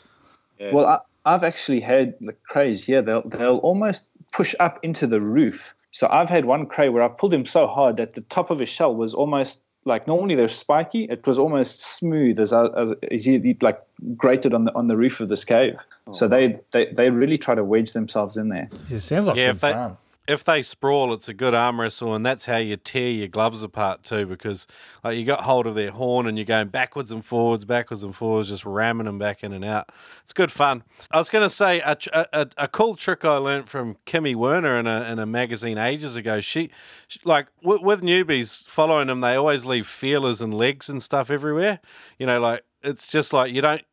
Yeah. 0.59 0.71
Well, 0.73 1.03
I, 1.25 1.31
have 1.31 1.43
actually 1.43 1.79
had 1.79 2.15
the 2.19 2.33
crays. 2.47 2.87
Yeah, 2.87 3.01
they'll 3.01 3.27
they'll 3.27 3.57
almost 3.57 4.07
push 4.31 4.55
up 4.59 4.79
into 4.83 5.07
the 5.07 5.21
roof. 5.21 5.73
So 5.91 6.07
I've 6.09 6.29
had 6.29 6.45
one 6.45 6.65
cray 6.65 6.89
where 6.89 7.03
I 7.03 7.07
pulled 7.07 7.33
him 7.33 7.45
so 7.45 7.67
hard 7.67 7.97
that 7.97 8.15
the 8.15 8.21
top 8.21 8.49
of 8.49 8.59
his 8.59 8.69
shell 8.69 8.95
was 8.95 9.13
almost 9.13 9.61
like 9.85 10.07
normally 10.07 10.35
they're 10.35 10.47
spiky. 10.47 11.05
It 11.05 11.25
was 11.27 11.39
almost 11.39 11.81
smooth 11.81 12.39
as 12.39 12.53
uh, 12.53 12.69
as, 12.69 12.93
as 13.11 13.25
he 13.25 13.57
like 13.61 13.81
grated 14.15 14.53
on 14.53 14.63
the 14.65 14.75
on 14.75 14.87
the 14.87 14.97
roof 14.97 15.19
of 15.19 15.29
this 15.29 15.43
cave. 15.43 15.77
Oh. 16.07 16.11
So 16.13 16.27
they, 16.27 16.59
they 16.71 16.85
they 16.87 17.09
really 17.09 17.37
try 17.37 17.55
to 17.55 17.63
wedge 17.63 17.93
themselves 17.93 18.37
in 18.37 18.49
there. 18.49 18.69
It 18.89 18.99
sounds 18.99 19.27
like 19.27 19.37
yeah, 19.37 19.51
if 19.51 19.59
they, 19.59 19.71
fun 19.71 19.97
if 20.27 20.43
they 20.43 20.61
sprawl, 20.61 21.13
it's 21.13 21.27
a 21.27 21.33
good 21.33 21.53
arm 21.53 21.81
wrestle, 21.81 22.15
and 22.15 22.25
that's 22.25 22.45
how 22.45 22.57
you 22.57 22.77
tear 22.77 23.11
your 23.11 23.27
gloves 23.27 23.61
apart 23.61 24.03
too. 24.03 24.25
Because 24.25 24.67
like 25.03 25.17
you 25.17 25.25
got 25.25 25.41
hold 25.41 25.67
of 25.67 25.75
their 25.75 25.91
horn 25.91 26.27
and 26.27 26.37
you're 26.37 26.45
going 26.45 26.69
backwards 26.69 27.11
and 27.11 27.25
forwards, 27.25 27.65
backwards 27.65 28.03
and 28.03 28.15
forwards, 28.15 28.49
just 28.49 28.65
ramming 28.65 29.05
them 29.05 29.19
back 29.19 29.43
in 29.43 29.51
and 29.51 29.65
out. 29.65 29.91
It's 30.23 30.33
good 30.33 30.51
fun. 30.51 30.83
I 31.11 31.17
was 31.17 31.29
going 31.29 31.43
to 31.43 31.49
say 31.49 31.79
a, 31.81 31.97
a, 32.13 32.47
a, 32.57 32.67
cool 32.67 32.95
trick 32.95 33.25
I 33.25 33.35
learned 33.37 33.67
from 33.67 33.97
Kimi 34.05 34.33
Werner 34.33 34.79
in 34.79 34.87
a 34.87 35.03
in 35.11 35.19
a 35.19 35.25
magazine 35.25 35.77
ages 35.77 36.15
ago. 36.15 36.39
She, 36.39 36.69
she 37.07 37.19
like 37.25 37.47
with, 37.61 37.81
with 37.81 38.01
newbies 38.01 38.65
following 38.67 39.07
them, 39.07 39.21
they 39.21 39.35
always 39.35 39.65
leave 39.65 39.87
feelers 39.87 40.41
and 40.41 40.53
legs 40.53 40.89
and 40.89 41.03
stuff 41.03 41.29
everywhere. 41.29 41.79
You 42.17 42.27
know, 42.27 42.39
like 42.39 42.63
it's 42.81 43.07
just 43.07 43.33
like 43.33 43.53
you 43.53 43.61
don't 43.61 43.83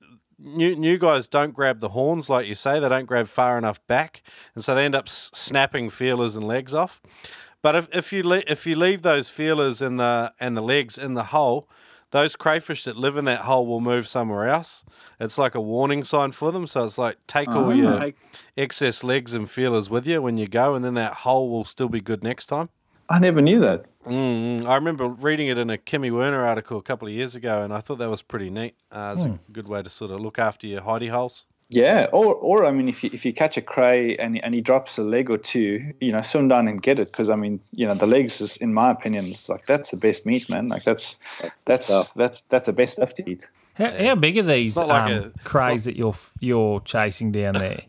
new 0.43 0.74
new 0.74 0.99
guys 0.99 1.28
don't 1.28 1.55
grab 1.55 1.80
the 1.80 1.91
horns 1.91 2.28
like 2.28 2.47
you 2.47 2.55
say. 2.55 2.80
They 2.80 2.88
don't 2.88 3.07
grab 3.07 3.26
far 3.26 3.59
enough 3.59 3.84
back, 3.86 4.22
and 4.55 4.64
so 4.64 4.74
they 4.74 4.84
end 4.84 4.95
up 4.95 5.09
snapping 5.09 5.91
feelers 5.91 6.36
and 6.36 6.47
legs 6.47 6.74
off. 6.74 7.01
But 7.62 7.76
if, 7.76 7.88
if 7.93 8.12
you 8.12 8.22
le- 8.22 8.43
if 8.47 8.66
you 8.66 8.76
leave 8.76 9.03
those 9.03 9.28
feelers 9.28 9.82
and 9.82 10.01
the 10.01 10.32
and 10.41 10.57
the 10.57 10.62
legs 10.62 10.97
in 10.97 11.14
the 11.14 11.24
hole, 11.24 11.68
those 12.11 12.36
crayfish 12.36 12.84
that 12.84 12.97
live 12.97 13.16
in 13.16 13.24
that 13.26 13.43
hole 13.43 13.66
will 13.66 13.80
move 13.80 14.09
somewhere 14.09 14.49
else. 14.49 14.84
It's 15.18 15.38
like 15.38 15.55
a 15.55 15.61
warning 15.61 16.05
sign 16.05 16.32
for 16.32 16.53
them. 16.53 16.66
So 16.66 16.84
it's 16.84 16.99
like 16.99 17.18
take 17.26 17.49
all 17.49 17.66
oh, 17.66 17.70
your 17.70 18.12
excess 18.57 19.05
legs 19.05 19.34
and 19.34 19.51
feelers 19.51 19.91
with 19.91 20.07
you 20.07 20.22
when 20.22 20.36
you 20.36 20.49
go, 20.49 20.74
and 20.74 20.84
then 20.84 20.95
that 20.95 21.14
hole 21.14 21.51
will 21.51 21.64
still 21.64 21.88
be 21.88 22.01
good 22.01 22.22
next 22.22 22.47
time. 22.47 22.70
I 23.11 23.19
never 23.19 23.43
knew 23.43 23.59
that. 23.61 23.87
Mm, 24.07 24.67
I 24.67 24.77
remember 24.77 25.09
reading 25.09 25.49
it 25.49 25.59
in 25.59 25.69
a 25.69 25.77
Kimi 25.77 26.11
Werner 26.11 26.45
article 26.45 26.79
a 26.79 26.83
couple 26.83 27.09
of 27.09 27.13
years 27.13 27.35
ago, 27.35 27.63
and 27.63 27.75
I 27.75 27.81
thought 27.81 27.99
that 27.99 28.09
was 28.09 28.23
pretty 28.23 28.49
neat. 28.49 28.75
Uh, 28.91 29.15
it's 29.17 29.27
mm. 29.27 29.35
a 29.35 29.37
hmm. 29.37 29.53
good 29.53 29.69
way 29.69 29.83
to 29.83 29.91
sort 29.91 30.11
of 30.11 30.21
look 30.21 30.39
after 30.39 30.67
your 30.67 30.81
hidey 30.81 31.11
holes. 31.11 31.45
Yeah, 31.69 32.07
or 32.13 32.35
or 32.35 32.67
I 32.67 32.73
mean, 32.73 32.89
if 32.89 33.05
you 33.05 33.11
if 33.13 33.25
you 33.25 33.33
catch 33.33 33.57
a 33.57 33.63
cray 33.63 34.17
and 34.17 34.43
and 34.43 34.55
he 34.55 34.61
drops 34.61 34.99
a 34.99 35.05
leg 35.05 35.31
or 35.31 35.39
two, 35.39 35.93
you 36.01 36.11
know, 36.11 36.20
swim 36.20 36.49
down 36.49 36.66
and 36.66 36.82
get 36.82 36.99
it 36.99 37.12
because 37.12 37.31
I 37.31 37.37
mean, 37.37 37.61
you 37.73 37.87
know, 37.87 37.95
the 37.95 38.09
legs 38.09 38.41
is, 38.41 38.57
in 38.57 38.74
my 38.74 38.91
opinion, 38.91 39.27
it's 39.27 39.49
like 39.49 39.66
that's 39.66 39.91
the 39.91 39.97
best 39.97 40.27
meat, 40.27 40.49
man. 40.49 40.69
Like 40.69 40.82
that's 40.82 41.16
that's 41.66 41.87
that's 41.87 42.11
that's, 42.11 42.41
that's 42.43 42.66
the 42.66 42.73
best 42.73 42.95
stuff 42.95 43.15
to 43.15 43.31
eat. 43.31 43.49
How, 43.74 43.93
how 44.05 44.15
big 44.16 44.37
are 44.39 44.43
these 44.43 44.77
like 44.77 45.12
um, 45.12 45.32
a, 45.37 45.39
crays 45.45 45.85
that 45.85 45.97
you're 45.97 46.16
you're 46.41 46.81
chasing 46.81 47.31
down 47.31 47.55
there? 47.55 47.82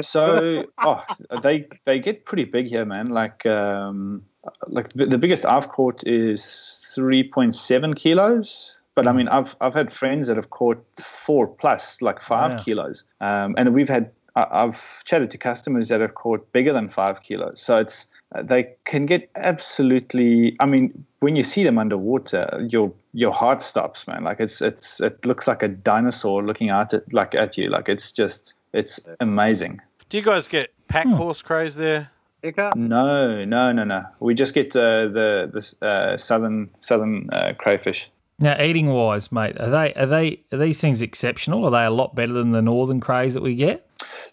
So 0.00 0.64
oh, 0.78 1.02
they 1.42 1.66
they 1.84 1.98
get 1.98 2.24
pretty 2.24 2.44
big 2.44 2.66
here, 2.66 2.84
man. 2.84 3.08
Like 3.08 3.46
um, 3.46 4.22
like 4.66 4.92
the 4.94 5.18
biggest 5.18 5.44
I've 5.44 5.68
caught 5.68 6.06
is 6.06 6.82
three 6.94 7.22
point 7.22 7.54
seven 7.54 7.94
kilos. 7.94 8.76
But 8.94 9.08
I 9.08 9.10
mm. 9.10 9.16
mean, 9.16 9.28
I've 9.28 9.56
I've 9.60 9.74
had 9.74 9.92
friends 9.92 10.28
that 10.28 10.36
have 10.36 10.50
caught 10.50 10.84
four 11.00 11.46
plus, 11.46 12.00
like 12.00 12.20
five 12.20 12.52
yeah. 12.52 12.62
kilos, 12.62 13.04
um, 13.20 13.54
and 13.56 13.74
we've 13.74 13.88
had 13.88 14.10
I've 14.36 15.04
chatted 15.04 15.30
to 15.32 15.38
customers 15.38 15.88
that 15.88 16.00
have 16.00 16.14
caught 16.14 16.50
bigger 16.52 16.72
than 16.72 16.88
five 16.88 17.22
kilos. 17.22 17.60
So 17.60 17.78
it's 17.78 18.06
they 18.42 18.74
can 18.84 19.06
get 19.06 19.30
absolutely. 19.36 20.56
I 20.58 20.66
mean, 20.66 21.04
when 21.20 21.36
you 21.36 21.44
see 21.44 21.62
them 21.62 21.78
underwater, 21.78 22.66
your 22.68 22.92
your 23.12 23.32
heart 23.32 23.62
stops, 23.62 24.06
man. 24.08 24.24
Like 24.24 24.40
it's 24.40 24.60
it's 24.60 25.00
it 25.00 25.24
looks 25.24 25.46
like 25.46 25.62
a 25.62 25.68
dinosaur 25.68 26.44
looking 26.44 26.70
at 26.70 26.92
it 26.92 27.12
like 27.12 27.34
at 27.34 27.56
you. 27.56 27.68
Like 27.68 27.88
it's 27.88 28.10
just 28.10 28.54
it's 28.74 29.00
amazing. 29.20 29.80
Do 30.08 30.18
you 30.18 30.22
guys 30.22 30.48
get 30.48 30.74
pack 30.88 31.06
horse 31.06 31.40
crays 31.40 31.74
there? 31.74 32.10
Eka? 32.42 32.76
No, 32.76 33.44
no, 33.44 33.72
no, 33.72 33.84
no. 33.84 34.04
We 34.20 34.34
just 34.34 34.52
get 34.52 34.76
uh, 34.76 35.08
the 35.08 35.50
the 35.80 35.86
uh, 35.86 36.18
southern 36.18 36.68
southern 36.80 37.30
uh, 37.32 37.54
crayfish. 37.56 38.10
Now, 38.38 38.60
eating 38.60 38.88
wise, 38.88 39.32
mate, 39.32 39.58
are 39.58 39.70
they 39.70 39.94
are 39.94 40.06
they 40.06 40.40
are 40.52 40.58
these 40.58 40.80
things 40.80 41.00
exceptional? 41.00 41.64
Are 41.64 41.70
they 41.70 41.84
a 41.84 41.90
lot 41.90 42.14
better 42.14 42.32
than 42.32 42.50
the 42.50 42.60
northern 42.60 43.00
crays 43.00 43.32
that 43.34 43.42
we 43.42 43.54
get? 43.54 43.88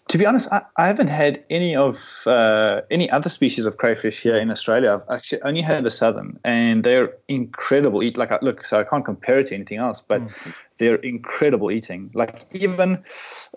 To 0.08 0.18
be 0.18 0.26
honest, 0.26 0.52
I, 0.52 0.62
I 0.76 0.86
haven't 0.86 1.08
had 1.08 1.44
any 1.48 1.76
of 1.76 2.26
uh, 2.26 2.80
any 2.90 3.10
other 3.10 3.28
species 3.28 3.66
of 3.66 3.76
crayfish 3.76 4.20
here 4.20 4.36
in 4.36 4.50
Australia. 4.50 4.94
I've 4.94 5.14
actually 5.16 5.42
only 5.42 5.62
had 5.62 5.84
the 5.84 5.90
southern, 5.90 6.38
and 6.44 6.84
they're 6.84 7.14
incredible. 7.28 8.02
Eat 8.02 8.16
like 8.16 8.30
look, 8.42 8.64
so 8.64 8.80
I 8.80 8.84
can't 8.84 9.04
compare 9.04 9.38
it 9.38 9.48
to 9.48 9.54
anything 9.54 9.78
else, 9.78 10.00
but 10.00 10.22
mm. 10.22 10.56
they're 10.78 10.96
incredible 10.96 11.70
eating. 11.70 12.10
Like 12.14 12.46
even 12.52 13.02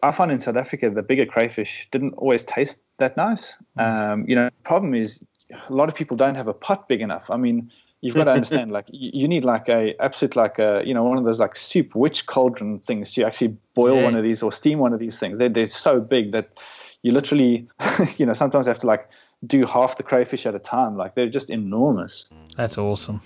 I 0.04 0.12
find 0.12 0.32
in 0.32 0.40
South 0.40 0.58
Africa, 0.58 0.90
the 0.90 1.04
bigger 1.04 1.26
crayfish 1.26 1.88
didn't 1.92 2.14
always 2.14 2.44
taste 2.44 2.82
that 2.98 3.18
nice. 3.18 3.58
Mm. 3.78 3.84
Um, 3.84 4.26
you 4.28 4.36
know, 4.36 4.46
the 4.46 4.64
problem 4.64 4.94
is 4.94 5.26
a 5.70 5.74
lot 5.74 5.90
of 5.90 5.96
people 5.96 6.18
don't 6.18 6.36
have 6.36 6.48
a 6.48 6.54
pot 6.54 6.88
big 6.88 7.02
enough. 7.02 7.30
I 7.30 7.38
mean, 7.38 7.72
you've 8.06 8.14
got 8.14 8.26
to 8.26 8.32
understand 8.40 8.70
like 8.70 8.86
you 8.90 9.28
need 9.28 9.44
like 9.44 9.68
a 9.68 10.00
absolute 10.00 10.36
like 10.36 10.60
a 10.60 10.84
you 10.86 10.94
know 10.94 11.04
one 11.04 11.18
of 11.18 11.26
those 11.26 11.40
like 11.40 11.56
soup 11.56 11.96
witch 11.96 12.28
cauldron 12.28 12.80
things 12.80 13.14
to 13.14 13.24
actually 13.24 13.58
boil 13.74 13.96
yeah. 13.98 14.04
one 14.04 14.16
of 14.16 14.24
these 14.24 14.44
or 14.44 14.52
steam 14.52 14.80
one 14.80 14.94
of 14.94 15.00
these 15.00 15.18
things. 15.18 15.38
They're, 15.40 15.50
they're 15.50 15.68
so 15.68 16.00
big 16.00 16.32
that 16.32 16.54
you 17.02 17.12
literally 17.12 17.68
you 18.18 18.26
know 18.26 18.34
sometimes 18.34 18.68
have 18.68 18.80
to 18.80 18.88
like 18.88 19.10
do 19.46 19.66
half 19.66 19.98
the 19.98 20.04
crayfish 20.04 20.46
at 20.46 20.54
a 20.54 20.60
time. 20.60 20.96
Like 20.96 21.16
they're 21.16 21.30
just 21.30 21.50
enormous. 21.50 22.30
That's 22.56 22.78
awesome. 22.78 23.22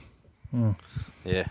Mm. 0.56 0.76
yeah. 1.26 1.46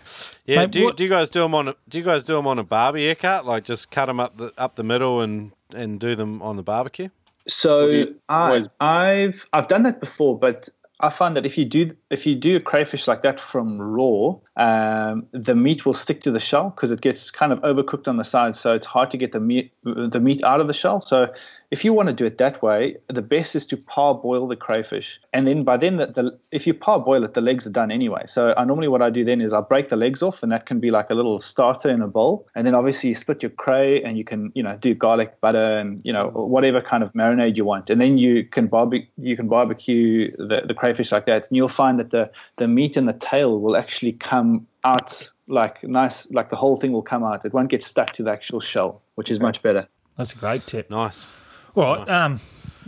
Yeah 0.45 0.57
Mate, 0.57 0.71
do, 0.71 0.79
you, 0.81 0.93
do 0.93 1.03
you 1.05 1.09
guys 1.09 1.29
do 1.29 1.39
them 1.39 1.55
on 1.55 1.69
a, 1.69 1.75
do 1.87 1.99
you 1.99 2.03
guys 2.03 2.23
do 2.23 2.35
them 2.35 2.47
on 2.47 2.59
a 2.59 2.63
barbie 2.63 3.15
cut 3.15 3.45
like 3.45 3.63
just 3.63 3.91
cut 3.91 4.07
them 4.07 4.19
up 4.19 4.35
the 4.35 4.51
up 4.57 4.75
the 4.75 4.83
middle 4.83 5.21
and 5.21 5.51
and 5.73 5.99
do 5.99 6.15
them 6.15 6.41
on 6.41 6.57
the 6.57 6.63
barbecue? 6.63 7.09
So 7.47 8.05
I, 8.27 8.65
I've 8.79 9.45
I've 9.53 9.67
done 9.67 9.83
that 9.83 9.99
before, 9.99 10.37
but 10.37 10.69
I 10.99 11.09
find 11.09 11.35
that 11.37 11.45
if 11.45 11.57
you 11.57 11.65
do 11.65 11.95
if 12.09 12.25
you 12.25 12.35
do 12.35 12.57
a 12.57 12.59
crayfish 12.59 13.07
like 13.07 13.21
that 13.21 13.39
from 13.39 13.81
raw, 13.81 14.35
um, 14.59 15.25
the 15.31 15.55
meat 15.55 15.85
will 15.85 15.93
stick 15.93 16.21
to 16.23 16.31
the 16.31 16.39
shell 16.39 16.71
because 16.71 16.91
it 16.91 16.99
gets 16.99 17.31
kind 17.31 17.53
of 17.53 17.61
overcooked 17.61 18.09
on 18.09 18.17
the 18.17 18.25
side, 18.25 18.57
so 18.57 18.73
it's 18.73 18.85
hard 18.85 19.09
to 19.11 19.17
get 19.17 19.31
the 19.31 19.39
meat 19.39 19.71
the 19.83 20.19
meat 20.19 20.43
out 20.43 20.59
of 20.59 20.67
the 20.67 20.73
shell. 20.73 20.99
So 20.99 21.31
if 21.71 21.85
you 21.85 21.93
want 21.93 22.09
to 22.09 22.13
do 22.13 22.25
it 22.25 22.39
that 22.39 22.61
way, 22.61 22.97
the 23.07 23.21
best 23.21 23.55
is 23.55 23.65
to 23.67 23.77
parboil 23.77 24.49
the 24.49 24.57
crayfish, 24.57 25.17
and 25.31 25.47
then 25.47 25.63
by 25.63 25.77
then 25.77 25.95
the, 25.95 26.07
the 26.07 26.37
if 26.51 26.67
you 26.67 26.73
parboil 26.73 27.23
it, 27.23 27.35
the 27.35 27.41
legs 27.41 27.65
are 27.65 27.71
done 27.71 27.89
anyway. 27.89 28.23
So 28.27 28.53
I 28.57 28.65
normally 28.65 28.89
what 28.89 29.01
I 29.01 29.09
do 29.09 29.23
then 29.23 29.39
is 29.39 29.53
I 29.53 29.61
break 29.61 29.87
the 29.87 29.95
legs 29.95 30.21
off, 30.21 30.43
and 30.43 30.51
that 30.51 30.65
can 30.65 30.81
be 30.81 30.91
like 30.91 31.09
a 31.09 31.15
little 31.15 31.39
starter 31.39 31.89
in 31.89 32.01
a 32.01 32.07
bowl, 32.09 32.45
and 32.53 32.67
then 32.67 32.75
obviously 32.75 33.09
you 33.09 33.15
split 33.15 33.41
your 33.41 33.51
cray, 33.51 34.03
and 34.03 34.17
you 34.17 34.25
can 34.25 34.51
you 34.55 34.63
know 34.63 34.75
do 34.75 34.93
garlic 34.93 35.39
butter 35.39 35.77
and 35.77 36.01
you 36.03 36.11
know 36.11 36.31
whatever 36.31 36.81
kind 36.81 37.01
of 37.01 37.13
marinade 37.13 37.55
you 37.55 37.63
want, 37.63 37.89
and 37.89 38.01
then 38.01 38.17
you 38.17 38.43
can 38.43 38.67
barbecue 38.67 39.07
you 39.17 39.37
can 39.37 39.47
barbecue 39.47 40.35
the, 40.35 40.63
the 40.65 40.73
crayfish 40.73 41.13
like 41.13 41.27
that, 41.27 41.47
and 41.47 41.55
you'll 41.55 41.69
find 41.69 41.97
that 41.97 42.11
the 42.11 42.29
the 42.57 42.67
meat 42.67 42.97
and 42.97 43.07
the 43.07 43.13
tail 43.13 43.61
will 43.61 43.77
actually 43.77 44.11
come 44.11 44.48
out 44.83 45.29
like 45.47 45.83
nice, 45.83 46.29
like 46.31 46.49
the 46.49 46.55
whole 46.55 46.77
thing 46.77 46.91
will 46.91 47.01
come 47.01 47.23
out. 47.23 47.45
It 47.45 47.53
won't 47.53 47.69
get 47.69 47.83
stuck 47.83 48.13
to 48.13 48.23
the 48.23 48.31
actual 48.31 48.59
shell, 48.59 49.01
which 49.15 49.31
is 49.31 49.39
much 49.39 49.61
better. 49.61 49.87
That's 50.17 50.33
a 50.33 50.37
great 50.37 50.67
tip. 50.67 50.89
Nice. 50.89 51.27
All 51.75 51.83
right. 51.83 52.07
Nice. 52.07 52.09
Um, 52.09 52.39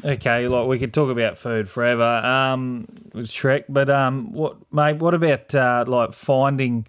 okay. 0.05 0.47
Like 0.47 0.67
we 0.67 0.79
could 0.79 0.93
talk 0.93 1.09
about 1.09 1.37
food 1.37 1.69
forever. 1.69 2.03
Um, 2.03 2.87
with 3.13 3.27
Shrek, 3.27 3.65
but 3.67 3.89
um, 3.89 4.31
what, 4.31 4.57
mate? 4.71 4.97
What 4.97 5.13
about 5.13 5.53
uh, 5.53 5.85
like 5.87 6.13
finding 6.13 6.87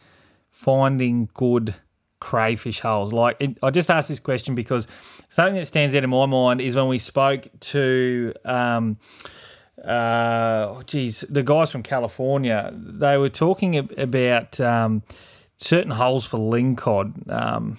finding 0.50 1.28
good 1.34 1.74
crayfish 2.20 2.80
holes? 2.80 3.12
Like, 3.12 3.36
it, 3.40 3.58
I 3.62 3.70
just 3.70 3.90
asked 3.90 4.08
this 4.08 4.20
question 4.20 4.54
because 4.54 4.86
something 5.28 5.54
that 5.54 5.66
stands 5.66 5.94
out 5.94 6.04
in 6.04 6.10
my 6.10 6.26
mind 6.26 6.60
is 6.60 6.76
when 6.76 6.88
we 6.88 6.98
spoke 6.98 7.48
to 7.60 8.34
um 8.44 8.98
uh, 9.84 10.66
oh, 10.70 10.82
geez, 10.86 11.24
the 11.28 11.42
guys 11.42 11.70
from 11.70 11.82
California, 11.82 12.70
they 12.72 13.16
were 13.16 13.28
talking 13.28 13.76
about 13.98 14.60
um, 14.60 15.02
certain 15.56 15.92
holes 15.92 16.24
for 16.24 16.38
lingcod. 16.38 17.30
Um, 17.30 17.78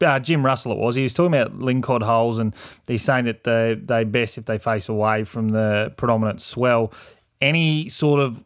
uh, 0.00 0.18
Jim 0.18 0.44
Russell, 0.44 0.72
it 0.72 0.78
was. 0.78 0.96
He 0.96 1.02
was 1.02 1.12
talking 1.12 1.34
about 1.34 1.58
lingcod 1.58 2.02
holes, 2.02 2.38
and 2.38 2.54
he's 2.86 3.02
saying 3.02 3.26
that 3.26 3.44
they 3.44 3.74
they 3.74 4.04
best 4.04 4.38
if 4.38 4.46
they 4.46 4.58
face 4.58 4.88
away 4.88 5.24
from 5.24 5.50
the 5.50 5.92
predominant 5.96 6.40
swell. 6.40 6.92
Any 7.40 7.88
sort 7.88 8.20
of 8.20 8.44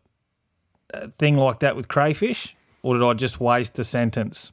uh, 0.92 1.08
thing 1.18 1.36
like 1.36 1.60
that 1.60 1.76
with 1.76 1.88
crayfish, 1.88 2.56
or 2.82 2.94
did 2.98 3.04
I 3.04 3.14
just 3.14 3.40
waste 3.40 3.78
a 3.78 3.84
sentence? 3.84 4.52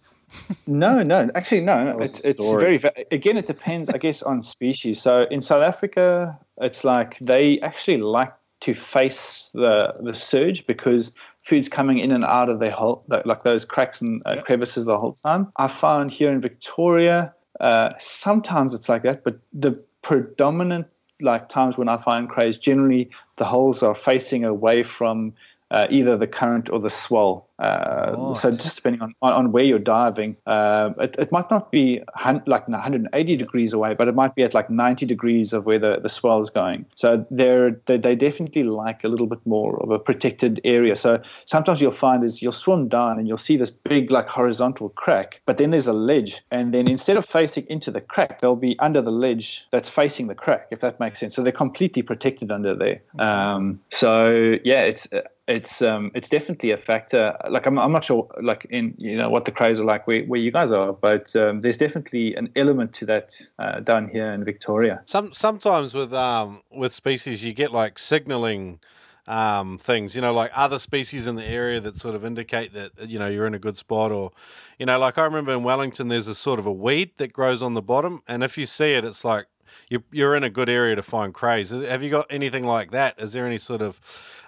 No, 0.67 1.03
no, 1.03 1.29
actually, 1.35 1.61
no. 1.61 1.97
It's 1.99 2.19
it's 2.21 2.51
very 2.53 2.79
again. 3.11 3.37
It 3.37 3.47
depends, 3.47 3.89
I 3.89 3.97
guess, 3.97 4.21
on 4.21 4.43
species. 4.43 5.01
So 5.01 5.27
in 5.31 5.41
South 5.41 5.63
Africa, 5.63 6.37
it's 6.59 6.83
like 6.83 7.17
they 7.19 7.59
actually 7.61 7.97
like 7.97 8.33
to 8.61 8.73
face 8.73 9.51
the 9.53 9.93
the 10.01 10.13
surge 10.13 10.65
because 10.67 11.13
food's 11.41 11.69
coming 11.69 11.99
in 11.99 12.11
and 12.11 12.23
out 12.23 12.49
of 12.49 12.59
their 12.59 12.71
hole, 12.71 13.03
like 13.25 13.43
those 13.43 13.65
cracks 13.65 14.01
and 14.01 14.21
uh, 14.25 14.41
crevices 14.43 14.85
the 14.85 14.97
whole 14.97 15.13
time. 15.13 15.51
I 15.57 15.67
found 15.67 16.11
here 16.11 16.31
in 16.31 16.39
Victoria, 16.39 17.33
uh, 17.59 17.91
sometimes 17.99 18.73
it's 18.73 18.89
like 18.89 19.03
that, 19.03 19.23
but 19.23 19.39
the 19.53 19.71
predominant 20.01 20.87
like 21.21 21.49
times 21.49 21.77
when 21.77 21.87
I 21.87 21.97
find 21.97 22.27
crays, 22.27 22.57
generally 22.57 23.09
the 23.37 23.45
holes 23.45 23.83
are 23.83 23.95
facing 23.95 24.43
away 24.43 24.83
from 24.83 25.33
uh, 25.71 25.87
either 25.89 26.17
the 26.17 26.27
current 26.27 26.69
or 26.69 26.79
the 26.79 26.89
swell. 26.89 27.47
Uh, 27.59 28.33
so 28.33 28.51
just 28.51 28.77
depending 28.77 29.01
on, 29.01 29.13
on, 29.21 29.51
where 29.51 29.63
you're 29.63 29.77
diving, 29.77 30.35
uh, 30.47 30.89
it, 30.99 31.15
it, 31.19 31.31
might 31.31 31.49
not 31.51 31.71
be 31.71 32.01
hun- 32.15 32.41
like 32.47 32.67
180 32.67 33.37
degrees 33.37 33.71
away, 33.71 33.93
but 33.93 34.07
it 34.07 34.15
might 34.15 34.33
be 34.33 34.41
at 34.41 34.55
like 34.55 34.69
90 34.71 35.05
degrees 35.05 35.53
of 35.53 35.65
where 35.65 35.77
the, 35.77 35.99
the 35.99 36.09
swell 36.09 36.41
is 36.41 36.49
going. 36.49 36.87
So 36.95 37.23
they're, 37.29 37.79
they, 37.85 37.97
they 37.97 38.15
definitely 38.15 38.63
like 38.63 39.03
a 39.03 39.07
little 39.07 39.27
bit 39.27 39.45
more 39.45 39.79
of 39.81 39.91
a 39.91 39.99
protected 39.99 40.59
area. 40.63 40.95
So 40.95 41.21
sometimes 41.45 41.79
you'll 41.81 41.91
find 41.91 42.23
is 42.23 42.41
you'll 42.41 42.51
swim 42.51 42.87
down 42.87 43.19
and 43.19 43.27
you'll 43.27 43.37
see 43.37 43.57
this 43.57 43.69
big 43.69 44.09
like 44.09 44.27
horizontal 44.27 44.89
crack, 44.89 45.39
but 45.45 45.57
then 45.57 45.69
there's 45.69 45.87
a 45.87 45.93
ledge. 45.93 46.41
And 46.49 46.73
then 46.73 46.89
instead 46.89 47.15
of 47.15 47.25
facing 47.27 47.67
into 47.69 47.91
the 47.91 48.01
crack, 48.01 48.41
they'll 48.41 48.55
be 48.55 48.77
under 48.79 49.03
the 49.03 49.11
ledge 49.11 49.67
that's 49.69 49.89
facing 49.89 50.27
the 50.27 50.35
crack, 50.35 50.67
if 50.71 50.79
that 50.79 50.99
makes 50.99 51.19
sense. 51.19 51.35
So 51.35 51.43
they're 51.43 51.51
completely 51.51 52.01
protected 52.01 52.51
under 52.51 52.73
there. 52.73 53.03
Um, 53.19 53.79
so 53.91 54.57
yeah, 54.63 54.81
it's 54.81 55.07
it's 55.51 55.81
um, 55.81 56.11
it's 56.15 56.29
definitely 56.29 56.71
a 56.71 56.77
factor. 56.77 57.37
Like 57.49 57.65
I'm, 57.65 57.77
I'm 57.77 57.91
not 57.91 58.03
sure, 58.03 58.27
like 58.41 58.65
in 58.69 58.93
you 58.97 59.17
know 59.17 59.29
what 59.29 59.45
the 59.45 59.51
crays 59.51 59.79
are 59.79 59.85
like 59.85 60.07
where, 60.07 60.23
where 60.23 60.39
you 60.39 60.51
guys 60.51 60.71
are, 60.71 60.93
but 60.93 61.35
um, 61.35 61.61
there's 61.61 61.77
definitely 61.77 62.35
an 62.35 62.49
element 62.55 62.93
to 62.93 63.05
that 63.05 63.39
uh, 63.59 63.79
down 63.81 64.09
here 64.09 64.31
in 64.31 64.43
Victoria. 64.43 65.01
Some 65.05 65.33
sometimes 65.33 65.93
with 65.93 66.13
um 66.13 66.61
with 66.71 66.93
species 66.93 67.43
you 67.43 67.53
get 67.53 67.71
like 67.71 67.99
signaling 67.99 68.79
um, 69.27 69.77
things, 69.77 70.15
you 70.15 70.21
know, 70.21 70.33
like 70.33 70.51
other 70.55 70.79
species 70.79 71.27
in 71.27 71.35
the 71.35 71.45
area 71.45 71.79
that 71.79 71.95
sort 71.95 72.15
of 72.15 72.25
indicate 72.25 72.73
that, 72.73 73.07
you 73.07 73.19
know, 73.19 73.27
you're 73.27 73.47
in 73.47 73.53
a 73.53 73.59
good 73.59 73.77
spot 73.77 74.11
or, 74.11 74.31
you 74.79 74.85
know, 74.85 74.97
like 74.99 75.17
I 75.17 75.23
remember 75.23 75.53
in 75.53 75.63
Wellington, 75.63 76.07
there's 76.07 76.27
a 76.27 76.35
sort 76.35 76.59
of 76.59 76.65
a 76.65 76.71
weed 76.73 77.11
that 77.17 77.31
grows 77.31 77.61
on 77.61 77.73
the 77.73 77.81
bottom. 77.81 78.23
And 78.27 78.43
if 78.43 78.57
you 78.57 78.65
see 78.65 78.93
it, 78.93 79.05
it's 79.05 79.23
like 79.23 79.45
you're, 79.89 80.03
you're 80.11 80.35
in 80.35 80.43
a 80.43 80.49
good 80.49 80.69
area 80.69 80.95
to 80.95 81.03
find 81.03 81.33
crays. 81.33 81.69
Have 81.69 82.03
you 82.03 82.09
got 82.09 82.25
anything 82.29 82.65
like 82.65 82.91
that? 82.91 83.19
Is 83.19 83.33
there 83.33 83.45
any 83.45 83.57
sort 83.57 83.81
of 83.81 84.01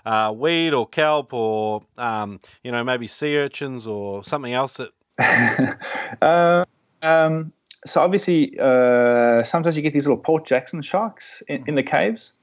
uh, 0.05 0.33
weed 0.35 0.73
or 0.73 0.87
kelp 0.87 1.33
or 1.33 1.83
um, 1.97 2.39
you 2.63 2.71
know 2.71 2.83
maybe 2.83 3.07
sea 3.07 3.37
urchins 3.37 3.87
or 3.87 4.23
something 4.23 4.53
else 4.53 4.77
that? 4.77 5.77
uh, 6.21 6.65
um, 7.01 7.51
so 7.85 8.01
obviously, 8.01 8.57
uh, 8.59 9.43
sometimes 9.43 9.75
you 9.75 9.81
get 9.81 9.93
these 9.93 10.07
little 10.07 10.21
Port 10.21 10.45
Jackson 10.45 10.81
sharks 10.81 11.43
in, 11.47 11.63
in 11.67 11.75
the 11.75 11.83
caves. 11.83 12.33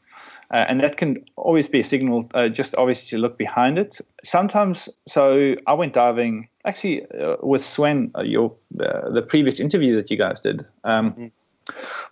Uh, 0.52 0.66
and 0.68 0.80
that 0.80 0.96
can 0.96 1.24
always 1.36 1.68
be 1.68 1.78
a 1.78 1.84
signal, 1.84 2.28
uh, 2.34 2.48
just 2.48 2.74
obviously 2.76 3.16
to 3.16 3.22
look 3.22 3.38
behind 3.38 3.78
it. 3.78 4.00
Sometimes, 4.24 4.88
so 5.06 5.54
I 5.68 5.74
went 5.74 5.92
diving 5.92 6.48
actually 6.64 7.06
uh, 7.06 7.36
with 7.40 7.64
Swen, 7.64 8.10
uh, 8.18 8.22
your 8.22 8.52
uh, 8.80 9.10
the 9.10 9.22
previous 9.22 9.60
interview 9.60 9.94
that 9.94 10.10
you 10.10 10.16
guys 10.16 10.40
did. 10.40 10.66
Um, 10.82 11.12
mm-hmm 11.12 11.26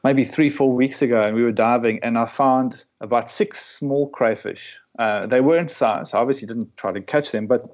maybe 0.05 0.25
three, 0.25 0.51
four 0.51 0.73
weeks 0.73 1.03
ago, 1.03 1.23
and 1.23 1.35
we 1.35 1.43
were 1.43 1.53
diving, 1.53 2.01
and 2.03 2.19
I 2.19 2.25
found 2.25 2.85
about 3.01 3.31
six 3.31 3.65
small 3.65 4.09
crayfish. 4.09 4.79
Uh, 4.99 5.27
they 5.27 5.41
weren't 5.41 5.71
size, 5.71 6.15
I 6.15 6.19
obviously 6.19 6.49
didn't 6.49 6.77
try 6.77 6.93
to 6.93 7.01
catch 7.01 7.33
them. 7.33 7.47
But 7.47 7.65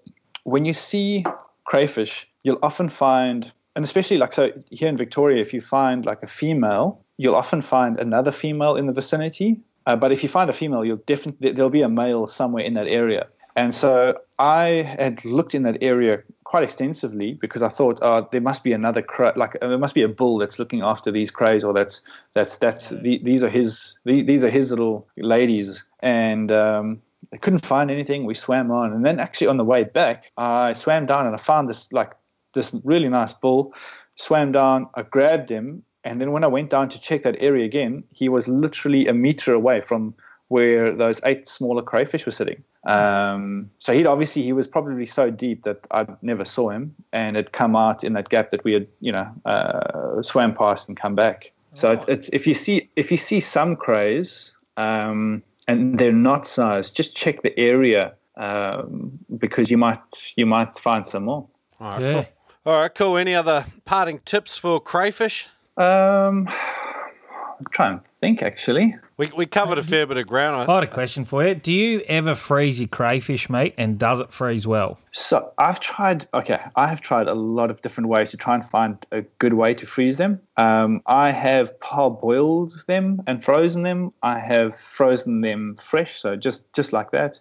when 0.45 0.65
you 0.65 0.75
see 0.75 1.25
crayfish, 1.65 2.29
you'll 2.43 2.59
often 2.63 2.89
find, 2.89 3.53
and 3.77 3.85
especially 3.85 4.19
like 4.19 4.33
so 4.33 4.53
here 4.71 4.89
in 4.89 4.97
Victoria, 4.97 5.41
if 5.41 5.55
you 5.55 5.61
find 5.61 6.05
like 6.05 6.23
a 6.23 6.27
female, 6.27 7.03
you'll 7.17 7.37
often 7.37 7.61
find 7.61 7.99
another 7.99 8.33
female 8.33 8.77
in 8.77 8.87
the 8.87 8.93
vicinity. 8.93 9.61
Uh, 9.87 9.97
but 9.97 10.13
if 10.13 10.23
you 10.23 10.29
find 10.29 10.49
a 10.49 10.53
female, 10.53 10.85
you'll 10.85 11.05
definitely 11.07 11.53
there'll 11.53 11.71
be 11.71 11.83
a 11.83 11.89
male 11.89 12.27
somewhere 12.27 12.65
in 12.65 12.75
that 12.75 12.89
area. 12.89 13.27
And 13.57 13.75
so 13.75 14.19
I 14.39 14.83
had 14.99 15.25
looked 15.25 15.55
in 15.55 15.63
that 15.63 15.79
area 15.81 16.23
quite 16.45 16.65
extensively 16.65 17.35
because 17.35 17.63
I 17.63 17.69
thought 17.69 18.03
uh, 18.03 18.23
there 18.33 18.41
must 18.41 18.65
be 18.65 18.73
another 18.73 19.03
cray, 19.03 19.33
like 19.37 19.57
uh, 19.63 19.69
there 19.69 19.79
must 19.79 19.95
be 19.95 20.03
a 20.03 20.09
bull 20.09 20.39
that's 20.39 20.59
looking 20.59 20.83
after 20.83 21.11
these 21.11 21.31
crays, 21.31 21.63
or 21.63 21.73
that's 21.73 22.03
that's 22.33 22.59
that's 22.59 22.89
the, 22.91 23.21
these 23.23 23.45
are 23.45 23.49
his 23.49 23.99
these, 24.05 24.25
these 24.25 24.45
are 24.45 24.51
his 24.51 24.71
little 24.71 25.07
ladies, 25.17 25.85
and 26.01 26.51
um, 26.51 27.01
I 27.33 27.37
couldn't 27.37 27.65
find 27.65 27.91
anything. 27.91 28.25
We 28.25 28.35
swam 28.35 28.71
on, 28.71 28.93
and 28.93 29.07
then 29.07 29.21
actually 29.21 29.47
on 29.47 29.57
the 29.57 29.65
way 29.65 29.85
back, 29.85 30.33
I 30.37 30.73
swam 30.73 31.07
down 31.07 31.27
and 31.27 31.35
I 31.35 31.39
found 31.39 31.69
this 31.69 31.93
like 31.93 32.13
this 32.55 32.75
really 32.85 33.09
nice 33.09 33.33
bull. 33.33 33.75
Swam 34.17 34.53
down, 34.53 34.89
I 34.95 35.03
grabbed 35.03 35.49
him, 35.49 35.85
and 36.03 36.21
then 36.21 36.33
when 36.33 36.45
I 36.45 36.49
went 36.49 36.71
down 36.71 36.89
to 36.91 37.01
check 37.01 37.23
that 37.23 37.37
area 37.41 37.65
again, 37.65 38.05
he 38.13 38.29
was 38.29 38.49
literally 38.49 39.07
a 39.07 39.15
meter 39.15 39.55
away 39.55 39.81
from 39.81 40.15
where 40.49 40.95
those 40.95 41.21
eight 41.25 41.49
smaller 41.49 41.83
crayfish 41.83 42.27
were 42.27 42.33
sitting. 42.33 42.63
Um, 42.87 43.71
so 43.79 43.93
he'd 43.95 44.07
obviously 44.07 44.43
he 44.43 44.53
was 44.53 44.67
probably 44.67 45.07
so 45.07 45.31
deep 45.31 45.63
that 45.63 45.87
I 45.91 46.07
never 46.23 46.45
saw 46.45 46.71
him, 46.71 46.95
and 47.13 47.37
had 47.37 47.53
come 47.53 47.75
out 47.77 48.05
in 48.05 48.13
that 48.15 48.29
gap 48.29 48.51
that 48.51 48.63
we 48.65 48.73
had 48.75 48.87
you 49.01 49.13
know 49.13 49.27
uh, 49.45 50.23
swam 50.23 50.55
past 50.55 50.89
and 50.89 50.97
come 50.97 51.15
back. 51.15 51.53
So 51.73 51.93
it, 51.93 52.05
it's 52.09 52.29
if 52.33 52.47
you 52.47 52.55
see 52.55 52.89
if 52.95 53.11
you 53.11 53.17
see 53.17 53.41
some 53.41 53.75
crays 53.77 54.55
um, 54.77 55.43
and 55.67 55.99
they're 55.99 56.13
not 56.13 56.47
sized, 56.47 56.95
just 56.95 57.17
check 57.17 57.43
the 57.43 57.59
area 57.59 58.15
um, 58.37 59.19
because 59.39 59.71
you 59.71 59.79
might 59.79 60.01
you 60.37 60.47
might 60.47 60.77
find 60.79 61.07
some 61.07 61.25
more. 61.25 61.49
All 61.81 61.91
right, 61.93 62.03
Yeah. 62.03 62.13
cool. 62.13 62.27
All 62.67 62.81
right, 62.81 62.95
cool. 62.95 63.17
Any 63.17 63.35
other 63.35 63.67
parting 63.85 64.21
tips 64.25 64.57
for 64.57 64.81
crayfish? 64.81 65.49
Um, 65.77 66.49
I'm 66.49 67.67
trying 67.73 67.99
to 68.01 68.09
think 68.21 68.43
actually. 68.43 68.95
We, 69.17 69.31
we 69.37 69.47
covered 69.47 69.79
a 69.79 69.83
fair 69.95 70.07
bit 70.07 70.17
of 70.17 70.27
ground. 70.27 70.69
I 70.69 70.75
had 70.75 70.85
a 70.85 70.89
question 70.89 71.25
for 71.25 71.45
you. 71.47 71.55
Do 71.55 71.73
you 71.73 72.01
ever 72.09 72.35
freeze 72.35 72.81
your 72.81 72.89
crayfish 72.89 73.49
meat 73.49 73.75
and 73.79 73.99
does 73.99 74.21
it 74.21 74.33
freeze 74.33 74.67
well? 74.67 74.99
So 75.13 75.53
I've 75.59 75.79
tried. 75.81 76.27
Okay, 76.35 76.61
I 76.75 76.89
have 76.89 77.01
tried 77.01 77.29
a 77.29 77.35
lot 77.35 77.71
of 77.71 77.81
different 77.81 78.09
ways 78.09 78.31
to 78.33 78.37
try 78.37 78.55
and 78.55 78.65
find 78.65 79.05
a 79.13 79.23
good 79.39 79.55
way 79.55 79.75
to 79.75 79.87
freeze 79.87 80.19
them. 80.19 80.41
Um, 80.57 81.03
I 81.07 81.31
have 81.31 81.79
parboiled 81.81 82.85
them 82.87 83.23
and 83.27 83.45
frozen 83.45 83.83
them. 83.83 84.13
I 84.23 84.41
have 84.41 84.77
frozen 84.77 85.41
them 85.41 85.77
fresh, 85.77 86.17
so 86.17 86.35
just 86.37 86.73
just 86.73 86.93
like 86.93 87.13
that. 87.13 87.41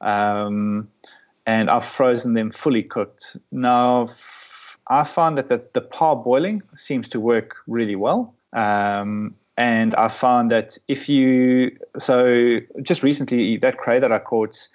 Um, 0.00 0.88
and 1.46 1.70
I've 1.70 1.84
frozen 1.84 2.34
them 2.34 2.50
fully 2.50 2.82
cooked. 2.82 3.36
Now 3.50 4.02
f- 4.02 4.78
I 4.88 5.04
find 5.04 5.38
that 5.38 5.48
the, 5.48 5.62
the 5.72 5.80
parboiling 5.80 6.62
seems 6.76 7.08
to 7.10 7.20
work 7.20 7.56
really 7.66 7.96
well. 7.96 8.34
Um, 8.52 9.34
and 9.56 9.94
I 9.94 10.08
found 10.08 10.50
that 10.50 10.78
if 10.88 11.08
you 11.08 11.76
so 11.98 12.60
just 12.82 13.02
recently 13.02 13.56
that 13.58 13.78
cray 13.78 14.00
that 14.00 14.12
I 14.12 14.18
caught 14.18 14.68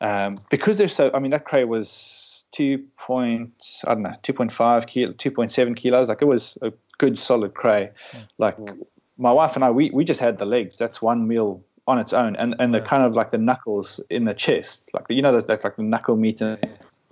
um, 0.00 0.36
because 0.50 0.76
they're 0.76 0.88
so. 0.88 1.10
I 1.14 1.18
mean, 1.18 1.30
that 1.30 1.44
cray 1.44 1.64
was 1.64 2.44
two 2.52 2.84
point. 2.96 3.82
I 3.86 3.94
don't 3.94 4.02
know, 4.02 4.14
two 4.22 4.32
point 4.32 4.52
five 4.52 4.86
kilo, 4.86 5.12
two 5.12 5.30
point 5.30 5.50
seven 5.50 5.74
kilos. 5.74 6.08
Like 6.08 6.22
it 6.22 6.26
was 6.26 6.58
a 6.62 6.72
good 6.98 7.18
solid 7.18 7.54
cray. 7.54 7.90
Like 8.38 8.58
my 9.16 9.32
wife 9.32 9.54
and 9.56 9.64
I, 9.64 9.70
we 9.70 9.90
we 9.94 10.04
just 10.04 10.20
had 10.20 10.38
the 10.38 10.46
legs. 10.46 10.76
That's 10.76 11.00
one 11.00 11.26
meal 11.26 11.62
on 11.86 11.98
its 11.98 12.12
own, 12.12 12.36
and 12.36 12.54
and 12.58 12.74
the 12.74 12.80
kind 12.80 13.04
of 13.04 13.16
like 13.16 13.30
the 13.30 13.38
knuckles 13.38 14.00
in 14.10 14.24
the 14.24 14.34
chest, 14.34 14.90
like 14.92 15.08
the, 15.08 15.14
you 15.14 15.22
know, 15.22 15.32
that's, 15.32 15.46
that's 15.46 15.64
like 15.64 15.76
the 15.76 15.82
knuckle 15.82 16.16
meat. 16.16 16.40
And, 16.40 16.58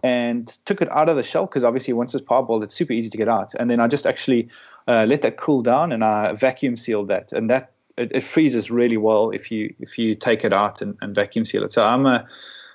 and 0.05 0.47
took 0.67 0.83
it 0.83 0.93
out 0.93 1.09
of 1.09 1.17
the 1.17 1.23
shell 1.23 1.47
because 1.47 1.65
obviously 1.65 1.95
once 1.95 2.15
it's 2.15 2.25
parboiled, 2.25 2.63
it's 2.63 2.75
super 2.75 2.93
easy 2.93 3.09
to 3.09 3.17
get 3.17 3.27
out. 3.27 3.55
And 3.59 3.71
then 3.71 3.81
I 3.81 3.89
just 3.89 4.07
actually 4.07 4.49
uh, 4.87 5.07
let 5.09 5.23
that 5.23 5.39
cool 5.39 5.63
down 5.63 5.93
and 5.93 6.05
I 6.05 6.35
vacuum 6.35 6.77
sealed 6.77 7.09
that, 7.09 7.33
and 7.33 7.49
that 7.49 7.73
it, 7.97 8.13
it 8.13 8.23
freezes 8.23 8.71
really 8.71 8.99
well 8.99 9.31
if 9.31 9.51
you 9.51 9.75
if 9.81 9.99
you 9.99 10.15
take 10.15 10.45
it 10.45 10.53
out 10.53 10.83
and, 10.83 10.97
and 11.01 11.15
vacuum 11.15 11.47
seal 11.47 11.65
it. 11.65 11.73
So 11.73 11.83
I'm 11.83 12.05
a 12.05 12.29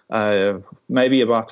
uh, 0.09 0.57
maybe 0.87 1.21
about 1.21 1.51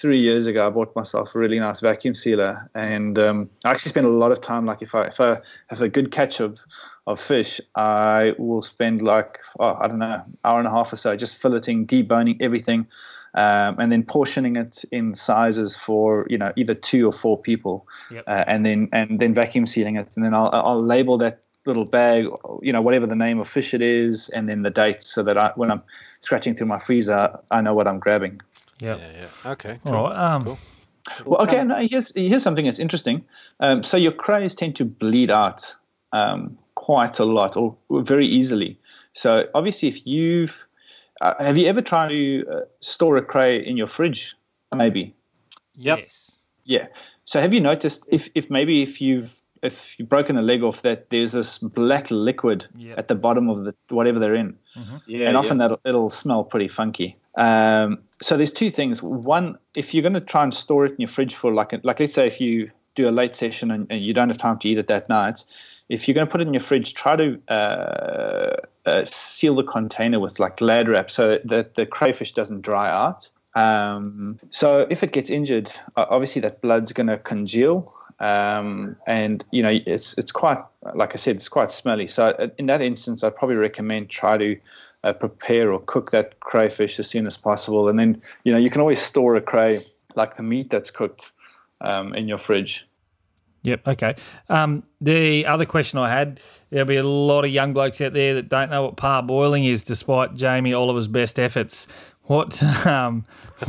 three 0.00 0.18
years 0.18 0.46
ago, 0.46 0.66
I 0.66 0.70
bought 0.70 0.96
myself 0.96 1.34
a 1.34 1.38
really 1.38 1.58
nice 1.58 1.80
vacuum 1.80 2.14
sealer, 2.14 2.70
and 2.74 3.18
um, 3.18 3.50
I 3.62 3.72
actually 3.72 3.90
spend 3.90 4.06
a 4.06 4.10
lot 4.10 4.32
of 4.32 4.40
time. 4.40 4.64
Like 4.64 4.80
if 4.80 4.94
I 4.94 5.02
if 5.04 5.20
I 5.20 5.36
have 5.66 5.82
a 5.82 5.88
good 5.90 6.10
catch 6.10 6.40
of 6.40 6.60
of 7.06 7.20
fish, 7.20 7.60
I 7.74 8.34
will 8.38 8.62
spend 8.62 9.02
like 9.02 9.38
oh, 9.58 9.76
I 9.78 9.86
don't 9.86 9.98
know 9.98 10.22
hour 10.46 10.58
and 10.58 10.66
a 10.66 10.70
half 10.70 10.94
or 10.94 10.96
so 10.96 11.14
just 11.14 11.42
filleting, 11.42 11.86
deboning 11.86 12.38
everything, 12.40 12.86
um, 13.34 13.78
and 13.78 13.92
then 13.92 14.02
portioning 14.02 14.56
it 14.56 14.84
in 14.90 15.14
sizes 15.14 15.76
for 15.76 16.26
you 16.28 16.38
know 16.38 16.52
either 16.56 16.74
two 16.74 17.06
or 17.06 17.12
four 17.12 17.38
people, 17.38 17.86
Yep. 18.10 18.24
uh, 18.26 18.44
and 18.46 18.66
then 18.66 18.88
and 18.92 19.20
then 19.20 19.34
vacuum 19.34 19.66
sealing 19.66 19.96
it, 19.96 20.08
and 20.16 20.24
then 20.24 20.34
I'll 20.34 20.50
I'll 20.52 20.80
label 20.80 21.18
that 21.18 21.40
little 21.66 21.84
bag, 21.84 22.26
you 22.62 22.72
know, 22.72 22.80
whatever 22.80 23.06
the 23.06 23.14
name 23.14 23.38
of 23.38 23.46
fish 23.46 23.74
it 23.74 23.82
is, 23.82 24.30
and 24.30 24.48
then 24.48 24.62
the 24.62 24.70
date, 24.70 25.02
so 25.02 25.22
that 25.22 25.36
I, 25.36 25.52
when 25.56 25.70
I'm 25.70 25.82
scratching 26.22 26.54
through 26.54 26.68
my 26.68 26.78
freezer, 26.78 27.38
I 27.50 27.60
know 27.60 27.74
what 27.74 27.86
I'm 27.86 27.98
grabbing. 27.98 28.40
Yep. 28.80 28.98
Yeah, 28.98 29.10
yeah. 29.44 29.50
Okay. 29.52 29.78
Cool. 29.84 29.94
All 29.94 30.04
right. 30.04 30.34
Um, 30.34 30.58
Well, 31.24 31.40
okay, 31.42 31.64
no, 31.64 31.76
here's 31.90 32.14
here's 32.14 32.42
something 32.42 32.66
that's 32.66 32.78
interesting. 32.78 33.24
Um, 33.58 33.82
so 33.82 33.96
your 33.96 34.12
crays 34.12 34.54
tend 34.54 34.76
to 34.76 34.84
bleed 34.84 35.30
out 35.30 35.74
um, 36.12 36.58
quite 36.74 37.18
a 37.18 37.24
lot, 37.24 37.56
or, 37.56 37.76
or 37.88 38.02
very 38.02 38.26
easily. 38.26 38.78
So 39.14 39.46
obviously, 39.54 39.88
if 39.88 40.06
you've 40.06 40.66
uh, 41.20 41.42
have 41.42 41.56
you 41.58 41.66
ever 41.66 41.82
tried 41.82 42.08
to 42.08 42.44
uh, 42.50 42.60
store 42.80 43.16
a 43.16 43.22
cray 43.22 43.64
in 43.64 43.76
your 43.76 43.86
fridge? 43.86 44.34
Maybe. 44.74 45.14
Yes. 45.74 46.38
Yeah. 46.64 46.86
So 47.24 47.40
have 47.40 47.52
you 47.54 47.60
noticed 47.60 48.06
if, 48.10 48.28
if 48.34 48.50
maybe 48.50 48.82
if 48.82 49.00
you've 49.00 49.42
if 49.62 49.98
you've 49.98 50.08
broken 50.08 50.38
a 50.38 50.42
leg 50.42 50.62
off 50.62 50.82
that 50.82 51.10
there's 51.10 51.32
this 51.32 51.58
black 51.58 52.10
liquid 52.10 52.66
Yep. 52.76 52.98
at 52.98 53.08
the 53.08 53.14
bottom 53.14 53.50
of 53.50 53.64
the 53.64 53.74
whatever 53.88 54.18
they're 54.18 54.34
in, 54.34 54.56
Yeah, 55.06 55.28
and 55.28 55.36
often 55.36 55.58
yeah. 55.58 55.64
that'll 55.64 55.80
it'll 55.84 56.10
smell 56.10 56.44
pretty 56.44 56.68
funky. 56.68 57.16
Um, 57.36 57.98
so 58.22 58.36
there's 58.36 58.52
two 58.52 58.70
things. 58.70 59.02
One, 59.02 59.58
if 59.74 59.92
you're 59.92 60.02
going 60.02 60.14
to 60.14 60.20
try 60.20 60.42
and 60.42 60.52
store 60.54 60.86
it 60.86 60.92
in 60.92 60.96
your 61.00 61.08
fridge 61.08 61.34
for 61.34 61.52
like 61.52 61.72
a, 61.72 61.80
like 61.82 62.00
let's 62.00 62.14
say 62.14 62.26
if 62.26 62.40
you 62.40 62.70
do 62.94 63.08
a 63.08 63.10
late 63.10 63.36
session 63.36 63.70
and, 63.70 63.86
and 63.90 64.02
you 64.02 64.12
don't 64.14 64.28
have 64.30 64.38
time 64.38 64.58
to 64.60 64.68
eat 64.68 64.78
it 64.78 64.86
that 64.88 65.08
night, 65.08 65.44
if 65.88 66.08
you're 66.08 66.14
going 66.14 66.26
to 66.26 66.30
put 66.30 66.40
it 66.40 66.46
in 66.46 66.54
your 66.54 66.60
fridge, 66.60 66.94
try 66.94 67.16
to 67.16 67.38
uh, 67.52 68.56
uh, 68.86 69.04
seal 69.04 69.54
the 69.54 69.62
container 69.62 70.20
with 70.20 70.38
like 70.38 70.56
glad 70.56 70.88
wrap 70.88 71.10
so 71.10 71.38
that 71.44 71.74
the 71.74 71.86
crayfish 71.86 72.32
doesn't 72.32 72.62
dry 72.62 72.90
out. 72.90 73.28
Um, 73.54 74.38
so 74.50 74.86
if 74.90 75.02
it 75.02 75.12
gets 75.12 75.28
injured, 75.30 75.70
obviously 75.96 76.40
that 76.42 76.60
blood's 76.60 76.92
going 76.92 77.08
to 77.08 77.18
congeal, 77.18 77.92
um, 78.20 78.96
and 79.06 79.44
you 79.50 79.62
know 79.62 79.70
it's 79.86 80.16
it's 80.18 80.32
quite 80.32 80.58
like 80.94 81.14
I 81.14 81.16
said, 81.16 81.36
it's 81.36 81.48
quite 81.48 81.70
smelly. 81.70 82.06
So 82.06 82.28
uh, 82.28 82.48
in 82.58 82.66
that 82.66 82.80
instance, 82.80 83.24
I'd 83.24 83.36
probably 83.36 83.56
recommend 83.56 84.08
try 84.08 84.38
to 84.38 84.56
uh, 85.02 85.12
prepare 85.12 85.72
or 85.72 85.80
cook 85.80 86.10
that 86.12 86.40
crayfish 86.40 86.98
as 86.98 87.08
soon 87.08 87.26
as 87.26 87.36
possible, 87.36 87.88
and 87.88 87.98
then 87.98 88.22
you 88.44 88.52
know 88.52 88.58
you 88.58 88.70
can 88.70 88.80
always 88.80 89.00
store 89.00 89.34
a 89.36 89.40
cray 89.40 89.84
like 90.14 90.36
the 90.36 90.42
meat 90.42 90.70
that's 90.70 90.90
cooked 90.90 91.32
um, 91.80 92.14
in 92.14 92.28
your 92.28 92.38
fridge. 92.38 92.86
Yep. 93.62 93.88
Okay. 93.88 94.14
Um, 94.48 94.82
the 95.00 95.44
other 95.46 95.66
question 95.66 95.98
I 95.98 96.08
had 96.08 96.40
there'll 96.70 96.86
be 96.86 96.96
a 96.96 97.02
lot 97.02 97.44
of 97.44 97.50
young 97.50 97.72
blokes 97.72 98.00
out 98.00 98.12
there 98.12 98.34
that 98.34 98.48
don't 98.48 98.70
know 98.70 98.84
what 98.84 98.96
parboiling 98.96 99.70
is, 99.70 99.82
despite 99.82 100.34
Jamie 100.34 100.72
Oliver's 100.72 101.08
best 101.08 101.38
efforts. 101.38 101.86
What 102.24 102.62
um, 102.86 103.24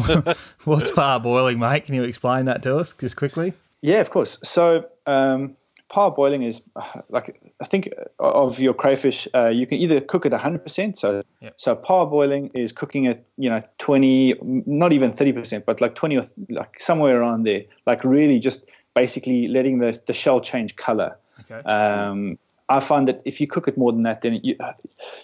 what's 0.65 0.91
parboiling, 0.91 1.57
mate? 1.57 1.85
Can 1.85 1.95
you 1.95 2.03
explain 2.03 2.45
that 2.45 2.61
to 2.63 2.77
us 2.77 2.93
just 2.93 3.17
quickly? 3.17 3.53
Yeah, 3.81 3.99
of 4.01 4.11
course. 4.11 4.37
So 4.43 4.85
um, 5.07 5.55
parboiling 5.91 6.45
is 6.47 6.61
uh, 6.75 7.01
like 7.09 7.41
I 7.59 7.65
think 7.65 7.89
of 8.19 8.59
your 8.59 8.73
crayfish. 8.73 9.27
Uh, 9.33 9.49
you 9.49 9.65
can 9.67 9.79
either 9.79 9.99
cook 9.99 10.25
it 10.25 10.31
100%. 10.31 10.97
So 10.97 11.23
Yep. 11.41 11.53
so 11.57 11.75
parboiling 11.75 12.51
is 12.53 12.71
cooking 12.71 13.05
it, 13.05 13.25
you 13.37 13.49
know, 13.49 13.63
20, 13.79 14.35
not 14.67 14.93
even 14.93 15.11
30%, 15.11 15.65
but 15.65 15.81
like 15.81 15.95
20 15.95 16.17
or 16.17 16.23
like 16.49 16.79
somewhere 16.79 17.19
around 17.19 17.43
there. 17.47 17.63
Like 17.87 18.03
really 18.03 18.37
just 18.37 18.69
basically 18.93 19.47
letting 19.47 19.79
the, 19.79 20.01
the 20.05 20.13
shell 20.13 20.39
change 20.39 20.75
color. 20.75 21.17
Okay. 21.41 21.67
Um, 21.67 22.37
I 22.71 22.79
find 22.79 23.07
that 23.09 23.21
if 23.25 23.41
you 23.41 23.47
cook 23.47 23.67
it 23.67 23.77
more 23.77 23.91
than 23.91 24.01
that, 24.01 24.21
then 24.21 24.39
you. 24.43 24.55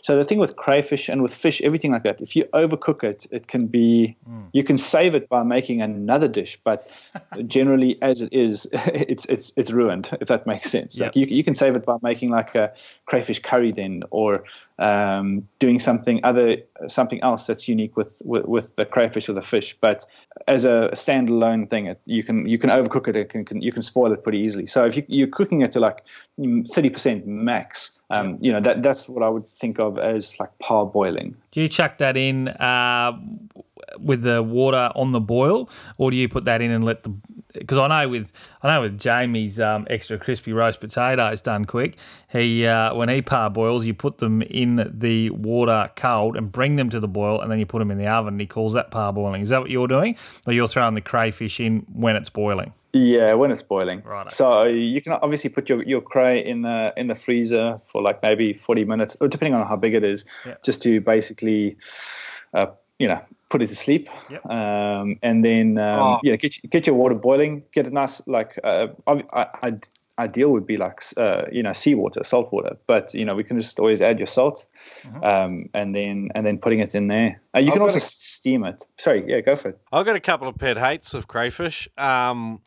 So 0.01 0.17
the 0.17 0.23
thing 0.23 0.37
with 0.37 0.57
crayfish 0.57 1.07
and 1.07 1.21
with 1.21 1.33
fish, 1.33 1.61
everything 1.61 1.93
like 1.93 2.03
that, 2.03 2.19
if 2.19 2.35
you 2.35 2.43
overcook 2.53 3.03
it, 3.03 3.25
it 3.31 3.47
can 3.47 3.67
be. 3.67 4.17
You 4.51 4.63
can 4.63 4.77
save 4.77 5.15
it 5.15 5.29
by 5.29 5.43
making 5.43 5.81
another 5.81 6.27
dish, 6.27 6.59
but 6.63 6.91
generally, 7.47 7.97
as 8.01 8.21
it 8.21 8.33
is, 8.33 8.67
it's 8.73 9.25
it's 9.25 9.53
it's 9.55 9.71
ruined. 9.71 10.09
If 10.19 10.27
that 10.27 10.45
makes 10.45 10.69
sense. 10.69 10.99
Like 10.99 11.15
you 11.15 11.25
you 11.25 11.43
can 11.43 11.55
save 11.55 11.75
it 11.75 11.85
by 11.85 11.95
making 12.01 12.29
like 12.29 12.53
a 12.55 12.73
crayfish 13.05 13.39
curry 13.39 13.71
then, 13.71 14.03
or 14.09 14.43
um, 14.79 15.47
doing 15.59 15.79
something 15.79 16.19
other 16.23 16.57
something 16.87 17.21
else 17.23 17.47
that's 17.47 17.67
unique 17.67 17.95
with, 17.95 18.21
with 18.25 18.45
with 18.45 18.75
the 18.75 18.85
crayfish 18.85 19.29
or 19.29 19.33
the 19.33 19.41
fish. 19.41 19.77
But 19.79 20.05
as 20.47 20.65
a 20.65 20.89
standalone 20.93 21.69
thing, 21.69 21.87
it, 21.87 22.01
you 22.05 22.23
can 22.23 22.47
you 22.47 22.57
can 22.57 22.69
overcook 22.69 23.07
it. 23.07 23.15
it 23.15 23.29
can, 23.29 23.45
can, 23.45 23.61
you 23.61 23.71
can 23.71 23.81
spoil 23.81 24.11
it 24.11 24.23
pretty 24.23 24.39
easily. 24.39 24.65
So 24.65 24.85
if 24.85 24.97
you, 24.97 25.03
you're 25.07 25.27
cooking 25.27 25.61
it 25.61 25.71
to 25.73 25.79
like 25.79 26.03
thirty 26.73 26.89
percent 26.89 27.25
max, 27.43 27.99
um, 28.09 28.38
you 28.41 28.51
know 28.51 28.61
that 28.61 28.84
that's 28.84 29.07
what 29.09 29.23
I 29.23 29.30
would 29.30 29.47
think 29.47 29.80
of 29.80 29.97
as 29.97 30.39
like 30.39 30.49
parboiling. 30.59 31.35
Do 31.51 31.61
you 31.61 31.68
chuck 31.68 31.97
that 31.97 32.18
in 32.18 32.49
uh, 32.49 33.18
with 33.99 34.23
the 34.23 34.43
water 34.43 34.91
on 34.95 35.11
the 35.11 35.19
boil, 35.19 35.69
or 35.97 36.11
do 36.11 36.18
you 36.18 36.27
put 36.30 36.45
that 36.45 36.61
in 36.61 36.72
and 36.72 36.84
let 36.84 37.03
the 37.03 37.14
because 37.59 37.77
I 37.77 37.88
know 37.88 38.09
with 38.09 38.31
I 38.63 38.67
know 38.67 38.81
with 38.81 38.99
Jamie's 38.99 39.59
um, 39.59 39.88
extra 39.89 40.17
crispy 40.17 40.53
roast 40.53 40.79
potatoes 40.79 41.41
done 41.41 41.65
quick. 41.65 41.97
He 42.29 42.65
uh, 42.65 42.93
when 42.95 43.09
he 43.09 43.21
parboils, 43.21 43.85
you 43.85 43.93
put 43.93 44.17
them 44.17 44.41
in 44.41 44.91
the 44.99 45.29
water 45.31 45.89
cold 45.95 46.38
and 46.38 46.51
bring 46.51 46.75
them 46.75 46.89
to 46.89 46.99
the 46.99 47.07
boil, 47.07 47.41
and 47.41 47.51
then 47.51 47.59
you 47.59 47.65
put 47.65 47.79
them 47.79 47.91
in 47.91 47.97
the 47.97 48.07
oven. 48.07 48.35
And 48.35 48.41
he 48.41 48.47
calls 48.47 48.73
that 48.73 48.91
parboiling. 48.91 49.41
Is 49.41 49.49
that 49.49 49.61
what 49.61 49.69
you're 49.69 49.88
doing, 49.88 50.15
or 50.45 50.53
you're 50.53 50.67
throwing 50.67 50.95
the 50.95 51.01
crayfish 51.01 51.59
in 51.59 51.85
when 51.93 52.15
it's 52.15 52.29
boiling? 52.29 52.73
Yeah, 52.93 53.34
when 53.34 53.51
it's 53.51 53.61
boiling. 53.61 54.01
Right. 54.01 54.31
So 54.31 54.63
you 54.63 55.01
can 55.01 55.11
obviously 55.11 55.49
put 55.51 55.69
your, 55.69 55.84
your 55.84 56.01
cray 56.01 56.43
in 56.43 56.61
the 56.63 56.93
in 56.97 57.07
the 57.07 57.15
freezer 57.15 57.79
for 57.85 58.01
like 58.01 58.23
maybe 58.23 58.53
forty 58.53 58.85
minutes, 58.85 59.17
or 59.19 59.27
depending 59.27 59.53
on 59.53 59.67
how 59.67 59.75
big 59.75 59.93
it 59.93 60.03
is, 60.03 60.25
Yeah. 60.45 60.55
just 60.63 60.81
to 60.84 60.99
basically, 61.01 61.77
uh, 62.53 62.67
you 62.97 63.07
know, 63.07 63.21
put 63.49 63.61
it 63.61 63.67
to 63.69 63.75
sleep. 63.75 64.09
Yep. 64.29 64.45
Um, 64.45 65.17
and 65.23 65.43
then 65.45 65.77
um, 65.77 65.99
Oh. 65.99 66.19
yeah, 66.23 66.35
get 66.35 66.55
get 66.69 66.87
your 66.87 66.95
water 66.95 67.15
boiling. 67.15 67.63
Get 67.73 67.87
a 67.87 67.89
nice. 67.91 68.21
Like 68.27 68.59
uh, 68.63 68.87
I, 69.07 69.23
I, 69.33 69.47
I 69.63 69.73
ideal 70.19 70.49
would 70.49 70.65
be 70.65 70.77
like 70.77 71.01
uh, 71.17 71.43
you 71.51 71.61
know 71.63 71.73
seawater, 71.73 72.23
salt 72.23 72.51
water. 72.51 72.75
But 72.87 73.13
you 73.13 73.23
know 73.25 73.35
we 73.35 73.43
can 73.43 73.59
just 73.59 73.79
always 73.79 74.01
add 74.01 74.17
your 74.19 74.27
salt, 74.27 74.65
um, 75.23 75.69
and 75.73 75.93
then 75.95 76.29
and 76.35 76.45
then 76.45 76.57
putting 76.57 76.79
it 76.79 76.95
in 76.95 77.07
there. 77.07 77.39
Uh, 77.55 77.59
you 77.59 77.67
I've 77.67 77.73
can 77.73 77.81
also 77.81 77.97
a- 77.97 78.01
steam 78.01 78.63
it. 78.65 78.83
Sorry, 78.97 79.23
yeah, 79.27 79.41
go 79.41 79.55
for 79.55 79.69
it. 79.69 79.79
I've 79.91 80.05
got 80.05 80.15
a 80.15 80.19
couple 80.19 80.47
of 80.47 80.57
pet 80.57 80.77
hates 80.77 81.13
of 81.13 81.27
crayfish. 81.27 81.87
Um, 81.97 82.61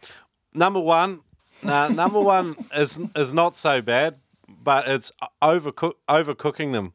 number 0.55 0.81
one, 0.81 1.21
nah, 1.63 1.89
number 1.89 2.21
one 2.21 2.57
is 2.75 2.99
is 3.17 3.35
not 3.35 3.57
so 3.57 3.83
bad, 3.83 4.19
but 4.49 4.87
it's 4.89 5.13
overcook 5.43 5.95
overcooking 6.09 6.73
them. 6.73 6.93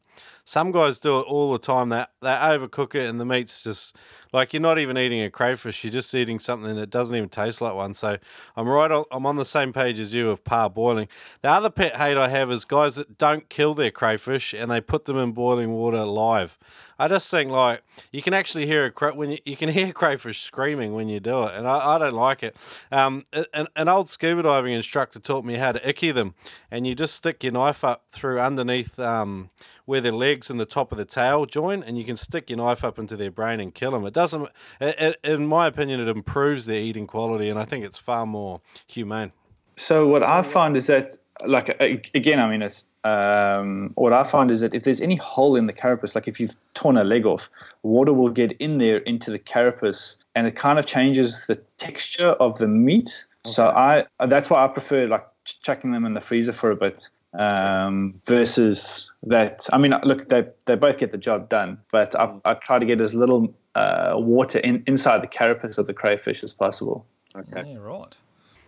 Some 0.47 0.71
guys 0.71 0.99
do 0.99 1.19
it 1.19 1.23
all 1.23 1.51
the 1.51 1.57
time. 1.57 1.89
They 1.89 2.05
they 2.21 2.29
overcook 2.29 2.93
it, 2.93 3.09
and 3.09 3.19
the 3.19 3.25
meat's 3.25 3.63
just 3.63 3.95
like 4.31 4.53
you're 4.53 4.61
not 4.61 4.77
even 4.77 4.95
eating 4.95 5.23
a 5.23 5.31
crayfish. 5.31 5.83
You're 5.83 5.91
just 5.91 6.13
eating 6.13 6.39
something 6.39 6.75
that 6.75 6.91
doesn't 6.91 7.15
even 7.15 7.29
taste 7.29 7.61
like 7.61 7.73
one. 7.73 7.95
So 7.95 8.17
I'm 8.55 8.69
right. 8.69 8.91
On, 8.91 9.05
I'm 9.09 9.25
on 9.25 9.37
the 9.37 9.45
same 9.45 9.73
page 9.73 9.97
as 9.97 10.13
you 10.13 10.29
of 10.29 10.43
parboiling. 10.43 11.07
The 11.41 11.49
other 11.49 11.71
pet 11.71 11.97
hate 11.97 12.15
I 12.15 12.29
have 12.29 12.51
is 12.51 12.63
guys 12.63 12.95
that 12.95 13.17
don't 13.17 13.49
kill 13.49 13.73
their 13.73 13.89
crayfish 13.89 14.53
and 14.53 14.69
they 14.69 14.81
put 14.81 15.05
them 15.05 15.17
in 15.17 15.31
boiling 15.31 15.71
water 15.71 16.05
live. 16.05 16.59
I 16.97 17.07
just 17.07 17.29
think 17.29 17.51
like 17.51 17.83
you 18.11 18.21
can 18.21 18.33
actually 18.33 18.65
hear 18.65 18.85
a 18.85 18.91
cra- 18.91 19.13
when 19.13 19.31
you, 19.31 19.37
you 19.45 19.57
can 19.57 19.69
hear 19.77 19.91
crayfish 19.91 20.41
screaming 20.41 20.93
when 20.93 21.09
you 21.09 21.19
do 21.19 21.43
it, 21.43 21.55
and 21.55 21.67
I, 21.67 21.95
I 21.95 21.97
don't 21.97 22.13
like 22.13 22.43
it. 22.43 22.55
Um, 22.91 23.25
an, 23.53 23.67
an 23.75 23.89
old 23.89 24.09
scuba 24.09 24.43
diving 24.43 24.73
instructor 24.73 25.19
taught 25.19 25.45
me 25.45 25.55
how 25.55 25.71
to 25.71 25.87
iki 25.87 26.11
them, 26.11 26.35
and 26.71 26.87
you 26.87 26.95
just 26.95 27.15
stick 27.15 27.43
your 27.43 27.53
knife 27.53 27.83
up 27.83 28.05
through 28.11 28.39
underneath 28.39 28.97
um, 28.99 29.49
where 29.85 30.01
their 30.01 30.11
legs 30.11 30.49
and 30.49 30.59
the 30.59 30.65
top 30.65 30.91
of 30.91 30.97
the 30.97 31.05
tail 31.05 31.45
join, 31.45 31.83
and 31.83 31.97
you 31.97 32.03
can 32.03 32.17
stick 32.17 32.49
your 32.49 32.57
knife 32.57 32.83
up 32.83 32.97
into 32.97 33.15
their 33.15 33.31
brain 33.31 33.59
and 33.59 33.73
kill 33.73 33.91
them. 33.91 34.05
It 34.05 34.13
doesn't, 34.13 34.49
it, 34.79 34.99
it, 34.99 35.19
in 35.23 35.47
my 35.47 35.67
opinion, 35.67 35.99
it 35.99 36.07
improves 36.07 36.65
their 36.65 36.79
eating 36.79 37.07
quality, 37.07 37.49
and 37.49 37.59
I 37.59 37.65
think 37.65 37.85
it's 37.85 37.97
far 37.97 38.25
more 38.25 38.61
humane. 38.87 39.31
So 39.77 40.07
what 40.07 40.23
I 40.23 40.41
find 40.41 40.77
is 40.77 40.87
that, 40.87 41.17
like 41.45 41.77
again, 42.13 42.39
I 42.39 42.49
mean, 42.49 42.61
it's 42.61 42.85
um, 43.05 43.91
what 43.95 44.13
I 44.13 44.23
find 44.23 44.49
is 44.51 44.61
that 44.61 44.73
if 44.73 44.83
there's 44.83 44.99
any 45.01 45.15
hole 45.15 45.55
in 45.55 45.67
the 45.67 45.73
carapace, 45.73 46.15
like 46.15 46.27
if 46.27 46.39
you've 46.39 46.55
torn 46.73 46.97
a 46.97 47.03
leg 47.03 47.25
off, 47.25 47.49
water 47.83 48.11
will 48.13 48.29
get 48.31 48.51
in 48.53 48.79
there 48.79 48.97
into 48.97 49.29
the 49.31 49.39
carapace, 49.39 50.15
and 50.33 50.47
it 50.47 50.55
kind 50.55 50.79
of 50.79 50.85
changes 50.85 51.45
the 51.45 51.55
texture 51.77 52.29
of 52.31 52.57
the 52.57 52.67
meat. 52.67 53.25
So 53.45 53.67
I 53.67 54.05
that's 54.27 54.49
why 54.49 54.65
I 54.65 54.67
prefer 54.67 55.05
like 55.07 55.25
chucking 55.63 55.91
them 55.91 56.05
in 56.05 56.13
the 56.13 56.21
freezer 56.21 56.51
for 56.53 56.71
a 56.71 56.75
bit 56.75 57.07
um, 57.37 58.19
versus 58.25 59.11
that. 59.23 59.67
I 59.71 59.77
mean, 59.77 59.93
look, 60.03 60.29
they 60.29 60.47
they 60.65 60.75
both 60.75 60.97
get 60.97 61.11
the 61.11 61.19
job 61.19 61.47
done, 61.49 61.77
but 61.91 62.15
I, 62.19 62.33
I 62.43 62.55
try 62.55 62.79
to 62.79 62.85
get 62.87 62.99
as 63.01 63.13
little 63.13 63.53
uh, 63.75 64.13
water 64.17 64.57
in, 64.59 64.83
inside 64.87 65.21
the 65.21 65.27
carapace 65.27 65.77
of 65.77 65.85
the 65.85 65.93
crayfish 65.93 66.43
as 66.43 66.53
possible. 66.53 67.05
Okay, 67.35 67.73
Yeah, 67.73 67.77
right. 67.79 68.17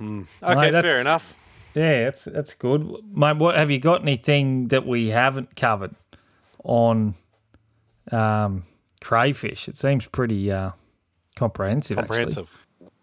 okay, 0.01 0.69
that's- 0.69 0.83
fair 0.83 1.01
enough. 1.01 1.33
Yeah, 1.77 2.05
that's 2.05 2.23
that's 2.25 2.53
good, 2.55 2.91
mate. 3.13 3.37
What 3.37 3.55
have 3.55 3.69
you 3.69 3.77
got? 3.77 4.01
Anything 4.01 4.69
that 4.69 4.87
we 4.87 5.09
haven't 5.09 5.55
covered 5.55 5.93
on 6.63 7.13
um, 8.11 8.63
crayfish? 8.99 9.67
It 9.67 9.77
seems 9.77 10.07
pretty 10.07 10.51
uh, 10.51 10.71
comprehensive. 11.35 11.99
actually. 11.99 12.17
Comprehensive. 12.17 12.51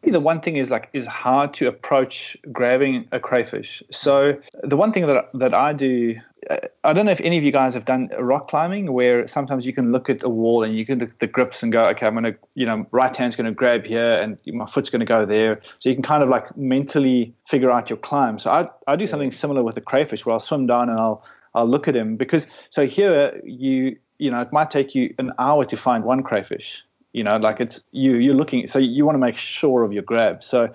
the 0.02 0.18
one 0.18 0.40
thing 0.40 0.56
is 0.56 0.72
like 0.72 0.88
is 0.92 1.06
hard 1.06 1.54
to 1.54 1.68
approach 1.68 2.36
grabbing 2.50 3.06
a 3.12 3.20
crayfish. 3.20 3.80
So 3.92 4.40
the 4.64 4.76
one 4.76 4.92
thing 4.92 5.06
that 5.06 5.30
that 5.34 5.54
I 5.54 5.72
do, 5.72 6.16
I 6.84 6.92
don't 6.92 7.06
know 7.06 7.12
if 7.12 7.20
any 7.20 7.38
of 7.38 7.44
you 7.44 7.52
guys 7.52 7.74
have 7.74 7.84
done 7.84 8.10
rock 8.18 8.48
climbing, 8.48 8.92
where 8.92 9.26
sometimes 9.26 9.66
you 9.66 9.72
can 9.72 9.92
look 9.92 10.10
at 10.10 10.22
a 10.22 10.28
wall 10.28 10.62
and 10.62 10.76
you 10.76 10.84
can 10.84 10.98
look 10.98 11.10
at 11.10 11.18
the 11.18 11.26
grips 11.26 11.62
and 11.62 11.72
go, 11.72 11.84
okay, 11.86 12.06
I'm 12.06 12.14
gonna, 12.14 12.34
you 12.54 12.66
know, 12.66 12.86
right 12.90 13.14
hand's 13.14 13.36
gonna 13.36 13.52
grab 13.52 13.84
here 13.84 14.14
and 14.14 14.40
my 14.46 14.66
foot's 14.66 14.90
gonna 14.90 15.04
go 15.04 15.24
there. 15.24 15.60
So 15.78 15.88
you 15.88 15.94
can 15.94 16.02
kind 16.02 16.22
of 16.22 16.28
like 16.28 16.56
mentally 16.56 17.34
figure 17.48 17.70
out 17.70 17.90
your 17.90 17.96
climb. 17.96 18.38
So 18.38 18.50
I 18.50 18.68
I 18.86 18.96
do 18.96 19.06
something 19.06 19.30
similar 19.30 19.62
with 19.62 19.76
a 19.76 19.80
crayfish, 19.80 20.26
where 20.26 20.32
I'll 20.34 20.40
swim 20.40 20.66
down 20.66 20.88
and 20.88 20.98
I'll 20.98 21.24
I'll 21.54 21.68
look 21.68 21.88
at 21.88 21.96
him 21.96 22.16
because 22.16 22.46
so 22.70 22.86
here 22.86 23.40
you 23.44 23.96
you 24.18 24.30
know 24.30 24.40
it 24.40 24.52
might 24.52 24.70
take 24.70 24.94
you 24.94 25.14
an 25.18 25.32
hour 25.38 25.64
to 25.64 25.76
find 25.76 26.04
one 26.04 26.22
crayfish 26.22 26.84
you 27.12 27.24
know 27.24 27.36
like 27.36 27.60
it's 27.60 27.80
you 27.92 28.14
you're 28.14 28.34
looking 28.34 28.66
so 28.66 28.78
you 28.78 29.04
want 29.04 29.14
to 29.14 29.20
make 29.20 29.36
sure 29.36 29.82
of 29.82 29.92
your 29.92 30.02
grab 30.02 30.42
so 30.42 30.72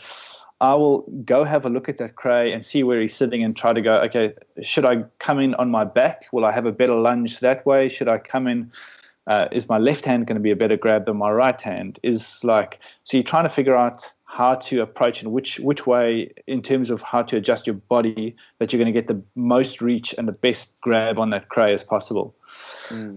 i 0.61 0.73
will 0.73 1.02
go 1.26 1.44
have 1.44 1.65
a 1.65 1.69
look 1.69 1.90
at 1.90 1.98
that 1.98 2.15
cray 2.15 2.52
and 2.52 2.65
see 2.65 2.84
where 2.84 2.99
he's 3.02 3.15
sitting 3.15 3.44
and 3.44 3.56
try 3.56 3.73
to 3.73 3.81
go 3.81 3.95
okay 4.02 4.34
should 4.61 4.86
i 4.86 5.03
come 5.19 5.40
in 5.40 5.56
on 5.56 5.69
my 5.69 5.84
back? 5.84 6.26
Will 6.31 6.45
i 6.45 6.52
have 6.52 6.65
a 6.65 6.72
better 6.72 6.95
lunge 6.95 7.40
that 7.40 7.65
way? 7.65 7.90
Should 7.90 8.07
i 8.07 8.18
come 8.18 8.48
in 8.48 8.72
uh, 9.27 9.48
is 9.52 9.69
my 9.69 9.77
left 9.77 10.06
hand 10.06 10.26
going 10.26 10.36
to 10.36 10.41
be 10.41 10.49
a 10.49 10.56
better 10.56 10.76
grab 10.76 11.06
than 11.06 11.18
my 11.18 11.30
right 11.30 11.61
hand? 11.61 11.99
Is 12.02 12.44
like 12.44 12.80
so 13.03 13.15
you're 13.15 13.23
trying 13.23 13.44
to 13.44 13.49
figure 13.49 13.76
out 13.76 14.11
how 14.26 14.56
to 14.56 14.81
approach 14.81 15.22
and 15.22 15.31
which 15.31 15.60
which 15.60 15.86
way 15.86 16.31
in 16.48 16.61
terms 16.61 16.90
of 16.90 17.02
how 17.02 17.22
to 17.22 17.38
adjust 17.38 17.68
your 17.68 17.76
body 17.76 18.36
that 18.57 18.73
you're 18.73 18.80
going 18.81 18.91
to 18.91 18.99
get 18.99 19.07
the 19.07 19.22
most 19.36 19.81
reach 19.81 20.15
and 20.18 20.27
the 20.27 20.34
best 20.34 20.80
grab 20.81 21.19
on 21.19 21.30
that 21.30 21.49
cray 21.49 21.73
as 21.73 21.84
possible. 21.84 22.36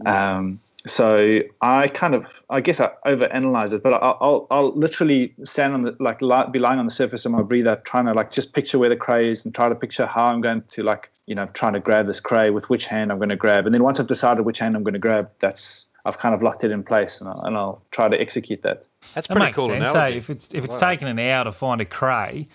Um, 0.06 0.60
so 0.86 1.40
I 1.60 1.88
kind 1.88 2.14
of, 2.14 2.42
I 2.50 2.60
guess 2.60 2.80
I 2.80 2.90
overanalyze 3.06 3.72
it, 3.72 3.82
but 3.82 3.94
I'll, 3.94 4.18
I'll, 4.20 4.46
I'll 4.50 4.72
literally 4.74 5.34
stand 5.44 5.74
on 5.74 5.82
the, 5.82 5.96
like, 6.00 6.20
li- 6.20 6.44
be 6.50 6.58
lying 6.58 6.78
on 6.78 6.86
the 6.86 6.92
surface 6.92 7.24
of 7.24 7.32
my 7.32 7.42
breather, 7.42 7.76
trying 7.84 8.06
to 8.06 8.12
like 8.12 8.32
just 8.32 8.52
picture 8.52 8.78
where 8.78 8.88
the 8.88 8.96
cray 8.96 9.30
is 9.30 9.44
and 9.44 9.54
try 9.54 9.68
to 9.68 9.74
picture 9.74 10.06
how 10.06 10.26
I'm 10.26 10.40
going 10.40 10.62
to 10.70 10.82
like, 10.82 11.10
you 11.26 11.34
know, 11.34 11.46
trying 11.46 11.74
to 11.74 11.80
grab 11.80 12.06
this 12.06 12.20
cray 12.20 12.50
with 12.50 12.68
which 12.68 12.86
hand 12.86 13.12
I'm 13.12 13.18
going 13.18 13.28
to 13.28 13.36
grab. 13.36 13.64
And 13.64 13.74
then 13.74 13.82
once 13.82 14.00
I've 14.00 14.08
decided 14.08 14.44
which 14.44 14.58
hand 14.58 14.74
I'm 14.74 14.82
going 14.82 14.94
to 14.94 15.00
grab, 15.00 15.30
that's, 15.38 15.86
I've 16.04 16.18
kind 16.18 16.34
of 16.34 16.42
locked 16.42 16.64
it 16.64 16.72
in 16.72 16.82
place 16.82 17.20
and 17.20 17.30
I'll, 17.30 17.42
and 17.42 17.56
I'll 17.56 17.82
try 17.92 18.08
to 18.08 18.20
execute 18.20 18.62
that. 18.62 18.84
That's 19.14 19.26
pretty 19.26 19.46
makes 19.46 19.56
cool 19.56 19.68
sense. 19.68 19.90
analogy. 19.90 20.14
So 20.14 20.18
if 20.18 20.30
it's 20.30 20.54
if 20.54 20.64
it's 20.64 20.76
taken 20.76 21.08
an 21.08 21.18
hour 21.18 21.44
to 21.44 21.52
find 21.52 21.80
a 21.80 21.84
cray, 21.84 22.48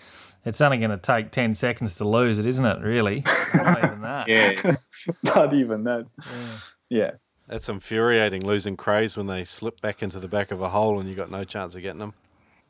it's 0.44 0.60
only 0.60 0.78
going 0.78 0.90
to 0.90 0.96
take 0.96 1.30
ten 1.30 1.54
seconds 1.54 1.96
to 1.96 2.08
lose 2.08 2.38
it, 2.38 2.46
isn't 2.46 2.64
it? 2.64 2.80
Really? 2.80 3.24
Not 3.54 3.84
even 3.84 4.00
that. 4.02 4.28
Yeah. 4.28 4.74
Not 5.22 5.54
even 5.54 5.84
that. 5.84 6.06
Yeah. 6.88 7.12
That's 7.48 7.68
infuriating 7.68 8.46
losing 8.46 8.76
crays 8.76 9.16
when 9.16 9.26
they 9.26 9.44
slip 9.44 9.80
back 9.80 10.02
into 10.02 10.20
the 10.20 10.28
back 10.28 10.50
of 10.50 10.60
a 10.60 10.68
hole 10.68 11.00
and 11.00 11.08
you 11.08 11.14
got 11.14 11.30
no 11.30 11.44
chance 11.44 11.74
of 11.74 11.82
getting 11.82 12.00
them. 12.00 12.14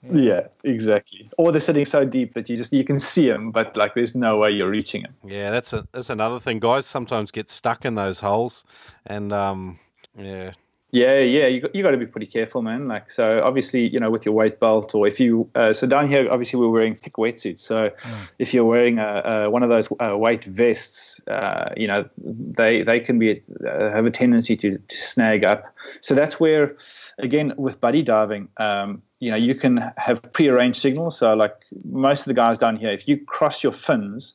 Yeah, 0.03 0.47
exactly. 0.63 1.29
Or 1.37 1.51
they're 1.51 1.61
sitting 1.61 1.85
so 1.85 2.05
deep 2.05 2.35
that 2.35 2.49
you 2.49 2.57
just, 2.57 2.73
you 2.73 2.85
can 2.85 3.01
see 3.01 3.29
them, 3.29 3.51
but 3.51 3.77
like 3.77 3.95
there's 3.95 4.15
no 4.15 4.39
way 4.39 4.51
you're 4.51 4.71
reaching 4.71 5.03
them. 5.03 5.15
Yeah, 5.25 5.51
that's 5.51 5.73
a 5.73 5.89
that's 5.91 6.09
another 6.09 6.39
thing. 6.39 6.61
Guys 6.61 6.87
sometimes 6.87 7.33
get 7.33 7.51
stuck 7.51 7.85
in 7.85 7.97
those 7.97 8.21
holes, 8.21 8.65
and 9.05 9.33
um, 9.33 9.81
yeah, 10.17 10.53
Yeah, 10.91 11.19
yeah, 11.19 11.47
you 11.47 11.61
got, 11.61 11.75
you 11.75 11.83
got 11.83 11.91
to 11.91 11.99
be 11.99 12.07
pretty 12.07 12.27
careful, 12.27 12.63
man. 12.63 12.87
Like, 12.87 13.11
so 13.11 13.43
obviously, 13.45 13.87
you 13.89 13.99
know, 13.99 14.11
with 14.11 14.25
your 14.25 14.35
weight 14.35 14.59
belt, 14.59 14.95
or 14.95 15.07
if 15.07 15.21
you, 15.21 15.47
uh, 15.55 15.75
so 15.75 15.87
down 15.87 16.09
here, 16.09 16.27
obviously, 16.31 16.59
we're 16.59 16.71
wearing 16.71 16.95
thick 16.95 17.13
wetsuits. 17.19 17.59
So 17.59 17.91
if 18.39 18.55
you're 18.55 18.65
wearing 18.65 18.99
a, 18.99 19.23
a, 19.25 19.51
one 19.51 19.63
of 19.63 19.69
those 19.69 19.91
uh, 20.01 20.17
weight 20.17 20.45
vests, 20.45 21.21
uh, 21.29 21.75
you 21.77 21.87
know, 21.87 22.09
they 22.17 22.83
they 22.85 23.01
can 23.01 23.19
be 23.19 23.43
uh, 23.67 23.91
have 23.91 24.07
a 24.07 24.11
tendency 24.11 24.57
to, 24.57 24.79
to 24.79 24.97
snag 24.97 25.45
up. 25.45 25.65
So 26.01 26.15
that's 26.15 26.41
where, 26.41 26.75
again, 27.19 27.53
with 27.59 27.83
buddy 27.83 28.03
diving, 28.03 28.49
um, 28.57 29.03
you 29.21 29.31
know, 29.31 29.37
you 29.37 29.55
can 29.55 29.93
have 29.99 30.23
prearranged 30.33 30.81
signals. 30.81 31.19
So 31.19 31.35
like 31.35 31.55
most 31.85 32.21
of 32.21 32.27
the 32.27 32.35
guys 32.35 32.57
down 32.57 32.77
here, 32.77 32.91
if 32.91 33.07
you 33.07 33.23
cross 33.27 33.63
your 33.63 33.73
fins, 33.73 34.33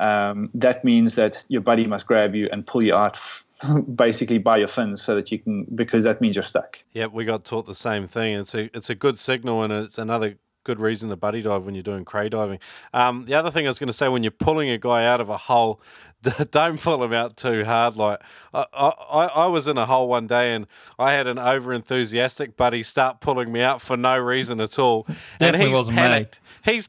um, 0.00 0.50
that 0.52 0.84
means 0.84 1.14
that 1.14 1.42
your 1.48 1.62
buddy 1.62 1.86
must 1.86 2.06
grab 2.06 2.34
you 2.34 2.46
and 2.52 2.66
pull 2.66 2.84
you 2.84 2.94
out. 2.94 3.18
F- 3.62 3.82
Basically, 3.94 4.38
by 4.38 4.58
your 4.58 4.68
fins, 4.68 5.02
so 5.02 5.14
that 5.14 5.30
you 5.32 5.38
can, 5.38 5.66
because 5.74 6.04
that 6.04 6.20
means 6.20 6.36
you're 6.36 6.42
stuck. 6.42 6.78
Yep, 6.92 7.12
we 7.12 7.24
got 7.24 7.44
taught 7.44 7.66
the 7.66 7.74
same 7.74 8.06
thing. 8.06 8.34
It's 8.38 8.54
a 8.54 8.74
it's 8.76 8.90
a 8.90 8.94
good 8.94 9.18
signal 9.18 9.62
and 9.62 9.72
it's 9.72 9.98
another 9.98 10.38
good 10.64 10.80
reason 10.80 11.08
to 11.08 11.16
buddy 11.16 11.40
dive 11.40 11.64
when 11.64 11.74
you're 11.74 11.82
doing 11.82 12.04
cray 12.04 12.28
diving. 12.28 12.58
Um, 12.92 13.24
the 13.24 13.32
other 13.34 13.50
thing 13.50 13.66
I 13.66 13.70
was 13.70 13.78
going 13.78 13.86
to 13.86 13.92
say 13.92 14.08
when 14.08 14.22
you're 14.22 14.30
pulling 14.30 14.68
a 14.68 14.76
guy 14.76 15.06
out 15.06 15.18
of 15.18 15.30
a 15.30 15.38
hole, 15.38 15.80
don't 16.50 16.78
pull 16.78 17.02
him 17.02 17.12
out 17.14 17.38
too 17.38 17.64
hard. 17.64 17.96
Like 17.96 18.20
I, 18.52 18.64
I, 18.74 19.24
I 19.26 19.46
was 19.46 19.66
in 19.66 19.78
a 19.78 19.86
hole 19.86 20.08
one 20.08 20.26
day 20.26 20.52
and 20.54 20.66
I 20.98 21.12
had 21.12 21.26
an 21.26 21.38
over 21.38 21.72
enthusiastic 21.72 22.54
buddy 22.56 22.82
start 22.82 23.20
pulling 23.20 23.50
me 23.50 23.62
out 23.62 23.80
for 23.80 23.96
no 23.96 24.18
reason 24.18 24.60
at 24.60 24.78
all, 24.78 25.04
and 25.08 25.16
Definitely 25.38 25.68
he's 25.68 25.76
wasn't 25.76 25.96
me. 25.96 26.02
panicked. 26.02 26.40
He's 26.64 26.88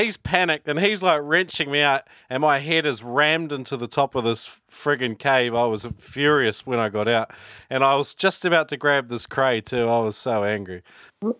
he's 0.00 0.16
panicked 0.16 0.66
and 0.68 0.80
he's 0.80 1.02
like 1.02 1.20
wrenching 1.22 1.70
me 1.70 1.80
out, 1.80 2.02
and 2.28 2.40
my 2.40 2.58
head 2.58 2.86
is 2.86 3.02
rammed 3.02 3.52
into 3.52 3.76
the 3.76 3.86
top 3.86 4.14
of 4.14 4.24
this 4.24 4.58
friggin' 4.70 5.18
cave. 5.18 5.54
I 5.54 5.66
was 5.66 5.86
furious 5.98 6.66
when 6.66 6.78
I 6.78 6.88
got 6.88 7.08
out, 7.08 7.30
and 7.68 7.84
I 7.84 7.94
was 7.94 8.14
just 8.14 8.44
about 8.44 8.68
to 8.68 8.76
grab 8.76 9.08
this 9.08 9.26
cray 9.26 9.60
too. 9.60 9.88
I 9.88 9.98
was 10.00 10.16
so 10.16 10.44
angry. 10.44 10.82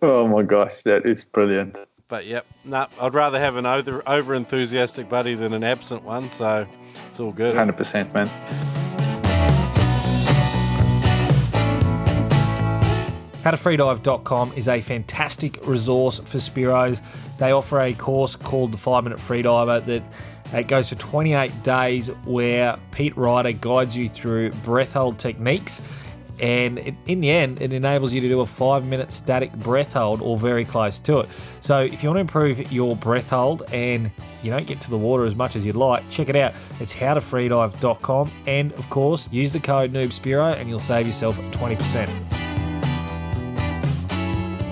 Oh 0.01 0.27
my 0.27 0.43
gosh, 0.43 0.83
that 0.83 1.05
is 1.05 1.25
brilliant. 1.25 1.77
but 2.07 2.25
yep, 2.25 2.45
no, 2.65 2.87
I'd 2.99 3.13
rather 3.13 3.39
have 3.39 3.55
an 3.55 3.65
over, 3.65 4.03
over 4.07 4.33
enthusiastic 4.35 5.09
buddy 5.09 5.33
than 5.33 5.53
an 5.53 5.63
absent 5.63 6.03
one. 6.03 6.29
So 6.29 6.67
it's 7.09 7.19
all 7.19 7.31
good. 7.31 7.55
Hundred 7.55 7.77
percent, 7.77 8.13
man. 8.13 8.29
HowToFreedive.com 13.43 14.53
is 14.55 14.67
a 14.67 14.81
fantastic 14.81 15.65
resource 15.65 16.19
for 16.19 16.37
Spearos. 16.37 17.01
They 17.41 17.53
offer 17.53 17.81
a 17.81 17.91
course 17.95 18.35
called 18.35 18.71
the 18.71 18.77
5 18.77 19.03
Minute 19.03 19.17
Freediver 19.17 19.83
that 19.87 20.03
it 20.53 20.67
goes 20.67 20.89
for 20.89 20.95
28 20.95 21.63
days 21.63 22.09
where 22.23 22.77
Pete 22.91 23.17
Ryder 23.17 23.53
guides 23.53 23.97
you 23.97 24.09
through 24.09 24.51
breath 24.63 24.93
hold 24.93 25.17
techniques. 25.17 25.81
And 26.39 26.95
in 27.07 27.19
the 27.19 27.31
end, 27.31 27.59
it 27.59 27.73
enables 27.73 28.13
you 28.13 28.21
to 28.21 28.27
do 28.27 28.41
a 28.41 28.45
five 28.45 28.85
minute 28.85 29.11
static 29.11 29.51
breath 29.53 29.93
hold 29.93 30.21
or 30.21 30.37
very 30.37 30.63
close 30.63 30.99
to 30.99 31.21
it. 31.21 31.29
So, 31.61 31.81
if 31.81 32.03
you 32.03 32.09
want 32.09 32.17
to 32.17 32.21
improve 32.21 32.71
your 32.71 32.95
breath 32.95 33.31
hold 33.31 33.63
and 33.71 34.11
you 34.43 34.51
don't 34.51 34.67
get 34.67 34.79
to 34.81 34.91
the 34.91 34.97
water 34.97 35.25
as 35.25 35.35
much 35.35 35.55
as 35.55 35.65
you'd 35.65 35.75
like, 35.75 36.07
check 36.11 36.29
it 36.29 36.35
out. 36.35 36.53
It's 36.79 36.93
howtofreedive.com. 36.93 38.31
And 38.45 38.71
of 38.73 38.87
course, 38.91 39.27
use 39.31 39.51
the 39.51 39.59
code 39.59 39.91
NoobSpearo 39.91 40.57
and 40.59 40.69
you'll 40.69 40.79
save 40.79 41.07
yourself 41.07 41.37
20%. 41.37 42.50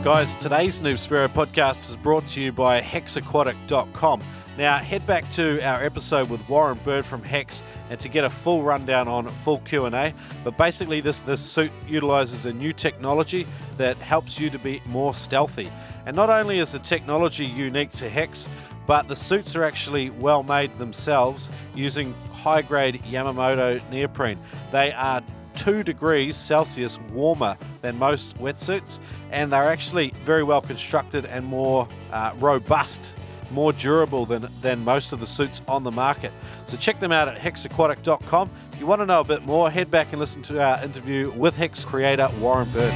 Guys, 0.01 0.33
today's 0.37 0.79
Noob 0.79 0.93
Spearo 0.93 1.27
podcast 1.27 1.89
is 1.89 1.97
brought 1.97 2.25
to 2.29 2.39
you 2.39 2.53
by 2.53 2.79
hexaquatic.com. 2.79 4.21
Now, 4.57 4.77
head 4.77 5.05
back 5.05 5.29
to 5.31 5.61
our 5.61 5.83
episode 5.83 6.29
with 6.29 6.47
Warren 6.47 6.79
Bird 6.85 7.05
from 7.05 7.21
Hex 7.21 7.63
and 7.89 7.99
to 7.99 8.07
get 8.07 8.23
a 8.23 8.29
full 8.29 8.63
rundown 8.63 9.09
on 9.09 9.27
full 9.27 9.57
Q&A. 9.59 10.13
But 10.45 10.57
basically, 10.57 11.01
this, 11.01 11.19
this 11.19 11.41
suit 11.41 11.73
utilizes 11.85 12.45
a 12.45 12.53
new 12.53 12.71
technology 12.71 13.45
that 13.75 13.97
helps 13.97 14.39
you 14.39 14.49
to 14.51 14.57
be 14.57 14.81
more 14.85 15.13
stealthy. 15.13 15.69
And 16.05 16.15
not 16.15 16.29
only 16.29 16.59
is 16.59 16.71
the 16.71 16.79
technology 16.79 17.45
unique 17.45 17.91
to 17.93 18.09
Hex, 18.09 18.47
but 18.87 19.09
the 19.09 19.17
suits 19.17 19.53
are 19.57 19.65
actually 19.65 20.11
well 20.11 20.43
made 20.43 20.75
themselves 20.79 21.49
using 21.75 22.15
high 22.31 22.61
grade 22.61 23.03
Yamamoto 23.03 23.81
neoprene. 23.89 24.39
They 24.71 24.93
are 24.93 25.21
two 25.55 25.83
degrees 25.83 26.35
Celsius 26.35 26.99
warmer 27.11 27.57
than 27.81 27.97
most 27.97 28.37
wetsuits, 28.37 28.99
and 29.31 29.51
they're 29.51 29.69
actually 29.69 30.11
very 30.23 30.43
well 30.43 30.61
constructed 30.61 31.25
and 31.25 31.45
more 31.45 31.87
uh, 32.11 32.33
robust, 32.39 33.13
more 33.51 33.73
durable 33.73 34.25
than, 34.25 34.47
than 34.61 34.83
most 34.83 35.11
of 35.11 35.19
the 35.19 35.27
suits 35.27 35.61
on 35.67 35.83
the 35.83 35.91
market. 35.91 36.31
So 36.65 36.77
check 36.77 36.99
them 36.99 37.11
out 37.11 37.27
at 37.27 37.37
hexaquatic.com. 37.37 38.49
If 38.73 38.79
you 38.79 38.85
want 38.85 39.01
to 39.01 39.05
know 39.05 39.19
a 39.19 39.25
bit 39.25 39.45
more, 39.45 39.69
head 39.69 39.91
back 39.91 40.07
and 40.11 40.19
listen 40.19 40.41
to 40.43 40.61
our 40.61 40.83
interview 40.83 41.31
with 41.31 41.55
Hex 41.55 41.83
creator 41.83 42.29
Warren 42.39 42.69
Bird. 42.69 42.93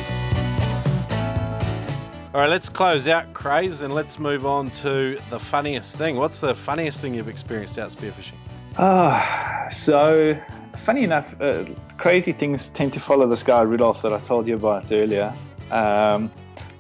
All 2.33 2.41
right, 2.41 2.49
let's 2.49 2.67
close 2.67 3.07
out 3.07 3.31
crays 3.35 3.81
and 3.81 3.93
let's 3.93 4.17
move 4.17 4.43
on 4.43 4.71
to 4.71 5.19
the 5.29 5.39
funniest 5.39 5.97
thing. 5.97 6.15
What's 6.15 6.39
the 6.39 6.55
funniest 6.55 6.99
thing 6.99 7.13
you've 7.13 7.27
experienced 7.29 7.77
out 7.77 7.91
spearfishing? 7.91 8.33
Ah, 8.75 9.67
so 9.71 10.35
funny 10.75 11.03
enough, 11.03 11.39
uh, 11.41 11.65
crazy 11.97 12.31
things 12.31 12.69
tend 12.69 12.93
to 12.93 12.99
follow 12.99 13.27
this 13.27 13.43
guy 13.43 13.61
Rudolph 13.61 14.01
that 14.01 14.13
I 14.13 14.19
told 14.19 14.47
you 14.47 14.55
about 14.55 14.91
earlier. 14.91 15.33
Um, 15.71 16.31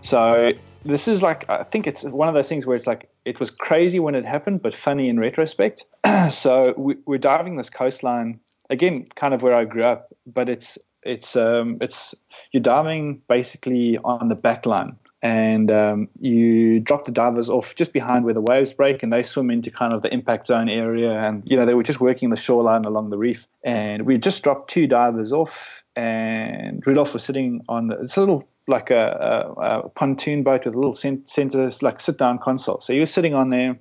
so 0.01 0.53
this 0.85 1.07
is 1.07 1.23
like 1.23 1.49
I 1.49 1.63
think 1.63 1.87
it's 1.87 2.03
one 2.03 2.27
of 2.27 2.33
those 2.33 2.49
things 2.49 2.65
where 2.65 2.75
it's 2.75 2.87
like 2.87 3.09
it 3.25 3.39
was 3.39 3.49
crazy 3.49 3.99
when 3.99 4.15
it 4.15 4.25
happened, 4.25 4.61
but 4.61 4.73
funny 4.73 5.09
in 5.09 5.19
retrospect. 5.19 5.85
so 6.31 6.73
we, 6.77 6.95
we're 7.05 7.17
diving 7.17 7.55
this 7.55 7.69
coastline 7.69 8.39
again, 8.69 9.07
kind 9.15 9.33
of 9.33 9.43
where 9.43 9.55
I 9.55 9.65
grew 9.65 9.83
up, 9.83 10.13
but 10.25 10.49
it's 10.49 10.77
it's 11.03 11.35
um, 11.35 11.77
it's 11.81 12.15
you're 12.51 12.61
diving 12.61 13.21
basically 13.27 13.97
on 13.99 14.27
the 14.27 14.35
back 14.35 14.65
line 14.65 14.97
and 15.23 15.71
um, 15.71 16.09
you 16.19 16.81
drop 16.81 17.05
the 17.05 17.11
divers 17.11 17.49
off 17.49 17.75
just 17.75 17.93
behind 17.93 18.25
where 18.25 18.33
the 18.33 18.41
waves 18.41 18.73
break 18.73 19.03
and 19.03 19.13
they 19.13 19.23
swim 19.23 19.49
into 19.49 19.71
kind 19.71 19.93
of 19.93 20.01
the 20.01 20.13
impact 20.13 20.47
zone 20.47 20.67
area 20.67 21.11
and 21.13 21.43
you 21.45 21.55
know 21.55 21.65
they 21.65 21.73
were 21.73 21.81
just 21.81 22.01
working 22.01 22.29
the 22.29 22.35
shoreline 22.35 22.83
along 22.83 23.09
the 23.09 23.17
reef. 23.17 23.47
And 23.63 24.05
we 24.05 24.17
just 24.17 24.43
dropped 24.43 24.69
two 24.69 24.85
divers 24.85 25.31
off 25.31 25.85
and 25.95 26.85
Rudolph 26.85 27.13
was 27.13 27.23
sitting 27.23 27.63
on 27.69 27.91
it's 28.01 28.17
a 28.17 28.19
little 28.19 28.45
like 28.67 28.91
a, 28.91 29.53
a, 29.57 29.61
a 29.85 29.89
pontoon 29.89 30.43
boat 30.43 30.65
with 30.65 30.75
a 30.75 30.77
little 30.77 30.93
center 30.93 31.71
like 31.81 32.01
sit 32.01 32.17
down 32.17 32.37
console. 32.37 32.81
So 32.81 32.91
he 32.91 32.99
was 32.99 33.11
sitting 33.11 33.33
on 33.33 33.49
there 33.49 33.77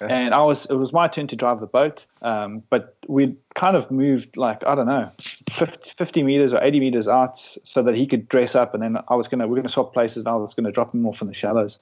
and 0.00 0.34
I 0.34 0.42
was 0.42 0.66
it 0.66 0.74
was 0.74 0.92
my 0.92 1.08
turn 1.08 1.26
to 1.28 1.36
drive 1.36 1.60
the 1.60 1.66
boat, 1.66 2.06
um, 2.22 2.62
but 2.70 2.96
we 3.08 3.34
kind 3.54 3.76
of 3.76 3.90
moved 3.90 4.36
like 4.36 4.64
I 4.66 4.74
don't 4.74 4.86
know, 4.86 5.10
50, 5.18 5.94
50, 5.96 6.22
meters 6.22 6.52
or 6.52 6.62
eighty 6.62 6.80
meters 6.80 7.08
out 7.08 7.38
so 7.38 7.82
that 7.82 7.96
he 7.96 8.06
could 8.06 8.28
dress 8.28 8.54
up, 8.54 8.74
and 8.74 8.82
then 8.82 8.98
I 9.08 9.14
was 9.14 9.28
gonna 9.28 9.46
we're 9.48 9.56
gonna 9.56 9.68
swap 9.68 9.92
places, 9.92 10.18
and 10.18 10.28
I 10.28 10.34
was 10.34 10.54
gonna 10.54 10.72
drop 10.72 10.94
him 10.94 11.06
off 11.06 11.22
in 11.22 11.28
the 11.28 11.34
shallows. 11.34 11.78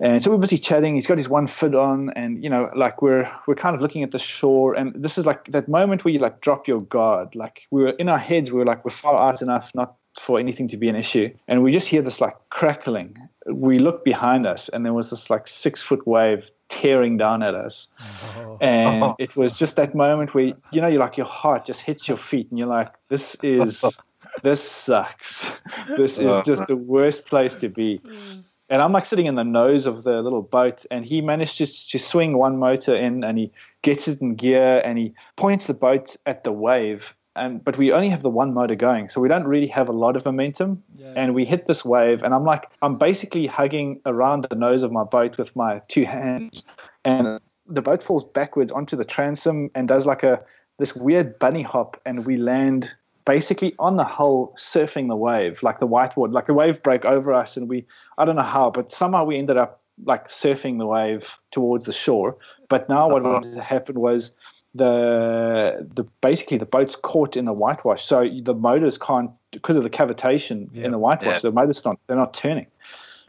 And 0.00 0.22
so 0.22 0.30
we're 0.30 0.38
busy 0.38 0.58
chatting. 0.58 0.94
He's 0.94 1.08
got 1.08 1.18
his 1.18 1.28
one 1.28 1.48
foot 1.48 1.74
on, 1.74 2.10
and 2.10 2.42
you 2.42 2.48
know, 2.48 2.70
like 2.74 3.02
we're 3.02 3.30
we're 3.46 3.56
kind 3.56 3.74
of 3.74 3.82
looking 3.82 4.02
at 4.02 4.12
the 4.12 4.18
shore, 4.18 4.74
and 4.74 4.94
this 4.94 5.18
is 5.18 5.26
like 5.26 5.46
that 5.46 5.68
moment 5.68 6.04
where 6.04 6.14
you 6.14 6.20
like 6.20 6.40
drop 6.40 6.68
your 6.68 6.80
guard. 6.80 7.34
Like 7.34 7.66
we 7.70 7.82
were 7.82 7.90
in 7.90 8.08
our 8.08 8.18
heads, 8.18 8.52
we 8.52 8.58
were 8.58 8.64
like 8.64 8.84
we're 8.84 8.92
far 8.92 9.18
out 9.18 9.42
enough 9.42 9.74
not 9.74 9.97
for 10.18 10.38
anything 10.38 10.68
to 10.68 10.76
be 10.76 10.88
an 10.88 10.96
issue, 10.96 11.32
and 11.46 11.62
we 11.62 11.72
just 11.72 11.88
hear 11.88 12.02
this 12.02 12.20
like 12.20 12.36
crackling. 12.50 13.16
We 13.46 13.78
look 13.78 14.04
behind 14.04 14.46
us, 14.46 14.68
and 14.68 14.84
there 14.84 14.94
was 14.94 15.10
this 15.10 15.30
like 15.30 15.46
six 15.46 15.80
foot 15.80 16.06
wave 16.06 16.50
tearing 16.68 17.16
down 17.16 17.42
at 17.42 17.54
us. 17.54 17.88
Oh. 18.36 18.58
And 18.60 19.14
it 19.18 19.36
was 19.36 19.58
just 19.58 19.76
that 19.76 19.94
moment 19.94 20.34
where, 20.34 20.52
you 20.70 20.80
know, 20.80 20.86
you're 20.86 21.00
like, 21.00 21.16
your 21.16 21.26
heart 21.26 21.64
just 21.64 21.80
hits 21.80 22.08
your 22.08 22.16
feet 22.16 22.48
and 22.50 22.58
you're 22.58 22.68
like, 22.68 22.94
this 23.08 23.36
is, 23.42 23.84
this 24.42 24.62
sucks. 24.62 25.50
This 25.96 26.18
is 26.18 26.40
just 26.44 26.66
the 26.66 26.76
worst 26.76 27.26
place 27.26 27.56
to 27.56 27.68
be. 27.68 28.00
Mm. 28.04 28.44
And 28.70 28.82
I'm 28.82 28.92
like 28.92 29.06
sitting 29.06 29.26
in 29.26 29.34
the 29.34 29.44
nose 29.44 29.86
of 29.86 30.04
the 30.04 30.20
little 30.20 30.42
boat, 30.42 30.84
and 30.90 31.04
he 31.04 31.22
managed 31.22 31.56
to, 31.58 31.66
to 31.66 31.98
swing 31.98 32.36
one 32.36 32.58
motor 32.58 32.94
in 32.94 33.24
and 33.24 33.38
he 33.38 33.50
gets 33.80 34.08
it 34.08 34.20
in 34.20 34.34
gear 34.34 34.82
and 34.84 34.98
he 34.98 35.14
points 35.36 35.68
the 35.68 35.74
boat 35.74 36.16
at 36.26 36.44
the 36.44 36.52
wave 36.52 37.16
and 37.38 37.64
but 37.64 37.78
we 37.78 37.92
only 37.92 38.08
have 38.08 38.22
the 38.22 38.30
one 38.30 38.52
motor 38.54 38.74
going, 38.74 39.08
so 39.08 39.20
we 39.20 39.28
don't 39.28 39.46
really 39.46 39.66
have 39.68 39.88
a 39.88 39.92
lot 39.92 40.16
of 40.16 40.24
momentum. 40.24 40.82
Yeah. 40.96 41.12
And 41.16 41.34
we 41.34 41.44
hit 41.44 41.66
this 41.66 41.84
wave, 41.84 42.22
and 42.22 42.34
I'm 42.34 42.44
like, 42.44 42.70
I'm 42.82 42.98
basically 42.98 43.46
hugging 43.46 44.00
around 44.04 44.46
the 44.48 44.56
nose 44.56 44.82
of 44.82 44.92
my 44.92 45.04
boat 45.04 45.38
with 45.38 45.54
my 45.56 45.80
two 45.88 46.04
hands, 46.04 46.64
and 47.04 47.40
the 47.66 47.82
boat 47.82 48.02
falls 48.02 48.24
backwards 48.24 48.72
onto 48.72 48.96
the 48.96 49.04
transom 49.04 49.70
and 49.74 49.86
does 49.86 50.06
like 50.06 50.22
a 50.22 50.40
this 50.78 50.94
weird 50.94 51.38
bunny 51.38 51.62
hop, 51.62 52.00
and 52.04 52.26
we 52.26 52.36
land 52.36 52.94
basically 53.24 53.74
on 53.78 53.96
the 53.96 54.04
hull, 54.04 54.54
surfing 54.58 55.08
the 55.08 55.16
wave, 55.16 55.62
like 55.62 55.80
the 55.80 55.88
whiteboard, 55.88 56.32
like 56.32 56.46
the 56.46 56.54
wave 56.54 56.82
broke 56.82 57.04
over 57.04 57.34
us, 57.34 57.56
and 57.56 57.68
we 57.68 57.86
I 58.16 58.24
don't 58.24 58.36
know 58.36 58.42
how, 58.42 58.70
but 58.70 58.92
somehow 58.92 59.24
we 59.24 59.38
ended 59.38 59.56
up 59.56 59.82
like 60.04 60.28
surfing 60.28 60.78
the 60.78 60.86
wave 60.86 61.38
towards 61.50 61.84
the 61.84 61.92
shore. 61.92 62.36
But 62.68 62.88
now 62.88 63.10
uh-huh. 63.10 63.40
what 63.40 63.64
happened 63.64 63.98
was 63.98 64.32
the 64.74 65.88
the 65.94 66.04
basically 66.20 66.58
the 66.58 66.66
boat's 66.66 66.96
caught 66.96 67.36
in 67.36 67.44
the 67.44 67.52
whitewash, 67.52 68.04
so 68.04 68.28
the 68.42 68.54
motors 68.54 68.98
can't 68.98 69.30
because 69.50 69.76
of 69.76 69.82
the 69.82 69.90
cavitation 69.90 70.74
in 70.74 70.92
the 70.92 70.98
whitewash. 70.98 71.42
The 71.42 71.52
motors 71.52 71.84
not 71.84 71.98
they're 72.06 72.16
not 72.16 72.34
turning. 72.34 72.66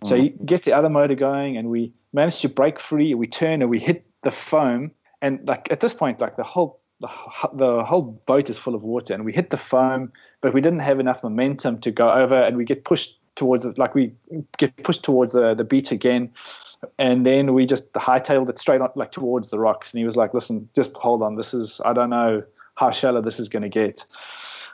Mm. 0.03 0.07
So 0.07 0.16
you 0.16 0.30
get 0.30 0.64
the 0.64 0.74
other 0.74 0.90
motor 0.90 1.16
going, 1.16 1.57
and 1.57 1.70
we 1.70 1.94
managed 2.14 2.41
to 2.41 2.49
break 2.49 2.80
free. 2.80 3.14
We 3.14 3.28
turn 3.28 3.61
and 3.61 3.70
we 3.70 3.80
hit 3.80 4.06
the 4.24 4.32
foam, 4.32 4.91
and 5.22 5.48
like 5.48 5.72
at 5.72 5.80
this 5.80 5.94
point, 5.94 6.20
like 6.20 6.36
the 6.36 6.44
whole 6.44 6.80
the, 6.99 7.10
the 7.53 7.84
whole 7.84 8.22
boat 8.26 8.49
is 8.49 8.57
full 8.57 8.76
of 8.76 8.84
water, 8.84 9.14
and 9.14 9.24
we 9.24 9.32
hit 9.32 9.49
the 9.49 9.57
foam, 9.57 10.11
but 10.41 10.53
we 10.53 10.61
didn't 10.61 10.80
have 10.80 10.99
enough 10.99 11.24
momentum 11.24 11.80
to 11.82 11.91
go 11.91 12.10
over, 12.10 12.36
and 12.36 12.57
we 12.57 12.66
get 12.66 12.84
pushed 12.84 13.18
towards 13.36 13.66
it, 13.66 13.78
like 13.78 13.95
we 13.95 14.11
get 14.57 14.76
pushed 14.84 15.03
towards 15.03 15.32
the 15.32 15.53
the 15.53 15.64
beach 15.64 15.91
again 15.94 16.32
and 16.97 17.26
then 17.26 17.53
we 17.53 17.65
just 17.65 17.91
hightailed 17.93 18.49
it 18.49 18.60
straight 18.60 18.81
on, 18.81 18.89
like 18.95 19.11
towards 19.11 19.49
the 19.49 19.60
rocks. 19.60 19.93
And 19.93 19.99
he 19.99 20.06
was 20.06 20.15
like, 20.15 20.34
"Listen, 20.34 20.69
just 20.76 20.95
hold 20.97 21.22
on. 21.22 21.35
This 21.35 21.53
is 21.53 21.81
I 21.85 21.93
don't 21.93 22.10
know 22.10 22.43
how 22.76 22.91
shallow 22.91 23.22
this 23.22 23.39
is 23.39 23.49
going 23.49 23.64
to 23.64 23.69
get." 23.69 24.06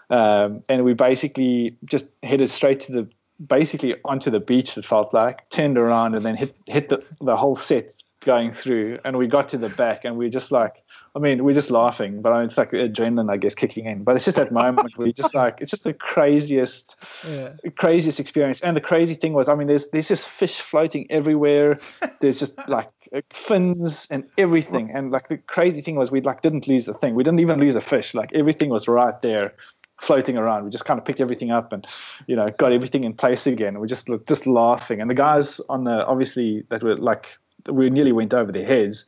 Um, 0.10 0.62
and 0.70 0.84
we 0.84 0.94
basically 0.94 1.76
just 1.86 2.06
headed 2.24 2.52
straight 2.52 2.80
to 2.82 2.92
the 2.92 3.08
basically 3.48 3.96
onto 4.06 4.30
the 4.30 4.40
beach. 4.40 4.78
It 4.78 4.86
felt 4.86 5.14
like 5.14 5.50
turned 5.50 5.78
around 5.78 6.16
and 6.16 6.24
then 6.24 6.36
hit 6.36 6.56
hit 6.68 6.90
the 6.90 7.04
the 7.22 7.36
whole 7.36 7.56
set 7.56 7.92
going 8.22 8.52
through. 8.52 9.00
And 9.04 9.18
we 9.18 9.28
got 9.28 9.50
to 9.50 9.58
the 9.58 9.70
back, 9.70 10.06
and 10.06 10.18
we 10.18 10.28
are 10.28 10.30
just 10.30 10.52
like 10.52 10.84
I 11.16 11.20
mean, 11.20 11.46
we're 11.46 11.56
just 11.56 11.72
laughing, 11.72 12.22
but 12.22 12.44
it's 12.44 12.58
like 12.58 12.72
adrenaline, 12.72 13.32
I 13.32 13.38
guess, 13.38 13.56
kicking 13.56 13.86
in. 13.86 14.04
But 14.04 14.18
it's 14.18 14.26
just 14.26 14.36
that 14.36 14.52
moment 14.52 14.98
where 14.98 15.08
you 15.08 15.14
just 15.14 15.34
like 15.44 15.60
it's 15.62 15.72
just 15.72 15.86
the 15.86 15.94
craziest, 15.94 16.98
yeah. 17.26 17.54
craziest 17.78 18.20
experience. 18.20 18.60
And 18.60 18.76
the 18.76 18.82
crazy 18.82 19.14
thing 19.14 19.32
was, 19.32 19.48
I 19.48 19.56
mean, 19.56 19.68
there's 19.68 19.90
there's 19.92 20.10
just 20.10 20.28
fish 20.28 20.60
floating 20.60 21.08
everywhere. 21.10 21.80
There's 22.20 22.38
just 22.38 22.58
like 22.68 22.92
uh, 23.16 23.22
fins 23.32 24.08
and 24.12 24.26
everything. 24.38 24.92
And 24.92 25.12
like 25.12 25.30
the 25.30 25.38
crazy 25.38 25.80
thing 25.80 25.96
was, 25.96 26.12
we 26.12 26.20
like 26.20 26.42
didn't 26.42 26.68
lose 26.68 26.84
the 26.84 26.94
thing. 26.94 27.16
We 27.16 27.24
didn't 27.24 27.40
even 27.40 27.62
lose 27.62 27.76
a 27.76 27.82
fish. 27.82 28.14
Like 28.14 28.34
everything 28.34 28.70
was 28.70 28.90
right 28.90 29.20
there, 29.22 29.54
floating 30.02 30.38
around. 30.38 30.66
We 30.66 30.70
just 30.70 30.84
kind 30.84 31.00
of 31.00 31.06
picked 31.06 31.22
everything 31.22 31.50
up 31.50 31.72
and 31.72 31.88
you 32.28 32.36
know 32.36 32.50
got 32.58 32.74
everything 32.74 33.06
in 33.06 33.14
place 33.14 33.48
again. 33.48 33.80
We're 33.80 33.88
just 33.88 34.10
just 34.28 34.48
laughing. 34.48 35.00
And 35.00 35.10
the 35.10 35.16
guys 35.16 35.62
on 35.70 35.86
the 35.86 36.06
obviously 36.06 36.66
that 36.68 36.84
were 36.84 36.98
like 36.98 37.28
we 37.70 37.90
nearly 37.90 38.12
went 38.12 38.34
over 38.34 38.52
their 38.52 38.66
heads 38.66 39.06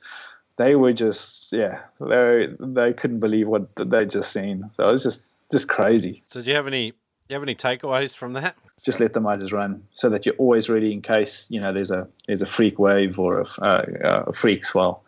they 0.58 0.76
were 0.76 0.94
just 0.94 1.52
yeah 1.54 1.80
they 2.00 2.50
they 2.60 2.94
couldn't 2.94 3.20
believe 3.20 3.48
what 3.48 3.68
they'd 3.76 4.10
just 4.10 4.32
seen. 4.32 4.70
So 4.74 4.88
it 4.88 4.92
was 4.92 5.04
just 5.04 5.22
just 5.52 5.68
crazy. 5.68 6.24
So 6.28 6.42
do 6.42 6.50
you 6.50 6.56
have 6.56 6.68
any 6.68 6.92
do 6.92 6.98
you 7.30 7.36
have 7.36 7.44
any 7.44 7.56
takeaways 7.56 8.16
from 8.16 8.34
that? 8.34 8.56
Just 8.84 9.00
let 9.00 9.14
the 9.14 9.20
motors 9.20 9.52
run, 9.52 9.84
so 9.96 10.10
that 10.10 10.26
you're 10.26 10.36
always 10.36 10.70
ready 10.70 10.92
in 10.94 11.02
case 11.02 11.50
you 11.50 11.60
know 11.60 11.74
there's 11.74 11.92
a 11.92 12.08
there's 12.28 12.42
a 12.42 12.46
freak 12.46 12.78
wave 12.78 13.18
or 13.20 13.40
a, 13.40 13.44
uh, 13.64 14.24
a 14.28 14.34
freak 14.34 14.66
swell. 14.66 15.04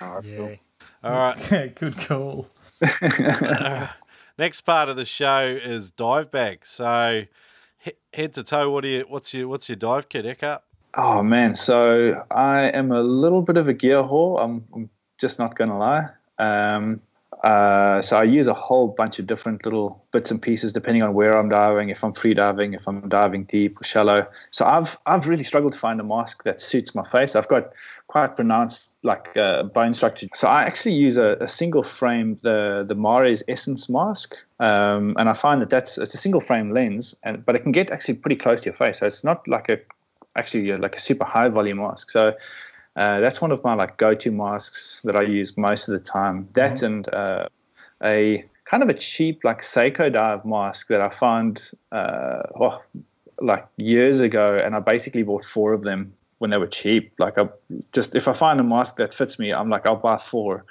Yeah. 0.00 0.56
All 1.02 1.12
right. 1.12 1.74
Good 1.74 1.96
call. 1.98 2.48
Next 4.38 4.62
part 4.62 4.88
of 4.88 4.96
the 4.96 5.04
show 5.04 5.58
is 5.62 5.90
dive 5.90 6.30
bag. 6.30 6.66
So 6.66 7.24
he- 7.78 7.92
head 8.12 8.32
to 8.34 8.42
toe, 8.42 8.70
what 8.70 8.82
do 8.82 8.88
you? 8.88 9.04
What's 9.08 9.32
your 9.32 9.48
what's 9.48 9.68
your 9.68 9.76
dive 9.76 10.08
kit, 10.08 10.26
Eckhart? 10.26 10.62
Oh 10.96 11.22
man, 11.24 11.56
so 11.56 12.24
I 12.30 12.68
am 12.68 12.92
a 12.92 13.02
little 13.02 13.42
bit 13.42 13.56
of 13.56 13.66
a 13.66 13.72
gear 13.72 14.02
whore. 14.02 14.42
I'm, 14.42 14.64
I'm 14.72 14.90
just 15.18 15.40
not 15.40 15.56
gonna 15.56 15.76
lie. 15.76 16.08
Um, 16.38 17.00
uh, 17.42 18.00
so 18.00 18.16
I 18.16 18.22
use 18.22 18.46
a 18.46 18.54
whole 18.54 18.88
bunch 18.88 19.18
of 19.18 19.26
different 19.26 19.64
little 19.64 20.04
bits 20.12 20.30
and 20.30 20.40
pieces 20.40 20.72
depending 20.72 21.02
on 21.02 21.12
where 21.12 21.36
I'm 21.36 21.48
diving, 21.48 21.88
if 21.88 22.04
I'm 22.04 22.12
free 22.12 22.32
diving, 22.32 22.74
if 22.74 22.86
I'm 22.86 23.08
diving 23.08 23.44
deep 23.44 23.80
or 23.80 23.84
shallow. 23.84 24.26
So 24.52 24.64
I've 24.64 24.96
I've 25.04 25.26
really 25.26 25.42
struggled 25.42 25.72
to 25.72 25.78
find 25.78 26.00
a 26.00 26.04
mask 26.04 26.44
that 26.44 26.60
suits 26.60 26.94
my 26.94 27.02
face. 27.02 27.34
I've 27.34 27.48
got 27.48 27.72
quite 28.06 28.36
pronounced 28.36 28.94
like 29.02 29.36
uh, 29.36 29.64
bone 29.64 29.94
structure. 29.94 30.28
So 30.32 30.46
I 30.46 30.62
actually 30.62 30.94
use 30.94 31.16
a, 31.16 31.36
a 31.40 31.48
single 31.48 31.82
frame, 31.82 32.38
the 32.42 32.84
the 32.86 32.94
Mares 32.94 33.42
Essence 33.48 33.88
mask, 33.88 34.36
um, 34.60 35.16
and 35.18 35.28
I 35.28 35.32
find 35.32 35.60
that 35.60 35.70
that's 35.70 35.98
it's 35.98 36.14
a 36.14 36.18
single 36.18 36.40
frame 36.40 36.70
lens, 36.70 37.16
and 37.24 37.44
but 37.44 37.56
it 37.56 37.64
can 37.64 37.72
get 37.72 37.90
actually 37.90 38.14
pretty 38.14 38.36
close 38.36 38.60
to 38.60 38.66
your 38.66 38.74
face. 38.74 39.00
So 39.00 39.06
it's 39.06 39.24
not 39.24 39.46
like 39.48 39.68
a 39.68 39.78
actually 40.36 40.72
uh, 40.72 40.78
like 40.78 40.96
a 40.96 41.00
super 41.00 41.24
high 41.24 41.48
volume 41.48 41.78
mask. 41.78 42.10
So 42.10 42.34
uh, 42.96 43.20
that's 43.20 43.40
one 43.40 43.52
of 43.52 43.62
my 43.64 43.74
like 43.74 43.96
go-to 43.96 44.30
masks 44.30 45.00
that 45.04 45.16
I 45.16 45.22
use 45.22 45.56
most 45.56 45.88
of 45.88 45.92
the 45.92 46.04
time. 46.04 46.48
That 46.52 46.82
and 46.82 47.12
uh, 47.12 47.48
a 48.02 48.44
kind 48.64 48.82
of 48.82 48.88
a 48.88 48.94
cheap 48.94 49.44
like 49.44 49.62
Seiko 49.62 50.12
dive 50.12 50.44
mask 50.44 50.88
that 50.88 51.00
I 51.00 51.08
found 51.08 51.70
uh, 51.92 52.42
oh, 52.60 52.82
like 53.40 53.66
years 53.76 54.20
ago, 54.20 54.60
and 54.62 54.76
I 54.76 54.80
basically 54.80 55.22
bought 55.22 55.44
four 55.44 55.72
of 55.72 55.82
them 55.82 56.12
when 56.38 56.50
they 56.50 56.58
were 56.58 56.68
cheap. 56.68 57.12
Like 57.18 57.38
I 57.38 57.48
just 57.92 58.14
if 58.14 58.28
I 58.28 58.32
find 58.32 58.60
a 58.60 58.64
mask 58.64 58.96
that 58.96 59.12
fits 59.12 59.38
me, 59.38 59.52
I'm 59.52 59.68
like 59.68 59.86
I'll 59.86 59.96
buy 59.96 60.18
four. 60.18 60.64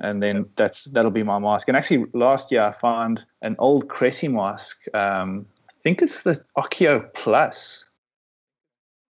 And 0.00 0.20
then 0.20 0.46
that's 0.56 0.84
that'll 0.86 1.12
be 1.12 1.22
my 1.22 1.38
mask. 1.38 1.68
And 1.68 1.76
actually, 1.76 2.06
last 2.14 2.50
year 2.50 2.62
I 2.62 2.72
found 2.72 3.24
an 3.42 3.54
old 3.60 3.86
Cressi 3.86 4.28
mask. 4.28 4.82
Um, 4.92 5.46
I 5.68 5.72
think 5.82 6.02
it's 6.02 6.22
the 6.22 6.42
Occhio 6.56 7.12
Plus. 7.14 7.84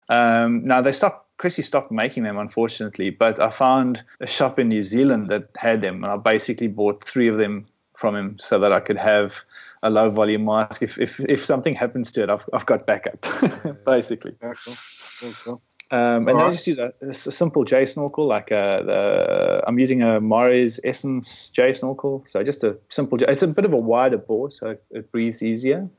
Um, 0.10 0.66
now 0.66 0.82
they 0.82 0.92
stopped. 0.92 1.26
Cressi 1.38 1.64
stopped 1.64 1.92
making 1.92 2.24
them, 2.24 2.38
unfortunately. 2.38 3.12
But 3.12 3.40
I 3.40 3.52
found 3.52 4.04
a 4.20 4.26
shop 4.26 4.58
in 4.60 4.70
New 4.70 4.82
Zealand 4.82 5.28
that 5.28 5.50
had 5.56 5.82
them, 5.82 6.04
and 6.04 6.12
I 6.12 6.18
basically 6.18 6.68
bought 6.68 7.04
three 7.04 7.28
of 7.28 7.38
them 7.38 7.66
from 7.96 8.16
him 8.16 8.38
so 8.40 8.60
that 8.60 8.72
I 8.72 8.80
could 8.80 8.98
have 8.98 9.36
a 9.84 9.90
low 9.90 10.10
volume 10.10 10.46
mask. 10.46 10.82
If 10.82 10.98
if 11.00 11.20
if 11.20 11.44
something 11.44 11.76
happens 11.76 12.12
to 12.14 12.24
it, 12.24 12.30
I've 12.30 12.46
I've 12.54 12.66
got 12.66 12.86
backup, 12.86 13.26
basically. 13.86 14.36
Very 14.40 14.56
cool. 14.64 14.76
Very 15.20 15.34
cool. 15.44 15.62
Um, 15.90 16.28
and 16.28 16.40
then 16.40 16.46
I 16.48 16.50
just 16.50 16.68
use 16.68 16.80
a, 16.80 16.92
a 17.02 17.14
simple 17.14 17.64
J 17.64 17.86
snorkel, 17.86 18.28
like 18.28 18.52
uh 18.52 18.84
the 18.84 19.64
I'm 19.66 19.80
using 19.80 20.02
a 20.02 20.20
Mares 20.20 20.80
Essence 20.84 21.50
J 21.50 21.74
snorkel. 21.74 22.26
So 22.28 22.44
just 22.44 22.64
a 22.64 22.78
simple. 22.90 23.18
J, 23.18 23.26
it's 23.30 23.44
a 23.44 23.48
bit 23.48 23.66
of 23.66 23.74
a 23.74 23.78
wider 23.78 24.18
bore, 24.18 24.52
so 24.52 24.78
it 24.92 25.12
breathes 25.12 25.42
easier. 25.42 25.90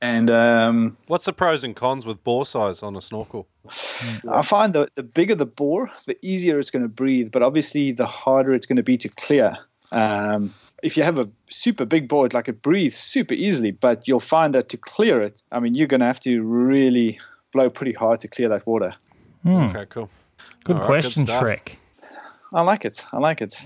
And 0.00 0.30
um, 0.30 0.96
What's 1.06 1.24
the 1.24 1.32
pros 1.32 1.64
and 1.64 1.74
cons 1.74 2.04
with 2.04 2.22
bore 2.22 2.44
size 2.44 2.82
on 2.82 2.96
a 2.96 3.00
snorkel? 3.00 3.48
I 4.30 4.42
find 4.42 4.74
that 4.74 4.94
the 4.94 5.02
bigger 5.02 5.34
the 5.34 5.46
bore, 5.46 5.90
the 6.06 6.16
easier 6.24 6.58
it's 6.58 6.70
going 6.70 6.82
to 6.82 6.88
breathe, 6.88 7.32
but 7.32 7.42
obviously 7.42 7.92
the 7.92 8.06
harder 8.06 8.52
it's 8.54 8.66
going 8.66 8.76
to 8.76 8.82
be 8.82 8.98
to 8.98 9.08
clear. 9.08 9.56
Um, 9.92 10.52
if 10.82 10.96
you 10.96 11.02
have 11.02 11.18
a 11.18 11.28
super 11.50 11.84
big 11.84 12.08
bore, 12.08 12.28
like 12.32 12.48
it 12.48 12.62
breathes 12.62 12.96
super 12.96 13.34
easily, 13.34 13.70
but 13.70 14.06
you'll 14.06 14.20
find 14.20 14.54
that 14.54 14.68
to 14.70 14.76
clear 14.76 15.22
it, 15.22 15.42
I 15.50 15.60
mean, 15.60 15.74
you're 15.74 15.86
going 15.86 16.00
to 16.00 16.06
have 16.06 16.20
to 16.20 16.42
really 16.42 17.18
blow 17.52 17.70
pretty 17.70 17.92
hard 17.92 18.20
to 18.20 18.28
clear 18.28 18.48
that 18.50 18.66
water. 18.66 18.94
Okay, 19.46 19.86
cool. 19.88 20.10
Good 20.64 20.76
All 20.76 20.80
right, 20.80 20.86
question, 20.86 21.24
good. 21.24 21.42
Shrek. 21.42 21.76
I 22.52 22.62
like 22.62 22.84
it. 22.84 23.04
I 23.12 23.18
like 23.18 23.40
it. 23.40 23.60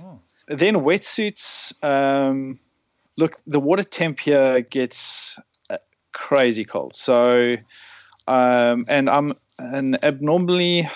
Then 0.49 0.77
wetsuits. 0.77 1.73
Um, 1.85 2.59
look, 3.17 3.37
the 3.47 3.61
water 3.61 3.85
temp 3.85 4.21
here 4.21 4.61
gets 4.63 5.39
crazy 6.21 6.65
cold. 6.65 6.95
So, 6.95 7.57
um, 8.29 8.85
and 8.89 9.09
I'm 9.09 9.35
an 9.59 9.97
abnormally, 10.03 10.89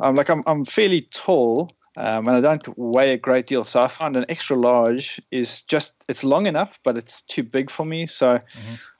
I'm 0.00 0.14
like 0.14 0.28
I'm 0.28 0.42
I'm 0.46 0.64
fairly 0.64 1.08
tall. 1.12 1.72
Um, 1.98 2.28
and 2.28 2.36
I 2.36 2.40
don't 2.42 2.76
weigh 2.76 3.14
a 3.14 3.16
great 3.16 3.46
deal, 3.46 3.64
so 3.64 3.80
I 3.80 3.88
find 3.88 4.16
an 4.16 4.26
extra 4.28 4.54
large 4.54 5.18
is 5.30 5.62
just 5.62 5.94
it's 6.10 6.24
long 6.24 6.46
enough, 6.46 6.78
but 6.84 6.98
it's 6.98 7.22
too 7.22 7.42
big 7.42 7.70
for 7.70 7.86
me. 7.86 8.06
So 8.06 8.38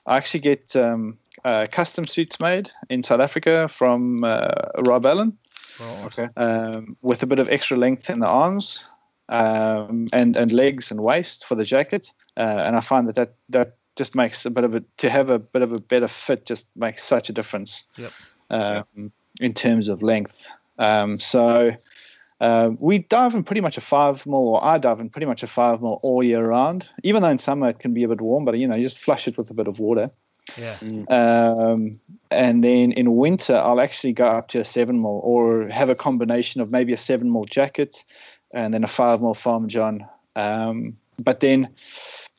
I 0.07 0.17
actually 0.17 0.39
get 0.39 0.75
um, 0.75 1.19
uh, 1.45 1.67
custom 1.71 2.07
suits 2.07 2.39
made 2.39 2.71
in 2.89 3.03
South 3.03 3.21
Africa 3.21 3.67
from 3.67 4.23
uh, 4.23 4.49
Rob 4.79 5.05
Allen 5.05 5.37
Okay. 6.07 6.27
um, 6.37 6.97
with 7.01 7.21
a 7.23 7.27
bit 7.27 7.39
of 7.39 7.49
extra 7.49 7.77
length 7.77 8.09
in 8.09 8.19
the 8.19 8.27
arms 8.27 8.83
um, 9.29 10.07
and 10.11 10.35
and 10.35 10.51
legs 10.51 10.91
and 10.91 10.99
waist 10.99 11.45
for 11.45 11.55
the 11.55 11.65
jacket. 11.65 12.11
Uh, 12.35 12.63
and 12.65 12.75
I 12.75 12.81
find 12.81 13.07
that, 13.07 13.15
that 13.15 13.35
that 13.49 13.75
just 13.97 14.15
makes 14.15 14.45
a 14.45 14.49
bit 14.49 14.63
of 14.63 14.75
a 14.75 14.83
to 14.97 15.09
have 15.09 15.29
a 15.29 15.39
bit 15.39 15.61
of 15.61 15.71
a 15.71 15.79
better 15.79 16.07
fit 16.07 16.45
just 16.45 16.67
makes 16.75 17.03
such 17.03 17.29
a 17.29 17.33
difference. 17.33 17.83
Yep. 17.97 18.11
Um, 18.49 19.11
in 19.39 19.53
terms 19.53 19.87
of 19.87 20.01
length. 20.01 20.47
Um, 20.77 21.17
so. 21.17 21.73
Uh, 22.39 22.69
we 22.77 22.99
dive 22.99 23.33
in 23.33 23.43
pretty 23.43 23.61
much 23.61 23.79
a 23.79 23.81
five 23.81 24.23
mil, 24.27 24.47
or 24.47 24.63
I 24.63 24.77
dive 24.77 24.99
in 24.99 25.09
pretty 25.09 25.25
much 25.25 25.41
a 25.41 25.47
five 25.47 25.81
mil 25.81 25.99
all 26.03 26.21
year 26.21 26.45
round. 26.45 26.87
Even 27.01 27.23
though 27.23 27.29
in 27.29 27.39
summer 27.39 27.69
it 27.69 27.79
can 27.79 27.95
be 27.95 28.03
a 28.03 28.07
bit 28.07 28.21
warm, 28.21 28.45
but 28.45 28.59
you 28.59 28.67
know, 28.67 28.75
you 28.75 28.83
just 28.83 28.99
flush 28.99 29.27
it 29.27 29.37
with 29.39 29.49
a 29.49 29.55
bit 29.55 29.67
of 29.67 29.79
water. 29.79 30.11
Yeah. 30.55 30.77
Um, 31.09 31.99
and 32.31 32.63
then 32.63 32.91
in 32.91 33.15
winter, 33.15 33.55
I'll 33.55 33.81
actually 33.81 34.13
go 34.13 34.27
up 34.27 34.47
to 34.49 34.59
a 34.59 34.65
seven 34.65 35.01
mil 35.01 35.19
or 35.23 35.67
have 35.69 35.89
a 35.89 35.95
combination 35.95 36.61
of 36.61 36.71
maybe 36.71 36.93
a 36.93 36.97
seven 36.97 37.31
mil 37.31 37.45
jacket 37.45 38.03
and 38.53 38.73
then 38.73 38.83
a 38.83 38.87
five 38.87 39.21
mil 39.21 39.33
farm 39.33 39.67
john. 39.67 40.07
Um, 40.35 40.97
but 41.23 41.39
then 41.39 41.69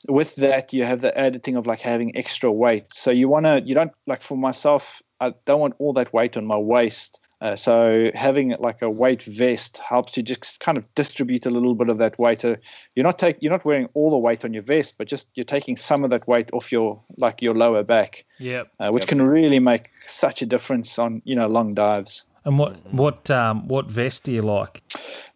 with 0.09 0.37
that, 0.37 0.73
you 0.73 0.85
have 0.85 1.01
the 1.01 1.17
added 1.19 1.43
thing 1.43 1.57
of 1.57 1.67
like 1.67 1.81
having 1.81 2.17
extra 2.17 2.51
weight. 2.53 2.87
So 2.93 3.11
you 3.11 3.29
want 3.29 3.47
to, 3.47 3.63
you 3.65 3.75
don't 3.75 3.93
like 4.07 4.23
for 4.23 4.37
myself, 4.37 5.03
I 5.21 5.35
don't 5.45 5.61
want 5.61 5.75
all 5.79 5.93
that 5.95 6.13
weight 6.13 6.37
on 6.37 6.47
my 6.47 6.57
waist. 6.57 7.21
Uh, 7.41 7.55
so 7.55 8.11
having 8.15 8.55
like 8.59 8.83
a 8.83 8.91
weight 8.91 9.23
vest 9.23 9.79
helps 9.79 10.17
you 10.17 10.25
just 10.25 10.59
kind 10.59 10.77
of 10.77 10.93
distribute 10.95 11.47
a 11.47 11.51
little 11.51 11.75
bit 11.75 11.89
of 11.89 11.99
that 11.99 12.19
weight. 12.19 12.41
So 12.41 12.57
you're 12.97 13.05
not 13.05 13.19
take 13.19 13.37
you're 13.41 13.53
not 13.53 13.65
wearing 13.65 13.89
all 13.95 14.11
the 14.11 14.19
weight 14.19 14.45
on 14.45 14.53
your 14.53 14.65
vest, 14.65 14.95
but 14.99 15.07
just 15.07 15.29
you're 15.35 15.45
taking 15.45 15.77
some 15.77 16.03
of 16.03 16.11
that 16.11 16.27
weight 16.27 16.51
off 16.53 16.73
your 16.73 17.01
like 17.17 17.41
your 17.41 17.55
lower 17.55 17.85
back 17.85 18.25
Yeah, 18.41 18.65
uh, 18.81 18.91
which 18.91 19.07
can 19.07 19.23
really 19.23 19.61
make 19.61 19.89
such 20.05 20.43
a 20.43 20.47
difference 20.47 20.99
on 20.99 21.23
you 21.25 21.37
know 21.37 21.47
long 21.47 21.75
dives. 21.75 22.25
And 22.45 22.59
what 22.59 22.93
what 22.93 23.31
um 23.31 23.69
what 23.69 23.87
vest 23.89 24.25
do 24.25 24.33
you 24.33 24.43
like? 24.43 24.83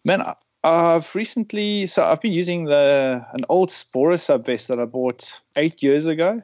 Man, 0.05 0.23
I've 0.63 1.13
recently 1.13 1.85
so 1.87 2.05
I've 2.05 2.21
been 2.21 2.31
using 2.31 2.65
the 2.65 3.25
an 3.33 3.45
old 3.49 3.69
Spora 3.69 4.19
sub 4.19 4.45
vest 4.45 4.69
that 4.69 4.79
I 4.79 4.85
bought 4.85 5.41
eight 5.57 5.83
years 5.83 6.05
ago, 6.05 6.41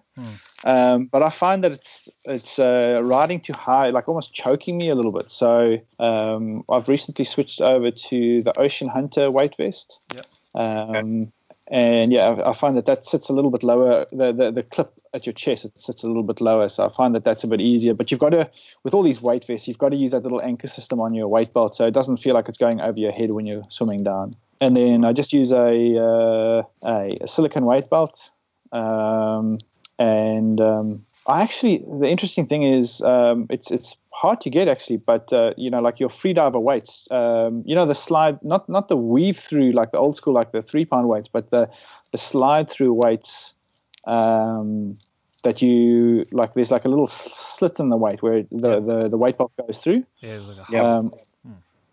um, 0.66 1.06
but 1.06 1.24
I 1.24 1.30
find 1.30 1.64
that 1.64 1.72
it's 1.72 2.10
it's 2.26 2.60
uh, 2.60 3.02
riding 3.04 3.40
too 3.40 3.54
high, 3.54 3.90
like 3.92 4.10
almost 4.10 4.34
choking 4.34 4.78
me 4.78 4.90
a 4.90 4.96
little 4.96 5.14
bit. 5.14 5.32
So 5.32 5.78
um, 6.00 6.64
I've 6.70 6.90
recently 6.90 7.24
switched 7.24 7.62
over 7.62 7.92
to 7.92 8.44
the 8.44 8.60
Ocean 8.60 8.90
Hunter 8.90 9.32
weight 9.32 9.56
vest. 9.58 9.98
Yep. 10.14 10.26
Um, 10.56 11.32
and 11.72 12.12
yeah, 12.12 12.42
I, 12.46 12.54
find 12.54 12.76
that 12.78 12.88
that 12.88 13.06
sits 13.06 13.30
a 13.30 13.34
little 13.34 13.52
bit 13.52 13.62
lower. 13.62 14.06
The, 14.12 14.34
the 14.34 14.52
the 14.52 14.64
clip 14.64 14.92
at 15.14 15.28
your 15.28 15.34
chest 15.34 15.66
it 15.66 15.80
sits 15.80 16.04
a 16.04 16.08
little 16.08 16.24
bit 16.24 16.42
lower, 16.42 16.68
so 16.68 16.86
I 16.86 16.90
find 16.90 17.14
that 17.14 17.24
that's 17.24 17.44
a 17.44 17.48
bit 17.48 17.62
easier. 17.62 17.94
But 17.94 18.10
you've 18.10 18.20
got 18.20 18.30
to, 18.30 18.50
with 18.84 18.96
all 18.96 19.04
these 19.04 19.22
weight 19.22 19.46
vests, 19.46 19.68
you've 19.68 19.78
got 19.78 19.90
to 19.90 19.96
use 19.96 20.12
that 20.12 20.24
little 20.24 20.42
anchor 20.42 20.68
system 20.68 21.00
on 21.00 21.14
your 21.14 21.28
weight 21.28 21.54
belt, 21.54 21.76
so 21.76 21.86
it 21.86 21.92
doesn't 21.92 22.18
feel 22.18 22.34
like 22.34 22.50
it's 22.50 22.58
going 22.58 22.82
over 22.82 22.98
your 22.98 23.12
head 23.12 23.32
when 23.32 23.46
you're 23.46 23.64
swimming 23.70 24.04
down. 24.04 24.32
And 24.60 24.76
then 24.76 25.06
I 25.06 25.14
just 25.14 25.32
use 25.32 25.52
a 25.52 25.68
uh, 25.98 26.64
a, 26.86 27.18
a 27.22 27.28
silicone 27.28 27.66
weight 27.66 27.88
belt, 27.90 28.32
um, 28.72 29.60
and 30.00 30.60
um, 30.60 31.06
I 31.28 31.42
actually 31.42 31.78
the 31.78 32.08
interesting 32.08 32.48
thing 32.48 32.64
is 32.64 33.02
um, 33.02 33.48
it's 33.50 33.72
it's 33.72 33.96
hard 34.12 34.42
to 34.42 34.50
get 34.50 34.68
actually, 34.68 34.98
but 34.98 35.32
uh, 35.32 35.54
you 35.58 35.70
know 35.70 35.82
like 35.82 36.00
your 36.00 36.10
freediver 36.10 36.62
weights, 36.62 37.08
um, 37.12 37.64
you 37.66 37.76
know 37.76 37.86
the 37.86 37.96
slide 37.96 38.44
not 38.44 38.68
not 38.70 38.88
the 38.88 38.98
weave 38.98 39.38
through 39.38 39.72
like 39.72 39.92
the 39.92 39.98
old 39.98 40.16
school 40.18 40.34
like 40.34 40.52
the 40.52 40.62
three 40.62 40.86
pound 40.86 41.08
weights, 41.08 41.28
but 41.28 41.52
the 41.52 41.70
the 42.12 42.18
slide 42.18 42.70
through 42.70 42.94
weights 42.94 43.54
um, 44.06 44.96
that 45.44 45.62
you 45.62 46.24
like. 46.32 46.54
There's 46.54 46.72
like 46.72 46.86
a 46.86 46.90
little 46.90 47.08
slit 47.08 47.80
in 47.80 47.90
the 47.90 47.98
weight 47.98 48.22
where 48.22 48.44
the 48.50 48.80
the, 48.80 49.08
the 49.10 49.18
weight 49.18 49.38
box 49.38 49.54
goes 49.66 49.78
through. 49.80 50.06
Yeah, 50.22 50.40
like 50.40 50.58
a 50.58 50.72
Yeah. 50.72 51.02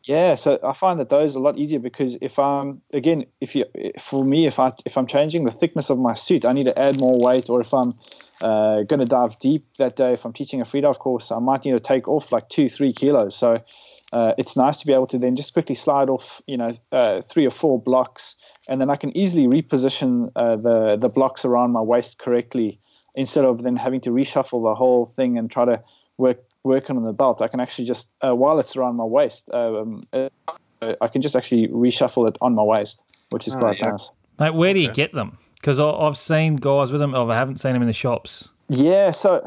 Yeah, 0.07 0.37
so 0.37 0.61
I 0.63 0.73
find 0.73 1.01
that 1.01 1.09
those 1.09 1.35
are 1.35 1.41
a 1.41 1.43
lot 1.43 1.59
easier 1.59 1.81
because 1.81 2.17
if 2.21 2.39
I'm 2.39 2.81
again, 2.93 3.27
if 3.41 3.57
you 3.57 3.65
for 3.99 4.25
me, 4.25 4.47
if 4.47 4.61
I 4.61 4.71
if 4.85 4.97
I'm 4.97 5.09
changing 5.09 5.45
the 5.45 5.51
thickness 5.51 5.91
of 5.91 5.99
my 5.99 6.15
suit, 6.15 6.45
I 6.45 6.53
need 6.53 6.67
to 6.67 6.79
add 6.79 7.01
more 7.01 7.19
weight, 7.19 7.51
or 7.51 7.61
if 7.61 7.75
I'm 7.75 7.95
uh, 8.41 8.83
going 8.85 9.01
to 9.01 9.07
dive 9.07 9.37
deep 9.41 9.65
that 9.79 9.97
day, 9.97 10.13
if 10.13 10.25
I'm 10.25 10.33
teaching 10.33 10.63
a 10.63 10.65
free 10.65 10.81
dive 10.81 11.01
course, 11.01 11.33
I 11.33 11.41
might 11.41 11.65
need 11.65 11.73
to 11.73 11.81
take 11.81 12.07
off 12.07 12.31
like 12.31 12.49
two, 12.49 12.69
three 12.69 12.93
kilos. 12.93 13.35
So 13.35 13.61
uh, 14.13 14.35
it's 14.39 14.57
nice 14.57 14.77
to 14.77 14.87
be 14.87 14.93
able 14.93 15.09
to 15.09 15.19
then 15.19 15.35
just 15.35 15.53
quickly 15.53 15.75
slide 15.75 16.09
off, 16.09 16.41
you 16.47 16.57
know, 16.57 16.71
uh, 16.93 17.23
three 17.23 17.45
or 17.45 17.51
four 17.51 17.83
blocks, 17.83 18.37
and 18.69 18.81
then 18.81 18.91
I 18.91 18.95
can 18.95 19.17
easily 19.17 19.49
reposition 19.49 20.31
uh, 20.37 20.55
the 20.55 20.97
the 20.97 21.09
blocks 21.09 21.45
around 21.45 21.73
my 21.73 21.83
waist 21.83 22.17
correctly 22.17 22.79
instead 23.17 23.45
of 23.45 23.63
then 23.65 23.75
having 23.75 24.03
to 24.03 24.11
reshuffle 24.11 24.63
the 24.63 24.75
whole 24.77 25.05
thing 25.05 25.37
and 25.37 25.51
try 25.51 25.65
to 25.65 25.83
work 26.17 26.45
work 26.67 26.91
on 26.91 27.03
the 27.03 27.13
belt, 27.13 27.41
I 27.41 27.49
can 27.49 27.61
actually 27.61 27.87
just 27.87 28.09
uh, 28.21 28.35
while 28.35 28.59
it's 28.59 28.77
around 28.77 28.97
my 28.97 29.05
waist, 29.05 29.49
um, 29.55 30.03
uh, 30.13 30.29
I 31.01 31.09
can 31.09 31.23
just 31.23 31.35
actually 31.35 31.69
reshuffle 31.69 32.29
it 32.29 32.37
on 32.41 32.55
my 32.55 32.63
waist, 32.63 33.01
which 33.31 33.47
is 33.49 33.55
Ah, 33.55 33.61
quite 33.61 33.79
yeah. 33.81 33.89
nice. 33.91 34.11
Mate, 34.39 34.55
where 34.55 34.75
do 34.75 34.81
you 34.81 34.93
get 34.93 35.13
them? 35.15 35.39
Because 35.55 35.81
I've 35.81 36.19
seen 36.19 36.57
guys 36.57 36.93
with 36.93 37.01
them. 37.01 37.15
Oh, 37.15 37.29
I 37.31 37.35
haven't 37.35 37.59
seen 37.59 37.73
them 37.73 37.83
in 37.83 37.89
the 37.89 37.95
shops. 37.95 38.49
Yeah, 38.69 39.13
so 39.13 39.43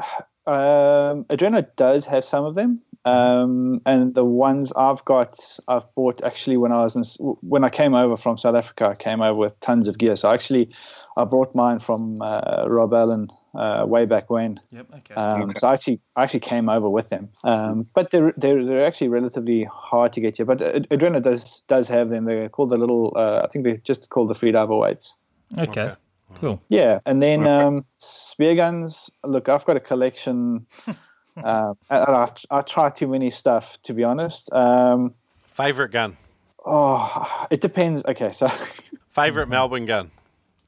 um, 0.46 1.24
Adreno 1.26 1.64
does 1.76 2.04
have 2.06 2.24
some 2.24 2.44
of 2.44 2.54
them, 2.56 2.80
um, 3.04 3.80
and 3.86 4.14
the 4.14 4.24
ones 4.24 4.72
I've 4.72 5.04
got, 5.04 5.38
I've 5.68 5.86
bought 5.94 6.24
actually 6.24 6.56
when 6.56 6.72
I 6.72 6.82
was 6.82 6.96
in, 6.96 7.04
when 7.42 7.62
I 7.62 7.70
came 7.70 7.94
over 7.94 8.16
from 8.16 8.36
South 8.38 8.56
Africa. 8.56 8.88
I 8.88 8.94
came 8.96 9.22
over 9.22 9.38
with 9.38 9.60
tons 9.60 9.86
of 9.88 9.98
gear, 9.98 10.16
so 10.16 10.30
actually 10.32 10.70
I 11.16 11.24
brought 11.24 11.54
mine 11.54 11.78
from 11.78 12.20
uh, 12.22 12.64
Rob 12.66 12.92
Allen 12.92 13.28
uh, 13.54 13.84
way 13.86 14.04
back 14.06 14.30
when. 14.30 14.60
Yep. 14.70 14.86
Okay. 14.98 15.14
Um, 15.14 15.52
So 15.56 15.68
I 15.68 15.74
actually 15.74 16.00
I 16.16 16.22
actually 16.22 16.40
came 16.40 16.68
over 16.68 16.88
with 16.88 17.08
them, 17.08 17.28
um, 17.44 17.86
but 17.94 18.10
they're, 18.10 18.32
they're 18.36 18.64
they're 18.64 18.86
actually 18.86 19.08
relatively 19.08 19.64
hard 19.64 20.12
to 20.14 20.20
get 20.20 20.36
here. 20.36 20.46
But 20.46 20.62
Ad- 20.62 20.88
Adreno 20.90 21.22
does 21.22 21.62
does 21.68 21.88
have 21.88 22.10
them. 22.10 22.24
They're 22.24 22.48
called 22.48 22.70
the 22.70 22.78
little. 22.78 23.12
Uh, 23.16 23.42
I 23.44 23.48
think 23.48 23.64
they're 23.64 23.78
just 23.78 24.08
called 24.10 24.28
the 24.30 24.34
freediver 24.34 24.78
weights. 24.78 25.14
okay. 25.58 25.82
okay. 25.82 25.94
Cool. 26.36 26.62
Yeah, 26.68 27.00
and 27.06 27.20
then 27.20 27.44
um, 27.48 27.84
spear 27.98 28.54
guns. 28.54 29.10
Look, 29.24 29.48
I've 29.48 29.64
got 29.64 29.76
a 29.76 29.80
collection. 29.80 30.64
uh, 30.86 31.74
and 31.90 32.16
I, 32.16 32.30
I 32.52 32.60
try 32.62 32.90
too 32.90 33.08
many 33.08 33.30
stuff 33.30 33.82
to 33.82 33.92
be 33.94 34.04
honest. 34.04 34.52
Um, 34.52 35.14
Favorite 35.42 35.90
gun. 35.90 36.16
oh, 36.64 37.46
it 37.50 37.60
depends. 37.60 38.04
Okay, 38.04 38.30
so 38.32 38.48
Favorite 39.10 39.48
Melbourne 39.48 39.86
gun. 39.86 40.12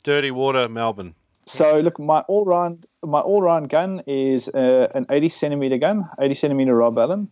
Dirty 0.02 0.32
Water, 0.32 0.68
Melbourne. 0.68 1.14
So 1.46 1.80
look, 1.80 1.98
my 1.98 2.20
all 2.20 2.44
round 2.44 2.86
my 3.02 3.20
all 3.20 3.42
round 3.42 3.68
gun 3.68 4.02
is 4.06 4.48
uh, 4.48 4.88
an 4.94 5.06
80 5.10 5.28
centimeter 5.28 5.78
gun, 5.78 6.08
80 6.20 6.34
centimeter 6.34 6.74
Rob 6.74 6.98
Allen. 6.98 7.28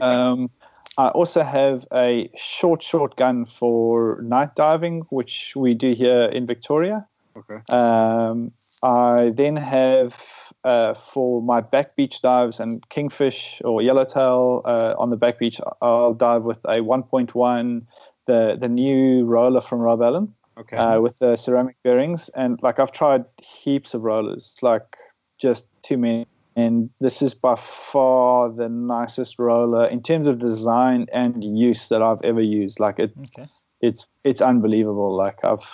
Um, 0.00 0.50
I 0.98 1.08
also 1.08 1.42
have 1.42 1.86
a 1.92 2.30
short 2.36 2.82
short 2.82 3.16
gun 3.16 3.44
for 3.44 4.20
night 4.22 4.54
diving, 4.54 5.00
which 5.10 5.52
we 5.56 5.74
do 5.74 5.92
here 5.94 6.22
in 6.22 6.46
Victoria. 6.46 7.06
Okay. 7.36 7.60
Um, 7.74 8.52
I 8.82 9.30
then 9.34 9.56
have 9.56 10.18
uh, 10.64 10.94
for 10.94 11.42
my 11.42 11.60
back 11.60 11.96
beach 11.96 12.22
dives 12.22 12.60
and 12.60 12.86
kingfish 12.88 13.60
or 13.64 13.82
yellowtail 13.82 14.62
uh, 14.64 14.94
on 14.98 15.10
the 15.10 15.16
back 15.16 15.38
beach, 15.38 15.60
I'll 15.80 16.14
dive 16.14 16.42
with 16.42 16.58
a 16.64 16.80
1.1, 16.80 17.82
the 18.26 18.56
the 18.60 18.68
new 18.68 19.24
roller 19.24 19.60
from 19.60 19.80
Rob 19.80 20.02
Allen 20.02 20.34
Okay. 20.60 20.76
uh, 20.76 21.00
with 21.00 21.18
the 21.18 21.36
ceramic 21.36 21.76
bearings. 21.82 22.28
And 22.30 22.60
like 22.62 22.78
I've 22.78 22.92
tried 22.92 23.24
heaps 23.42 23.94
of 23.94 24.02
rollers, 24.02 24.56
like 24.62 24.96
just 25.40 25.64
too 25.82 25.96
many. 25.96 26.26
And 26.56 26.90
this 27.00 27.22
is 27.22 27.34
by 27.34 27.56
far 27.56 28.52
the 28.52 28.68
nicest 28.68 29.38
roller 29.38 29.86
in 29.86 30.02
terms 30.02 30.26
of 30.26 30.38
design 30.38 31.06
and 31.12 31.42
use 31.42 31.88
that 31.88 32.02
I've 32.02 32.22
ever 32.22 32.42
used. 32.42 32.80
Like 32.80 32.98
it, 32.98 33.14
Okay. 33.18 33.48
it's 33.80 34.06
it's 34.24 34.42
unbelievable. 34.42 35.16
Like 35.16 35.38
I've 35.44 35.66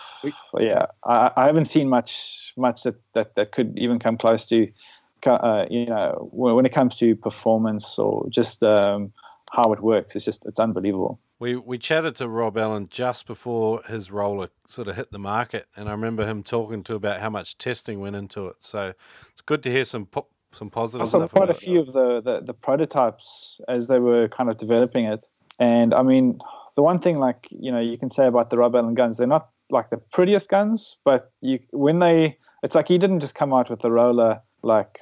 yeah, 0.58 0.86
I, 1.04 1.32
I 1.36 1.46
haven't 1.46 1.66
seen 1.66 1.88
much 1.88 2.52
much 2.56 2.82
that, 2.84 2.94
that, 3.14 3.34
that 3.34 3.52
could 3.52 3.78
even 3.78 3.98
come 3.98 4.16
close 4.16 4.46
to 4.46 4.68
uh, 5.26 5.66
you 5.70 5.86
know 5.86 6.28
when 6.30 6.54
when 6.54 6.66
it 6.66 6.72
comes 6.72 6.96
to 6.98 7.16
performance 7.16 7.98
or 7.98 8.28
just 8.28 8.62
um, 8.62 9.12
how 9.50 9.72
it 9.72 9.80
works. 9.80 10.14
It's 10.14 10.24
just 10.24 10.44
it's 10.46 10.60
unbelievable. 10.60 11.18
We 11.38 11.56
we 11.56 11.76
chatted 11.76 12.16
to 12.16 12.28
Rob 12.28 12.56
Allen 12.56 12.88
just 12.90 13.26
before 13.26 13.82
his 13.82 14.10
roller 14.10 14.48
sort 14.68 14.88
of 14.88 14.96
hit 14.96 15.12
the 15.12 15.18
market, 15.18 15.66
and 15.76 15.88
I 15.88 15.92
remember 15.92 16.26
him 16.26 16.42
talking 16.42 16.82
to 16.84 16.94
about 16.94 17.20
how 17.20 17.28
much 17.28 17.58
testing 17.58 18.00
went 18.00 18.16
into 18.16 18.46
it. 18.46 18.56
So 18.60 18.94
it's 19.32 19.42
good 19.42 19.62
to 19.64 19.70
hear 19.70 19.84
some 19.84 20.06
po- 20.06 20.28
some 20.52 20.70
positive 20.70 21.06
I 21.06 21.10
saw 21.10 21.28
quite 21.28 21.42
a 21.42 21.44
about 21.44 21.56
it. 21.56 21.64
few 21.64 21.80
of 21.80 21.92
the, 21.92 22.20
the 22.22 22.40
the 22.40 22.54
prototypes 22.54 23.60
as 23.68 23.86
they 23.88 23.98
were 23.98 24.28
kind 24.28 24.48
of 24.48 24.56
developing 24.56 25.04
it, 25.04 25.26
and 25.58 25.92
I 25.92 26.02
mean 26.02 26.38
the 26.74 26.82
one 26.82 27.00
thing 27.00 27.18
like 27.18 27.48
you 27.50 27.70
know 27.70 27.80
you 27.80 27.98
can 27.98 28.10
say 28.10 28.26
about 28.26 28.48
the 28.48 28.56
Rob 28.56 28.74
Allen 28.74 28.94
guns, 28.94 29.18
they're 29.18 29.26
not 29.26 29.50
like 29.70 29.90
the 29.90 29.98
prettiest 29.98 30.48
guns, 30.48 30.96
but 31.04 31.32
you 31.42 31.58
when 31.72 31.98
they 31.98 32.38
it's 32.62 32.74
like 32.74 32.88
he 32.88 32.96
didn't 32.96 33.20
just 33.20 33.34
come 33.34 33.52
out 33.52 33.68
with 33.68 33.80
the 33.80 33.90
roller 33.90 34.40
like 34.62 35.00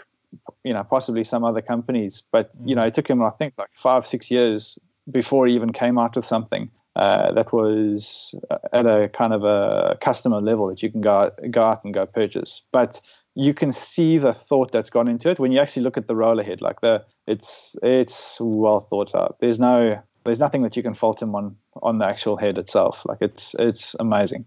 you 0.64 0.72
know 0.72 0.82
possibly 0.82 1.22
some 1.22 1.44
other 1.44 1.62
companies, 1.62 2.24
but 2.32 2.50
you 2.64 2.74
mm. 2.74 2.78
know 2.78 2.86
it 2.86 2.94
took 2.94 3.08
him 3.08 3.22
I 3.22 3.30
think 3.30 3.54
like 3.56 3.70
five 3.74 4.04
six 4.06 4.32
years 4.32 4.80
before 5.10 5.46
he 5.46 5.54
even 5.54 5.72
came 5.72 5.98
out 5.98 6.16
with 6.16 6.24
something 6.24 6.70
uh, 6.96 7.32
that 7.32 7.52
was 7.52 8.34
at 8.72 8.86
a 8.86 9.08
kind 9.08 9.32
of 9.32 9.44
a 9.44 9.98
customer 10.00 10.40
level 10.40 10.68
that 10.68 10.82
you 10.82 10.90
can 10.90 11.00
go 11.00 11.30
go 11.50 11.62
out 11.62 11.84
and 11.84 11.92
go 11.92 12.06
purchase. 12.06 12.62
But 12.72 13.00
you 13.34 13.52
can 13.52 13.72
see 13.72 14.18
the 14.18 14.32
thought 14.32 14.70
that's 14.70 14.90
gone 14.90 15.08
into 15.08 15.28
it 15.28 15.38
when 15.38 15.50
you 15.50 15.60
actually 15.60 15.82
look 15.82 15.96
at 15.96 16.06
the 16.06 16.14
roller 16.14 16.44
head. 16.44 16.62
Like 16.62 16.80
the 16.80 17.04
it's 17.26 17.76
it's 17.82 18.38
well 18.40 18.80
thought 18.80 19.14
out. 19.14 19.36
There's 19.40 19.58
no 19.58 20.00
there's 20.24 20.40
nothing 20.40 20.62
that 20.62 20.76
you 20.76 20.82
can 20.82 20.94
fault 20.94 21.20
him 21.20 21.34
on 21.34 21.56
on 21.82 21.98
the 21.98 22.06
actual 22.06 22.36
head 22.36 22.58
itself. 22.58 23.02
Like 23.04 23.18
it's 23.20 23.54
it's 23.58 23.96
amazing. 23.98 24.46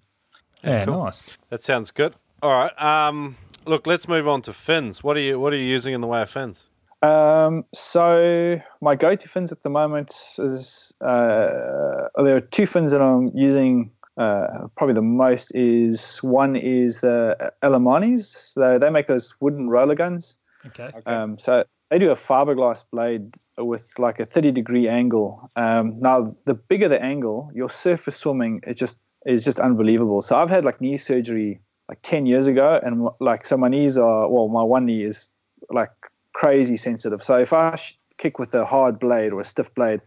Yeah. 0.64 0.86
cool. 0.86 1.04
Nice. 1.04 1.38
That 1.50 1.62
sounds 1.64 1.92
good. 1.92 2.16
All 2.42 2.52
right. 2.52 2.82
Um, 2.82 3.36
look, 3.66 3.86
let's 3.86 4.08
move 4.08 4.28
on 4.28 4.42
to 4.44 4.54
fins. 4.54 5.04
What 5.04 5.18
are 5.18 5.22
you 5.22 5.40
What 5.40 5.54
are 5.54 5.58
you 5.58 5.66
using 5.66 5.94
in 5.94 6.02
the 6.02 6.08
way 6.08 6.22
of 6.22 6.30
fins? 6.30 6.66
Um, 7.02 7.64
so 7.74 8.60
my 8.82 8.96
go-to 8.96 9.28
fins 9.28 9.52
at 9.52 9.62
the 9.62 9.70
moment 9.70 10.10
is 10.40 10.94
uh, 11.02 12.10
there 12.24 12.36
are 12.36 12.42
two 12.42 12.66
fins 12.66 12.92
that 12.92 13.02
I'm 13.02 13.32
using. 13.36 13.92
Uh, 14.18 14.68
probably 14.76 14.96
the 14.96 15.02
most 15.04 15.52
is 15.54 16.18
one 16.24 16.56
is 16.56 17.02
the 17.02 17.54
Elamanis. 17.62 18.54
So 18.54 18.80
they 18.80 18.90
make 18.90 19.08
those 19.08 19.36
wooden 19.40 19.70
roller 19.70 19.94
guns. 19.94 20.36
Okay. 20.66 20.92
Um, 21.06 21.38
so 21.38 21.66
they 21.90 22.00
do 22.00 22.10
a 22.10 22.16
fiberglass 22.16 22.84
blade 22.92 23.36
with 23.58 23.94
like 23.98 24.20
a 24.20 24.26
30 24.26 24.52
degree 24.52 24.88
angle. 24.88 25.50
Um, 25.56 26.00
now, 26.00 26.36
the 26.46 26.54
bigger 26.54 26.88
the 26.88 27.02
angle, 27.02 27.52
your 27.54 27.70
surface 27.70 28.18
swimming 28.18 28.62
is 28.66 28.76
just 28.76 29.00
is 29.26 29.44
just 29.44 29.60
unbelievable. 29.60 30.22
So 30.22 30.38
I've 30.38 30.50
had 30.50 30.66
like 30.66 30.80
knee 30.82 30.98
surgery 30.98 31.60
like 31.90 32.00
10 32.02 32.26
years 32.26 32.48
ago, 32.48 32.80
and 32.84 33.08
like 33.20 33.46
so 33.46 33.58
my 33.58 33.68
knees 33.68 33.98
are 33.98 34.30
well, 34.30 34.48
my 34.48 34.64
one 34.64 34.86
knee 34.86 35.04
is 35.04 35.30
like 35.70 35.90
crazy 36.38 36.76
sensitive. 36.76 37.24
So 37.24 37.38
if 37.38 37.52
I 37.52 37.76
sh- 37.76 37.98
kick 38.18 38.38
with 38.38 38.54
a 38.54 38.64
hard 38.64 39.00
blade 39.00 39.34
or 39.34 39.40
a 39.42 39.44
stiff 39.44 39.74
blade, 39.74 40.02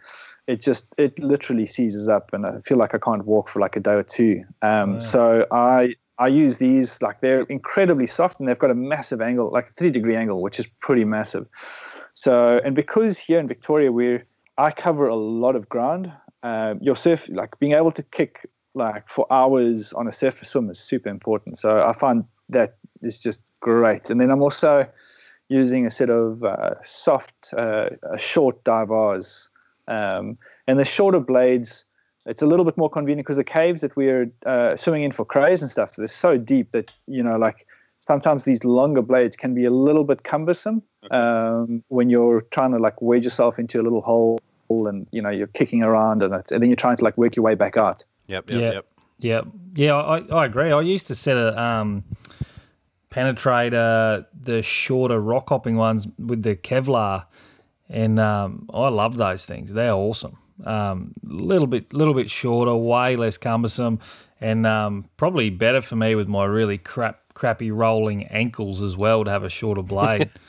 it 0.47 0.61
just 0.61 0.86
it 0.97 1.19
literally 1.19 1.66
seizes 1.66 2.09
up, 2.09 2.32
and 2.32 2.47
I 2.47 2.59
feel 2.61 2.78
like 2.78 2.94
I 2.94 2.98
can't 2.98 3.24
walk 3.24 3.48
for 3.48 3.59
like 3.61 3.77
a 3.77 3.81
day 3.81 3.94
or 3.94 4.05
two. 4.05 4.44
Um, 4.62 5.01
So 5.01 5.47
I 5.51 5.94
I 6.19 6.28
use 6.28 6.59
these 6.59 7.02
like 7.02 7.20
they're 7.20 7.43
incredibly 7.59 8.07
soft 8.07 8.39
and 8.39 8.48
they've 8.48 8.59
got 8.59 8.70
a 8.70 8.74
massive 8.74 9.20
angle, 9.20 9.51
like 9.51 9.69
a 9.70 9.73
three 9.73 9.90
degree 9.90 10.16
angle, 10.16 10.40
which 10.40 10.59
is 10.61 10.66
pretty 10.86 11.05
massive. 11.05 11.47
So 12.15 12.61
and 12.65 12.74
because 12.77 13.19
here 13.19 13.40
in 13.40 13.48
Victoria 13.48 13.90
we're 13.90 14.24
I 14.66 14.70
cover 14.70 15.09
a 15.09 15.16
lot 15.16 15.57
of 15.57 15.69
ground. 15.69 16.12
Um, 16.43 16.78
your 16.81 16.97
surf 16.97 17.28
like 17.28 17.59
being 17.59 17.74
able 17.74 17.93
to 17.93 18.02
kick 18.02 18.32
like 18.74 19.09
for 19.09 19.27
hours 19.31 19.93
on 19.93 20.07
a 20.07 20.12
surface 20.12 20.48
swim 20.48 20.70
is 20.70 20.78
super 20.78 21.09
important. 21.09 21.59
So 21.59 21.82
I 21.90 21.93
find 21.93 22.24
that 22.51 22.77
is 23.02 23.20
just 23.20 23.43
great. 23.61 24.11
And 24.11 24.20
then 24.20 24.31
I'm 24.31 24.43
also 24.43 24.86
using 25.51 25.85
a 25.85 25.90
set 25.90 26.09
of 26.09 26.43
uh, 26.44 26.81
soft, 26.82 27.52
uh, 27.56 27.90
uh, 28.10 28.16
short 28.16 28.62
divers. 28.64 29.51
Um, 29.89 30.39
and 30.68 30.78
the 30.78 30.85
shorter 30.85 31.18
blades, 31.18 31.85
it's 32.24 32.40
a 32.40 32.47
little 32.47 32.64
bit 32.64 32.77
more 32.77 32.89
convenient 32.89 33.27
because 33.27 33.36
the 33.36 33.44
caves 33.44 33.81
that 33.81 33.97
we're 33.97 34.31
uh, 34.47 34.77
swimming 34.77 35.02
in 35.02 35.10
for 35.10 35.24
crays 35.24 35.60
and 35.60 35.70
stuff, 35.70 35.97
they're 35.97 36.06
so 36.06 36.39
deep 36.39 36.70
that, 36.70 36.93
you 37.09 37.22
know, 37.22 37.36
like 37.36 37.66
sometimes 37.98 38.44
these 38.44 38.64
longer 38.64 39.02
blades 39.02 39.36
can 39.36 39.52
be 39.52 39.64
a 39.64 39.70
little 39.70 40.05
bit 40.05 40.22
cumbersome 40.22 40.82
um, 41.10 41.82
when 41.89 42.09
you're 42.09 42.43
trying 42.52 42.70
to 42.70 42.78
like 42.78 43.02
wedge 43.02 43.24
yourself 43.24 43.59
into 43.59 43.81
a 43.81 43.82
little 43.82 44.01
hole 44.01 44.39
and, 44.70 45.09
you 45.10 45.20
know, 45.20 45.31
you're 45.31 45.48
kicking 45.48 45.82
around 45.82 46.22
and, 46.22 46.32
it, 46.32 46.52
and 46.52 46.62
then 46.62 46.70
you're 46.70 46.77
trying 46.77 46.97
to 46.97 47.02
like 47.02 47.18
work 47.18 47.35
your 47.35 47.44
way 47.44 47.56
back 47.56 47.77
out. 47.77 48.05
Yep, 48.28 48.51
yep, 48.51 48.60
Yeah. 48.60 48.72
yep. 48.72 48.86
Yeah, 49.22 49.43
yeah, 49.74 49.97
I, 49.97 50.18
I 50.32 50.47
agree. 50.47 50.72
I 50.72 50.81
used 50.81 51.06
to 51.09 51.14
set 51.14 51.36
a 51.36 51.60
um, 51.60 52.05
penetrator, 53.11 54.27
the 54.32 54.62
shorter 54.62 55.20
rock 55.20 55.49
hopping 55.49 55.77
ones 55.77 56.07
with 56.19 56.43
the 56.43 56.57
Kevlar, 56.57 57.27
and 57.89 58.20
um, 58.20 58.69
I 58.73 58.89
love 58.89 59.16
those 59.16 59.45
things. 59.45 59.73
They're 59.73 59.93
awesome. 59.93 60.39
Um, 60.65 61.15
little 61.24 61.66
bit, 61.66 61.93
little 61.93 62.15
bit 62.15 62.31
shorter, 62.31 62.74
way 62.74 63.16
less 63.16 63.37
cumbersome, 63.37 63.99
and 64.41 64.66
um, 64.66 65.07
probably 65.16 65.51
better 65.51 65.81
for 65.81 65.97
me 65.97 66.15
with 66.15 66.28
my 66.28 66.45
really 66.45 66.78
crap, 66.78 67.20
crappy 67.35 67.70
rolling 67.70 68.27
ankles 68.27 68.82
as 68.82 68.97
well 68.97 69.24
to 69.24 69.31
have 69.31 69.45
a 69.45 69.49
shorter 69.51 69.82
blade. 69.82 70.31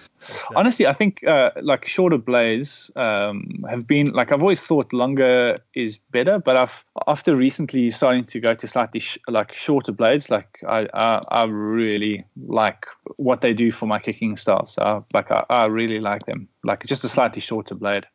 Honestly, 0.56 0.88
I 0.88 0.94
think 0.94 1.24
uh, 1.26 1.52
like 1.62 1.88
shorter 1.88 2.18
blades 2.18 2.92
um, 2.96 3.66
have 3.70 3.88
been 3.88 4.12
like 4.12 4.32
I've 4.32 4.42
always 4.42 4.62
thought 4.62 4.94
longer 4.94 5.56
is 5.74 5.98
better, 5.98 6.40
but 6.40 6.56
I've 6.56 6.86
after 7.08 7.36
recently 7.36 7.90
starting 7.90 8.26
to 8.26 8.40
go 8.40 8.54
to 8.54 8.68
slightly 8.68 9.00
sh- 9.00 9.18
like 9.28 9.54
shorter 9.54 9.92
blades, 9.92 10.30
like 10.30 10.60
I, 10.68 10.88
I 10.94 11.22
I 11.30 11.44
really 11.46 12.24
like 12.46 12.86
what 13.18 13.42
they 13.42 13.54
do 13.54 13.72
for 13.72 13.86
my 13.86 14.00
kicking 14.00 14.38
style. 14.38 14.66
So 14.66 15.06
like 15.14 15.32
I, 15.32 15.46
I 15.50 15.66
really 15.66 16.00
like 16.00 16.26
them, 16.26 16.48
like 16.64 16.86
just 16.86 17.04
a 17.04 17.10
slightly 17.10 17.42
shorter 17.42 17.76
blade. 17.76 18.06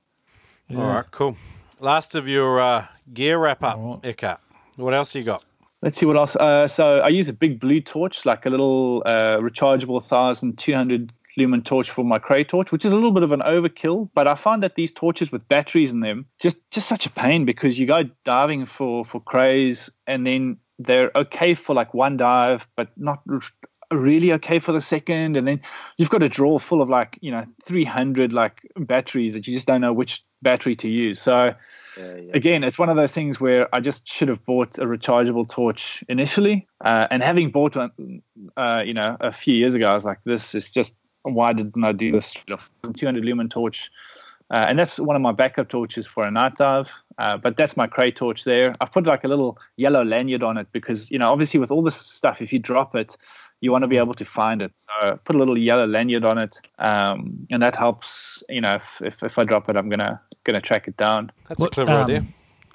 All 0.74 0.86
right, 0.86 1.10
cool. 1.10 1.36
Last 1.80 2.14
of 2.14 2.26
your 2.26 2.60
uh, 2.60 2.86
gear 3.12 3.38
wrap 3.38 3.62
up, 3.62 4.04
Eckhart. 4.04 4.40
What 4.76 4.94
else 4.94 5.14
you 5.14 5.22
got? 5.22 5.44
Let's 5.82 5.98
see 5.98 6.06
what 6.06 6.16
else. 6.16 6.34
Uh, 6.34 6.66
so 6.66 7.00
I 7.00 7.08
use 7.08 7.28
a 7.28 7.32
big 7.32 7.60
blue 7.60 7.80
torch, 7.80 8.24
like 8.24 8.46
a 8.46 8.50
little 8.50 9.02
uh, 9.04 9.36
rechargeable 9.36 10.00
1200 10.00 11.12
lumen 11.36 11.62
torch 11.62 11.90
for 11.90 12.04
my 12.04 12.18
cray 12.18 12.44
torch, 12.44 12.72
which 12.72 12.84
is 12.84 12.92
a 12.92 12.94
little 12.94 13.12
bit 13.12 13.22
of 13.22 13.32
an 13.32 13.40
overkill. 13.40 14.08
But 14.14 14.26
I 14.26 14.34
find 14.34 14.62
that 14.62 14.74
these 14.74 14.92
torches 14.92 15.30
with 15.32 15.48
batteries 15.48 15.92
in 15.92 16.00
them 16.00 16.26
just 16.40 16.58
just 16.70 16.88
such 16.88 17.06
a 17.06 17.10
pain 17.10 17.44
because 17.44 17.78
you 17.78 17.86
go 17.86 18.04
diving 18.24 18.66
for 18.66 19.04
for 19.04 19.20
crays 19.20 19.90
and 20.06 20.26
then 20.26 20.58
they're 20.78 21.10
okay 21.14 21.54
for 21.54 21.74
like 21.74 21.94
one 21.94 22.16
dive, 22.16 22.68
but 22.76 22.90
not 22.96 23.22
really 23.90 24.32
okay 24.32 24.58
for 24.58 24.72
the 24.72 24.80
second 24.80 25.36
and 25.36 25.46
then 25.46 25.60
you've 25.96 26.10
got 26.10 26.22
a 26.22 26.28
drawer 26.28 26.58
full 26.58 26.82
of 26.82 26.88
like 26.88 27.18
you 27.20 27.30
know 27.30 27.44
300 27.64 28.32
like 28.32 28.62
batteries 28.76 29.34
that 29.34 29.46
you 29.46 29.54
just 29.54 29.66
don't 29.66 29.80
know 29.80 29.92
which 29.92 30.24
battery 30.42 30.74
to 30.74 30.88
use 30.88 31.20
so 31.20 31.54
yeah, 31.98 32.16
yeah. 32.16 32.30
again 32.34 32.64
it's 32.64 32.78
one 32.78 32.88
of 32.88 32.96
those 32.96 33.12
things 33.12 33.40
where 33.40 33.72
i 33.74 33.80
just 33.80 34.06
should 34.08 34.28
have 34.28 34.44
bought 34.44 34.78
a 34.78 34.84
rechargeable 34.84 35.48
torch 35.48 36.02
initially 36.08 36.66
uh, 36.84 37.06
and 37.10 37.22
having 37.22 37.50
bought 37.50 37.76
one 37.76 38.22
uh, 38.56 38.82
you 38.84 38.92
know 38.92 39.16
a 39.20 39.32
few 39.32 39.54
years 39.54 39.74
ago 39.74 39.88
i 39.88 39.94
was 39.94 40.04
like 40.04 40.22
this 40.24 40.54
is 40.54 40.70
just 40.70 40.94
why 41.34 41.52
didn't 41.52 41.84
i 41.84 41.92
do 41.92 42.12
this 42.12 42.34
200 42.94 43.24
lumen 43.24 43.48
torch 43.48 43.90
uh, 44.48 44.66
and 44.68 44.78
that's 44.78 45.00
one 45.00 45.16
of 45.16 45.22
my 45.22 45.32
backup 45.32 45.68
torches 45.68 46.06
for 46.06 46.24
a 46.24 46.30
night 46.30 46.54
dive. 46.56 46.92
Uh, 47.18 47.36
but 47.36 47.56
that's 47.56 47.76
my 47.76 47.86
cray 47.86 48.12
torch 48.12 48.44
there. 48.44 48.72
I've 48.80 48.92
put 48.92 49.04
like 49.06 49.24
a 49.24 49.28
little 49.28 49.58
yellow 49.76 50.04
lanyard 50.04 50.44
on 50.44 50.56
it 50.56 50.68
because, 50.70 51.10
you 51.10 51.18
know, 51.18 51.32
obviously 51.32 51.58
with 51.58 51.72
all 51.72 51.82
this 51.82 51.96
stuff, 51.96 52.40
if 52.40 52.52
you 52.52 52.58
drop 52.58 52.94
it, 52.94 53.16
you 53.60 53.72
want 53.72 53.82
to 53.82 53.88
be 53.88 53.96
able 53.96 54.14
to 54.14 54.24
find 54.24 54.62
it. 54.62 54.72
So 54.76 54.88
I 55.00 55.16
put 55.16 55.34
a 55.34 55.38
little 55.38 55.58
yellow 55.58 55.86
lanyard 55.86 56.24
on 56.24 56.38
it, 56.38 56.58
um, 56.78 57.46
and 57.50 57.62
that 57.62 57.74
helps. 57.74 58.42
You 58.48 58.60
know, 58.60 58.74
if, 58.74 59.00
if, 59.02 59.22
if 59.22 59.38
I 59.38 59.44
drop 59.44 59.68
it, 59.68 59.76
I'm 59.76 59.88
gonna 59.88 60.20
gonna 60.44 60.60
track 60.60 60.88
it 60.88 60.96
down. 60.96 61.32
That's 61.48 61.60
what, 61.60 61.68
a 61.68 61.70
clever 61.70 61.92
um, 61.92 62.04
idea. 62.04 62.26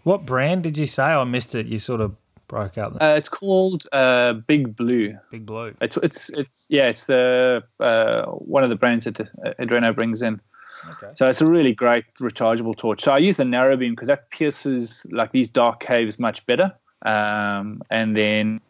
What 0.03 0.25
brand 0.25 0.63
did 0.63 0.77
you 0.77 0.87
say? 0.87 1.03
I 1.03 1.23
missed 1.23 1.53
it. 1.53 1.67
You 1.67 1.77
sort 1.77 2.01
of 2.01 2.15
broke 2.51 2.77
up. 2.77 2.97
Uh, 3.01 3.15
it's 3.17 3.29
called 3.29 3.87
uh, 3.91 4.33
Big 4.33 4.75
Blue. 4.75 5.17
Big 5.31 5.45
Blue. 5.45 5.73
It's 5.81 5.97
it's 5.97 6.29
it's 6.29 6.67
yeah. 6.69 6.89
It's 6.89 7.05
the 7.05 7.63
uh, 7.79 8.25
one 8.25 8.63
of 8.63 8.69
the 8.69 8.75
brands 8.75 9.05
that 9.05 9.15
Adreno 9.57 9.95
brings 9.95 10.21
in. 10.21 10.39
Okay. 10.89 11.13
So 11.15 11.27
it's 11.27 11.41
a 11.41 11.47
really 11.47 11.73
great 11.73 12.05
rechargeable 12.19 12.75
torch. 12.75 13.01
So 13.01 13.11
I 13.11 13.17
use 13.19 13.37
the 13.37 13.45
narrow 13.45 13.77
beam 13.77 13.93
because 13.93 14.07
that 14.09 14.29
pierces 14.29 15.05
like 15.11 15.31
these 15.31 15.47
dark 15.47 15.79
caves 15.79 16.19
much 16.19 16.45
better. 16.45 16.73
Um, 17.03 17.81
and 17.89 18.15
then 18.15 18.61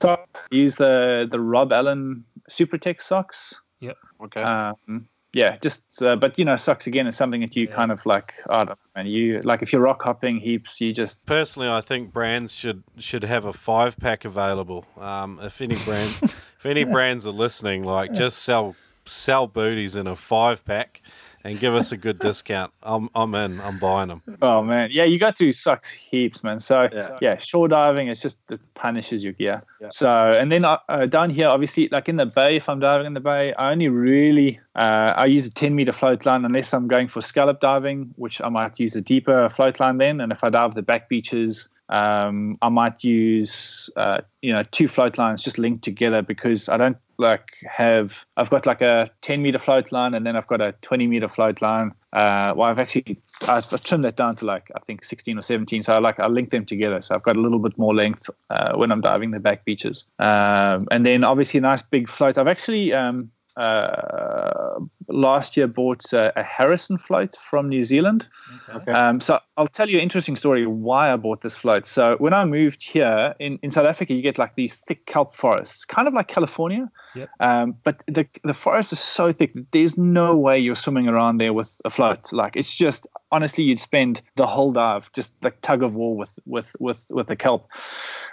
sock. 0.00 0.46
Use 0.50 0.76
the 0.76 1.26
the 1.28 1.40
Rob 1.40 1.72
Allen 1.72 2.24
Supertech 2.50 3.00
socks. 3.00 3.54
Yep. 3.80 3.96
Okay. 4.24 4.42
Um, 4.42 5.08
yeah, 5.32 5.58
just 5.58 6.02
uh, 6.02 6.16
but 6.16 6.38
you 6.38 6.44
know, 6.44 6.56
socks 6.56 6.86
again 6.86 7.06
is 7.06 7.16
something 7.16 7.40
that 7.42 7.54
you 7.54 7.66
yeah. 7.66 7.74
kind 7.74 7.92
of 7.92 8.04
like. 8.04 8.34
I 8.48 8.58
don't 8.58 8.68
know, 8.70 8.76
man. 8.96 9.06
You 9.06 9.40
like 9.42 9.62
if 9.62 9.72
you're 9.72 9.82
rock 9.82 10.02
hopping 10.02 10.38
heaps, 10.38 10.80
you 10.80 10.92
just 10.92 11.24
personally, 11.24 11.68
I 11.68 11.80
think 11.80 12.12
brands 12.12 12.52
should 12.52 12.82
should 12.98 13.22
have 13.22 13.44
a 13.44 13.52
five 13.52 13.96
pack 13.98 14.24
available. 14.24 14.86
Um, 14.98 15.38
if 15.40 15.60
any 15.60 15.76
brand, 15.84 16.18
if 16.22 16.66
any 16.66 16.84
brands 16.84 17.26
are 17.26 17.32
listening, 17.32 17.84
like 17.84 18.12
just 18.12 18.38
sell 18.38 18.74
sell 19.06 19.46
booties 19.46 19.94
in 19.94 20.06
a 20.06 20.16
five 20.16 20.64
pack 20.64 21.00
and 21.44 21.58
give 21.58 21.74
us 21.74 21.92
a 21.92 21.96
good 21.96 22.18
discount. 22.20 22.72
I'm 22.82 23.08
I'm 23.14 23.34
in. 23.34 23.60
I'm 23.60 23.78
buying 23.78 24.08
them. 24.08 24.22
Oh 24.42 24.62
man, 24.62 24.88
yeah, 24.90 25.04
you 25.04 25.18
go 25.18 25.30
through 25.30 25.52
sucks 25.52 25.90
heaps, 25.90 26.42
man. 26.44 26.60
So 26.60 26.88
yeah, 26.92 27.16
yeah 27.20 27.38
shore 27.38 27.68
diving 27.68 28.08
is 28.08 28.20
just 28.20 28.38
it 28.50 28.60
punishes 28.74 29.24
your 29.24 29.32
gear. 29.32 29.62
Yeah. 29.80 29.88
So 29.90 30.32
and 30.32 30.50
then 30.52 30.64
uh, 30.64 30.78
uh, 30.88 31.06
down 31.06 31.30
here, 31.30 31.48
obviously, 31.48 31.88
like 31.88 32.08
in 32.08 32.16
the 32.16 32.26
bay, 32.26 32.56
if 32.56 32.68
I'm 32.68 32.80
diving 32.80 33.06
in 33.06 33.14
the 33.14 33.20
bay, 33.20 33.52
I 33.54 33.72
only 33.72 33.88
really 33.88 34.60
uh, 34.74 35.14
I 35.16 35.26
use 35.26 35.46
a 35.46 35.50
10 35.50 35.74
meter 35.74 35.92
float 35.92 36.26
line 36.26 36.44
unless 36.44 36.72
I'm 36.72 36.88
going 36.88 37.08
for 37.08 37.20
scallop 37.20 37.60
diving, 37.60 38.12
which 38.16 38.40
I 38.40 38.48
might 38.48 38.78
use 38.78 38.94
a 38.94 39.00
deeper 39.00 39.48
float 39.48 39.80
line 39.80 39.98
then. 39.98 40.20
And 40.20 40.32
if 40.32 40.44
I 40.44 40.50
dive 40.50 40.74
the 40.74 40.82
back 40.82 41.08
beaches, 41.08 41.68
um, 41.90 42.56
I 42.62 42.68
might 42.68 43.02
use 43.02 43.90
uh, 43.96 44.20
you 44.42 44.52
know 44.52 44.62
two 44.70 44.88
float 44.88 45.18
lines 45.18 45.42
just 45.42 45.58
linked 45.58 45.82
together 45.82 46.22
because 46.22 46.68
I 46.68 46.76
don't 46.76 46.96
like 47.18 47.50
have 47.68 48.24
I've 48.36 48.48
got 48.48 48.64
like 48.64 48.80
a 48.80 49.08
10 49.22 49.42
meter 49.42 49.58
float 49.58 49.92
line 49.92 50.14
and 50.14 50.26
then 50.26 50.36
I've 50.36 50.46
got 50.46 50.60
a 50.60 50.72
20 50.82 51.06
meter 51.06 51.28
float 51.28 51.60
line. 51.60 51.92
Uh, 52.12 52.54
well, 52.56 52.68
I've 52.68 52.78
actually 52.78 53.20
I've 53.46 53.68
trimmed 53.84 54.04
that 54.04 54.16
down 54.16 54.36
to 54.36 54.46
like 54.46 54.70
I 54.74 54.80
think 54.80 55.04
16 55.04 55.38
or 55.38 55.42
17. 55.42 55.82
So 55.82 55.94
I 55.94 55.98
like 55.98 56.18
I 56.20 56.28
link 56.28 56.50
them 56.50 56.64
together. 56.64 57.00
So 57.02 57.14
I've 57.14 57.22
got 57.22 57.36
a 57.36 57.40
little 57.40 57.58
bit 57.58 57.76
more 57.76 57.94
length 57.94 58.30
uh, 58.48 58.76
when 58.76 58.92
I'm 58.92 59.00
diving 59.00 59.32
the 59.32 59.40
back 59.40 59.64
beaches. 59.64 60.04
Um, 60.18 60.86
and 60.90 61.04
then 61.04 61.24
obviously 61.24 61.58
a 61.58 61.62
nice 61.62 61.82
big 61.82 62.08
float. 62.08 62.38
I've 62.38 62.48
actually 62.48 62.92
um, 62.92 63.30
uh, 63.60 64.80
last 65.08 65.54
year 65.54 65.66
bought 65.66 66.14
a, 66.14 66.32
a, 66.38 66.42
Harrison 66.42 66.96
float 66.96 67.36
from 67.36 67.68
New 67.68 67.82
Zealand. 67.82 68.26
Okay. 68.74 68.90
Um, 68.90 69.20
so 69.20 69.38
I'll 69.58 69.66
tell 69.66 69.90
you 69.90 69.98
an 69.98 70.02
interesting 70.02 70.34
story 70.34 70.66
why 70.66 71.12
I 71.12 71.16
bought 71.16 71.42
this 71.42 71.54
float. 71.54 71.84
So 71.86 72.16
when 72.16 72.32
I 72.32 72.46
moved 72.46 72.82
here 72.82 73.34
in, 73.38 73.58
in 73.62 73.70
South 73.70 73.84
Africa, 73.84 74.14
you 74.14 74.22
get 74.22 74.38
like 74.38 74.54
these 74.54 74.76
thick 74.76 75.04
kelp 75.04 75.34
forests, 75.34 75.84
kind 75.84 76.08
of 76.08 76.14
like 76.14 76.26
California. 76.28 76.90
Yep. 77.14 77.28
Um, 77.40 77.76
but 77.84 78.02
the 78.06 78.26
the 78.44 78.54
forest 78.54 78.94
is 78.94 79.00
so 79.00 79.30
thick 79.30 79.52
that 79.52 79.70
there's 79.72 79.98
no 79.98 80.34
way 80.36 80.58
you're 80.58 80.74
swimming 80.74 81.06
around 81.08 81.36
there 81.36 81.52
with 81.52 81.78
a 81.84 81.90
float. 81.90 82.32
Like 82.32 82.56
it's 82.56 82.74
just 82.74 83.06
honestly, 83.30 83.64
you'd 83.64 83.80
spend 83.80 84.22
the 84.36 84.46
whole 84.46 84.72
dive 84.72 85.12
just 85.12 85.34
like 85.44 85.60
tug 85.60 85.82
of 85.82 85.96
war 85.96 86.16
with 86.16 86.38
with 86.46 86.74
with 86.80 87.06
with 87.10 87.26
the 87.26 87.36
kelp. 87.36 87.70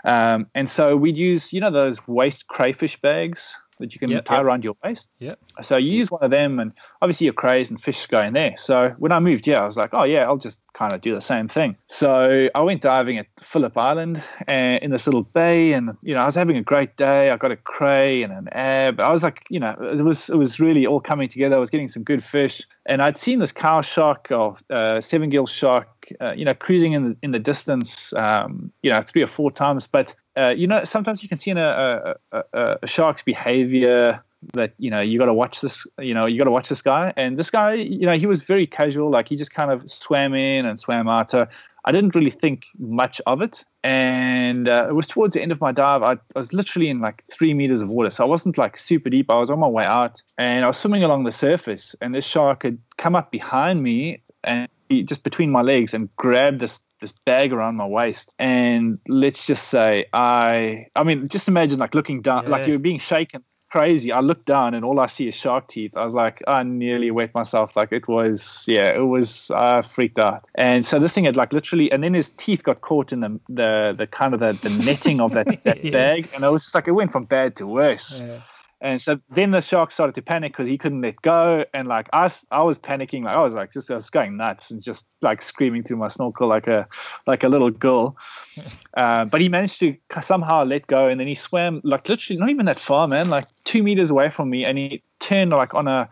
Um, 0.06 0.48
and 0.56 0.70
so 0.70 0.95
we'd 0.95 1.18
use 1.18 1.52
you 1.52 1.60
know 1.60 1.72
those 1.72 2.08
waste 2.08 2.48
crayfish 2.48 3.02
bags 3.02 3.58
that 3.80 3.94
you 3.94 3.99
can 3.99 4.10
yep, 4.10 4.26
tie 4.26 4.38
yep. 4.38 4.45
around 4.45 4.64
your 4.64 4.76
waist. 4.84 5.10
Yeah. 5.20 5.36
So 5.62 5.78
you 5.78 5.91
use 5.91 6.12
one 6.12 6.24
of 6.24 6.32
them, 6.32 6.60
and 6.60 6.74
obviously 7.02 7.26
your 7.26 7.34
crays 7.34 7.70
and 7.70 7.80
fish 7.80 8.06
go 8.08 8.22
in 8.22 8.34
there. 8.34 8.56
So 8.58 8.94
when 8.98 9.12
I 9.12 9.20
moved, 9.20 9.48
yeah, 9.48 9.62
I 9.62 9.66
was 9.66 9.78
like, 9.78 9.91
oh 9.94 10.04
yeah, 10.04 10.26
I'll 10.26 10.38
just 10.38 10.60
kind 10.74 10.94
of 10.94 11.02
do 11.02 11.14
the 11.16 11.22
same 11.22 11.48
thing. 11.48 11.76
So 11.88 12.49
I 12.54 12.62
went 12.62 12.82
diving 12.82 13.18
at 13.18 13.28
Phillip 13.40 13.78
Island 13.78 14.22
and 14.48 14.76
uh, 14.76 14.86
in 14.86 14.91
this 14.91 15.08
little 15.08 15.24
bay, 15.34 15.74
and 15.74 15.98
you 16.02 16.14
know 16.14 16.22
I 16.22 16.26
was 16.26 16.36
having 16.36 16.58
a 16.58 16.64
great 16.64 16.95
day. 16.98 17.30
I 17.30 17.38
got 17.38 17.52
a 17.52 17.58
cray 17.58 18.24
and 18.24 18.34
an 18.34 18.48
ab. 18.52 18.99
I 18.99 19.12
was 19.12 19.24
like, 19.24 19.44
you 19.49 19.60
know, 19.60 19.76
it 19.80 20.04
was 20.04 20.30
it 20.30 20.38
was 20.38 20.60
really 20.60 20.86
all 20.86 20.99
coming 20.99 21.30
together. 21.30 21.56
I 21.56 21.60
was 21.60 21.70
getting 21.70 21.88
some 21.88 22.04
good 22.04 22.24
fish, 22.24 22.62
and 22.86 23.02
I'd 23.02 23.18
seen 23.18 23.40
this 23.40 23.52
cow 23.52 23.82
shark 23.82 24.28
or 24.32 24.58
uh, 24.70 25.02
seven 25.02 25.30
gill 25.30 25.48
shark 25.48 25.88
uh, 26.20 26.34
you 26.36 26.46
know, 26.46 26.54
cruising 26.54 26.94
in 26.94 27.10
the 27.10 27.18
in 27.22 27.32
the 27.32 27.40
distance, 27.40 28.14
um, 28.14 28.72
you 28.84 28.90
know, 28.90 29.02
three 29.02 29.22
or 29.22 29.28
four 29.28 29.52
times. 29.52 29.88
But 29.88 30.16
uh, 30.38 30.54
you 30.56 30.68
know, 30.68 30.84
sometimes 30.84 31.24
you 31.24 31.30
can 31.30 31.38
see 31.38 31.52
in 31.52 31.58
a, 31.58 32.16
a, 32.32 32.44
a, 32.54 32.78
a 32.84 32.88
shark's 32.88 33.22
behavior 33.22 34.24
that 34.54 34.74
you 34.78 34.90
know 34.90 35.02
you 35.02 35.18
got 35.18 35.26
to 35.26 35.34
watch 35.34 35.62
this. 35.62 35.86
You 36.00 36.14
know, 36.14 36.26
you 36.26 36.38
got 36.38 36.46
to 36.46 36.52
watch 36.52 36.70
this 36.70 36.82
guy. 36.82 37.14
And 37.16 37.38
this 37.38 37.50
guy, 37.50 37.74
you 37.74 38.06
know, 38.06 38.18
he 38.18 38.26
was 38.26 38.44
very 38.44 38.68
casual. 38.68 39.10
Like 39.10 39.30
he 39.30 39.36
just 39.36 39.54
kind 39.54 39.72
of 39.72 39.90
swam 39.90 40.34
in 40.34 40.66
and 40.66 40.80
swam 40.80 41.08
out. 41.08 41.30
So 41.32 41.48
I 41.88 41.92
didn't 41.94 42.16
really 42.16 42.30
think 42.30 42.66
much 42.78 43.22
of 43.26 43.42
it. 43.42 43.64
And 43.82 44.68
uh, 44.68 44.88
it 44.90 44.94
was 44.94 45.08
towards 45.08 45.34
the 45.34 45.42
end 45.42 45.54
of 45.54 45.62
my 45.62 45.72
dive. 45.72 46.04
I, 46.04 46.14
I, 46.14 46.18
was 46.36 46.52
literally 46.52 46.90
in 46.90 47.00
like 47.00 47.24
three 47.32 47.54
meters 47.54 47.82
of 47.82 47.90
water. 47.90 48.10
So 48.10 48.26
I 48.26 48.28
wasn't 48.28 48.58
like 48.58 48.78
super 48.78 49.10
deep. 49.10 49.32
I 49.32 49.40
was 49.40 49.50
on 49.50 49.60
my 49.60 49.70
way 49.70 49.86
out 49.86 50.22
and 50.38 50.66
I 50.66 50.68
was 50.68 50.76
swimming 50.76 51.04
along 51.04 51.24
the 51.24 51.32
surface. 51.32 51.96
And 52.02 52.14
this 52.14 52.26
shark 52.26 52.64
had 52.64 52.78
come 52.98 53.16
up 53.16 53.32
behind 53.32 53.82
me 53.82 54.22
and 54.44 54.68
just 54.90 55.24
between 55.24 55.52
my 55.52 55.62
legs 55.62 55.94
and 55.94 56.14
grabbed 56.16 56.60
this 56.60 56.80
this 57.00 57.12
bag 57.26 57.54
around 57.54 57.76
my 57.76 57.86
waist. 57.86 58.34
And 58.40 59.00
let's 59.08 59.46
just 59.46 59.68
say 59.68 60.06
i 60.14 60.88
i 60.96 61.04
mean 61.04 61.28
just 61.28 61.48
imagine 61.48 61.80
like 61.80 61.96
looking 61.96 62.22
down 62.22 62.44
yeah. 62.44 62.50
like 62.50 62.68
you're 62.68 62.80
being 62.80 63.00
shaken 63.00 63.44
crazy. 63.70 64.14
I 64.14 64.22
looked 64.22 64.46
down 64.46 64.74
and 64.74 64.86
all 64.86 65.00
i 65.00 65.08
see 65.08 65.28
is 65.28 65.36
shark 65.36 65.68
teeth. 65.68 65.98
I 65.98 66.04
was 66.04 66.14
like 66.14 66.42
i 66.48 66.64
nearly 66.64 67.12
wet 67.12 67.34
myself. 67.34 67.76
Like 67.76 67.92
it 67.92 68.08
was 68.08 68.66
yeah 68.68 68.96
it 68.96 69.06
was 69.06 69.52
i 69.52 69.82
freaked 69.82 70.20
out. 70.20 70.46
And 70.56 70.86
so 70.86 71.00
this 71.00 71.14
thing 71.14 71.26
had 71.26 71.36
like 71.36 71.54
literally 71.54 71.92
and 71.92 72.04
then 72.04 72.14
his 72.14 72.32
teeth 72.32 72.64
got 72.64 72.82
caught 72.82 73.12
in 73.12 73.20
the 73.20 73.40
the, 73.50 73.94
the 73.98 74.08
kind 74.08 74.34
of 74.34 74.40
the, 74.40 74.54
the 74.54 74.70
netting 74.70 75.20
of 75.20 75.34
that, 75.34 75.48
that 75.64 75.84
yeah. 75.84 75.92
bag. 75.92 76.30
And 76.34 76.44
it 76.44 76.50
was 76.50 76.64
just 76.64 76.76
like 76.76 76.88
it 76.88 76.94
went 76.94 77.12
from 77.12 77.26
bad 77.26 77.58
to 77.58 77.68
worse. 77.68 78.22
Yeah. 78.22 78.42
And 78.80 79.02
so 79.02 79.20
then 79.30 79.52
the 79.52 79.62
shark 79.62 79.91
started 79.91 80.14
to 80.16 80.22
panic 80.22 80.54
because 80.54 80.68
he 80.68 80.78
couldn't 80.78 81.02
let 81.02 81.16
go. 81.22 81.66
And 81.74 81.88
like 81.88 82.10
I, 82.14 82.30
I 82.52 82.62
was 82.62 82.78
panicking, 82.78 83.24
like 83.24 83.36
I 83.36 83.41
was 83.41 83.56
like 83.56 83.74
just 83.74 83.90
I 83.90 83.95
was 83.95 84.10
going 84.10 84.38
nuts 84.38 84.70
and 84.70 84.82
just 84.82 85.06
like 85.22 85.41
screaming 85.41 85.84
through 85.84 85.98
my 85.98 86.08
snorkel 86.10 86.48
like 86.48 86.68
a 86.68 86.88
like 87.26 87.44
a 87.44 87.49
little 87.49 87.72
girl. 87.72 88.18
uh, 88.98 89.26
but 89.26 89.41
he 89.41 89.49
managed 89.49 89.80
to 89.80 89.95
somehow 90.22 90.64
let 90.64 90.86
go, 90.88 91.08
and 91.08 91.20
then 91.20 91.28
he 91.28 91.36
swam 91.36 91.82
like 91.84 92.08
literally 92.08 92.40
not 92.40 92.49
even 92.49 92.68
that 92.68 92.80
far, 92.80 93.08
man, 93.08 93.30
like 93.30 93.45
two 93.64 93.82
meters 93.82 94.12
away 94.12 94.30
from 94.30 94.49
me, 94.49 94.64
and 94.64 94.78
he 94.78 95.02
turned 95.20 95.52
like 95.52 95.74
on 95.74 95.88
a 95.88 96.08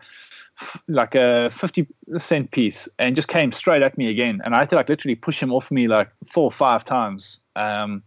like 0.88 1.14
a 1.14 1.50
50 1.50 1.86
cent 2.16 2.50
piece 2.50 2.88
and 2.98 3.14
just 3.14 3.28
came 3.28 3.52
straight 3.52 3.82
at 3.82 3.98
me 3.98 4.08
again 4.08 4.40
and 4.42 4.54
i 4.54 4.60
had 4.60 4.70
to 4.70 4.76
like 4.76 4.88
literally 4.88 5.14
push 5.14 5.42
him 5.42 5.52
off 5.52 5.70
me 5.70 5.86
like 5.86 6.08
four 6.26 6.44
or 6.44 6.50
five 6.50 6.82
times 6.82 7.40
um, 7.56 8.02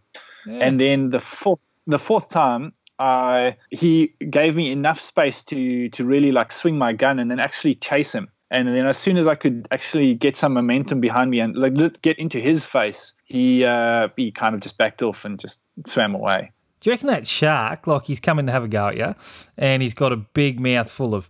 yeah. 0.46 0.54
and 0.54 0.80
then 0.80 1.10
the 1.10 1.20
fourth 1.20 1.64
the 1.86 1.98
fourth 1.98 2.28
time 2.28 2.72
uh, 3.00 3.52
he 3.70 4.14
gave 4.28 4.54
me 4.54 4.70
enough 4.70 5.00
space 5.00 5.42
to 5.44 5.88
to 5.88 6.04
really 6.04 6.30
like 6.30 6.52
swing 6.52 6.76
my 6.76 6.92
gun 6.92 7.18
and 7.18 7.30
then 7.30 7.40
actually 7.40 7.74
chase 7.74 8.12
him. 8.12 8.28
And 8.52 8.68
then 8.68 8.86
as 8.86 8.98
soon 8.98 9.16
as 9.16 9.26
I 9.26 9.36
could 9.36 9.66
actually 9.70 10.14
get 10.14 10.36
some 10.36 10.52
momentum 10.52 11.00
behind 11.00 11.30
me 11.30 11.40
and 11.40 11.56
like 11.56 12.02
get 12.02 12.18
into 12.18 12.38
his 12.38 12.64
face, 12.64 13.14
he 13.24 13.64
uh, 13.64 14.08
he 14.16 14.30
kind 14.30 14.54
of 14.54 14.60
just 14.60 14.76
backed 14.76 15.02
off 15.02 15.24
and 15.24 15.38
just 15.38 15.60
swam 15.86 16.14
away. 16.14 16.52
Do 16.80 16.90
you 16.90 16.92
reckon 16.92 17.08
that 17.08 17.26
shark, 17.26 17.86
like 17.86 18.04
he's 18.04 18.20
coming 18.20 18.46
to 18.46 18.52
have 18.52 18.64
a 18.64 18.68
go 18.68 18.88
at 18.88 18.96
you, 18.96 19.14
and 19.56 19.82
he's 19.82 19.94
got 19.94 20.12
a 20.12 20.16
big 20.16 20.60
mouth 20.60 20.90
full 20.90 21.14
of 21.14 21.28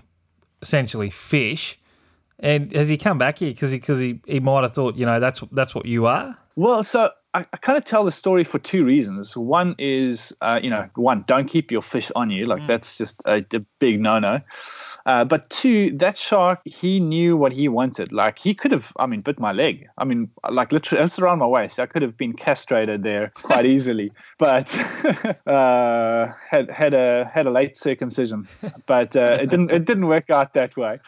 essentially 0.62 1.10
fish, 1.10 1.78
and 2.40 2.72
has 2.72 2.88
he 2.88 2.96
come 2.96 3.18
back 3.18 3.38
here 3.38 3.50
because 3.50 3.70
he 3.70 3.78
because 3.78 4.00
he, 4.00 4.20
he 4.26 4.40
might 4.40 4.62
have 4.62 4.72
thought 4.72 4.96
you 4.96 5.06
know 5.06 5.20
that's 5.20 5.40
that's 5.52 5.74
what 5.74 5.86
you 5.86 6.06
are? 6.06 6.36
Well, 6.56 6.82
so 6.82 7.10
I, 7.32 7.46
I 7.52 7.56
kind 7.58 7.78
of 7.78 7.84
tell 7.84 8.04
the 8.04 8.10
story 8.10 8.44
for 8.44 8.58
two 8.58 8.84
reasons. 8.84 9.36
One 9.36 9.76
is, 9.78 10.36
uh, 10.40 10.60
you 10.62 10.70
know, 10.70 10.88
one, 10.96 11.24
don't 11.26 11.48
keep 11.48 11.70
your 11.70 11.82
fish 11.82 12.10
on 12.16 12.30
you. 12.30 12.46
Like, 12.46 12.62
mm. 12.62 12.68
that's 12.68 12.98
just 12.98 13.22
a, 13.24 13.44
a 13.54 13.60
big 13.78 14.00
no 14.00 14.18
no. 14.18 14.40
Uh, 15.06 15.24
but 15.24 15.48
two, 15.48 15.96
that 15.98 16.18
shark, 16.18 16.60
he 16.64 17.00
knew 17.00 17.36
what 17.36 17.52
he 17.52 17.68
wanted. 17.68 18.12
Like 18.12 18.38
he 18.38 18.54
could 18.54 18.72
have, 18.72 18.92
I 18.98 19.06
mean, 19.06 19.20
bit 19.22 19.38
my 19.38 19.52
leg. 19.52 19.88
I 19.96 20.04
mean, 20.04 20.30
like 20.48 20.72
literally, 20.72 21.04
it's 21.04 21.18
around 21.18 21.38
my 21.38 21.46
waist. 21.46 21.78
I 21.78 21.86
could 21.86 22.02
have 22.02 22.16
been 22.16 22.32
castrated 22.32 23.02
there 23.02 23.32
quite 23.34 23.64
easily, 23.74 24.12
but 24.38 24.68
uh, 25.46 26.32
had 26.48 26.70
had 26.70 26.94
a 26.94 27.30
had 27.32 27.46
a 27.46 27.50
late 27.50 27.78
circumcision. 27.78 28.48
But 28.86 29.16
uh, 29.16 29.38
it 29.40 29.50
didn't 29.50 29.70
it 29.70 29.84
didn't 29.84 30.06
work 30.06 30.30
out 30.30 30.54
that 30.54 30.76
way 30.76 30.98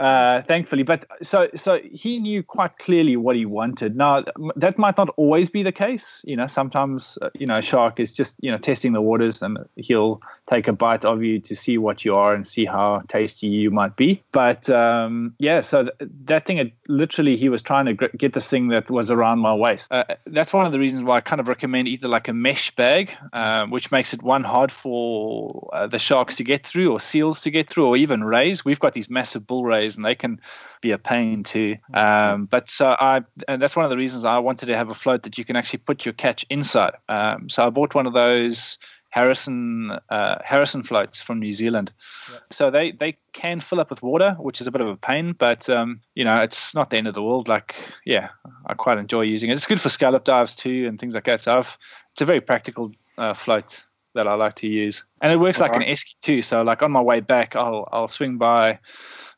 uh, 0.00 0.42
thankfully. 0.42 0.82
But 0.82 1.06
so 1.22 1.48
so 1.54 1.78
he 1.78 2.18
knew 2.18 2.42
quite 2.42 2.78
clearly 2.78 3.16
what 3.16 3.36
he 3.36 3.46
wanted. 3.46 3.96
Now 3.96 4.24
that 4.56 4.78
might 4.78 4.96
not 4.96 5.10
always 5.16 5.50
be 5.50 5.62
the 5.62 5.72
case. 5.72 6.22
You 6.26 6.36
know, 6.36 6.46
sometimes 6.46 7.18
uh, 7.22 7.30
you 7.34 7.46
know 7.46 7.58
a 7.58 7.62
shark 7.62 8.00
is 8.00 8.14
just 8.14 8.34
you 8.40 8.50
know 8.50 8.58
testing 8.58 8.92
the 8.92 9.02
waters 9.02 9.42
and 9.42 9.58
he'll 9.76 10.22
take 10.46 10.66
a 10.68 10.72
bite 10.72 11.04
of 11.04 11.22
you 11.22 11.38
to 11.40 11.54
see 11.54 11.78
what 11.78 12.04
you 12.04 12.14
are 12.16 12.34
and 12.34 12.46
see 12.46 12.64
how 12.64 13.02
tasty 13.08 13.46
you 13.46 13.70
might 13.70 13.96
be. 13.96 14.22
But 14.32 14.68
um, 14.70 15.34
yeah, 15.38 15.60
so 15.60 15.84
th- 15.84 16.10
that 16.24 16.46
thing, 16.46 16.58
it, 16.58 16.72
literally, 16.88 17.36
he 17.36 17.48
was 17.48 17.62
trying 17.62 17.86
to 17.86 18.08
get 18.16 18.32
this 18.32 18.48
thing 18.48 18.68
that 18.68 18.90
was 18.90 19.10
around 19.10 19.38
my 19.38 19.54
waist. 19.54 19.92
Uh, 19.92 20.04
that's 20.26 20.52
one 20.52 20.66
of 20.66 20.72
the 20.72 20.78
reasons 20.78 21.04
why 21.04 21.16
I 21.16 21.20
kind 21.20 21.40
of 21.40 21.48
recommend 21.48 21.88
either 21.88 22.08
like 22.08 22.28
a 22.28 22.32
mesh 22.32 22.70
bag, 22.74 23.12
uh, 23.32 23.66
which 23.66 23.92
makes 23.92 24.14
it 24.14 24.22
one 24.22 24.44
hard 24.44 24.72
for 24.72 25.70
uh, 25.72 25.86
the 25.86 25.98
sharks 25.98 26.36
to 26.36 26.44
get 26.44 26.66
through, 26.66 26.90
or 26.90 27.00
seals 27.00 27.42
to 27.42 27.50
get 27.50 27.68
through, 27.68 27.86
or 27.86 27.96
even 27.96 28.24
rays. 28.24 28.64
We've 28.64 28.80
got 28.80 28.94
these 28.94 29.10
massive 29.10 29.46
bull 29.46 29.64
rays, 29.64 29.89
and 29.96 30.04
they 30.04 30.14
can 30.14 30.40
be 30.80 30.92
a 30.92 30.98
pain 30.98 31.42
too. 31.42 31.76
Um, 31.92 32.46
but 32.46 32.70
so 32.70 32.96
I, 32.98 33.22
and 33.48 33.60
that's 33.60 33.76
one 33.76 33.84
of 33.84 33.90
the 33.90 33.96
reasons 33.96 34.24
I 34.24 34.38
wanted 34.38 34.66
to 34.66 34.76
have 34.76 34.90
a 34.90 34.94
float 34.94 35.24
that 35.24 35.38
you 35.38 35.44
can 35.44 35.56
actually 35.56 35.80
put 35.80 36.04
your 36.04 36.14
catch 36.14 36.44
inside. 36.50 36.94
Um, 37.08 37.48
so 37.48 37.66
I 37.66 37.70
bought 37.70 37.94
one 37.94 38.06
of 38.06 38.12
those 38.12 38.78
Harrison 39.10 39.90
uh, 40.08 40.36
Harrison 40.44 40.84
floats 40.84 41.20
from 41.20 41.40
New 41.40 41.52
Zealand. 41.52 41.92
Yeah. 42.30 42.38
So 42.50 42.70
they 42.70 42.92
they 42.92 43.18
can 43.32 43.60
fill 43.60 43.80
up 43.80 43.90
with 43.90 44.02
water, 44.02 44.36
which 44.38 44.60
is 44.60 44.66
a 44.66 44.70
bit 44.70 44.80
of 44.80 44.88
a 44.88 44.96
pain, 44.96 45.32
but 45.32 45.68
um, 45.68 46.00
you 46.14 46.24
know 46.24 46.36
it's 46.36 46.74
not 46.74 46.90
the 46.90 46.96
end 46.96 47.08
of 47.08 47.14
the 47.14 47.22
world. 47.22 47.48
Like 47.48 47.74
yeah, 48.04 48.30
I 48.64 48.74
quite 48.74 48.98
enjoy 48.98 49.22
using 49.22 49.50
it. 49.50 49.54
It's 49.54 49.66
good 49.66 49.80
for 49.80 49.88
scallop 49.88 50.24
dives 50.24 50.54
too 50.54 50.86
and 50.86 50.98
things 50.98 51.14
like 51.14 51.24
that. 51.24 51.42
So 51.42 51.58
I've, 51.58 51.76
it's 52.12 52.22
a 52.22 52.24
very 52.24 52.40
practical 52.40 52.92
uh, 53.18 53.34
float 53.34 53.84
that 54.14 54.26
I 54.26 54.34
like 54.34 54.54
to 54.56 54.68
use, 54.68 55.04
and 55.20 55.32
it 55.32 55.36
works 55.36 55.60
All 55.60 55.68
like 55.68 55.76
right. 55.76 55.86
an 55.86 55.94
esky 55.94 56.14
too. 56.22 56.42
So 56.42 56.62
like 56.62 56.82
on 56.82 56.92
my 56.92 57.00
way 57.00 57.20
back, 57.20 57.56
I'll 57.56 57.88
I'll 57.92 58.08
swing 58.08 58.38
by. 58.38 58.78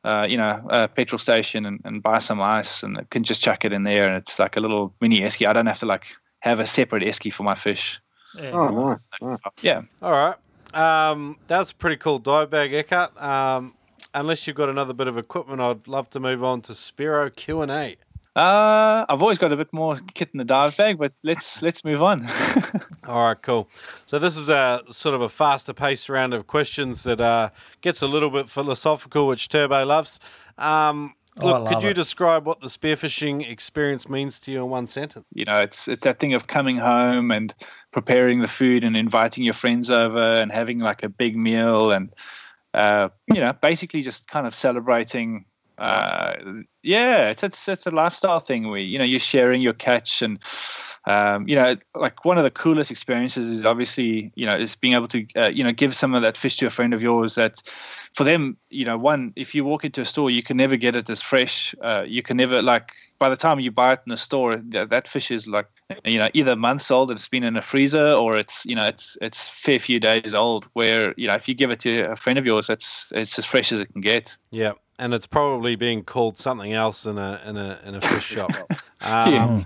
Uh, 0.04 0.26
you 0.28 0.36
know, 0.36 0.60
a 0.68 0.88
petrol 0.88 1.16
station 1.16 1.64
and, 1.64 1.80
and 1.84 2.02
buy 2.02 2.18
some 2.18 2.40
ice 2.42 2.82
and 2.82 3.08
can 3.10 3.22
just 3.22 3.40
chuck 3.40 3.64
it 3.64 3.72
in 3.72 3.84
there 3.84 4.08
and 4.08 4.16
it's 4.16 4.36
like 4.40 4.56
a 4.56 4.60
little 4.60 4.92
mini 5.00 5.20
esky. 5.20 5.46
I 5.46 5.52
don't 5.52 5.66
have 5.66 5.78
to 5.78 5.86
like 5.86 6.06
have 6.40 6.58
a 6.58 6.66
separate 6.66 7.04
esky 7.04 7.32
for 7.32 7.44
my 7.44 7.54
fish. 7.54 8.00
Yeah, 8.36 8.50
oh, 8.50 8.88
nice. 8.88 9.08
nice. 9.20 9.38
Yeah. 9.60 9.82
All 10.02 10.10
right. 10.10 10.34
Um, 10.74 11.36
that's 11.46 11.70
a 11.70 11.74
pretty 11.74 11.96
cool 11.96 12.18
dive 12.18 12.50
bag, 12.50 12.72
Eckhart. 12.72 13.20
Um, 13.22 13.74
unless 14.14 14.46
you've 14.46 14.56
got 14.56 14.68
another 14.68 14.92
bit 14.92 15.06
of 15.06 15.18
equipment, 15.18 15.60
I'd 15.60 15.86
love 15.86 16.10
to 16.10 16.20
move 16.20 16.42
on 16.42 16.62
to 16.62 16.72
Spearo 16.72 17.34
Q 17.34 17.62
and 17.62 17.70
A. 17.70 17.96
Uh, 18.34 19.04
I've 19.08 19.20
always 19.20 19.36
got 19.36 19.52
a 19.52 19.56
bit 19.56 19.72
more 19.72 19.98
kit 20.14 20.30
in 20.32 20.38
the 20.38 20.44
dive 20.44 20.76
bag, 20.76 20.98
but 20.98 21.12
let's 21.22 21.60
let's 21.60 21.84
move 21.84 22.02
on. 22.02 22.26
All 23.06 23.26
right, 23.28 23.42
cool. 23.42 23.68
So 24.06 24.18
this 24.18 24.36
is 24.36 24.48
a 24.48 24.82
sort 24.88 25.14
of 25.14 25.20
a 25.20 25.28
faster 25.28 25.72
paced 25.72 26.08
round 26.08 26.34
of 26.34 26.46
questions 26.46 27.02
that 27.02 27.20
uh, 27.20 27.50
gets 27.80 28.00
a 28.00 28.06
little 28.06 28.30
bit 28.30 28.48
philosophical, 28.48 29.26
which 29.26 29.48
Turbo 29.48 29.84
loves. 29.84 30.20
Um, 30.56 31.14
Oh, 31.40 31.46
Look, 31.46 31.68
could 31.68 31.82
you 31.82 31.88
it. 31.90 31.94
describe 31.94 32.44
what 32.46 32.60
the 32.60 32.66
spearfishing 32.66 33.50
experience 33.50 34.06
means 34.06 34.38
to 34.40 34.52
you 34.52 34.62
in 34.62 34.68
one 34.68 34.86
sentence? 34.86 35.24
You 35.32 35.46
know, 35.46 35.60
it's 35.60 35.88
it's 35.88 36.04
that 36.04 36.20
thing 36.20 36.34
of 36.34 36.46
coming 36.46 36.76
home 36.76 37.30
and 37.30 37.54
preparing 37.90 38.40
the 38.40 38.48
food 38.48 38.84
and 38.84 38.94
inviting 38.96 39.42
your 39.42 39.54
friends 39.54 39.88
over 39.90 40.20
and 40.20 40.52
having 40.52 40.80
like 40.80 41.02
a 41.02 41.08
big 41.08 41.34
meal 41.34 41.90
and 41.90 42.12
uh, 42.74 43.08
you 43.32 43.40
know, 43.40 43.54
basically 43.54 44.02
just 44.02 44.28
kind 44.28 44.46
of 44.46 44.54
celebrating. 44.54 45.46
Uh, 45.78 46.62
yeah, 46.82 47.30
it's 47.30 47.42
it's 47.42 47.68
it's 47.68 47.86
a 47.86 47.90
lifestyle 47.90 48.40
thing. 48.40 48.70
We 48.70 48.82
you 48.82 48.98
know 48.98 49.04
you're 49.04 49.20
sharing 49.20 49.62
your 49.62 49.72
catch 49.72 50.22
and 50.22 50.38
um, 51.04 51.48
you 51.48 51.56
know, 51.56 51.76
like 51.96 52.24
one 52.24 52.38
of 52.38 52.44
the 52.44 52.50
coolest 52.50 52.90
experiences 52.90 53.50
is 53.50 53.64
obviously, 53.64 54.32
you 54.36 54.46
know, 54.46 54.56
is 54.56 54.76
being 54.76 54.94
able 54.94 55.08
to, 55.08 55.26
uh, 55.34 55.48
you 55.48 55.64
know, 55.64 55.72
give 55.72 55.96
some 55.96 56.14
of 56.14 56.22
that 56.22 56.36
fish 56.36 56.58
to 56.58 56.66
a 56.66 56.70
friend 56.70 56.94
of 56.94 57.02
yours 57.02 57.34
that 57.34 57.60
for 58.14 58.22
them, 58.22 58.56
you 58.70 58.84
know, 58.84 58.96
one, 58.96 59.32
if 59.34 59.54
you 59.54 59.64
walk 59.64 59.84
into 59.84 60.00
a 60.00 60.06
store, 60.06 60.30
you 60.30 60.42
can 60.42 60.56
never 60.56 60.76
get 60.76 60.94
it 60.94 61.10
as 61.10 61.20
fresh. 61.20 61.74
Uh, 61.82 62.04
you 62.06 62.22
can 62.22 62.36
never, 62.36 62.62
like, 62.62 62.92
by 63.18 63.28
the 63.28 63.36
time 63.36 63.58
you 63.58 63.72
buy 63.72 63.94
it 63.94 64.00
in 64.06 64.10
the 64.10 64.16
store, 64.16 64.56
that, 64.56 64.90
that 64.90 65.08
fish 65.08 65.32
is 65.32 65.48
like, 65.48 65.66
you 66.04 66.18
know, 66.18 66.28
either 66.34 66.54
months 66.54 66.90
old 66.90 67.10
and 67.10 67.18
it's 67.18 67.28
been 67.28 67.44
in 67.44 67.56
a 67.56 67.62
freezer 67.62 68.12
or 68.12 68.36
it's, 68.36 68.64
you 68.64 68.76
know, 68.76 68.86
it's, 68.86 69.16
it's 69.20 69.48
fair 69.48 69.80
few 69.80 69.98
days 69.98 70.34
old 70.34 70.68
where, 70.72 71.14
you 71.16 71.26
know, 71.26 71.34
if 71.34 71.48
you 71.48 71.54
give 71.54 71.72
it 71.72 71.80
to 71.80 72.12
a 72.12 72.16
friend 72.16 72.38
of 72.38 72.46
yours, 72.46 72.70
it's, 72.70 73.12
it's 73.12 73.38
as 73.38 73.44
fresh 73.44 73.72
as 73.72 73.80
it 73.80 73.92
can 73.92 74.02
get. 74.02 74.36
Yeah. 74.50 74.72
And 75.02 75.12
it's 75.12 75.26
probably 75.26 75.74
being 75.74 76.04
called 76.04 76.38
something 76.38 76.72
else 76.72 77.06
in 77.06 77.18
a, 77.18 77.40
in 77.44 77.56
a, 77.56 77.80
in 77.84 77.94
a 77.96 78.00
fish 78.00 78.24
shop. 78.24 78.52
Um, 79.04 79.32
yeah. 79.32 79.64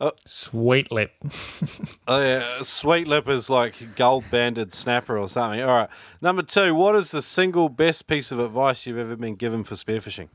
Oh. 0.00 0.10
Sweet 0.26 0.90
lip. 0.90 1.12
oh 2.08 2.20
yeah, 2.20 2.62
sweet 2.64 3.06
lip 3.06 3.28
is 3.28 3.48
like 3.48 3.94
gold 3.94 4.24
banded 4.28 4.72
snapper 4.72 5.16
or 5.16 5.28
something. 5.28 5.62
All 5.62 5.68
right. 5.68 5.88
Number 6.20 6.42
two, 6.42 6.74
what 6.74 6.96
is 6.96 7.12
the 7.12 7.22
single 7.22 7.68
best 7.68 8.08
piece 8.08 8.32
of 8.32 8.40
advice 8.40 8.84
you've 8.84 8.98
ever 8.98 9.14
been 9.14 9.36
given 9.36 9.62
for 9.62 9.76
spearfishing? 9.76 10.30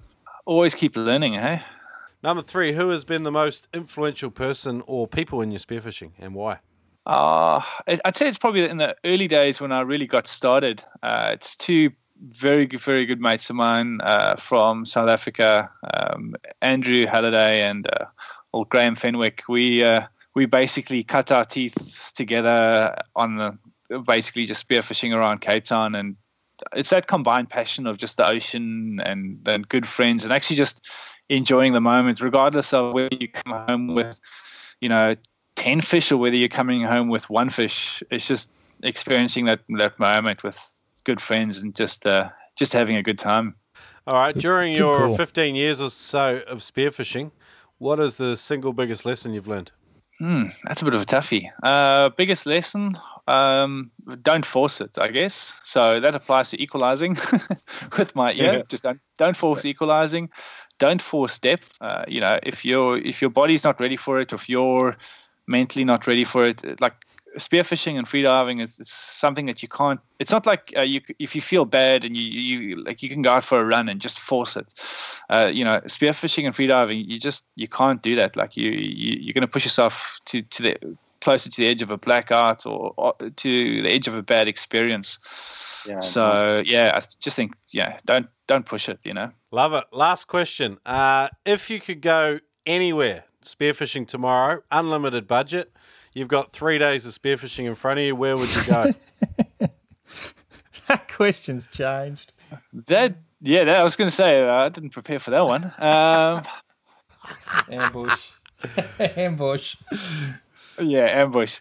Always 0.45 0.76
keep 0.76 0.95
learning, 0.95 1.34
hey? 1.34 1.64
Number 2.24 2.41
three, 2.41 2.72
who 2.72 2.88
has 2.88 3.03
been 3.03 3.24
the 3.24 3.32
most 3.34 3.68
influential 3.74 4.32
person 4.32 4.82
or 4.88 5.06
people 5.06 5.41
in 5.41 5.52
your 5.52 5.60
spearfishing 5.60 6.11
and 6.18 6.34
why? 6.34 6.60
Uh, 7.06 7.61
I'd 7.86 8.15
say 8.15 8.30
it's 8.30 8.38
probably 8.38 8.64
in 8.69 8.78
the 8.78 8.95
early 9.03 9.28
days 9.28 9.60
when 9.60 9.74
I 9.74 9.82
really 9.82 10.07
got 10.07 10.28
started. 10.28 10.82
Uh, 11.03 11.32
it's 11.34 11.57
two 11.57 11.91
very 12.22 12.65
good, 12.65 12.81
very 12.81 13.06
good 13.06 13.22
mates 13.22 13.49
of 13.49 13.56
mine 13.56 13.99
uh, 14.02 14.35
from 14.35 14.85
South 14.85 15.10
Africa, 15.10 15.72
um, 15.94 16.35
Andrew 16.61 17.06
Halliday 17.06 17.64
and 17.64 17.88
uh, 17.88 18.06
old 18.53 18.69
Graham 18.69 18.95
Fenwick, 18.95 19.44
we 19.48 19.84
uh, 19.84 20.07
we 20.34 20.45
basically 20.45 21.03
cut 21.03 21.31
our 21.31 21.45
teeth 21.45 22.11
together 22.15 22.95
on 23.15 23.38
the 23.38 23.57
basically 24.06 24.45
just 24.45 24.68
spearfishing 24.68 25.15
around 25.15 25.41
Cape 25.41 25.65
Town, 25.65 25.95
and 25.95 26.15
it's 26.76 26.89
that 26.89 27.07
combined 27.07 27.49
passion 27.49 27.88
of 27.88 27.98
just 27.98 28.18
the 28.18 28.27
ocean 28.27 28.99
and 29.03 29.48
and 29.48 29.68
good 29.68 29.88
friends, 29.88 30.23
and 30.23 30.34
actually 30.34 30.57
just 30.57 30.85
enjoying 31.30 31.73
the 31.73 31.81
moment, 31.81 32.22
regardless 32.22 32.73
of 32.73 32.94
whether 32.94 33.15
you 33.19 33.30
come 33.30 33.68
home 33.68 33.88
with, 33.94 34.19
you 34.81 34.89
know, 34.89 35.15
ten 35.56 35.81
fish 35.81 36.11
or 36.11 36.18
whether 36.18 36.35
you're 36.35 36.49
coming 36.49 36.84
home 36.84 37.10
with 37.10 37.30
one 37.30 37.49
fish. 37.49 38.03
It's 38.10 38.27
just 38.27 38.49
experiencing 38.84 39.45
that 39.45 39.61
that 39.69 39.99
moment 39.99 40.44
with 40.44 40.76
good 41.07 41.21
friends 41.21 41.57
and 41.57 41.73
just 41.73 42.05
uh, 42.05 42.29
just 42.55 42.73
having 42.73 42.97
a 42.97 43.01
good 43.01 43.17
time. 43.17 43.55
All 44.05 44.15
right. 44.15 44.38
During 44.38 44.75
your 44.75 45.15
15 45.15 45.55
years 45.55 45.81
or 45.81 45.89
so 45.89 46.41
of 46.47 46.59
spearfishing, 46.59 47.31
what 47.77 47.99
is 47.99 48.17
the 48.17 48.35
single 48.35 48.73
biggest 48.73 49.05
lesson 49.05 49.34
you've 49.34 49.47
learned? 49.47 49.71
Hmm, 50.19 50.45
that's 50.63 50.81
a 50.81 50.85
bit 50.85 50.95
of 50.95 51.01
a 51.01 51.05
toughie. 51.05 51.47
Uh, 51.63 52.09
biggest 52.09 52.45
lesson: 52.45 52.97
um, 53.27 53.91
don't 54.21 54.45
force 54.45 54.81
it. 54.81 54.97
I 54.97 55.09
guess 55.09 55.59
so. 55.63 55.99
That 55.99 56.15
applies 56.15 56.49
to 56.49 56.61
equalizing 56.61 57.17
with 57.97 58.15
my 58.15 58.31
yeah. 58.31 58.51
yeah. 58.51 58.61
Just 58.67 58.84
don't 58.84 58.99
don't 59.17 59.38
force 59.38 59.63
equalizing. 59.65 60.29
Don't 60.79 61.01
force 61.01 61.39
depth. 61.39 61.77
Uh, 61.81 62.03
you 62.07 62.19
know, 62.19 62.39
if 62.41 62.65
your 62.65 62.97
if 62.97 63.21
your 63.21 63.29
body's 63.29 63.63
not 63.63 63.79
ready 63.79 63.95
for 63.95 64.19
it, 64.19 64.34
if 64.34 64.49
you're 64.49 64.97
mentally 65.45 65.85
not 65.85 66.07
ready 66.07 66.23
for 66.23 66.45
it, 66.45 66.81
like 66.81 66.95
spearfishing 67.38 67.97
and 67.97 68.07
freediving 68.07 68.61
it's, 68.61 68.80
it's 68.80 68.93
something 68.93 69.45
that 69.45 69.61
you 69.61 69.69
can't 69.69 69.99
it's 70.19 70.31
not 70.31 70.45
like 70.45 70.73
uh, 70.76 70.81
you 70.81 71.01
if 71.19 71.35
you 71.35 71.41
feel 71.41 71.65
bad 71.65 72.03
and 72.03 72.18
you 72.18 72.23
you 72.23 72.76
like 72.84 73.03
you 73.03 73.09
can 73.09 73.22
go 73.22 73.31
out 73.31 73.45
for 73.45 73.59
a 73.59 73.65
run 73.65 73.89
and 73.89 74.01
just 74.01 74.19
force 74.19 74.55
it. 74.55 74.73
Uh, 75.30 75.51
you 75.53 75.64
know 75.64 75.80
spearfishing 75.81 76.45
and 76.45 76.55
freediving 76.55 77.03
you 77.07 77.19
just 77.19 77.45
you 77.55 77.68
can't 77.68 78.01
do 78.01 78.15
that. 78.15 78.35
Like 78.35 78.57
you, 78.57 78.72
you 78.72 79.18
you're 79.22 79.34
going 79.34 79.41
to 79.41 79.47
push 79.47 79.64
yourself 79.64 80.19
to 80.26 80.41
to 80.41 80.64
the 80.64 80.97
closer 81.22 81.49
to 81.49 81.61
the 81.61 81.68
edge 81.68 81.81
of 81.81 81.89
a 81.89 81.97
blackout 81.97 82.65
or, 82.65 82.93
or 82.97 83.14
to 83.19 83.81
the 83.81 83.89
edge 83.89 84.07
of 84.07 84.15
a 84.15 84.23
bad 84.23 84.47
experience. 84.47 85.19
Yeah, 85.88 86.01
so 86.01 86.64
yeah 86.65 86.91
i 86.95 87.01
just 87.22 87.38
think 87.38 87.55
yeah 87.72 87.99
don't 88.03 88.27
don't 88.47 88.65
push 88.65 88.89
it 88.89 88.99
you 89.05 89.14
know? 89.14 89.31
Love 89.51 89.72
it. 89.73 89.85
Last 89.93 90.26
question. 90.26 90.80
Uh, 90.85 91.30
if 91.45 91.69
you 91.69 91.80
could 91.80 92.01
go 92.01 92.39
anywhere 92.65 93.23
spearfishing 93.41 94.05
tomorrow 94.05 94.61
unlimited 94.69 95.27
budget 95.27 95.72
You've 96.18 96.27
got 96.27 96.52
three 96.52 96.80
days 96.80 97.06
of 97.06 97.14
spearfishing 97.14 97.65
in 97.65 97.76
front 97.76 97.99
of 97.99 98.06
you. 98.06 98.15
Where 98.15 98.35
would 98.35 98.56
you 98.56 98.64
go? 98.64 98.94
that 100.88 101.11
question's 101.14 101.68
changed. 101.68 102.34
That 102.88 103.18
yeah, 103.39 103.65
that, 103.65 103.80
I 103.80 103.84
was 103.84 103.95
going 103.95 104.10
to 104.10 104.15
say 104.15 104.41
uh, 104.41 104.65
I 104.65 104.69
didn't 104.69 104.89
prepare 104.89 105.19
for 105.19 105.30
that 105.30 105.45
one. 105.45 105.72
Um, 105.77 106.41
ambush, 107.72 108.30
ambush. 108.99 109.76
Yeah, 110.81 111.06
ambush. 111.22 111.60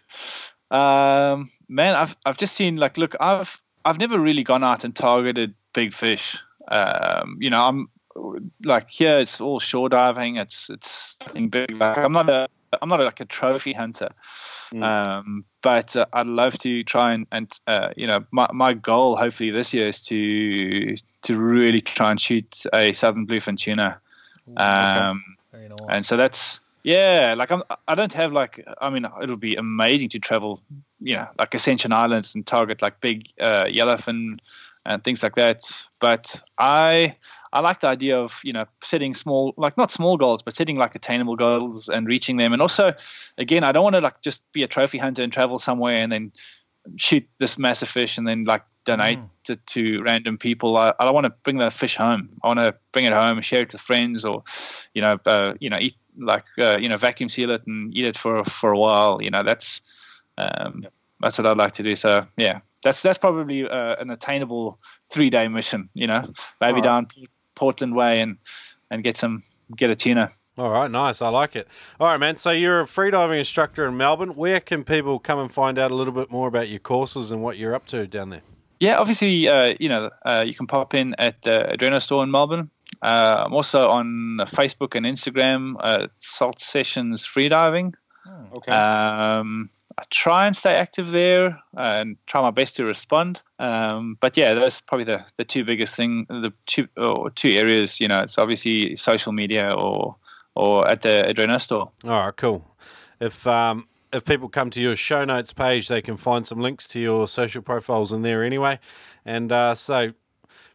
Um, 0.71 1.51
man, 1.69 1.95
I've 1.95 2.17
I've 2.25 2.39
just 2.39 2.55
seen 2.55 2.77
like 2.77 2.97
look, 2.97 3.15
I've 3.19 3.61
I've 3.85 3.99
never 3.99 4.19
really 4.19 4.43
gone 4.43 4.63
out 4.63 4.83
and 4.83 4.95
targeted 4.95 5.53
big 5.73 5.93
fish. 5.93 6.35
Um, 6.67 7.37
you 7.39 7.51
know, 7.51 7.63
I'm 7.63 7.89
like 8.63 8.89
here 8.89 9.19
it's 9.19 9.39
all 9.39 9.59
shore 9.59 9.87
diving. 9.87 10.37
It's 10.37 10.67
it's 10.71 11.15
nothing 11.21 11.49
big. 11.49 11.69
Like 11.75 11.99
I'm 11.99 12.11
not 12.11 12.27
a 12.27 12.47
I'm 12.81 12.89
not 12.89 12.99
like 12.99 13.19
a 13.19 13.25
trophy 13.25 13.73
hunter, 13.73 14.09
mm. 14.73 14.83
um, 14.83 15.45
but 15.61 15.95
uh, 15.95 16.05
I'd 16.13 16.27
love 16.27 16.57
to 16.59 16.83
try 16.83 17.13
and 17.13 17.27
and 17.31 17.59
uh, 17.67 17.89
you 17.95 18.07
know 18.07 18.25
my 18.31 18.47
my 18.53 18.73
goal 18.73 19.15
hopefully 19.15 19.51
this 19.51 19.73
year 19.73 19.87
is 19.87 20.01
to 20.03 20.95
to 21.23 21.37
really 21.37 21.81
try 21.81 22.11
and 22.11 22.19
shoot 22.19 22.63
a 22.73 22.93
southern 22.93 23.27
bluefin 23.27 23.57
tuna. 23.57 23.99
Um, 24.55 25.23
okay. 25.53 25.67
nice. 25.67 25.77
And 25.89 26.05
so 26.05 26.17
that's 26.17 26.59
yeah, 26.87 27.35
like 27.37 27.51
I'm, 27.51 27.63
I 27.89 27.95
don't 27.95 28.13
have 28.13 28.31
like, 28.31 28.65
I 28.79 28.89
mean, 28.89 29.05
it'll 29.21 29.35
be 29.35 29.55
amazing 29.55 30.07
to 30.09 30.19
travel, 30.19 30.61
you 31.01 31.15
know, 31.15 31.27
like 31.37 31.53
Ascension 31.53 31.91
Islands 31.91 32.33
and 32.33 32.47
target 32.47 32.81
like 32.81 33.01
big 33.01 33.27
uh, 33.41 33.65
yellowfin 33.65 34.37
and 34.85 35.03
things 35.03 35.21
like 35.21 35.35
that. 35.35 35.63
But 35.99 36.39
I, 36.57 37.17
I 37.57 37.59
like 37.59 37.79
the 37.79 37.87
idea 37.87 38.19
of 38.19 38.39
you 38.43 38.53
know 38.53 38.65
setting 38.83 39.15
small, 39.15 39.55
like 39.57 39.77
not 39.77 39.91
small 39.91 40.15
goals, 40.15 40.43
but 40.43 40.55
setting 40.55 40.75
like 40.75 40.93
attainable 40.93 41.35
goals 41.35 41.89
and 41.89 42.05
reaching 42.05 42.37
them. 42.37 42.53
And 42.53 42.61
also, 42.61 42.93
again, 43.39 43.63
I 43.63 43.71
don't 43.71 43.83
want 43.83 43.95
to 43.95 44.01
like 44.01 44.21
just 44.21 44.41
be 44.51 44.61
a 44.61 44.67
trophy 44.67 44.99
hunter 44.99 45.23
and 45.23 45.33
travel 45.33 45.57
somewhere 45.57 45.95
and 45.95 46.11
then 46.11 46.31
shoot 46.97 47.27
this 47.39 47.57
massive 47.57 47.89
fish 47.89 48.19
and 48.19 48.27
then 48.27 48.43
like 48.43 48.61
donate 48.85 49.17
mm. 49.17 49.49
it 49.49 49.65
to 49.67 50.03
random 50.03 50.37
people. 50.37 50.77
I, 50.77 50.93
I 50.99 51.05
don't 51.05 51.15
want 51.15 51.25
to 51.25 51.33
bring 51.41 51.57
the 51.57 51.71
fish 51.71 51.95
home. 51.95 52.29
I 52.43 52.47
want 52.47 52.59
to 52.59 52.75
bring 52.91 53.05
it 53.05 53.13
home, 53.13 53.41
share 53.41 53.61
it 53.61 53.71
with 53.71 53.81
friends, 53.81 54.23
or 54.23 54.43
you 54.93 55.01
know, 55.01 55.17
uh, 55.25 55.55
you 55.59 55.71
know, 55.71 55.77
eat 55.79 55.95
like 56.15 56.45
uh, 56.59 56.77
you 56.77 56.87
know, 56.87 56.97
vacuum 56.97 57.27
seal 57.27 57.49
it 57.49 57.65
and 57.65 57.91
eat 57.97 58.05
it 58.05 58.17
for 58.19 58.45
for 58.45 58.71
a 58.71 58.77
while. 58.77 59.17
You 59.19 59.31
know, 59.31 59.41
that's 59.41 59.81
um, 60.37 60.85
that's 61.21 61.39
what 61.39 61.47
I'd 61.47 61.57
like 61.57 61.71
to 61.73 61.83
do. 61.83 61.95
So 61.95 62.27
yeah, 62.37 62.59
that's 62.83 63.01
that's 63.01 63.17
probably 63.17 63.67
uh, 63.67 63.95
an 63.95 64.11
attainable 64.11 64.77
three 65.09 65.31
day 65.31 65.47
mission. 65.47 65.89
You 65.95 66.05
know, 66.05 66.31
maybe 66.61 66.75
right. 66.75 66.83
down 66.83 67.07
Portland 67.57 67.95
Way 67.95 68.21
and 68.21 68.37
and 68.89 69.03
get 69.03 69.17
some 69.17 69.43
get 69.75 69.89
a 69.89 69.95
tuna. 69.95 70.29
All 70.57 70.71
right, 70.71 70.89
nice. 70.89 71.21
I 71.21 71.29
like 71.29 71.55
it. 71.55 71.67
All 71.99 72.07
right, 72.07 72.17
man. 72.17 72.37
So 72.37 72.49
you're 72.49 72.79
a 72.81 72.85
freediving 72.85 73.37
instructor 73.37 73.85
in 73.85 73.95
Melbourne. 73.95 74.35
Where 74.35 74.59
can 74.59 74.83
people 74.83 75.19
come 75.19 75.37
and 75.37 75.51
find 75.51 75.77
out 75.77 75.91
a 75.91 75.95
little 75.95 76.13
bit 76.13 76.31
more 76.31 76.47
about 76.47 76.67
your 76.67 76.79
courses 76.79 77.31
and 77.31 77.43
what 77.43 77.57
you're 77.57 77.75
up 77.75 77.85
to 77.87 78.07
down 78.07 78.31
there? 78.31 78.41
Yeah, 78.79 78.97
obviously, 78.97 79.47
uh, 79.47 79.75
you 79.79 79.89
know, 79.89 80.09
uh, 80.25 80.43
you 80.47 80.55
can 80.55 80.65
pop 80.65 80.93
in 80.93 81.15
at 81.19 81.41
the 81.43 81.75
Adreno 81.77 82.01
store 82.01 82.23
in 82.23 82.31
Melbourne. 82.31 82.71
Uh, 83.01 83.43
I'm 83.45 83.53
also 83.53 83.89
on 83.89 84.37
Facebook 84.45 84.95
and 84.95 85.05
Instagram, 85.05 85.75
uh, 85.79 86.07
Salt 86.17 86.61
Sessions 86.61 87.25
Freediving. 87.25 87.93
Oh, 88.27 88.57
okay. 88.57 88.71
Um, 88.71 89.69
I 89.99 90.03
try 90.11 90.45
and 90.45 90.55
stay 90.55 90.75
active 90.75 91.11
there 91.11 91.59
and 91.75 92.17
try 92.27 92.41
my 92.41 92.51
best 92.51 92.75
to 92.75 92.85
respond. 92.85 93.41
Um, 93.57 94.17
but 94.21 94.37
yeah, 94.37 94.53
that's 94.53 94.79
probably 94.79 95.05
the, 95.05 95.25
the 95.37 95.43
two 95.43 95.65
biggest 95.65 95.95
thing, 95.95 96.27
the 96.29 96.53
two 96.67 96.87
or 96.95 97.31
two 97.31 97.49
areas. 97.49 97.99
You 97.99 98.07
know, 98.07 98.21
it's 98.21 98.37
obviously 98.37 98.95
social 98.95 99.31
media 99.31 99.73
or 99.73 100.15
or 100.55 100.87
at 100.87 101.01
the 101.01 101.25
Adreno 101.27 101.59
store. 101.61 101.91
All 102.03 102.25
right, 102.25 102.35
cool. 102.35 102.63
If 103.19 103.47
um, 103.47 103.87
if 104.13 104.23
people 104.23 104.49
come 104.49 104.69
to 104.71 104.81
your 104.81 104.95
show 104.95 105.25
notes 105.25 105.53
page, 105.53 105.87
they 105.87 106.01
can 106.01 106.17
find 106.17 106.45
some 106.45 106.59
links 106.59 106.87
to 106.89 106.99
your 106.99 107.27
social 107.27 107.61
profiles 107.61 108.13
in 108.13 108.21
there 108.21 108.43
anyway. 108.43 108.79
And 109.25 109.51
uh, 109.51 109.75
so, 109.75 110.13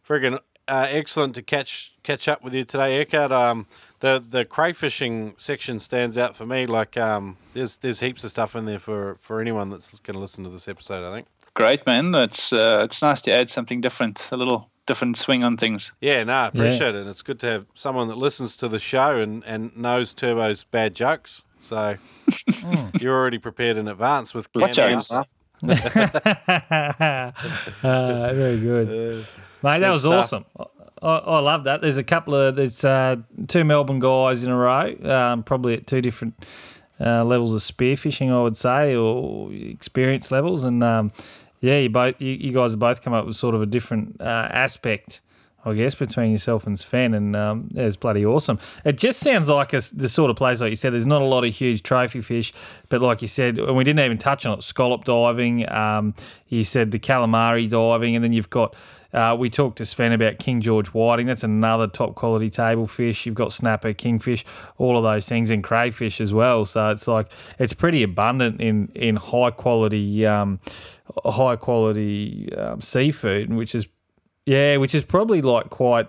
friggin' 0.07 0.39
uh, 0.69 0.87
excellent 0.91 1.35
to 1.37 1.43
catch 1.43 1.93
catch 2.03 2.29
up 2.29 2.43
with 2.43 2.55
you 2.55 2.65
today, 2.65 3.01
Eckhart. 3.01 3.33
Um, 3.33 3.67
the 4.03 4.23
the 4.29 4.45
crayfishing 4.45 5.41
section 5.41 5.79
stands 5.79 6.19
out 6.19 6.37
for 6.37 6.45
me. 6.45 6.67
Like 6.67 6.97
um, 6.99 7.39
there's 7.55 7.77
there's 7.77 8.01
heaps 8.01 8.25
of 8.25 8.31
stuff 8.31 8.55
in 8.55 8.67
there 8.67 8.81
for, 8.81 9.17
for 9.21 9.41
anyone 9.41 9.71
that's 9.71 9.99
going 10.01 10.15
to 10.15 10.21
listen 10.21 10.45
to 10.45 10.51
this 10.51 10.69
episode. 10.69 11.09
I 11.09 11.15
think. 11.15 11.29
Great 11.55 11.87
man, 11.87 12.15
it's 12.15 12.53
uh, 12.53 12.81
it's 12.85 13.01
nice 13.01 13.21
to 13.23 13.33
add 13.33 13.51
something 13.51 13.81
different, 13.81 14.29
a 14.33 14.37
little 14.37 14.69
different 14.87 15.17
swing 15.17 15.45
on 15.45 15.57
things. 15.57 15.93
Yeah, 16.01 16.25
no, 16.25 16.33
I 16.33 16.47
appreciate 16.49 16.81
yeah. 16.81 16.89
it. 16.89 16.95
And 16.97 17.09
it's 17.09 17.23
good 17.23 17.39
to 17.41 17.47
have 17.47 17.67
someone 17.75 18.09
that 18.09 18.19
listens 18.19 18.57
to 18.57 18.69
the 18.69 18.79
show 18.79 19.19
and, 19.19 19.45
and 19.45 19.77
knows 19.77 20.15
Turbo's 20.15 20.65
bad 20.65 20.95
jokes. 20.95 21.43
So 21.61 21.97
you're 22.99 23.15
already 23.15 23.39
prepared 23.39 23.77
in 23.77 23.87
advance 23.87 24.35
with 24.35 24.49
what 24.53 24.73
jokes? 24.73 25.13
uh, 25.13 25.23
very 27.83 28.59
good, 28.59 28.89
uh, 28.89 29.25
mate. 29.63 29.79
That 29.81 29.93
was 29.93 30.01
stuff. 30.03 30.33
awesome. 30.33 30.45
I, 31.03 31.17
I 31.17 31.39
love 31.41 31.65
that. 31.65 31.81
There's 31.81 31.97
a 31.97 32.05
couple 32.05 32.35
of 32.35 32.57
there's 32.57 32.85
uh, 32.85 33.17
two 33.49 33.65
Melbourne 33.65 33.99
guys 33.99 34.45
in 34.45 34.51
a 34.51 34.57
row, 34.57 34.95
um, 35.05 35.43
probably 35.43 35.75
at 35.75 35.87
two 35.87 36.01
different 36.01 36.45
uh, 37.01 37.25
levels 37.25 37.53
of 37.55 37.61
spearfishing, 37.61 38.33
I 38.33 38.43
would 38.43 38.57
say, 38.57 38.95
or 38.95 39.53
experience 39.53 40.31
levels. 40.31 40.63
And 40.65 40.83
um, 40.83 41.13
yeah, 41.61 41.79
you 41.79 41.91
both 41.91 42.21
you, 42.21 42.33
you, 42.33 42.53
guys 42.53 42.73
have 42.73 42.79
both 42.79 43.03
come 43.03 43.13
up 43.13 43.27
with 43.27 43.37
sort 43.37 43.55
of 43.55 43.63
a 43.63 43.67
different 43.67 44.21
uh, 44.21 44.49
aspect. 44.51 45.21
I 45.65 45.75
guess 45.75 45.95
between 45.95 46.33
yourself 46.33 46.67
and 46.67 46.79
Sven, 46.79 47.15
and 47.15 47.37
um, 47.37 47.69
it's 47.75 47.97
bloody 47.97 48.27
awesome. 48.27 48.59
It 48.85 48.99
just 48.99 49.21
sounds 49.21 49.49
like 49.49 49.73
a, 49.73 49.81
the 49.93 50.09
sort 50.09 50.31
of 50.31 50.37
place, 50.37 50.61
like 50.61 50.71
you 50.71 50.77
said. 50.77 50.93
There's 50.93 51.07
not 51.07 51.23
a 51.23 51.27
lot 51.27 51.45
of 51.45 51.55
huge 51.55 51.83
trophy 51.83 52.21
fish, 52.21 52.53
but 52.89 53.01
like 53.01 53.23
you 53.23 53.29
said, 53.29 53.59
and 53.59 53.77
we 53.77 53.85
didn't 53.85 54.05
even 54.05 54.19
touch 54.19 54.45
on 54.45 54.59
it. 54.59 54.63
Scallop 54.63 55.05
diving, 55.05 55.71
um, 55.71 56.15
you 56.49 56.65
said 56.65 56.91
the 56.91 56.99
calamari 56.99 57.69
diving, 57.69 58.17
and 58.17 58.25
then 58.25 58.33
you've 58.33 58.51
got 58.51 58.75
uh, 59.13 59.37
we 59.39 59.51
talked 59.51 59.79
to 59.79 59.87
Sven 59.87 60.13
about 60.13 60.39
King 60.39 60.61
George 60.61 60.89
Whiting. 60.89 61.27
That's 61.27 61.45
another 61.45 61.87
top 61.87 62.15
quality 62.15 62.49
table 62.49 62.87
fish. 62.87 63.27
You've 63.27 63.35
got 63.35 63.53
snapper, 63.53 63.93
kingfish, 63.93 64.45
all 64.79 64.97
of 64.97 65.05
those 65.05 65.29
things, 65.29 65.51
and 65.51 65.63
crayfish 65.63 66.21
as 66.21 66.33
well. 66.33 66.65
So 66.65 66.89
it's 66.91 67.07
like 67.07 67.31
it's 67.59 67.73
pretty 67.73 68.03
abundant 68.03 68.61
in 68.61 68.91
in 68.95 69.17
high 69.17 69.51
quality 69.51 70.27
um, 70.27 70.61
high 71.25 71.57
quality 71.57 72.53
um, 72.57 72.81
seafood, 72.81 73.53
which 73.53 73.75
is 73.75 73.87
yeah, 74.47 74.77
which 74.77 74.95
is 74.95 75.05
probably 75.05 75.43
like 75.43 75.71
quite 75.71 76.09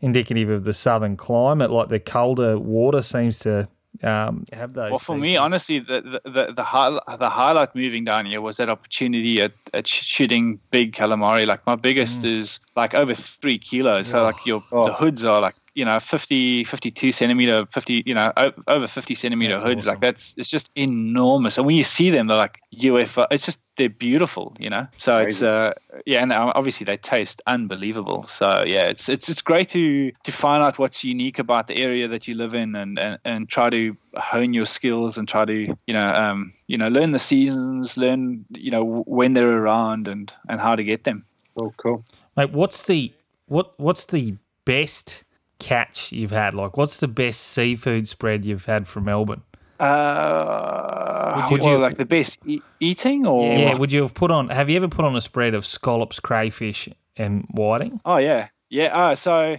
indicative 0.00 0.50
of 0.50 0.64
the 0.64 0.72
southern 0.72 1.16
climate. 1.16 1.70
Like 1.70 1.88
the 1.88 2.00
colder 2.00 2.58
water 2.58 3.02
seems 3.02 3.38
to 3.40 3.68
um, 4.02 4.44
have 4.52 4.74
those. 4.74 4.90
Well, 4.90 4.98
for 4.98 5.16
me, 5.16 5.36
honestly, 5.36 5.78
the 5.78 6.20
the 6.24 6.30
the, 6.30 6.52
the, 6.52 6.64
high, 6.64 6.98
the 7.18 7.30
highlight 7.30 7.74
moving 7.74 8.04
down 8.04 8.26
here 8.26 8.40
was 8.40 8.56
that 8.56 8.68
opportunity 8.68 9.40
at, 9.40 9.52
at 9.72 9.86
shooting 9.86 10.58
big 10.70 10.92
calamari. 10.92 11.46
Like 11.46 11.66
my 11.66 11.76
biggest 11.76 12.22
mm. 12.22 12.26
is 12.26 12.60
like 12.76 12.94
over 12.94 13.14
three 13.14 13.58
kilos. 13.58 14.08
So 14.08 14.22
like 14.22 14.44
your 14.46 14.62
oh. 14.72 14.86
the 14.86 14.94
hoods 14.94 15.24
are 15.24 15.40
like 15.40 15.54
you 15.74 15.84
know 15.84 15.98
50 15.98 16.64
52 16.64 17.10
centimeter 17.10 17.66
50 17.66 18.04
you 18.06 18.14
know 18.14 18.32
over 18.68 18.86
50 18.86 19.14
centimeter 19.16 19.54
that's 19.54 19.64
hoods 19.64 19.82
awesome. 19.82 19.88
like 19.88 20.00
that's 20.00 20.32
it's 20.36 20.48
just 20.48 20.70
enormous 20.76 21.58
and 21.58 21.66
when 21.66 21.74
you 21.74 21.82
see 21.82 22.10
them 22.10 22.28
they're 22.28 22.36
like 22.36 22.60
ufo 22.80 23.26
it's 23.32 23.44
just 23.44 23.58
they're 23.76 23.88
beautiful 23.88 24.54
you 24.58 24.70
know 24.70 24.86
so 24.98 25.16
Crazy. 25.16 25.28
it's 25.28 25.42
uh 25.42 25.72
yeah 26.06 26.22
and 26.22 26.32
obviously 26.32 26.84
they 26.84 26.96
taste 26.96 27.42
unbelievable 27.46 28.22
so 28.22 28.64
yeah 28.66 28.84
it's 28.84 29.08
it's 29.08 29.28
it's 29.28 29.42
great 29.42 29.68
to 29.70 30.12
to 30.22 30.32
find 30.32 30.62
out 30.62 30.78
what's 30.78 31.02
unique 31.04 31.38
about 31.38 31.66
the 31.66 31.76
area 31.76 32.06
that 32.08 32.28
you 32.28 32.34
live 32.34 32.54
in 32.54 32.74
and 32.76 32.98
and, 32.98 33.18
and 33.24 33.48
try 33.48 33.70
to 33.70 33.96
hone 34.16 34.54
your 34.54 34.66
skills 34.66 35.18
and 35.18 35.28
try 35.28 35.44
to 35.44 35.74
you 35.86 35.94
know 35.94 36.06
um 36.06 36.52
you 36.68 36.78
know 36.78 36.88
learn 36.88 37.12
the 37.12 37.18
seasons 37.18 37.96
learn 37.96 38.44
you 38.50 38.70
know 38.70 39.02
when 39.06 39.32
they're 39.32 39.58
around 39.58 40.06
and 40.06 40.32
and 40.48 40.60
how 40.60 40.76
to 40.76 40.84
get 40.84 41.04
them 41.04 41.24
oh 41.56 41.72
cool 41.76 42.04
Like, 42.36 42.50
what's 42.50 42.84
the 42.86 43.12
what 43.46 43.78
what's 43.78 44.04
the 44.04 44.36
best 44.64 45.22
catch 45.58 46.12
you've 46.12 46.30
had? 46.30 46.54
Like, 46.54 46.76
what's 46.76 46.96
the 46.96 47.08
best 47.08 47.40
seafood 47.40 48.08
spread 48.08 48.44
you've 48.44 48.64
had 48.64 48.88
from 48.88 49.04
Melbourne? 49.04 49.42
Uh, 49.80 51.48
would 51.50 51.64
you, 51.64 51.70
well, 51.70 51.80
like 51.80 51.96
the 51.96 52.04
best 52.04 52.38
e- 52.46 52.62
eating, 52.80 53.26
or 53.26 53.58
yeah, 53.58 53.76
would 53.76 53.92
you 53.92 54.02
have 54.02 54.14
put 54.14 54.30
on? 54.30 54.48
Have 54.48 54.70
you 54.70 54.76
ever 54.76 54.88
put 54.88 55.04
on 55.04 55.16
a 55.16 55.20
spread 55.20 55.54
of 55.54 55.66
scallops, 55.66 56.20
crayfish, 56.20 56.88
and 57.16 57.46
whiting? 57.50 58.00
Oh 58.04 58.18
yeah, 58.18 58.48
yeah. 58.70 58.96
Uh, 58.96 59.14
so 59.14 59.58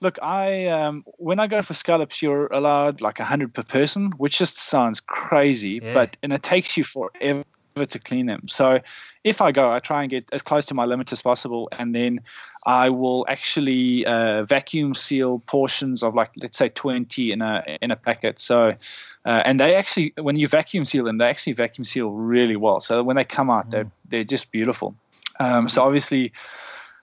look, 0.00 0.18
I 0.22 0.66
um, 0.66 1.04
when 1.18 1.40
I 1.40 1.46
go 1.46 1.62
for 1.62 1.74
scallops, 1.74 2.22
you're 2.22 2.46
allowed 2.46 3.00
like 3.00 3.20
a 3.20 3.24
hundred 3.24 3.54
per 3.54 3.62
person, 3.62 4.12
which 4.16 4.38
just 4.38 4.58
sounds 4.58 5.00
crazy, 5.00 5.80
yeah. 5.82 5.94
but 5.94 6.16
and 6.22 6.32
it 6.32 6.42
takes 6.42 6.76
you 6.76 6.84
forever 6.84 7.44
to 7.86 7.98
clean 7.98 8.26
them. 8.26 8.48
So 8.48 8.80
if 9.24 9.40
I 9.40 9.52
go, 9.52 9.70
I 9.70 9.78
try 9.78 10.02
and 10.02 10.10
get 10.10 10.28
as 10.32 10.42
close 10.42 10.64
to 10.66 10.74
my 10.74 10.84
limit 10.84 11.12
as 11.12 11.22
possible, 11.22 11.68
and 11.72 11.94
then 11.94 12.20
I 12.64 12.90
will 12.90 13.26
actually 13.28 14.06
uh, 14.06 14.44
vacuum 14.44 14.94
seal 14.94 15.40
portions 15.46 16.02
of 16.02 16.14
like 16.14 16.30
let's 16.36 16.58
say 16.58 16.68
20 16.68 17.32
in 17.32 17.42
a 17.42 17.78
in 17.80 17.90
a 17.90 17.96
packet. 17.96 18.40
So, 18.40 18.74
uh, 19.24 19.42
and 19.44 19.60
they 19.60 19.74
actually 19.74 20.12
when 20.16 20.36
you 20.36 20.48
vacuum 20.48 20.84
seal 20.84 21.04
them, 21.04 21.18
they 21.18 21.28
actually 21.28 21.54
vacuum 21.54 21.84
seal 21.84 22.10
really 22.10 22.56
well. 22.56 22.80
So 22.80 23.02
when 23.02 23.16
they 23.16 23.24
come 23.24 23.50
out, 23.50 23.66
mm. 23.66 23.70
they're 23.70 23.90
they're 24.08 24.24
just 24.24 24.50
beautiful. 24.50 24.94
Um, 25.38 25.68
so 25.68 25.82
obviously, 25.82 26.32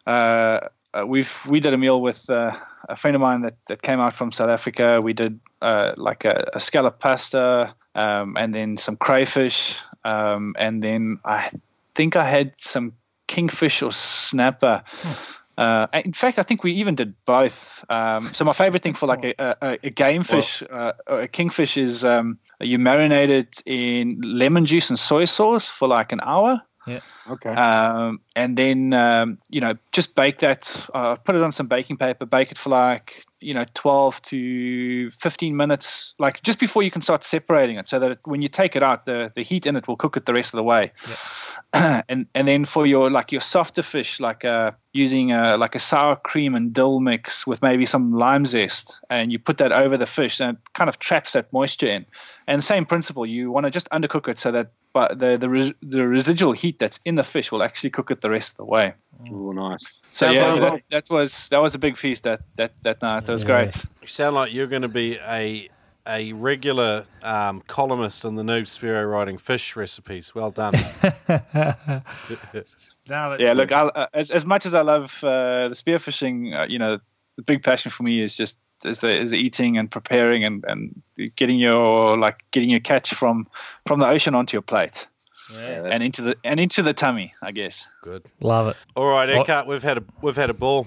uh, 0.06 0.60
uh, 0.94 1.06
we've 1.06 1.46
we 1.48 1.60
did 1.60 1.74
a 1.74 1.78
meal 1.78 2.02
with 2.02 2.30
uh, 2.30 2.56
a 2.88 2.96
friend 2.96 3.16
of 3.16 3.22
mine 3.22 3.42
that, 3.42 3.56
that 3.68 3.82
came 3.82 4.00
out 4.00 4.14
from 4.14 4.32
South 4.32 4.50
Africa. 4.50 5.02
We 5.02 5.14
did 5.14 5.40
uh, 5.62 5.94
like 5.98 6.26
a, 6.26 6.46
a 6.54 6.60
scallop 6.60 7.00
pasta 7.00 7.74
um, 7.96 8.38
and 8.38 8.54
then 8.54 8.78
some 8.78 8.96
crayfish, 8.96 9.80
um, 10.08 10.56
and 10.58 10.82
then 10.82 11.20
I 11.26 11.50
think 11.94 12.16
I 12.16 12.24
had 12.24 12.54
some 12.58 12.94
kingfish 13.28 13.82
or 13.82 13.92
snapper. 13.92 14.84
Hmm. 14.88 15.34
Uh, 15.58 15.88
in 16.06 16.14
fact, 16.14 16.40
I 16.40 16.44
think 16.44 16.64
we 16.64 16.74
even 16.74 16.96
did 16.96 17.14
both. 17.26 17.84
Um, 17.90 18.34
so 18.34 18.46
my 18.46 18.54
favorite 18.54 18.84
thing 18.84 18.94
for 18.94 19.08
like 19.08 19.26
a, 19.26 19.58
a, 19.62 19.78
a 19.84 19.90
game 19.90 20.24
fish, 20.24 20.64
uh, 20.72 20.94
a 21.08 21.28
kingfish, 21.28 21.78
is 21.78 22.06
um, 22.06 22.38
you 22.62 22.78
marinate 22.78 23.30
it 23.30 23.62
in 23.66 24.22
lemon 24.24 24.66
juice 24.66 24.90
and 24.90 25.00
soy 25.00 25.26
sauce 25.26 25.68
for 25.68 25.88
like 25.88 26.12
an 26.12 26.22
hour. 26.22 26.62
Yeah. 26.88 27.02
Okay. 27.30 27.50
Um, 27.50 28.22
and 28.36 28.58
then 28.58 28.94
um, 28.94 29.38
you 29.50 29.60
know 29.60 29.74
just 29.92 30.16
bake 30.16 30.40
that. 30.40 30.88
Uh, 30.94 31.16
put 31.16 31.36
it 31.36 31.42
on 31.42 31.52
some 31.52 31.68
baking 31.68 31.98
paper. 31.98 32.26
Bake 32.26 32.52
it 32.52 32.58
for 32.58 32.70
like 32.70 33.26
you 33.42 33.54
know 33.54 33.66
12 33.74 34.22
to 34.24 35.12
15 35.12 35.56
minutes, 35.56 36.16
like 36.18 36.42
just 36.44 36.60
before 36.60 36.82
you 36.82 36.90
can 36.90 37.02
start 37.02 37.24
separating 37.24 37.78
it, 37.78 37.88
so 37.88 38.00
that 38.00 38.12
it, 38.12 38.20
when 38.24 38.42
you 38.42 38.48
take 38.48 38.76
it 38.76 38.84
out, 38.84 39.06
the 39.06 39.32
the 39.36 39.44
heat 39.44 39.68
in 39.68 39.76
it 39.76 39.88
will 39.88 39.98
cook 39.98 40.16
it 40.16 40.26
the 40.26 40.34
rest 40.34 40.54
of 40.54 40.58
the 40.58 40.64
way. 40.64 40.92
and 41.74 42.26
and 42.34 42.48
then 42.48 42.64
for 42.64 42.88
your 42.88 43.10
like 43.10 43.32
your 43.32 43.42
softer 43.42 43.84
fish, 43.84 44.20
like 44.20 44.46
uh, 44.46 44.72
using 44.94 45.34
a, 45.34 45.58
like 45.58 45.76
a 45.76 45.80
sour 45.80 46.16
cream 46.16 46.56
and 46.56 46.74
dill 46.74 47.02
mix 47.02 47.46
with 47.46 47.62
maybe 47.62 47.86
some 47.86 48.14
lime 48.14 48.46
zest, 48.46 49.00
and 49.10 49.32
you 49.32 49.40
put 49.40 49.58
that 49.58 49.74
over 49.74 49.98
the 49.98 50.08
fish, 50.08 50.40
and 50.40 50.58
it 50.58 50.74
kind 50.74 50.88
of 50.88 51.00
traps 51.00 51.34
that 51.34 51.52
moisture 51.52 51.88
in. 51.88 52.06
And 52.48 52.64
same 52.64 52.86
principle, 52.86 53.26
you 53.26 53.52
want 53.52 53.66
to 53.66 53.70
just 53.70 53.90
undercook 53.90 54.30
it 54.30 54.40
so 54.40 54.52
that 54.52 54.72
but 55.00 55.20
the 55.22 55.38
the, 55.38 55.50
res- 55.50 55.74
the 55.82 56.04
residual 56.08 56.54
heat 56.62 56.78
that's 56.80 57.00
in 57.06 57.16
the 57.16 57.24
fish 57.24 57.52
will 57.52 57.64
actually 57.68 57.92
cook 57.98 58.12
it 58.12 58.22
the 58.22 58.30
rest 58.38 58.50
of 58.54 58.58
the 58.58 58.66
way. 58.66 58.94
oh, 59.32 59.52
nice. 59.52 59.84
So 60.12 60.26
Sounds 60.26 60.36
yeah, 60.36 60.54
like- 60.54 60.90
that, 60.90 61.06
that 61.08 61.14
was 61.14 61.32
that 61.50 61.62
was 61.62 61.76
a 61.76 61.80
big 61.80 61.96
feast 61.98 62.24
that 62.24 62.40
that 62.56 62.72
that 62.84 63.02
night. 63.02 63.26
That 63.26 63.34
was 63.34 63.44
Yeah. 63.44 63.54
great. 63.64 63.76
You 64.02 64.08
sound 64.08 64.36
like 64.36 64.50
you're 64.54 64.68
going 64.76 64.88
to 64.92 64.96
be 65.04 65.18
a 65.40 65.70
a 66.10 66.32
regular 66.34 67.04
um, 67.22 67.62
columnist 67.68 68.24
on 68.26 68.36
the 68.36 68.44
Noob 68.44 68.66
Spearo 68.76 69.04
writing 69.12 69.38
fish 69.38 69.76
recipes. 69.76 70.34
Well 70.36 70.52
done. 70.52 70.74
No, 73.10 73.30
but- 73.30 73.40
Yeah, 73.40 73.54
look, 73.54 73.72
I'll, 73.72 73.92
uh, 73.96 74.08
as 74.14 74.32
as 74.32 74.46
much 74.46 74.66
as 74.66 74.74
I 74.74 74.82
love 74.82 75.24
uh, 75.24 75.70
the 75.70 75.76
spearfishing, 75.76 76.54
uh, 76.60 76.66
you 76.68 76.78
know, 76.80 77.00
the 77.38 77.44
big 77.44 77.64
passion 77.64 77.90
for 77.92 78.04
me 78.04 78.22
is 78.22 78.36
just 78.36 78.58
is 78.86 79.00
the 79.00 79.12
is 79.12 79.34
eating 79.34 79.78
and 79.78 79.90
preparing 79.90 80.44
and 80.44 80.64
and 80.68 81.02
getting 81.36 81.60
your 81.60 82.18
like 82.18 82.44
getting 82.52 82.70
your 82.70 82.80
catch 82.80 83.14
from 83.14 83.48
from 83.86 84.00
the 84.00 84.08
ocean 84.08 84.36
onto 84.36 84.56
your 84.56 84.62
plate 84.62 85.08
Yeah. 85.54 85.84
and 85.92 86.04
into 86.04 86.22
the 86.22 86.36
and 86.44 86.60
into 86.60 86.84
the 86.84 86.94
tummy, 86.94 87.34
I 87.42 87.52
guess. 87.52 87.86
Good. 88.04 88.26
Love 88.42 88.68
it. 88.70 88.78
All 88.96 89.08
right, 89.08 89.30
What- 89.30 89.50
Eckhart, 89.50 89.68
we've 89.68 89.84
had 89.84 89.98
a 89.98 90.04
we've 90.22 90.36
had 90.36 90.50
a 90.50 90.54
ball. 90.54 90.86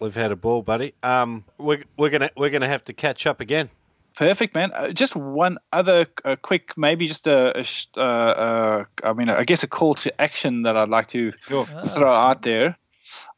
We've 0.00 0.14
had 0.14 0.32
a 0.32 0.36
ball, 0.36 0.60
buddy. 0.62 0.92
Um, 1.02 1.44
we're, 1.56 1.82
we're 1.96 2.10
gonna 2.10 2.30
we're 2.36 2.50
gonna 2.50 2.68
have 2.68 2.84
to 2.84 2.92
catch 2.92 3.26
up 3.26 3.40
again. 3.40 3.70
Perfect, 4.16 4.54
man. 4.54 4.70
Uh, 4.74 4.90
just 4.90 5.16
one 5.16 5.58
other 5.72 6.06
uh, 6.24 6.36
quick, 6.40 6.76
maybe 6.76 7.06
just 7.08 7.26
a, 7.26 7.58
a 7.58 7.64
uh, 7.96 8.00
uh, 8.00 8.84
I 9.02 9.12
mean, 9.12 9.28
I 9.28 9.42
guess 9.44 9.62
a 9.62 9.66
call 9.66 9.94
to 9.94 10.20
action 10.20 10.62
that 10.62 10.76
I'd 10.76 10.88
like 10.88 11.06
to 11.08 11.32
throw 11.32 12.12
out 12.12 12.42
there. 12.42 12.76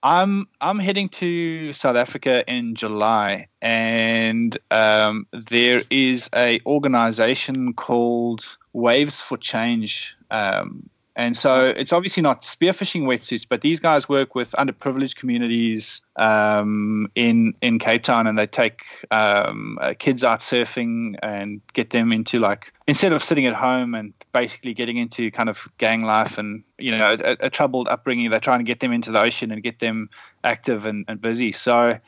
I'm 0.03 0.49
I'm 0.61 0.79
heading 0.79 1.09
to 1.11 1.73
South 1.73 1.97
Africa 1.97 2.45
in 2.53 2.75
July, 2.75 3.49
and 3.61 4.57
um, 4.71 5.27
there 5.33 5.83
is 5.91 6.31
a 6.35 6.61
organization 6.67 7.75
called 7.75 8.57
Waves 8.73 9.21
for 9.21 9.37
Change. 9.37 10.17
Um, 10.31 10.89
and 11.17 11.35
so 11.35 11.65
it's 11.65 11.95
obviously 11.95 12.23
not 12.23 12.43
spearfishing 12.43 13.05
wetsuits, 13.05 13.47
but 13.49 13.63
these 13.63 13.81
guys 13.81 14.07
work 14.07 14.35
with 14.35 14.53
underprivileged 14.53 15.17
communities 15.17 16.03
um, 16.17 17.11
in 17.15 17.55
in 17.63 17.79
Cape 17.79 18.03
Town, 18.03 18.27
and 18.27 18.39
they 18.39 18.47
take 18.47 18.85
um, 19.11 19.79
uh, 19.81 19.95
kids 19.99 20.25
out 20.25 20.41
surfing 20.41 21.17
and 21.23 21.63
get 21.73 21.89
them 21.89 22.13
into 22.13 22.39
like 22.39 22.71
instead 22.87 23.15
of 23.15 23.25
sitting 23.25 23.47
at 23.47 23.55
home 23.55 23.95
and 23.95 24.13
basically 24.35 24.75
getting 24.75 24.99
into 24.99 25.31
kind 25.31 25.49
of 25.49 25.67
gang 25.79 26.05
life 26.05 26.37
and 26.37 26.63
you 26.77 26.91
know 26.91 27.17
a, 27.25 27.37
a 27.41 27.51
troubled 27.51 27.89
upbringing, 27.89 28.29
they're 28.29 28.39
trying 28.39 28.61
to 28.61 28.65
get 28.65 28.81
them 28.81 28.93
into 28.93 29.11
the 29.11 29.21
ocean 29.21 29.51
and 29.51 29.63
get 29.63 29.79
them 29.79 30.11
active 30.45 30.85
and, 30.85 31.07
and 31.09 31.19
busy. 31.23 31.51
So 31.51 31.99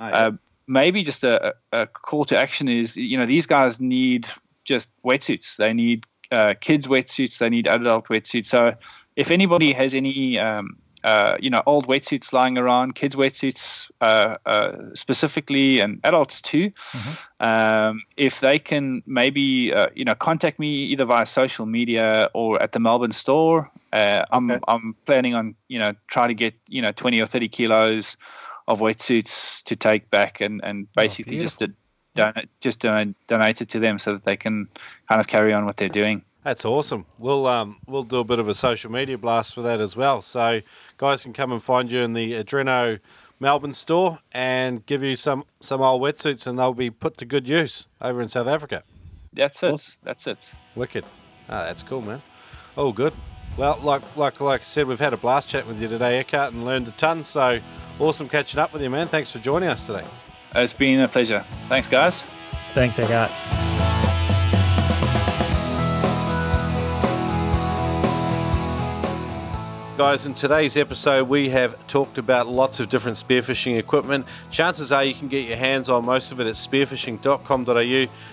uh, 0.00 0.32
maybe 0.66 1.02
just 1.02 1.22
a, 1.22 1.54
a 1.70 1.86
call 1.86 2.24
to 2.24 2.38
action 2.38 2.68
is 2.68 2.96
you 2.96 3.18
know 3.18 3.26
these 3.26 3.44
guys 3.44 3.78
need 3.78 4.26
just 4.64 4.88
wetsuits. 5.04 5.56
They 5.56 5.74
need 5.74 6.06
uh, 6.34 6.54
kids 6.60 6.86
wetsuits. 6.86 7.38
They 7.38 7.48
need 7.48 7.66
adult 7.66 8.08
wetsuits. 8.08 8.46
So 8.46 8.74
if 9.16 9.30
anybody 9.30 9.72
has 9.72 9.94
any 9.94 10.38
um, 10.38 10.76
uh, 11.04 11.36
you 11.40 11.50
know 11.50 11.62
old 11.66 11.86
wetsuits 11.86 12.32
lying 12.32 12.58
around, 12.58 12.94
kids 12.94 13.14
wetsuits 13.14 13.90
uh, 14.00 14.36
uh, 14.46 14.72
specifically, 14.94 15.80
and 15.80 16.00
adults 16.02 16.40
too, 16.40 16.70
um, 17.40 18.02
if 18.16 18.40
they 18.40 18.58
can 18.58 19.02
maybe 19.06 19.72
uh, 19.72 19.88
you 19.94 20.04
know 20.04 20.14
contact 20.14 20.58
me 20.58 20.68
either 20.68 21.04
via 21.04 21.26
social 21.26 21.66
media 21.66 22.30
or 22.34 22.60
at 22.62 22.72
the 22.72 22.80
Melbourne 22.80 23.12
store. 23.12 23.70
Uh, 23.92 24.24
I'm 24.32 24.50
Okay. 24.50 24.60
I'm 24.66 24.96
planning 25.06 25.34
on 25.34 25.54
you 25.68 25.78
know 25.78 25.92
try 26.08 26.26
to 26.26 26.34
get 26.34 26.54
you 26.68 26.82
know 26.82 26.92
20 26.92 27.20
or 27.20 27.26
30 27.26 27.48
kilos 27.48 28.16
of 28.66 28.80
wetsuits 28.80 29.62
to 29.64 29.76
take 29.76 30.10
back 30.10 30.40
and 30.40 30.60
and 30.64 30.88
basically 30.94 31.36
just 31.38 31.58
to 31.60 31.72
donate 32.14 32.48
just 32.60 32.80
donate, 32.80 33.14
donate 33.26 33.60
it 33.60 33.68
to 33.70 33.78
them 33.78 33.98
so 33.98 34.12
that 34.12 34.24
they 34.24 34.36
can 34.36 34.68
kind 35.08 35.20
of 35.20 35.26
carry 35.26 35.52
on 35.52 35.64
what 35.64 35.76
they're 35.76 35.88
doing. 35.88 36.22
That's 36.44 36.64
awesome. 36.64 37.06
We'll 37.18 37.46
um 37.46 37.78
we'll 37.86 38.04
do 38.04 38.18
a 38.18 38.24
bit 38.24 38.38
of 38.38 38.48
a 38.48 38.54
social 38.54 38.90
media 38.90 39.16
blast 39.16 39.54
for 39.54 39.62
that 39.62 39.80
as 39.80 39.96
well. 39.96 40.22
So 40.22 40.60
guys 40.98 41.22
can 41.22 41.32
come 41.32 41.52
and 41.52 41.62
find 41.62 41.90
you 41.90 42.00
in 42.00 42.12
the 42.12 42.32
Adreno 42.32 43.00
Melbourne 43.40 43.72
store 43.72 44.18
and 44.32 44.84
give 44.86 45.02
you 45.02 45.16
some 45.16 45.44
some 45.60 45.80
old 45.80 46.02
wetsuits 46.02 46.46
and 46.46 46.58
they'll 46.58 46.74
be 46.74 46.90
put 46.90 47.16
to 47.18 47.24
good 47.24 47.48
use 47.48 47.86
over 48.00 48.20
in 48.20 48.28
South 48.28 48.46
Africa. 48.46 48.84
That's 49.32 49.62
it. 49.62 49.96
That's 50.02 50.26
it. 50.26 50.50
Wicked. 50.76 51.04
Ah, 51.48 51.64
that's 51.64 51.82
cool, 51.82 52.00
man. 52.00 52.22
Oh, 52.76 52.92
good. 52.92 53.12
Well, 53.56 53.78
like 53.82 54.02
like 54.16 54.40
like 54.40 54.60
I 54.60 54.64
said, 54.64 54.86
we've 54.86 55.00
had 55.00 55.12
a 55.12 55.16
blast 55.16 55.48
chat 55.48 55.66
with 55.66 55.80
you 55.80 55.88
today, 55.88 56.18
Eckhart, 56.18 56.52
and 56.52 56.64
learned 56.64 56.88
a 56.88 56.92
ton. 56.92 57.24
So 57.24 57.60
awesome 57.98 58.28
catching 58.28 58.60
up 58.60 58.72
with 58.72 58.82
you, 58.82 58.90
man. 58.90 59.08
Thanks 59.08 59.30
for 59.30 59.38
joining 59.38 59.68
us 59.68 59.86
today. 59.86 60.04
It's 60.54 60.72
been 60.72 61.00
a 61.00 61.08
pleasure. 61.08 61.44
Thanks, 61.68 61.88
guys. 61.88 62.24
Thanks, 62.74 62.98
Eckhart. 62.98 63.30
Guys, 69.96 70.26
in 70.26 70.34
today's 70.34 70.76
episode, 70.76 71.28
we 71.28 71.48
have 71.50 71.86
talked 71.86 72.18
about 72.18 72.48
lots 72.48 72.80
of 72.80 72.88
different 72.88 73.16
spearfishing 73.16 73.78
equipment. 73.78 74.26
Chances 74.50 74.90
are 74.90 75.04
you 75.04 75.14
can 75.14 75.28
get 75.28 75.46
your 75.46 75.56
hands 75.56 75.88
on 75.88 76.04
most 76.04 76.32
of 76.32 76.40
it 76.40 76.48
at 76.48 76.54
spearfishing.com.au. 76.54 77.72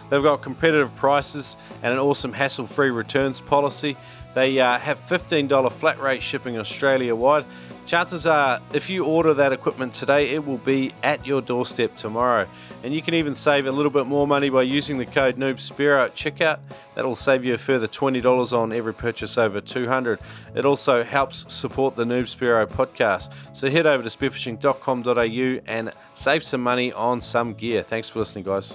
They've 0.09 0.23
got 0.23 0.41
competitive 0.41 0.95
prices 0.95 1.57
and 1.83 1.93
an 1.93 1.99
awesome 1.99 2.33
hassle 2.33 2.65
free 2.65 2.89
returns 2.89 3.41
policy. 3.41 3.95
They 4.33 4.59
uh, 4.59 4.79
have 4.79 5.05
$15 5.05 5.71
flat 5.71 6.01
rate 6.01 6.23
shipping 6.23 6.57
Australia 6.57 7.15
wide. 7.15 7.45
Chances 7.91 8.25
are, 8.25 8.61
if 8.71 8.89
you 8.89 9.03
order 9.03 9.33
that 9.33 9.51
equipment 9.51 9.93
today, 9.93 10.29
it 10.29 10.45
will 10.45 10.59
be 10.59 10.93
at 11.03 11.27
your 11.27 11.41
doorstep 11.41 11.93
tomorrow. 11.97 12.47
And 12.85 12.93
you 12.93 13.01
can 13.01 13.13
even 13.13 13.35
save 13.35 13.65
a 13.65 13.71
little 13.73 13.91
bit 13.91 14.05
more 14.05 14.25
money 14.25 14.49
by 14.49 14.61
using 14.61 14.97
the 14.97 15.05
code 15.05 15.35
NoobSpearo 15.35 16.05
at 16.05 16.15
checkout. 16.15 16.59
That'll 16.95 17.17
save 17.17 17.43
you 17.43 17.53
a 17.53 17.57
further 17.57 17.89
$20 17.89 18.57
on 18.57 18.71
every 18.71 18.93
purchase 18.93 19.37
over 19.37 19.59
200 19.59 20.21
It 20.55 20.63
also 20.63 21.03
helps 21.03 21.53
support 21.53 21.97
the 21.97 22.05
Noob 22.05 22.27
podcast. 22.67 23.33
So 23.51 23.69
head 23.69 23.85
over 23.85 24.01
to 24.01 24.09
spearfishing.com.au 24.09 25.61
and 25.67 25.91
save 26.13 26.45
some 26.45 26.61
money 26.61 26.93
on 26.93 27.19
some 27.19 27.55
gear. 27.55 27.83
Thanks 27.83 28.07
for 28.07 28.19
listening, 28.19 28.45
guys. 28.45 28.73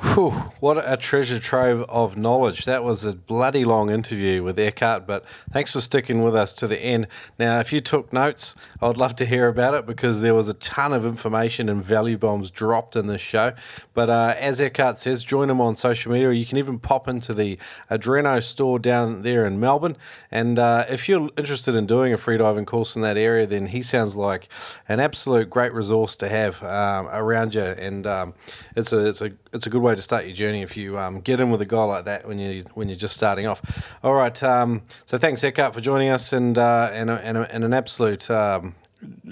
Whew, 0.00 0.30
what 0.60 0.80
a 0.80 0.96
treasure 0.96 1.40
trove 1.40 1.84
of 1.88 2.16
knowledge. 2.16 2.66
That 2.66 2.84
was 2.84 3.04
a 3.04 3.14
bloody 3.14 3.64
long 3.64 3.90
interview 3.90 4.44
with 4.44 4.56
Eckhart, 4.56 5.08
but 5.08 5.24
thanks 5.50 5.72
for 5.72 5.80
sticking 5.80 6.22
with 6.22 6.36
us 6.36 6.54
to 6.54 6.68
the 6.68 6.78
end. 6.78 7.08
Now, 7.36 7.58
if 7.58 7.72
you 7.72 7.80
took 7.80 8.12
notes, 8.12 8.54
I 8.80 8.86
would 8.86 8.96
love 8.96 9.16
to 9.16 9.26
hear 9.26 9.48
about 9.48 9.74
it 9.74 9.86
because 9.86 10.20
there 10.20 10.36
was 10.36 10.48
a 10.48 10.54
ton 10.54 10.92
of 10.92 11.04
information 11.04 11.68
and 11.68 11.82
value 11.82 12.16
bombs 12.16 12.52
dropped 12.52 12.94
in 12.94 13.08
this 13.08 13.20
show. 13.20 13.54
But 13.92 14.08
uh, 14.08 14.34
as 14.38 14.60
Eckhart 14.60 14.98
says, 14.98 15.24
join 15.24 15.50
him 15.50 15.60
on 15.60 15.74
social 15.74 16.12
media. 16.12 16.30
You 16.30 16.46
can 16.46 16.58
even 16.58 16.78
pop 16.78 17.08
into 17.08 17.34
the 17.34 17.58
Adreno 17.90 18.40
store 18.40 18.78
down 18.78 19.22
there 19.22 19.46
in 19.46 19.58
Melbourne. 19.58 19.96
And 20.30 20.60
uh, 20.60 20.84
if 20.88 21.08
you're 21.08 21.28
interested 21.36 21.74
in 21.74 21.86
doing 21.86 22.12
a 22.12 22.16
freediving 22.16 22.66
course 22.66 22.94
in 22.94 23.02
that 23.02 23.16
area, 23.16 23.48
then 23.48 23.66
he 23.66 23.82
sounds 23.82 24.14
like 24.14 24.48
an 24.88 25.00
absolute 25.00 25.50
great 25.50 25.72
resource 25.72 26.14
to 26.16 26.28
have 26.28 26.62
um, 26.62 27.08
around 27.08 27.56
you. 27.56 27.62
And 27.62 28.06
um, 28.06 28.34
it's 28.76 28.92
a 28.92 29.08
it's 29.08 29.22
a 29.22 29.32
it's 29.52 29.66
a 29.66 29.70
good 29.70 29.82
way 29.82 29.87
to 29.94 30.02
start 30.02 30.24
your 30.24 30.34
journey 30.34 30.62
if 30.62 30.76
you 30.76 30.98
um, 30.98 31.20
get 31.20 31.40
in 31.40 31.50
with 31.50 31.60
a 31.60 31.66
guy 31.66 31.82
like 31.84 32.04
that 32.06 32.26
when 32.26 32.38
you 32.38 32.64
when 32.74 32.88
you're 32.88 32.96
just 32.96 33.14
starting 33.14 33.46
off. 33.46 33.62
All 34.02 34.14
right, 34.14 34.42
um, 34.42 34.82
so 35.06 35.18
thanks 35.18 35.42
Eckhart 35.44 35.74
for 35.74 35.80
joining 35.80 36.08
us, 36.08 36.32
and 36.32 36.56
uh, 36.58 36.90
and, 36.92 37.10
and, 37.10 37.38
and 37.38 37.64
an 37.64 37.72
absolute. 37.72 38.30
Um, 38.30 38.74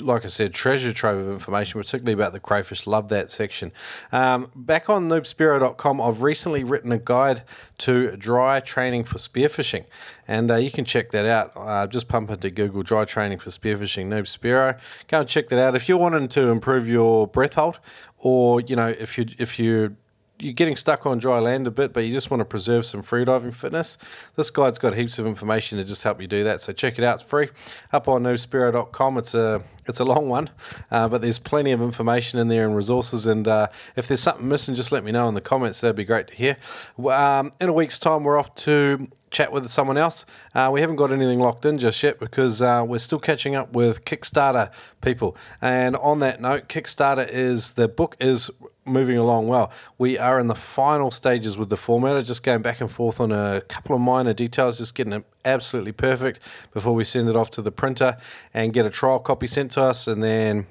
like 0.00 0.24
I 0.24 0.28
said, 0.28 0.54
treasure 0.54 0.92
trove 0.92 1.26
of 1.26 1.32
information, 1.32 1.80
particularly 1.80 2.12
about 2.12 2.32
the 2.32 2.40
crayfish. 2.40 2.86
Love 2.86 3.08
that 3.08 3.30
section. 3.30 3.72
Um, 4.12 4.50
back 4.54 4.88
on 4.88 5.08
noobspearo.com, 5.08 6.00
I've 6.00 6.22
recently 6.22 6.62
written 6.62 6.92
a 6.92 6.98
guide 6.98 7.42
to 7.78 8.16
dry 8.16 8.60
training 8.60 9.04
for 9.04 9.18
spearfishing, 9.18 9.84
and 10.28 10.50
uh, 10.50 10.56
you 10.56 10.70
can 10.70 10.84
check 10.84 11.10
that 11.10 11.26
out. 11.26 11.52
Uh, 11.56 11.86
just 11.86 12.06
pump 12.06 12.30
into 12.30 12.50
Google 12.50 12.82
dry 12.82 13.04
training 13.04 13.38
for 13.38 13.50
spearfishing 13.50 14.06
Noob 14.06 14.24
Spearo. 14.24 14.78
Go 15.08 15.20
and 15.20 15.28
check 15.28 15.48
that 15.48 15.58
out. 15.58 15.74
If 15.74 15.88
you're 15.88 15.98
wanting 15.98 16.28
to 16.28 16.48
improve 16.48 16.88
your 16.88 17.26
breath 17.26 17.54
hold, 17.54 17.80
or 18.18 18.60
you 18.60 18.76
know, 18.76 18.88
if 18.88 19.18
you 19.18 19.26
if 19.38 19.58
you 19.58 19.96
you're 20.38 20.52
getting 20.52 20.76
stuck 20.76 21.06
on 21.06 21.18
dry 21.18 21.38
land 21.38 21.66
a 21.66 21.70
bit, 21.70 21.92
but 21.92 22.00
you 22.00 22.12
just 22.12 22.30
want 22.30 22.40
to 22.40 22.44
preserve 22.44 22.84
some 22.84 23.02
freediving 23.02 23.54
fitness, 23.54 23.98
this 24.34 24.50
guide's 24.50 24.78
got 24.78 24.94
heaps 24.94 25.18
of 25.18 25.26
information 25.26 25.78
to 25.78 25.84
just 25.84 26.02
help 26.02 26.20
you 26.20 26.26
do 26.26 26.44
that. 26.44 26.60
So 26.60 26.72
check 26.72 26.98
it 26.98 27.04
out. 27.04 27.20
It's 27.20 27.22
free 27.22 27.48
up 27.92 28.08
on 28.08 28.22
noobspearo.com. 28.22 29.18
It's 29.18 29.34
a 29.34 29.62
It's 29.88 30.00
a 30.00 30.04
long 30.04 30.28
one, 30.28 30.50
uh, 30.90 31.08
but 31.08 31.22
there's 31.22 31.38
plenty 31.38 31.70
of 31.70 31.80
information 31.80 32.40
in 32.40 32.48
there 32.48 32.66
and 32.66 32.74
resources. 32.74 33.26
And 33.26 33.46
uh, 33.46 33.68
if 33.94 34.08
there's 34.08 34.20
something 34.20 34.48
missing, 34.48 34.74
just 34.74 34.90
let 34.90 35.04
me 35.04 35.12
know 35.12 35.28
in 35.28 35.34
the 35.34 35.40
comments. 35.40 35.80
That'd 35.80 35.96
be 35.96 36.04
great 36.04 36.26
to 36.28 36.34
hear. 36.34 36.56
Um, 36.98 37.52
in 37.60 37.68
a 37.68 37.72
week's 37.72 37.98
time, 37.98 38.24
we're 38.24 38.36
off 38.36 38.54
to 38.56 39.08
chat 39.30 39.52
with 39.52 39.68
someone 39.68 39.96
else. 39.96 40.26
Uh, 40.54 40.70
we 40.72 40.80
haven't 40.80 40.96
got 40.96 41.12
anything 41.12 41.38
locked 41.38 41.64
in 41.64 41.78
just 41.78 42.02
yet 42.02 42.18
because 42.18 42.60
uh, 42.60 42.84
we're 42.86 42.98
still 42.98 43.20
catching 43.20 43.54
up 43.54 43.72
with 43.72 44.04
Kickstarter 44.04 44.70
people. 45.00 45.36
And 45.62 45.96
on 45.96 46.18
that 46.20 46.40
note, 46.40 46.68
Kickstarter 46.68 47.28
is 47.28 47.72
the 47.72 47.86
book 47.86 48.16
is 48.18 48.50
moving 48.86 49.18
along 49.18 49.48
well. 49.48 49.70
We 49.98 50.18
are 50.18 50.38
in 50.38 50.46
the 50.46 50.54
final 50.54 51.10
stages 51.10 51.56
with 51.56 51.68
the 51.68 51.76
formatter, 51.76 52.24
just 52.24 52.42
going 52.42 52.62
back 52.62 52.80
and 52.80 52.90
forth 52.90 53.20
on 53.20 53.32
a 53.32 53.60
couple 53.62 53.94
of 53.94 54.00
minor 54.02 54.32
details, 54.32 54.78
just 54.78 54.94
getting 54.94 55.12
it 55.12 55.24
absolutely 55.44 55.92
perfect 55.92 56.40
before 56.72 56.94
we 56.94 57.04
send 57.04 57.28
it 57.28 57.36
off 57.36 57.50
to 57.52 57.62
the 57.62 57.72
printer 57.72 58.16
and 58.54 58.72
get 58.72 58.86
a 58.86 58.90
trial 58.90 59.18
copy 59.18 59.46
sent 59.46 59.72
to 59.72 59.82
us, 59.82 60.06
and 60.06 60.22
then 60.22 60.66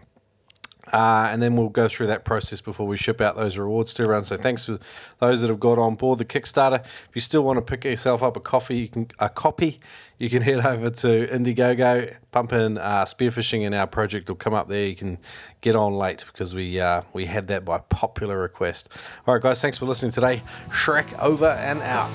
uh, 0.94 1.30
and 1.32 1.42
then 1.42 1.56
we'll 1.56 1.70
go 1.70 1.88
through 1.88 2.08
that 2.08 2.24
process 2.24 2.62
before 2.62 2.86
we 2.88 2.96
ship 2.96 3.20
out 3.20 3.36
those 3.36 3.58
rewards 3.58 3.94
to 3.96 4.04
everyone. 4.04 4.26
So 4.26 4.38
thanks 4.38 4.66
for 4.66 4.80
those 5.20 5.42
that 5.42 5.48
have 5.48 5.60
got 5.60 5.80
on 5.80 5.96
board 5.96 6.20
the 6.20 6.26
Kickstarter. 6.26 6.84
If 6.84 7.10
you 7.16 7.22
still 7.22 7.44
want 7.44 7.58
to 7.58 7.62
pick 7.62 7.86
yourself 7.86 8.22
up 8.22 8.38
a 8.38 8.40
coffee, 8.40 8.78
you 8.78 8.88
can 8.88 9.08
a 9.20 9.30
copy. 9.30 9.80
You 10.18 10.30
can 10.30 10.42
head 10.42 10.66
over 10.66 10.90
to 10.90 11.28
Indiegogo, 11.28 12.16
pump 12.32 12.54
in 12.54 12.78
uh, 12.78 13.04
spearfishing, 13.04 13.66
and 13.66 13.76
our 13.76 13.86
project 13.86 14.30
will 14.30 14.38
come 14.38 14.54
up 14.54 14.70
there. 14.70 14.86
You 14.86 14.96
can 14.96 15.18
get 15.60 15.76
on 15.76 15.94
late 15.94 16.24
because 16.32 16.56
we 16.56 16.80
uh, 16.80 17.02
we 17.14 17.26
had 17.26 17.48
that 17.48 17.66
by 17.66 17.80
popular 17.80 18.40
request. 18.40 18.88
All 19.28 19.34
right, 19.34 19.44
guys, 19.44 19.62
thanks 19.62 19.78
for 19.78 19.86
listening 19.86 20.14
today. 20.14 20.42
Shrek 20.70 21.20
over 21.20 21.48
and 21.48 21.82
out. 21.82 22.14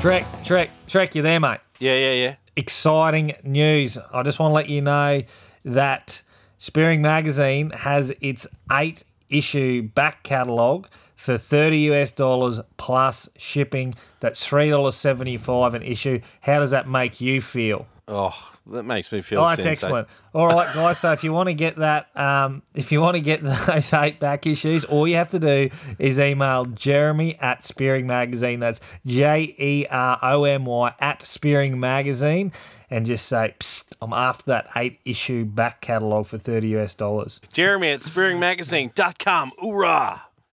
Shrek, 0.00 0.24
Shrek, 0.42 0.70
Shrek, 0.88 1.14
you 1.14 1.22
there, 1.22 1.38
mate? 1.38 1.60
Yeah, 1.78 1.94
yeah, 1.94 2.12
yeah. 2.12 2.36
Exciting 2.56 3.34
news. 3.44 3.98
I 4.12 4.22
just 4.24 4.40
want 4.40 4.50
to 4.50 4.54
let 4.54 4.68
you 4.68 4.80
know 4.80 5.22
that 5.64 6.22
Spearing 6.58 7.02
Magazine 7.02 7.70
has 7.70 8.12
its 8.20 8.46
eight 8.72 9.04
issue 9.28 9.82
back 9.82 10.24
catalogue 10.24 10.88
for 11.20 11.36
30 11.36 11.76
US 11.92 12.10
dollars 12.12 12.60
plus 12.78 13.28
shipping. 13.36 13.94
That's 14.20 14.48
$3.75 14.48 15.74
an 15.74 15.82
issue. 15.82 16.18
How 16.40 16.60
does 16.60 16.70
that 16.70 16.88
make 16.88 17.20
you 17.20 17.42
feel? 17.42 17.86
Oh, 18.08 18.34
that 18.68 18.84
makes 18.84 19.12
me 19.12 19.20
feel. 19.20 19.42
Oh, 19.42 19.48
that's 19.48 19.66
excellent. 19.66 20.08
All 20.32 20.46
right, 20.46 20.74
guys. 20.74 20.98
So 20.98 21.12
if 21.12 21.22
you 21.22 21.34
want 21.34 21.48
to 21.48 21.52
get 21.52 21.76
that, 21.76 22.16
um, 22.18 22.62
if 22.74 22.90
you 22.90 23.02
want 23.02 23.16
to 23.16 23.20
get 23.20 23.42
those 23.66 23.92
eight 23.92 24.18
back 24.18 24.46
issues, 24.46 24.86
all 24.86 25.06
you 25.06 25.16
have 25.16 25.28
to 25.32 25.38
do 25.38 25.68
is 25.98 26.18
email 26.18 26.64
Jeromy 26.64 27.36
at 27.42 27.64
Spearing 27.64 28.06
Magazine. 28.06 28.58
That's 28.58 28.80
J 29.04 29.54
E 29.58 29.86
R 29.90 30.18
O 30.22 30.44
M 30.44 30.64
Y 30.64 30.94
at 31.00 31.20
Spearing 31.20 31.78
Magazine, 31.78 32.50
and 32.88 33.04
just 33.04 33.26
say, 33.26 33.54
Psst, 33.60 33.92
I'm 34.00 34.14
after 34.14 34.44
that 34.46 34.70
eight 34.74 35.00
issue 35.04 35.44
back 35.44 35.82
catalogue 35.82 36.26
for 36.26 36.38
30 36.38 36.78
US 36.78 36.94
dollars. 36.94 37.40
Jeromy 37.52 37.92
at 37.92 38.00
spearingmagazine.com. 38.00 39.52
Hoorah! 39.58 40.22